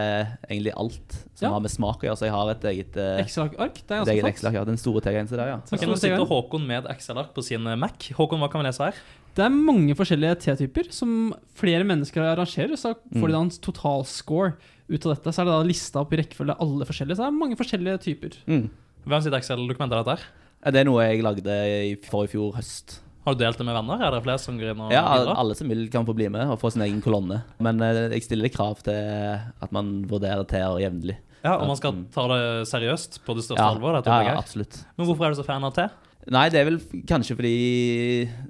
egentlig 0.49 0.73
alt 0.77 1.17
som 1.35 1.47
Ja. 1.47 1.51
har 1.53 1.61
med 1.61 1.71
smak 1.71 2.01
å 2.01 2.07
gjøre. 2.09 2.19
Så 2.19 2.27
jeg 2.27 2.35
har 2.35 2.51
et 2.51 2.63
eget, 2.71 2.97
eh, 2.97 3.25
Excel-ark. 3.25 3.75
Det 3.87 3.91
er 3.91 4.05
ganske 4.05 4.21
flott. 4.21 4.33
Excel-ark. 4.33 4.55
Ja, 4.55 4.65
den 4.65 4.77
store 4.81 5.01
tegrensen 5.01 5.37
der, 5.37 5.49
ja. 5.49 5.57
Så 5.67 5.75
Ok, 5.75 5.81
skal 5.81 5.89
nå 5.89 5.99
sitter. 5.99 6.27
Håkon 6.27 6.67
med 6.67 6.85
et 6.85 6.91
Excel-ark 6.97 7.35
på 7.35 7.43
sin 7.45 7.63
Mac. 7.79 7.99
Håkon, 8.15 8.39
hva 8.41 8.51
kan 8.51 8.63
vi 8.63 8.69
lese 8.69 8.85
her? 8.85 8.95
Det 9.35 9.45
er 9.45 9.51
mange 9.51 9.93
forskjellige 9.95 10.39
tetyper 10.41 10.91
som 10.93 11.35
flere 11.55 11.85
mennesker 11.85 12.23
arrangerer. 12.25 12.73
Så 12.79 12.95
får 13.15 13.27
de 13.27 13.33
da 13.33 13.41
en 13.41 13.51
totalscore 13.51 14.55
ut 14.89 15.07
av 15.07 15.15
dette. 15.17 15.35
Så 15.35 15.41
er 15.43 15.45
det 15.45 15.53
da 15.53 15.63
lista 15.63 16.01
opp 16.01 16.13
i 16.13 16.17
rekkefølge 16.23 16.57
alle 16.59 16.85
forskjellige. 16.89 17.17
Så 17.17 17.25
det 17.27 17.29
er 17.29 17.41
mange 17.43 17.57
forskjellige 17.57 18.01
typer. 18.01 18.33
Mm. 18.47 18.71
Hvem 19.07 19.23
sitt 19.23 19.33
Excel-dokument 19.35 19.93
er 19.93 20.03
dette 20.03 20.17
her? 20.19 20.73
Det 20.73 20.81
er 20.81 20.85
noe 20.89 21.03
jeg 21.05 21.23
lagde 21.23 21.47
i 21.47 21.95
forrige 21.97 22.31
fjor 22.33 22.55
høst. 22.57 23.01
Har 23.27 23.35
du 23.35 23.41
delt 23.43 23.59
det 23.59 23.67
med 23.67 23.75
venner? 23.75 24.03
Er 24.07 24.15
det 24.15 24.23
flere 24.23 24.39
som 24.39 24.57
går 24.61 24.71
inn 24.73 24.81
og 24.87 24.93
Ja, 24.95 25.03
bidrar? 25.19 25.37
alle 25.43 25.55
som 25.59 25.69
vil 25.73 25.89
kan 25.91 26.07
få 26.07 26.15
bli 26.15 26.29
med 26.31 26.47
og 26.55 26.61
få 26.63 26.71
sin 26.73 26.83
egen 26.87 27.01
kolonne. 27.03 27.41
Men 27.59 27.81
eh, 27.83 28.05
jeg 28.15 28.23
stiller 28.29 28.49
krav 28.55 28.79
til 28.87 28.95
at 28.95 29.73
man 29.75 30.05
vurderer 30.07 30.47
teer 30.47 30.79
jevnlig. 30.85 31.17
Ja, 31.43 31.57
og 31.61 31.67
man 31.69 31.77
skal 31.79 32.05
ta 32.15 32.25
det 32.31 32.41
seriøst 32.71 33.21
på 33.27 33.35
det 33.39 33.45
største 33.47 33.63
Ja, 33.63 33.73
alvor? 33.75 33.99
Dette 33.99 34.11
ja, 34.11 34.17
opplegget 34.17 34.31
ja, 34.31 34.35
her. 34.35 34.43
absolutt. 34.47 34.79
Men 34.97 35.07
hvorfor 35.11 35.27
er 35.27 35.35
du 35.35 35.41
så 35.43 35.45
fan 35.47 35.67
av 35.67 35.75
te? 35.77 35.89
Nei, 36.31 36.49
det 36.51 36.59
er 36.59 36.65
vel 36.67 36.81
kanskje 37.07 37.37
fordi 37.39 37.53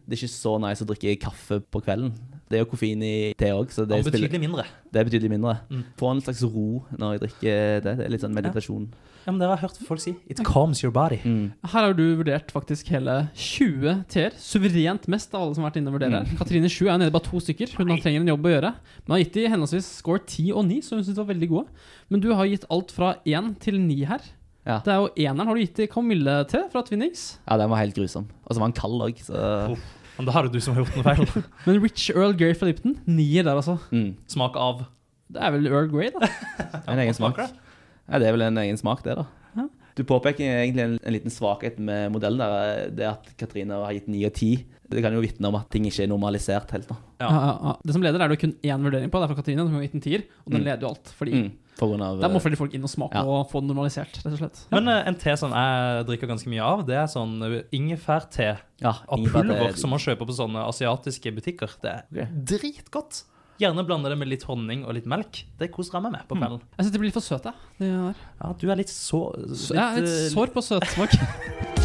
det 0.07 0.15
er 0.15 0.21
ikke 0.21 0.33
så 0.33 0.55
nice 0.63 0.85
å 0.85 0.89
drikke 0.89 1.17
kaffe 1.27 1.59
på 1.61 1.83
kvelden. 1.85 2.15
Det 2.49 2.57
er 2.57 2.63
jo 2.63 2.69
koffein 2.71 3.03
i 3.05 3.35
te 3.37 3.51
òg, 3.53 3.73
så 3.75 3.85
det, 3.85 3.99
Og 3.99 4.07
spiller, 4.07 4.29
betydelig 4.31 4.41
mindre. 4.47 4.65
det 4.93 5.01
er 5.03 5.09
betydelig 5.09 5.33
mindre. 5.35 5.57
Mm. 5.69 5.83
Få 5.99 6.13
en 6.15 6.23
slags 6.25 6.45
ro 6.47 6.85
når 6.97 7.17
jeg 7.17 7.23
drikker 7.27 7.85
det. 7.85 7.97
Det 7.99 8.07
er 8.07 8.13
litt 8.15 8.23
sånn 8.25 8.37
meditasjon. 8.37 8.87
Ja, 8.93 9.16
men 9.33 9.41
Dere 9.41 9.57
har 9.57 9.63
hørt 9.65 9.79
folk 9.87 10.01
si 10.01 10.15
'it 10.29 10.43
calms 10.45 10.83
your 10.85 10.93
body'. 10.93 11.23
Mm. 11.25 11.53
Her 11.65 11.83
har 11.89 11.93
du 11.95 12.05
vurdert 12.17 12.51
faktisk 12.53 12.89
hele 12.89 13.29
20 13.35 14.05
teer. 14.09 14.31
Suverent 14.39 15.09
mest 15.09 15.35
av 15.35 15.43
alle 15.43 15.55
som 15.55 15.65
har 15.65 15.71
vært 15.71 15.81
inne 15.81 15.91
og 15.91 15.99
vurderer. 15.99 16.25
Mm. 16.27 16.37
Katrine 16.39 16.69
7 16.71 16.87
er 16.89 16.99
nede 16.99 17.11
bare 17.13 17.27
to 17.27 17.41
stykker. 17.41 17.75
Hun 17.77 17.89
Nei. 17.89 18.01
trenger 18.01 18.21
en 18.21 18.33
jobb 18.35 18.47
å 18.47 18.55
gjøre. 18.55 18.75
Men 19.07 19.17
har 19.17 19.25
gitt 19.25 19.35
de 19.35 19.49
henholdsvis 19.49 19.91
score 19.99 20.21
10 20.25 20.53
og 20.53 20.65
9, 20.67 20.83
som 20.83 20.99
hun 20.99 21.05
syns 21.05 21.19
var 21.19 21.31
veldig 21.33 21.49
gode. 21.49 21.67
Men 22.09 22.21
du 22.21 22.33
har 22.35 22.47
gitt 22.47 22.65
alt 22.71 22.91
fra 22.93 23.17
1 23.25 23.59
til 23.61 23.81
9 23.81 24.05
her. 24.07 24.21
Ja. 24.67 24.81
Det 24.83 24.91
er 24.91 24.99
jo 24.99 25.11
Eneren 25.15 25.47
har 25.47 25.55
du 25.55 25.61
gitt 25.63 25.79
i 25.79 25.87
T 25.87 26.63
fra 26.73 26.83
Twinnings. 26.83 27.39
ja, 27.49 27.57
den 27.57 27.71
var 27.71 27.79
helt 27.79 27.95
grusom. 27.95 28.27
Og 28.47 28.55
så 28.55 28.59
var 28.59 28.67
den 28.67 28.81
kald 28.81 29.01
òg, 29.01 29.17
så 29.23 29.71
Uff. 29.73 29.85
Men 30.19 30.27
da 30.27 30.33
har 30.33 30.45
jo 30.45 30.53
du 30.55 30.61
som 30.61 30.75
har 30.75 30.83
gjort 30.85 30.97
noe 30.97 31.05
feil. 31.05 31.45
Men 31.67 31.83
Rich 31.85 32.11
Earl 32.11 32.33
Grey 32.33 32.55
fra 32.55 32.67
Lipton, 32.67 32.97
nier 33.07 33.45
der, 33.45 33.55
altså. 33.55 33.79
mm. 33.93 34.17
Smak 34.33 34.57
av 34.57 34.87
Det 35.31 35.43
er 35.43 35.53
vel 35.55 35.67
Earl 35.69 35.91
Grey, 35.93 36.11
da. 36.15 36.27
En 36.89 36.99
egen 36.99 37.15
smak. 37.15 37.39
Ja, 38.09 38.19
det 38.23 38.29
er 38.29 38.37
vel 38.37 38.47
en 38.47 38.59
egen 38.63 38.79
smak, 38.81 39.03
det, 39.05 39.17
da. 39.19 39.27
Ja. 39.57 39.67
Du 39.97 40.03
påpeker 40.05 40.45
egentlig 40.45 40.85
en, 40.85 40.99
en 41.03 41.15
liten 41.15 41.33
svakhet 41.33 41.79
med 41.81 42.13
modellen 42.13 42.39
der. 42.39 42.91
Det 42.93 43.07
at 43.09 43.31
Katrine 43.41 43.79
har 43.81 43.93
gitt 43.97 44.09
9 44.13 44.25
og 44.29 44.35
10. 44.37 44.51
Det 44.93 45.03
kan 45.03 45.15
jo 45.17 45.23
vitne 45.25 45.49
om 45.49 45.57
at 45.59 45.71
ting 45.73 45.87
ikke 45.89 46.05
er 46.05 46.11
normalisert 46.13 46.71
helt. 46.77 46.89
da. 46.91 46.97
Ja. 47.21 47.29
Ja, 47.31 47.39
ja, 47.47 47.55
ja. 47.71 47.77
Det 47.83 47.95
som 47.97 48.03
leder, 48.05 48.21
er 48.23 48.29
det 48.29 48.39
kun 48.43 48.53
én 48.63 48.85
vurdering 48.85 49.11
på. 49.11 49.19
Det 49.19 49.27
er 49.27 49.33
fra 49.33 49.39
Katrine. 49.41 49.65
Hun 49.67 49.79
har 49.79 49.87
gitt 49.87 49.97
en 49.97 50.05
tier, 50.05 50.27
og 50.45 50.53
den 50.53 50.61
Mm. 50.61 50.67
leder 50.69 50.85
jo 50.87 50.89
alt. 50.93 51.15
Fordi 51.17 51.33
Mm. 51.33 51.53
For 51.77 51.93
av 52.01 52.21
Der 52.21 52.29
må 52.33 52.41
flere 52.41 52.57
folk 52.57 52.73
inn 52.73 52.85
og 52.85 52.89
smake 52.89 53.13
Ja. 53.13 53.23
og 53.23 53.51
få 53.51 53.61
det 53.61 53.69
normalisert, 53.69 54.09
rett 54.25 54.33
og 54.33 54.39
slett. 54.39 54.61
Men 54.73 54.89
eh, 54.89 55.07
en 55.09 55.15
te 55.15 55.37
som 55.37 55.51
jeg 55.53 56.07
drikker 56.07 56.27
ganske 56.27 56.49
mye 56.49 56.63
av, 56.65 56.87
det 56.87 56.97
er 56.97 57.05
sånn 57.05 57.43
eh, 57.45 57.63
ingefærte 57.71 58.59
ja, 58.81 58.95
av 59.09 59.19
pulver 59.29 59.77
som 59.77 59.91
man 59.91 59.99
kjøper 59.99 60.25
på 60.25 60.33
sånne 60.33 60.65
asiatiske 60.67 61.35
butikker. 61.37 61.69
Det 61.83 61.91
er 61.91 62.03
okay. 62.11 62.27
dritgodt. 62.33 63.25
Gjerne 63.57 63.85
blande 63.89 64.11
det 64.13 64.19
med 64.21 64.29
litt 64.29 64.43
honning 64.45 64.83
og 64.85 64.93
litt 64.99 65.07
melk. 65.09 65.39
Det 65.57 65.71
koser 65.73 65.97
jeg 65.97 66.05
meg 66.05 66.13
med 66.19 66.27
på 66.29 66.37
kvelden. 66.37 66.61
Jeg 66.77 66.85
syns 66.85 66.93
de 66.93 67.01
blir 67.01 67.09
litt 67.09 67.17
for 67.17 67.25
søte. 67.25 67.53
Ja, 67.81 68.51
du 68.53 68.67
er 68.69 68.77
litt 68.83 68.93
så 68.93 69.23
Litt, 69.39 69.71
jeg 69.73 69.81
er 69.81 69.97
eh, 69.97 70.05
litt 70.05 70.35
sår 70.35 70.53
på 70.53 70.65
søtsmak. 70.67 71.17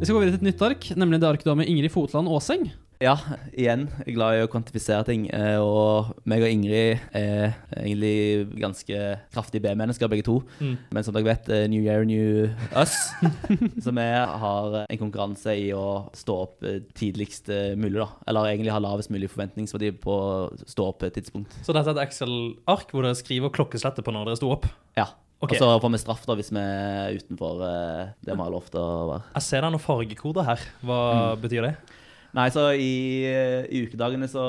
Vi 0.00 0.08
skal 0.08 0.16
gå 0.16 0.22
videre 0.24 0.38
til 0.38 0.40
et 0.40 0.48
nytt 0.48 0.62
ark, 0.64 0.86
nemlig 0.96 1.20
det 1.20 1.28
arket 1.28 1.44
du 1.44 1.50
har 1.52 1.58
med 1.60 1.68
Ingrid 1.68 1.92
Fotland 1.92 2.30
Aaseng. 2.32 2.70
Ja, 3.00 3.14
igjen. 3.56 3.86
Jeg 4.04 4.10
er 4.12 4.16
glad 4.18 4.34
i 4.36 4.40
å 4.44 4.48
kvantifisere 4.52 5.06
ting. 5.08 5.22
eh, 5.32 5.56
Og 5.56 6.10
meg 6.28 6.42
og 6.44 6.50
Ingrid 6.52 6.98
er 7.16 7.54
egentlig 7.72 8.60
ganske 8.60 8.98
kraftige 9.32 9.62
B-mennesker, 9.64 10.06
begge 10.06 10.22
to. 10.26 10.34
Mm. 10.60 10.74
Men 10.92 11.02
som 11.06 11.14
dere 11.14 11.24
vet, 11.24 11.48
eh, 11.48 11.66
New 11.66 11.80
Year, 11.80 12.04
New 12.04 12.50
Us. 12.76 12.92
Så 13.80 13.94
vi 13.96 14.04
har 14.04 14.84
en 14.84 14.98
konkurranse 15.00 15.54
i 15.56 15.70
å 15.72 16.10
stå 16.12 16.36
opp 16.42 16.62
eh, 16.62 16.80
tidligst 16.92 17.48
mulig, 17.80 17.96
da. 18.02 18.08
Eller 18.28 18.50
egentlig 18.52 18.74
ha 18.74 18.78
lavest 18.84 19.08
mulig 19.08 19.30
forventningsverdi 19.32 19.94
på 19.96 20.18
stå-opp-tidspunkt. 20.68 21.56
Så 21.64 21.72
dette 21.72 21.88
er 21.88 21.96
et 21.96 22.04
Excel-ark 22.04 22.92
hvor 22.92 23.02
dere 23.08 23.16
skriver 23.16 23.48
klokkeslettet 23.56 24.04
på 24.04 24.12
når 24.12 24.28
dere 24.28 24.36
sto 24.42 24.52
opp? 24.52 24.68
Ja. 25.00 25.06
Okay. 25.40 25.56
Og 25.56 25.62
så 25.62 25.70
får 25.80 25.92
vi 25.94 25.98
straff 26.02 26.26
da 26.28 26.34
hvis 26.36 26.50
vi 26.52 26.60
er 26.60 27.16
utenfor 27.16 27.62
det 28.20 28.34
vi 28.34 28.42
har 28.44 28.52
lov 28.52 28.66
til 28.68 28.76
å 28.84 29.08
være. 29.08 29.22
Jeg 29.38 29.46
ser 29.46 29.62
det 29.64 29.70
er 29.70 29.72
noen 29.72 29.86
fargekoder 29.88 30.44
her. 30.44 30.66
Hva 30.84 30.98
Mm. 31.32 31.40
betyr 31.40 31.64
det? 31.64 31.72
Nei, 32.36 32.46
så 32.54 32.68
i, 32.78 33.26
i 33.26 33.80
ukedagene 33.86 34.28
så 34.30 34.42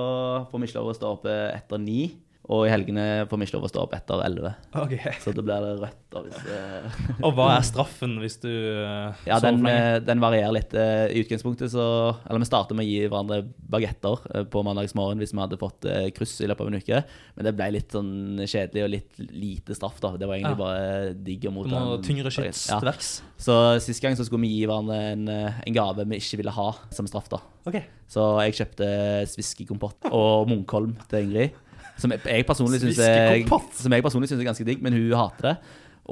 får 0.51 0.61
vi 0.61 0.69
ikke 0.69 0.77
lov 0.77 0.91
å 0.91 0.97
stå 0.97 1.13
opp 1.15 1.25
etter 1.31 1.81
ni. 1.81 2.11
Og 2.51 2.65
i 2.67 2.71
helgene 2.73 3.03
får 3.31 3.39
vi 3.39 3.45
ikke 3.47 3.55
lov 3.55 3.65
å 3.67 3.71
stå 3.71 3.81
opp 3.85 3.93
etter 3.95 4.21
elleve. 4.25 4.49
Ok. 4.75 4.93
Så 5.23 5.31
da 5.31 5.43
blir 5.45 5.63
det 5.63 5.75
rødt. 5.79 5.99
da 6.11 6.21
det... 6.27 6.57
Og 7.25 7.31
hva 7.37 7.45
er 7.55 7.63
straffen 7.71 8.17
hvis 8.19 8.35
du 8.43 8.49
uh, 8.51 9.13
Ja, 9.29 9.37
den, 9.43 9.61
eh, 9.69 9.99
den 10.03 10.19
varierer 10.23 10.51
litt. 10.57 10.75
Eh, 10.75 11.05
I 11.15 11.21
utgangspunktet 11.23 11.71
så 11.71 11.85
Eller 12.27 12.43
vi 12.43 12.49
starter 12.49 12.75
med 12.75 12.83
å 12.83 12.89
gi 12.89 13.05
hverandre 13.05 13.37
bagetter 13.71 14.25
eh, 14.35 14.43
på 14.51 14.65
mandagsmorgen 14.67 15.21
hvis 15.23 15.31
vi 15.31 15.39
hadde 15.39 15.59
fått 15.61 15.87
eh, 15.87 16.09
kryss 16.11 16.35
i 16.43 16.49
løpet 16.51 16.65
av 16.67 16.73
en 16.73 16.79
uke. 16.81 17.01
Men 17.37 17.47
det 17.47 17.55
ble 17.55 17.69
litt 17.77 17.95
sånn 17.95 18.11
kjedelig 18.43 18.83
og 18.83 18.93
litt 18.97 19.23
lite 19.31 19.77
straff, 19.79 20.01
da. 20.03 20.13
Det 20.19 20.27
var 20.27 20.35
egentlig 20.35 20.57
Ja. 20.57 20.61
bare 20.65 21.15
digg 21.15 21.47
å 21.47 21.55
motta. 21.55 21.85
tyngre 22.03 22.33
skyts. 22.35 22.65
Ja. 22.73 22.81
til 22.83 22.91
verks. 22.91 23.13
Så 23.41 23.55
sist 23.87 24.03
gang 24.03 24.19
så 24.19 24.27
skulle 24.27 24.43
vi 24.43 24.51
gi 24.57 24.67
hverandre 24.67 24.99
en, 25.13 25.23
eh, 25.31 25.63
en 25.65 25.73
gave 25.79 26.03
vi 26.11 26.19
ikke 26.19 26.41
ville 26.43 26.51
ha 26.59 26.69
som 26.91 27.07
straff, 27.07 27.31
da. 27.31 27.39
Okay. 27.69 27.85
Så 28.11 28.27
jeg 28.43 28.59
kjøpte 28.59 28.87
sviskekompott 29.31 30.11
og 30.11 30.49
Munkholm 30.51 30.97
til 31.07 31.29
Ingrid. 31.29 31.59
Som 32.01 32.13
jeg 32.15 32.25
personlig 32.47 32.81
syns 32.81 32.99
er, 33.05 34.43
er 34.43 34.49
ganske 34.49 34.67
digg, 34.67 34.81
men 34.83 34.97
hun 34.97 35.13
hater 35.19 35.51
det. 35.51 35.55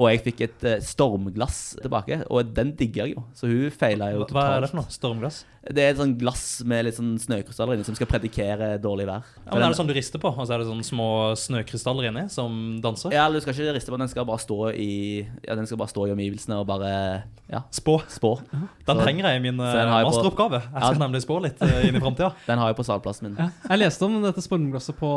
Og 0.00 0.08
jeg 0.08 0.22
fikk 0.24 0.38
et 0.46 0.64
eh, 0.64 0.78
stormglass 0.80 1.58
tilbake, 1.82 2.22
og 2.32 2.54
den 2.56 2.70
digger 2.78 3.04
jeg 3.04 3.18
jo. 3.18 3.24
Så 3.36 3.50
hun 3.50 3.70
feila 3.74 4.10
jo 4.14 4.22
totalt. 4.24 4.36
Hva 4.38 4.44
er 4.56 4.64
det 4.64 4.70
for 4.72 4.80
noe? 4.80 4.92
Stormglass? 4.94 5.42
Det 5.60 5.82
er 5.84 5.90
et 5.92 5.98
sånn 6.00 6.14
glass 6.16 6.44
med 6.64 6.86
litt 6.86 6.96
sånn 6.96 7.10
snøkrystaller 7.20 7.76
inni 7.76 7.84
som 7.84 7.92
skal 7.98 8.08
predikere 8.08 8.70
dårlig 8.80 9.04
vær. 9.10 9.26
Ja, 9.44 9.50
men 9.52 9.66
Er 9.66 9.74
det 9.74 9.76
sånn 9.76 9.90
du 9.90 9.92
rister 9.92 10.22
på, 10.22 10.30
og 10.32 10.46
så 10.48 10.54
er 10.56 10.62
det 10.62 10.70
sånn 10.70 10.80
små 10.88 11.08
snøkrystaller 11.36 12.08
inni 12.08 12.22
som 12.32 12.78
danser? 12.80 13.12
Ja, 13.12 13.26
du 13.28 13.36
skal 13.44 13.52
ikke 13.52 13.74
riste 13.76 13.92
på 13.92 13.98
den, 13.98 14.06
den 14.06 14.12
skal 14.14 14.24
bare 14.24 14.40
stå 14.40 14.56
i 14.72 14.88
Ja, 15.44 15.58
den 15.58 15.68
skal 15.68 15.76
bare 15.82 15.92
stå 15.92 16.06
i 16.08 16.14
omgivelsene 16.14 16.56
og 16.62 16.64
bare 16.70 16.92
ja, 17.50 17.60
Spå. 17.74 17.98
spå. 18.08 18.30
Den 18.86 18.96
Så 18.96 19.04
trenger 19.04 19.26
jeg 19.28 19.40
i 19.40 19.44
min 19.50 19.60
eh, 19.60 19.92
masteroppgave. 20.06 20.62
Jeg 20.62 20.80
skal 20.80 20.96
Ja. 20.96 21.02
nemlig 21.02 21.20
spå 21.26 21.36
litt 21.44 21.60
eh, 21.66 21.88
inn 21.90 21.96
i 21.98 22.00
framtida. 22.00 22.30
Den 22.46 22.58
har 22.62 22.70
jeg 22.72 22.76
på 22.78 22.86
salplassen 22.86 23.26
min. 23.28 23.36
Ja. 23.36 23.50
Jeg 23.68 23.82
leste 23.82 24.06
om 24.06 24.16
dette 24.22 24.40
stormglasset 24.44 24.96
på 24.96 25.10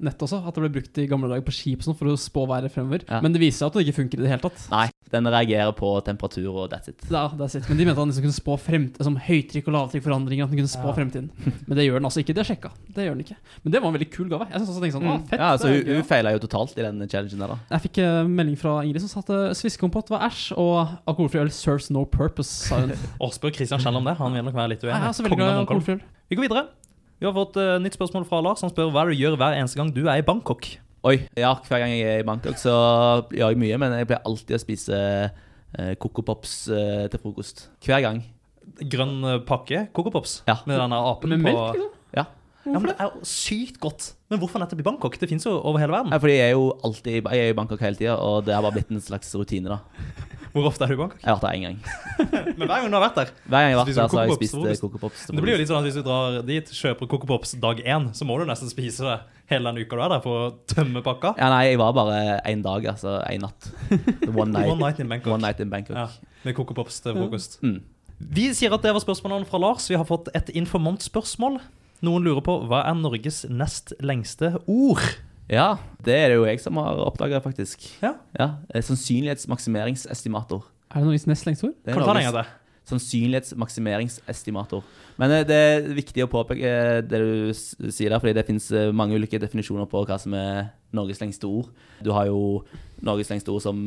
nett 0.00 0.18
også, 0.26 0.40
at 0.48 0.54
det 0.56 0.64
ble 0.64 0.72
brukt 0.80 0.98
i 0.98 1.06
gamle 1.06 1.28
dager 1.30 1.44
på 1.46 1.52
skip 1.54 1.84
sånn 1.86 1.94
for 1.98 2.08
å 2.10 2.16
spå 2.18 2.46
været 2.50 2.72
fremover. 2.74 3.04
Ja. 3.06 3.20
Men 3.20 3.36
det 3.36 3.42
viser 3.44 3.62
seg 3.62 3.70
at 3.70 3.78
det 3.78 3.84
ikke 3.86 3.98
funker 4.00 4.23
det 4.24 4.32
hele 4.32 4.42
tatt. 4.42 4.62
Nei, 4.72 4.86
den 5.12 5.28
reagerer 5.30 5.70
på 5.76 5.90
temperatur 6.06 6.48
og 6.50 6.72
that's 6.72 6.90
it. 6.90 7.04
Ja, 7.12 7.28
that's 7.38 7.54
it. 7.58 7.68
Men 7.70 7.78
de 7.78 7.86
mente 7.86 8.00
den 8.00 8.10
liksom 8.10 8.24
kunne 8.26 8.36
spå 8.36 8.56
fremt, 8.60 8.98
som 9.04 9.18
høytrykk 9.20 9.68
og 9.70 9.76
lavtrykkforandringer. 9.76 10.48
At 10.48 10.54
den 10.54 10.60
kunne 10.62 10.72
spå 10.72 10.88
Ja. 10.90 10.94
fremtiden. 10.96 11.30
Men 11.68 11.78
det 11.78 11.86
gjør 11.86 12.00
den 12.00 12.08
altså 12.08 12.24
ikke. 12.24 12.34
Det 12.34 12.42
er 12.44 12.48
sjekka. 12.50 12.70
Det 12.94 13.06
gjør 13.06 13.14
den 13.14 13.24
ikke. 13.26 13.36
Men 13.62 13.72
det 13.72 13.82
var 13.82 13.88
en 13.88 13.96
veldig 13.98 14.10
kul 14.10 14.28
gave. 14.32 14.48
Jeg 14.50 14.58
synes 14.60 14.72
også 14.74 14.82
tenkte 14.84 14.98
sånn, 14.98 15.08
å, 15.12 15.16
fett. 15.28 15.40
Ja, 15.40 15.50
altså, 15.54 15.68
er 15.68 15.84
hun, 15.84 16.00
hun 16.00 16.08
feila 16.10 16.34
jo 16.34 16.42
totalt 16.44 16.78
i 16.78 16.82
den 16.82 17.08
challengen 17.08 17.44
der, 17.44 17.54
da. 17.54 17.58
Jeg 17.76 17.84
fikk 17.86 18.00
uh, 18.02 18.22
melding 18.28 18.58
fra 18.60 18.76
Ingrid 18.82 19.04
som 19.04 19.12
sa 19.12 19.22
at 19.24 19.30
uh, 19.34 19.54
sviskekompott 19.54 20.10
var 20.10 20.26
æsj, 20.28 20.54
og 20.58 20.96
alkoholfri 21.06 21.44
øl 21.44 21.52
serves 21.54 21.90
no 21.94 22.04
purpose, 22.04 22.50
sa 22.68 22.80
hun. 22.82 22.96
Og 23.22 23.34
spør 23.36 23.54
Christian 23.54 23.82
Schjell 23.82 23.96
om 24.00 24.04
det. 24.08 24.16
Han 24.18 24.34
vil 24.34 24.44
nok 24.48 24.56
være 24.56 24.74
litt 24.74 24.82
Jeg 24.82 24.90
uenig. 24.90 25.12
Ja, 25.12 25.28
Munkholm. 25.28 25.60
alkoholfri 25.64 25.98
øl. 25.98 26.02
Vi 26.30 26.38
går 26.38 26.48
videre. 26.48 26.66
Vi 27.20 27.28
har 27.28 27.34
fått 27.36 27.56
uh, 27.56 27.76
nytt 27.80 27.94
spørsmål 27.96 28.26
fra 28.28 28.40
Lars. 28.44 28.60
Han 28.64 28.72
spør 28.72 28.90
hva 28.92 29.04
er 29.04 29.14
du 29.14 29.20
gjør 29.22 29.38
hver 29.40 29.54
eneste 29.56 29.78
gang 29.78 29.92
du 29.94 30.02
er 30.08 30.18
i 30.20 30.26
Bangkok. 30.26 30.66
Oi, 31.04 31.18
ja, 31.36 31.50
hver 31.68 31.82
gang 31.82 31.90
jeg 31.92 32.04
er 32.08 32.22
i 32.22 32.24
Bangkok, 32.26 32.56
så 32.56 32.72
gjør 33.34 33.50
jeg 33.52 33.58
mye, 33.60 33.76
men 33.82 33.92
jeg 33.98 34.06
pleier 34.08 34.24
alltid 34.24 34.56
å 34.56 34.60
spise 34.62 35.00
uh, 35.28 35.90
Coco 36.00 36.22
Pops 36.24 36.54
eh, 36.72 37.02
til 37.12 37.20
frokost. 37.20 37.66
Hver 37.84 38.00
gang. 38.06 38.22
Grønn 38.88 39.18
eh, 39.28 39.40
pakke 39.44 39.82
Coco 39.92 40.08
Pops 40.14 40.38
Ja. 40.48 40.54
med 40.64 40.80
denne 40.80 40.96
apen 41.10 41.34
Med 41.34 41.42
på 41.42 41.50
melk, 41.50 41.76
liksom? 41.76 41.90
Ja. 42.16 42.24
Ja, 42.64 42.78
men 42.80 42.86
Det 42.88 42.94
er 42.96 43.10
jo 43.10 43.26
sykt 43.28 43.76
godt. 43.82 44.06
Men 44.32 44.40
hvorfor 44.40 44.62
nettopp 44.62 44.80
i 44.80 44.86
Bangkok? 44.86 45.18
Det 45.20 45.28
fins 45.28 45.44
jo 45.44 45.52
over 45.60 45.82
hele 45.82 45.92
verden. 45.92 46.14
ja, 46.14 46.20
fordi 46.22 46.38
jeg 46.38 46.46
er 46.48 46.54
jo 46.56 46.70
alltid 46.88 47.18
Jeg 47.20 47.42
er 47.44 47.50
i 47.52 47.56
Bangkok 47.58 47.84
hele 47.84 48.00
tida, 48.00 48.14
og 48.16 48.46
det 48.46 48.54
har 48.56 48.64
bare 48.64 48.78
blitt 48.78 48.94
en 48.94 49.04
slags 49.04 49.34
rutine, 49.36 49.68
da. 49.76 49.82
Hvor 50.54 50.68
ofte 50.70 50.86
er 50.86 50.92
du 50.92 50.94
i 50.94 50.98
Bangkok? 51.00 51.18
Jeg 51.18 51.26
har 51.26 51.38
vært 51.40 51.46
der 51.48 51.56
én 51.58 51.64
gang. 51.66 51.78
Men 52.58 52.68
hver 52.68 52.76
gang 52.84 52.92
du 52.92 52.94
har 52.94 53.02
vært 53.02 53.16
der. 53.18 53.30
Hver 53.42 53.64
gang 53.64 53.72
jeg 53.72 53.74
har 53.74 53.80
vært 53.80 53.88
der, 53.88 54.04
du 54.06 54.12
så 54.14 54.18
har 54.20 54.28
jeg 54.28 54.36
spist 54.38 54.54
til 54.54 54.60
eh, 54.60 54.66
frokost? 54.68 54.82
Coco 54.84 55.00
Pops. 55.02 55.24
det 55.26 55.42
blir 55.42 55.54
jo 55.56 55.58
litt 55.58 55.70
sånn 55.70 55.80
at 55.80 55.88
Hvis 55.88 55.96
du 55.98 56.02
drar 56.06 56.36
dit, 56.46 56.70
kjøper 56.78 57.10
Coco 57.10 57.30
Pops 57.32 57.56
dag 57.64 57.80
én, 57.82 58.06
så 58.14 58.28
må 58.28 58.36
du 58.38 58.44
nesten 58.46 58.70
spise 58.70 59.08
det 59.08 59.16
hele 59.50 59.72
den 59.72 59.82
uka 59.82 59.98
du 59.98 60.04
er 60.06 60.14
der 60.14 60.22
for 60.24 60.44
å 60.44 60.52
tømme 60.70 61.02
pakka. 61.04 61.34
Ja, 61.42 61.50
nei, 61.52 61.64
jeg 61.72 61.80
var 61.82 61.90
bare 61.98 62.20
én 62.46 62.62
dag, 62.64 62.86
altså. 62.94 63.16
Én 63.26 63.42
natt. 63.42 63.66
One 64.30 64.52
night, 64.54 64.70
One 64.70 64.78
night 64.80 65.02
in 65.02 65.10
Bangkok. 65.10 65.34
One 65.34 65.42
night 65.42 65.60
in 65.64 65.74
Bangkok. 65.74 65.98
Ja, 65.98 66.38
med 66.46 66.56
Coco 66.56 66.78
Pops 66.78 67.02
til 67.02 67.18
frokost. 67.18 67.58
Mm. 67.66 67.80
Vi 68.38 68.46
sier 68.54 68.72
at 68.78 68.86
det 68.86 68.94
var 68.94 69.02
spørsmålene 69.02 69.50
fra 69.50 69.58
Lars. 69.60 69.90
Vi 69.90 69.98
har 69.98 70.06
fått 70.08 70.30
et 70.38 70.54
informantspørsmål. 70.54 71.58
Noen 72.06 72.24
lurer 72.30 72.44
på 72.46 72.60
hva 72.70 72.86
er 72.86 72.96
Norges 73.02 73.42
nest 73.50 73.90
lengste 74.04 74.54
ord? 74.70 75.02
Ja, 75.50 75.76
det 76.04 76.14
er 76.16 76.28
det 76.32 76.36
jo 76.38 76.44
jeg 76.48 76.60
som 76.62 76.76
har 76.80 77.00
oppdaga, 77.04 77.38
faktisk. 77.44 77.84
Ja. 78.02 78.14
Ja, 78.38 78.50
eh, 78.74 78.82
Sannsynlighetsmaksimeringsestimator. 78.82 80.64
Er 80.90 81.02
det 81.02 81.08
Norges 81.10 81.26
nest 81.26 81.46
lengste 81.46 81.64
ord? 81.68 81.74
Det 81.84 81.90
er 81.90 81.98
Kan 81.98 82.02
du 82.02 82.08
ta 82.08 82.14
den 82.14 82.22
en 82.22 82.32
Norges 82.32 82.52
sannsynlighetsmaksimeringsestimator. 82.88 84.84
Men 85.20 85.34
eh, 85.34 85.44
det 85.46 85.58
er 85.58 85.90
viktig 85.96 86.24
å 86.24 86.30
påpeke 86.30 86.70
eh, 86.70 87.02
det 87.06 87.20
du 87.22 87.52
sier 87.54 88.10
der, 88.10 88.20
fordi 88.20 88.34
det 88.36 88.46
finnes 88.48 88.70
eh, 88.74 88.94
mange 88.94 89.18
ulike 89.18 89.40
definisjoner 89.42 89.88
på 89.90 90.02
hva 90.08 90.18
som 90.20 90.34
er 90.38 90.72
Norges 90.94 91.18
lengste 91.18 91.48
ord. 91.50 91.70
Du 92.06 92.12
har 92.14 92.28
jo 92.28 92.62
Norges 93.04 93.28
lengste 93.32 93.50
ord 93.50 93.64
som 93.64 93.80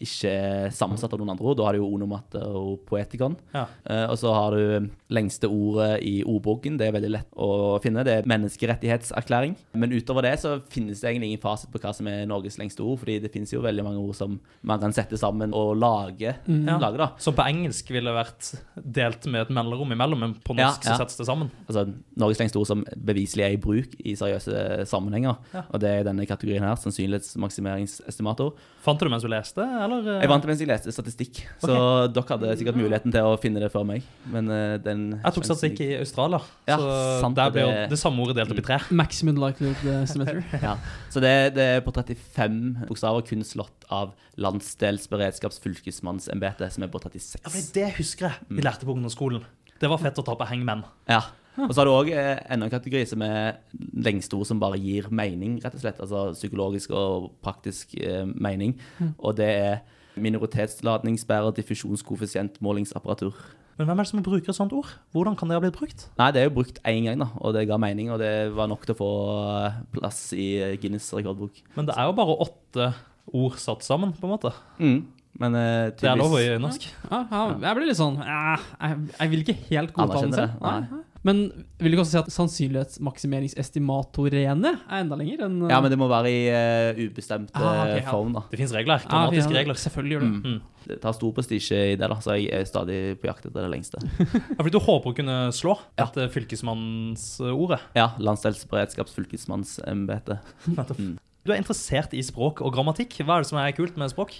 ikke 0.00 0.30
er 0.32 0.70
sammensatt 0.74 1.12
av 1.12 1.20
noen 1.20 1.34
andre 1.34 1.44
ord. 1.44 1.58
Da 1.58 1.66
har 1.66 1.76
du 1.76 1.82
jo 1.82 1.90
onomatte 1.92 2.40
og 2.40 2.86
poetikon. 2.88 3.34
Ja. 3.52 3.66
Og 4.08 4.16
så 4.18 4.32
har 4.32 4.56
du 4.56 4.88
lengste 5.12 5.50
ordet 5.52 6.00
i 6.08 6.14
ordboken. 6.24 6.78
Det 6.80 6.88
er 6.88 6.94
veldig 6.96 7.10
lett 7.12 7.36
å 7.36 7.76
finne. 7.84 8.06
Det 8.08 8.14
er 8.16 8.30
menneskerettighetserklæring. 8.32 9.58
Men 9.76 9.92
utover 9.92 10.24
det 10.24 10.32
så 10.40 10.54
finnes 10.72 11.04
det 11.04 11.10
egentlig 11.10 11.34
ingen 11.34 11.44
fasit 11.44 11.68
på 11.74 11.82
hva 11.84 11.92
som 11.94 12.08
er 12.08 12.24
Norges 12.30 12.56
lengste 12.62 12.80
ord, 12.86 13.02
fordi 13.04 13.18
det 13.26 13.34
finnes 13.36 13.52
jo 13.52 13.60
veldig 13.66 13.84
mange 13.84 14.00
ord 14.00 14.16
som 14.16 14.40
man 14.64 14.80
kan 14.80 14.96
sette 14.96 15.20
sammen 15.20 15.52
og 15.52 15.74
lage. 15.76 16.32
Ja. 16.48 16.80
lage 16.80 17.02
da. 17.04 17.10
Så 17.20 17.36
på 17.36 17.44
engelsk 17.44 17.92
ville 17.92 18.08
det 18.08 18.22
vært 18.22 18.50
delt 18.80 19.28
med 19.28 19.44
et 19.44 19.54
mellomrom 19.60 19.92
imellom, 19.92 20.24
men 20.26 20.34
på 20.44 20.52
norsk 20.58 20.84
ja. 20.84 20.88
så 20.92 20.96
settes 21.04 21.16
det 21.22 21.26
sammen. 21.28 21.48
altså, 21.68 21.86
Norges 22.20 22.40
lengste 22.42 22.58
ord 22.60 22.66
som 22.68 22.80
beviselig 22.96 23.44
er 23.46 23.52
i 23.56 23.60
bruk 23.62 23.90
i 24.02 24.16
seriøse 24.18 24.52
sammenhenger. 24.90 25.34
Ja. 25.54 25.62
Og 25.70 25.76
det 25.82 25.90
er 26.00 26.04
denne 26.10 26.26
kategorien 26.28 26.64
her, 26.66 26.76
sannsynlighetsmaksimeringsestimator. 26.82 28.50
Fant 28.84 28.98
du 29.00 29.04
det 29.06 29.12
mens 29.14 29.24
du 29.24 29.30
leste, 29.30 29.62
eller? 29.64 30.00
eh? 30.16 30.20
Jeg 30.24 30.30
vant 30.30 30.42
det 30.44 30.50
mens 30.52 30.60
jeg 30.62 30.68
leste 30.70 30.92
statistikk, 30.94 31.34
så 31.62 31.72
dere 32.12 32.28
hadde 32.34 32.56
sikkert 32.60 32.78
muligheten 32.78 33.10
til 33.14 33.22
å 33.26 33.36
finne 33.42 33.58
det 33.62 33.70
før 33.74 33.84
meg. 33.88 34.00
Men 34.32 34.44
eh, 34.52 34.76
den 34.84 35.00
Jeg 35.22 35.32
tok 35.36 35.44
statistikk 35.48 35.76
i 35.86 35.88
Australia, 36.02 36.40
Ja, 36.68 36.76
så 36.78 36.86
sant, 37.24 37.36
der 37.38 37.48
ble 37.54 37.60
jo 37.64 37.70
det- 37.72 37.88
det 37.94 37.98
samme 38.00 38.18
ordet 38.22 38.36
delt 38.40 38.50
opp 38.54 38.60
i 38.62 38.66
tre. 38.66 38.78
Maximum 38.90 39.36
likelihood 39.42 39.82
estimator. 40.02 40.42
Ja. 40.66 40.74
Så 41.12 41.18
det, 41.22 41.34
det 41.56 41.64
er 41.76 41.80
på 41.84 41.92
35 41.94 42.86
bokstaver, 42.88 43.20
kun 43.28 43.42
slått 43.46 43.80
av 43.92 44.08
landsdelsberedskapsfylkesmannsembetet, 44.40 46.72
som 46.74 46.82
er 46.84 46.88
på 46.92 46.98
36. 47.02 47.40
Ja, 47.44 47.48
for 47.52 47.60
det 47.76 47.88
husker 48.00 48.24
jeg 48.30 48.36
vi 48.58 48.62
lærte 48.66 48.84
på 48.88 48.92
ungdomsskolen. 48.96 49.42
Det 49.80 49.90
var 49.90 50.00
fett 50.02 50.18
å 50.20 50.24
ta 50.26 50.36
på 50.38 50.48
hengmenn. 50.48 50.84
Ja. 51.10 51.24
Og 51.56 51.72
så 51.72 51.80
har 51.80 51.88
du 51.88 51.94
òg 51.94 52.10
enda 52.12 52.66
en 52.66 52.72
kategori 52.72 53.06
som 53.08 53.22
er 53.24 53.56
lengste 54.04 54.36
ord 54.36 54.48
som 54.48 54.60
bare 54.60 54.80
gir 54.80 55.08
mening, 55.08 55.56
rett 55.64 55.76
og 55.76 55.82
slett. 55.82 56.00
Altså 56.04 56.30
psykologisk 56.36 56.92
og 56.96 57.30
praktisk 57.44 57.96
eh, 57.96 58.26
mening. 58.28 58.76
Og 59.16 59.38
det 59.38 59.48
er 59.48 59.78
minoritetsladningsbærer 60.20 61.56
diffusjonskoeffisient, 61.56 62.60
målingsapparatur. 62.64 63.36
Men 63.76 63.90
hvem 63.90 63.98
er 64.00 64.06
det 64.06 64.08
som 64.08 64.22
bruker 64.24 64.52
et 64.52 64.56
sånt 64.56 64.72
ord? 64.72 64.88
Hvordan 65.12 65.36
kan 65.36 65.50
det 65.50 65.58
ha 65.58 65.64
blitt 65.64 65.76
brukt? 65.76 66.06
Nei, 66.16 66.30
det 66.32 66.40
er 66.40 66.48
jo 66.48 66.54
brukt 66.56 66.78
én 66.88 67.04
gang, 67.04 67.20
da, 67.20 67.28
og 67.36 67.52
det 67.56 67.66
ga 67.68 67.76
mening. 67.80 68.08
Og 68.12 68.20
det 68.20 68.32
var 68.56 68.70
nok 68.72 68.86
til 68.86 68.96
å 68.96 69.00
få 69.00 69.10
eh, 69.56 69.82
plass 69.96 70.22
i 70.36 70.48
Guinness 70.80 71.10
rekordbok. 71.16 71.60
Men 71.76 71.88
det 71.88 71.96
er 71.96 72.08
jo 72.08 72.16
bare 72.16 72.38
åtte 72.46 72.88
ord 73.36 73.60
satt 73.60 73.84
sammen, 73.84 74.14
på 74.16 74.28
en 74.28 74.32
måte. 74.32 74.52
Mm. 74.80 74.98
Men 75.40 75.54
eh, 75.58 75.90
Det 75.96 76.06
er 76.08 76.16
lov 76.20 76.32
å 76.36 76.40
gjøre 76.40 76.60
norsk. 76.62 76.82
Ja, 77.10 77.18
ja, 77.30 77.40
jeg 77.66 77.74
blir 77.78 77.86
litt 77.90 77.98
sånn 78.00 78.16
eh, 78.22 78.58
jeg, 78.80 78.92
jeg 79.18 79.28
vil 79.34 79.40
ikke 79.44 79.58
helt 79.70 79.90
godta 79.96 80.20
den 80.24 80.32
selv. 80.36 80.50
nei. 80.64 80.80
Men 81.26 81.36
vil 81.82 81.90
du 81.90 81.94
ikke 81.96 82.04
også 82.04 82.14
si 82.14 82.20
at 82.20 82.28
sannsynlighetsmaksimeringsestimatorene 82.30 84.70
er 84.76 84.98
enda 85.00 85.16
lenger 85.18 85.38
enn 85.46 85.56
Ja, 85.70 85.78
men 85.82 85.90
det 85.90 85.98
må 85.98 86.06
være 86.10 86.28
i 86.30 86.42
uh, 86.52 86.94
ubestemt 87.02 87.50
Ah, 87.56 87.62
ok, 87.82 87.88
eh, 87.88 87.96
ja. 87.98 88.10
form, 88.12 88.30
da. 88.36 88.42
Det 88.52 88.58
fins 88.60 88.72
regler. 88.76 88.98
Grammatiske 89.08 89.50
ja, 89.50 89.56
regler. 89.58 89.74
Selvfølgelig 89.80 90.14
gjør 90.16 90.22
det. 90.22 90.30
Mm. 90.30 90.40
Mm. 90.46 90.60
Det 90.86 90.96
tar 91.02 91.12
stor 91.16 91.32
prestisje 91.34 91.78
i 91.82 91.96
det, 91.98 92.06
da, 92.12 92.16
så 92.22 92.30
jeg 92.38 92.46
er 92.54 92.62
stadig 92.70 92.98
på 93.18 93.26
jakt 93.26 93.42
etter 93.48 93.58
det 93.66 93.72
lengste. 93.72 93.98
Ja, 94.56 94.60
fordi 94.60 94.74
du 94.76 94.80
håper 94.86 95.08
å 95.10 95.16
kunne 95.18 95.38
slå 95.56 95.74
Ja. 95.98 96.04
dette 96.06 96.22
fylkesmannsordet. 96.36 97.80
Ja, 97.98 98.06
Landsdelsberedskapsfylkesmannsembetet. 98.22 100.38
Mm. 100.96 101.18
Du 101.46 101.52
er 101.54 101.60
interessert 101.60 102.10
i 102.16 102.22
språk 102.26 102.58
og 102.64 102.72
grammatikk. 102.74 103.12
Hva 103.22 103.34
er 103.36 103.40
det 103.44 103.48
som 103.50 103.58
er 103.62 103.70
kult 103.76 103.94
med 104.00 104.10
språk? 104.10 104.32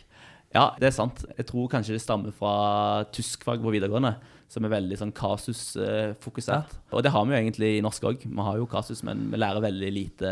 Ja, 0.56 0.70
det 0.80 0.88
er 0.90 0.96
sant. 0.96 1.22
Jeg 1.36 1.46
tror 1.52 1.68
kanskje 1.72 1.98
det 1.98 2.02
stammer 2.04 2.32
fra 2.34 3.04
tyskfag 3.14 3.60
på 3.62 3.74
videregående, 3.74 4.14
som 4.48 4.62
er 4.64 4.70
veldig 4.76 4.96
sånn 5.00 5.10
kasusfokusert. 5.16 6.74
Og 6.94 7.02
det 7.02 7.10
har 7.10 7.24
vi 7.26 7.34
jo 7.34 7.38
egentlig 7.40 7.70
i 7.76 7.82
norsk 7.84 8.04
òg. 8.06 8.22
Vi 8.30 8.44
har 8.46 8.58
jo 8.60 8.66
kasus, 8.70 9.00
men 9.06 9.24
vi 9.32 9.40
lærer 9.42 9.58
veldig 9.64 9.88
lite 9.92 10.30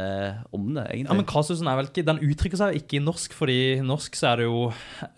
om 0.55 0.68
det, 0.77 0.85
egentlig. 0.87 1.11
Ja, 1.11 1.16
men 1.18 1.27
Kasusen 1.29 1.68
er 1.70 1.79
vel 1.81 1.89
ikke, 1.91 2.05
den 2.07 2.20
uttrykker 2.22 2.61
seg 2.61 2.79
ikke 2.79 3.01
i 3.01 3.03
norsk, 3.05 3.35
fordi 3.37 3.57
i 3.75 3.83
norsk 3.85 4.14
så 4.18 4.31
er 4.31 4.43
det 4.43 4.47
jo 4.47 4.61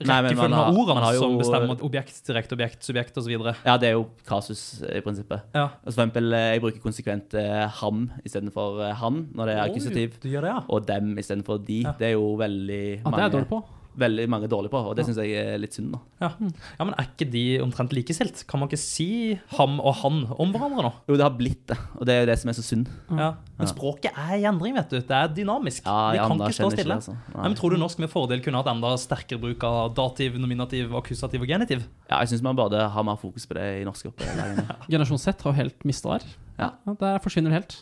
rekkefølgen 0.00 0.56
av 0.56 0.80
ordene 0.80 1.12
jo- 1.12 1.20
som 1.26 1.36
bestemmer 1.42 1.84
objekt, 1.90 2.22
direkte 2.26 2.56
objekt, 2.56 2.82
subjekt 2.88 3.20
osv. 3.20 3.36
Ja, 3.68 3.76
det 3.76 3.90
er 3.92 3.96
jo 3.98 4.06
kasus 4.26 4.64
i 4.88 5.00
prinsippet. 5.04 5.44
Ja. 5.54 5.68
Og 5.84 5.92
for 5.92 5.94
eksempel, 5.94 6.32
eh, 6.32 6.48
jeg 6.56 6.64
bruker 6.64 6.80
konsekvent 6.88 7.34
eh, 7.36 7.68
ham 7.82 8.06
istedenfor 8.24 8.80
eh, 8.88 8.94
han 9.04 9.26
når 9.36 9.46
det 9.52 9.56
er 9.58 9.64
akkusativ. 9.68 10.18
Ja. 10.32 10.60
Og 10.72 10.86
dem 10.88 11.14
istedenfor 11.20 11.60
de. 11.68 11.82
Ja. 11.84 11.92
Det 12.00 12.12
er 12.12 12.16
jo 12.16 12.32
veldig 12.40 12.82
Ja, 13.04 13.10
det 13.10 13.18
er 13.20 13.26
jeg 13.28 13.36
dårlig 13.36 13.52
på. 13.52 13.62
Veldig 13.98 14.26
mange 14.32 14.48
dårlige 14.52 14.72
på, 14.72 14.80
og 14.90 14.94
det 14.98 15.06
syns 15.06 15.18
jeg 15.22 15.34
er 15.40 15.58
litt 15.60 15.74
synd. 15.76 15.94
da. 15.94 16.00
ja. 16.26 16.30
Ja, 16.78 16.84
Men 16.84 16.94
er 16.94 17.08
ikke 17.08 17.28
de 17.32 17.44
omtrent 17.64 17.94
likestilt? 17.96 18.44
Kan 18.48 18.60
man 18.60 18.68
ikke 18.70 18.80
si 18.80 19.38
ham 19.56 19.78
og 19.80 19.94
han 20.02 20.22
om 20.36 20.52
hverandre 20.54 20.84
nå? 20.86 20.92
Jo, 21.08 21.16
det 21.16 21.24
har 21.26 21.34
blitt 21.38 21.64
det, 21.72 21.78
og 21.96 22.06
det 22.08 22.14
er 22.14 22.20
jo 22.24 22.28
det 22.30 22.36
som 22.42 22.52
er 22.52 22.58
så 22.58 22.64
synd. 22.66 22.90
Ja. 23.10 23.30
Men 23.56 23.70
språket 23.70 24.12
er 24.20 24.34
i 24.36 24.44
endring, 24.48 24.74
vet 24.76 24.90
du. 24.92 24.98
Det 25.00 25.16
er 25.16 25.32
dynamisk. 25.32 25.86
Ja, 25.88 26.12
Vi 26.12 26.20
kan 26.20 26.42
ikke 26.44 26.58
stå 26.58 26.70
stille. 26.74 26.84
Ikke, 26.84 26.98
altså. 27.00 27.16
Nei. 27.32 27.42
Men 27.46 27.56
Tror 27.56 27.72
du 27.72 27.78
norsk 27.80 28.02
med 28.04 28.12
fordel 28.12 28.42
kunne 28.44 28.60
hatt 28.60 28.68
enda 28.74 28.90
sterkere 29.00 29.40
bruk 29.40 29.64
av 29.64 29.94
dativ, 29.96 30.36
nominativ, 30.42 30.92
akkusativ 31.00 31.40
og 31.46 31.48
genitiv? 31.48 31.86
Ja, 32.10 32.20
jeg 32.20 32.34
syns 32.34 32.44
man 32.44 32.58
burde 32.58 32.84
ha 32.92 33.02
mer 33.06 33.16
fokus 33.20 33.48
på 33.48 33.56
det 33.56 33.64
i 33.80 33.86
norskopplæringen. 33.88 34.68
Generasjon 34.92 35.22
Z 35.22 35.40
har 35.46 35.54
jo 35.54 35.56
helt 35.62 35.88
mista 35.88 36.18
der. 36.18 36.28
Ja. 36.60 36.70
Der 37.00 37.18
forsvinner 37.24 37.52
det 37.54 37.60
helt. 37.62 37.78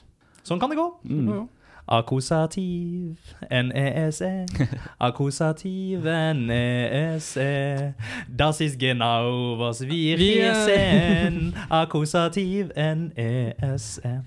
Sånn 0.47 0.61
kan 0.63 0.71
det 0.71 0.79
gå. 0.79 0.87
Mm. 1.11 1.49
Akkusativ, 1.87 3.19
N-E-S-E. 3.51 4.47
Akkusativ, 4.99 6.07
N-E-S-E. 6.07 7.93
Das 8.27 8.61
ist 8.63 8.79
genau 8.79 9.59
was 9.59 9.83
wir 9.83 10.17
hier 10.17 10.51
eh, 10.51 10.55
sehen. 10.65 11.55
Akkusativ, 11.69 12.71
N-E-S-E. 12.75 14.21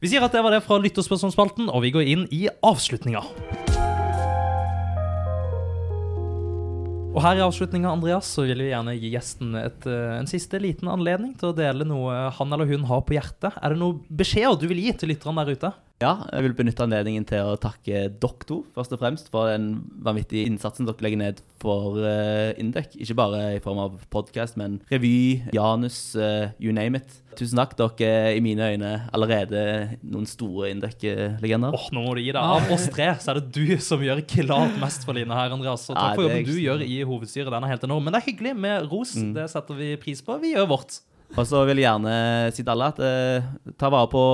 Vi 0.00 0.08
sier 0.08 0.24
at 0.24 0.32
det 0.32 0.40
var 0.40 0.56
det 0.56 0.62
fra 0.64 0.78
lytterspørsmålsspalten, 0.80 1.68
og 1.68 1.84
vi 1.84 1.90
går 1.92 2.08
inn 2.08 2.24
i 2.32 2.46
avslutninga. 2.64 3.20
Og 7.10 7.20
her 7.26 7.42
i 7.42 7.44
avslutninga, 7.44 7.92
Andreas, 7.92 8.32
så 8.32 8.46
vil 8.48 8.56
vi 8.56 8.70
gjerne 8.70 8.96
gi 8.96 9.12
gjesten 9.12 9.52
et, 9.60 9.84
eh, 9.84 10.16
en 10.16 10.30
siste 10.30 10.56
liten 10.56 10.88
anledning 10.88 11.36
til 11.36 11.52
å 11.52 11.56
dele 11.60 11.84
noe 11.84 12.30
han 12.32 12.56
eller 12.56 12.72
hun 12.72 12.88
har 12.88 13.04
på 13.04 13.18
hjertet. 13.18 13.52
Er 13.60 13.74
det 13.74 13.82
noe 13.82 14.00
beskjeder 14.08 14.56
du 14.56 14.68
vil 14.70 14.80
gi 14.80 14.96
til 14.96 15.12
lytterne 15.12 15.44
der 15.44 15.52
ute? 15.58 15.74
Ja, 16.00 16.14
jeg 16.32 16.46
vil 16.46 16.54
benytte 16.56 16.80
anledningen 16.86 17.26
til 17.28 17.44
å 17.44 17.58
takke 17.60 18.06
dere 18.08 18.44
to, 18.48 18.62
først 18.72 18.94
og 18.96 19.02
fremst, 19.02 19.26
for 19.28 19.50
den 19.52 19.82
vanvittige 20.00 20.48
innsatsen 20.48 20.86
dere 20.88 21.04
legger 21.04 21.20
ned 21.20 21.42
for 21.60 21.98
uh, 22.00 22.56
Indek. 22.56 22.94
Ikke 22.96 23.18
bare 23.18 23.42
i 23.58 23.60
form 23.60 23.82
av 23.82 23.98
podkast, 24.08 24.56
men 24.56 24.78
revy, 24.88 25.42
Janus, 25.52 25.98
uh, 26.16 26.54
you 26.56 26.72
name 26.72 27.02
it. 27.02 27.18
Tusen 27.36 27.60
takk. 27.60 27.76
Dere 27.76 28.30
er 28.30 28.38
i 28.38 28.40
mine 28.40 28.70
øyne 28.72 28.94
allerede 29.12 29.60
noen 30.00 30.24
store 30.24 30.70
Indek-legender. 30.72 31.76
Åh, 31.76 31.86
nå 31.92 32.06
må 32.06 32.16
du 32.16 32.22
gi 32.24 32.32
deg. 32.32 32.40
Av 32.40 32.72
oss 32.72 32.88
tre 32.88 33.10
så 33.20 33.34
er 33.34 33.42
det 33.42 33.52
du 33.60 33.76
som 33.84 34.00
gjør 34.00 34.24
klart 34.32 34.80
mest 34.80 35.04
for 35.04 35.20
Line 35.20 35.36
her, 35.36 35.52
Andreas. 35.52 35.84
Og 35.92 36.00
takk 36.00 36.14
Ja, 36.14 36.16
for 36.16 36.30
jobben 36.30 36.48
du 36.48 36.56
gjør 36.64 36.88
i 36.88 36.96
hovedstyret. 37.04 37.52
Den 37.52 37.68
er 37.68 37.74
helt 37.76 37.84
enorm. 37.90 38.08
Men 38.08 38.16
det 38.16 38.22
er 38.22 38.28
hyggelig 38.32 38.56
med 38.56 38.88
ros. 38.88 39.18
Mm. 39.20 39.34
Det 39.36 39.50
setter 39.52 39.76
vi 39.84 39.92
pris 40.00 40.24
på. 40.24 40.40
Vi 40.40 40.56
gjør 40.56 40.72
vårt. 40.72 41.02
Og 41.38 41.46
så 41.46 41.60
vil 41.68 41.78
jeg 41.78 41.86
gjerne 41.86 42.14
si 42.54 42.64
til 42.64 42.72
alle 42.72 42.88
at 42.90 43.00
eh, 43.06 43.46
ta 43.78 43.90
vare 43.92 44.10
på 44.10 44.24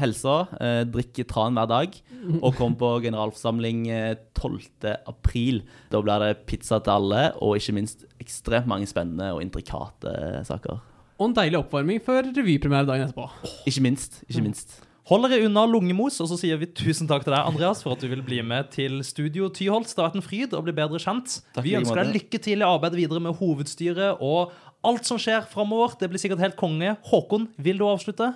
helsa, 0.00 0.36
eh, 0.58 0.82
drikk 0.90 1.22
tran 1.30 1.54
hver 1.54 1.70
dag, 1.70 1.94
og 2.40 2.58
kom 2.58 2.74
på 2.78 2.90
generalforsamling 3.06 3.86
eh, 3.94 4.18
12. 4.34 4.90
april. 5.10 5.62
Da 5.92 6.02
blir 6.02 6.26
det 6.26 6.44
pizza 6.50 6.80
til 6.82 6.96
alle, 6.96 7.24
og 7.38 7.56
ikke 7.60 7.76
minst 7.78 8.04
ekstremt 8.20 8.68
mange 8.70 8.90
spennende 8.90 9.30
og 9.36 9.44
intrikate 9.44 10.42
saker. 10.48 10.82
Og 11.20 11.28
en 11.28 11.36
deilig 11.36 11.60
oppvarming 11.60 12.00
før 12.02 12.30
revypremiere 12.32 12.88
dagen 12.88 13.06
etterpå. 13.06 13.28
Ikke 13.68 13.84
minst. 13.84 14.22
Ikke 14.26 14.42
minst. 14.44 14.80
Hold 15.10 15.24
dere 15.26 15.42
unna 15.48 15.64
lungemos, 15.66 16.20
og 16.22 16.28
så 16.30 16.36
sier 16.38 16.58
vi 16.60 16.68
tusen 16.76 17.08
takk 17.10 17.24
til 17.26 17.34
deg, 17.34 17.42
Andreas, 17.42 17.80
for 17.82 17.96
at 17.96 18.02
du 18.02 18.06
vil 18.12 18.20
bli 18.22 18.36
med 18.46 18.68
til 18.70 19.00
Studio 19.02 19.48
Tyholt. 19.50 19.90
Det 19.90 19.98
har 19.98 20.06
vært 20.06 20.18
en 20.20 20.22
fryd 20.22 20.54
å 20.54 20.60
bli 20.62 20.74
bedre 20.76 21.00
kjent. 21.02 21.40
Takk 21.56 21.66
vi 21.66 21.74
ønsker 21.80 21.98
deg 21.98 22.12
lykke 22.14 22.40
til 22.44 22.62
i 22.62 22.68
arbeidet 22.68 23.00
videre 23.00 23.22
med 23.24 23.34
hovedstyret 23.40 24.22
og 24.22 24.54
alt 24.86 25.08
som 25.08 25.18
skjer 25.20 25.44
framover. 25.50 25.96
Det 26.00 26.08
blir 26.10 26.20
sikkert 26.22 26.42
helt 26.44 26.56
konge. 26.60 26.96
Håkon, 27.10 27.48
vil 27.56 27.80
du 27.80 27.86
avslutte? 27.88 28.32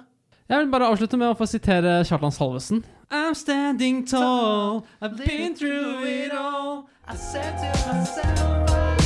Jeg 0.48 0.60
vil 0.60 0.72
bare 0.72 0.90
avslutte 0.92 1.16
med 1.16 1.32
å 1.32 1.38
få 1.38 1.46
sitere 1.48 2.02
Kjartan 2.04 2.34
Salvesen. 2.34 2.82
I'm 3.10 3.34
standing 3.34 4.04
tall, 4.06 4.84
I've 5.00 5.16
been 5.16 5.54
through 5.54 6.04
it 6.04 6.32
all. 6.32 6.88
I 7.06 7.16
said 7.16 7.56
to 7.58 7.92
myself, 7.92 8.70
I 8.70 9.03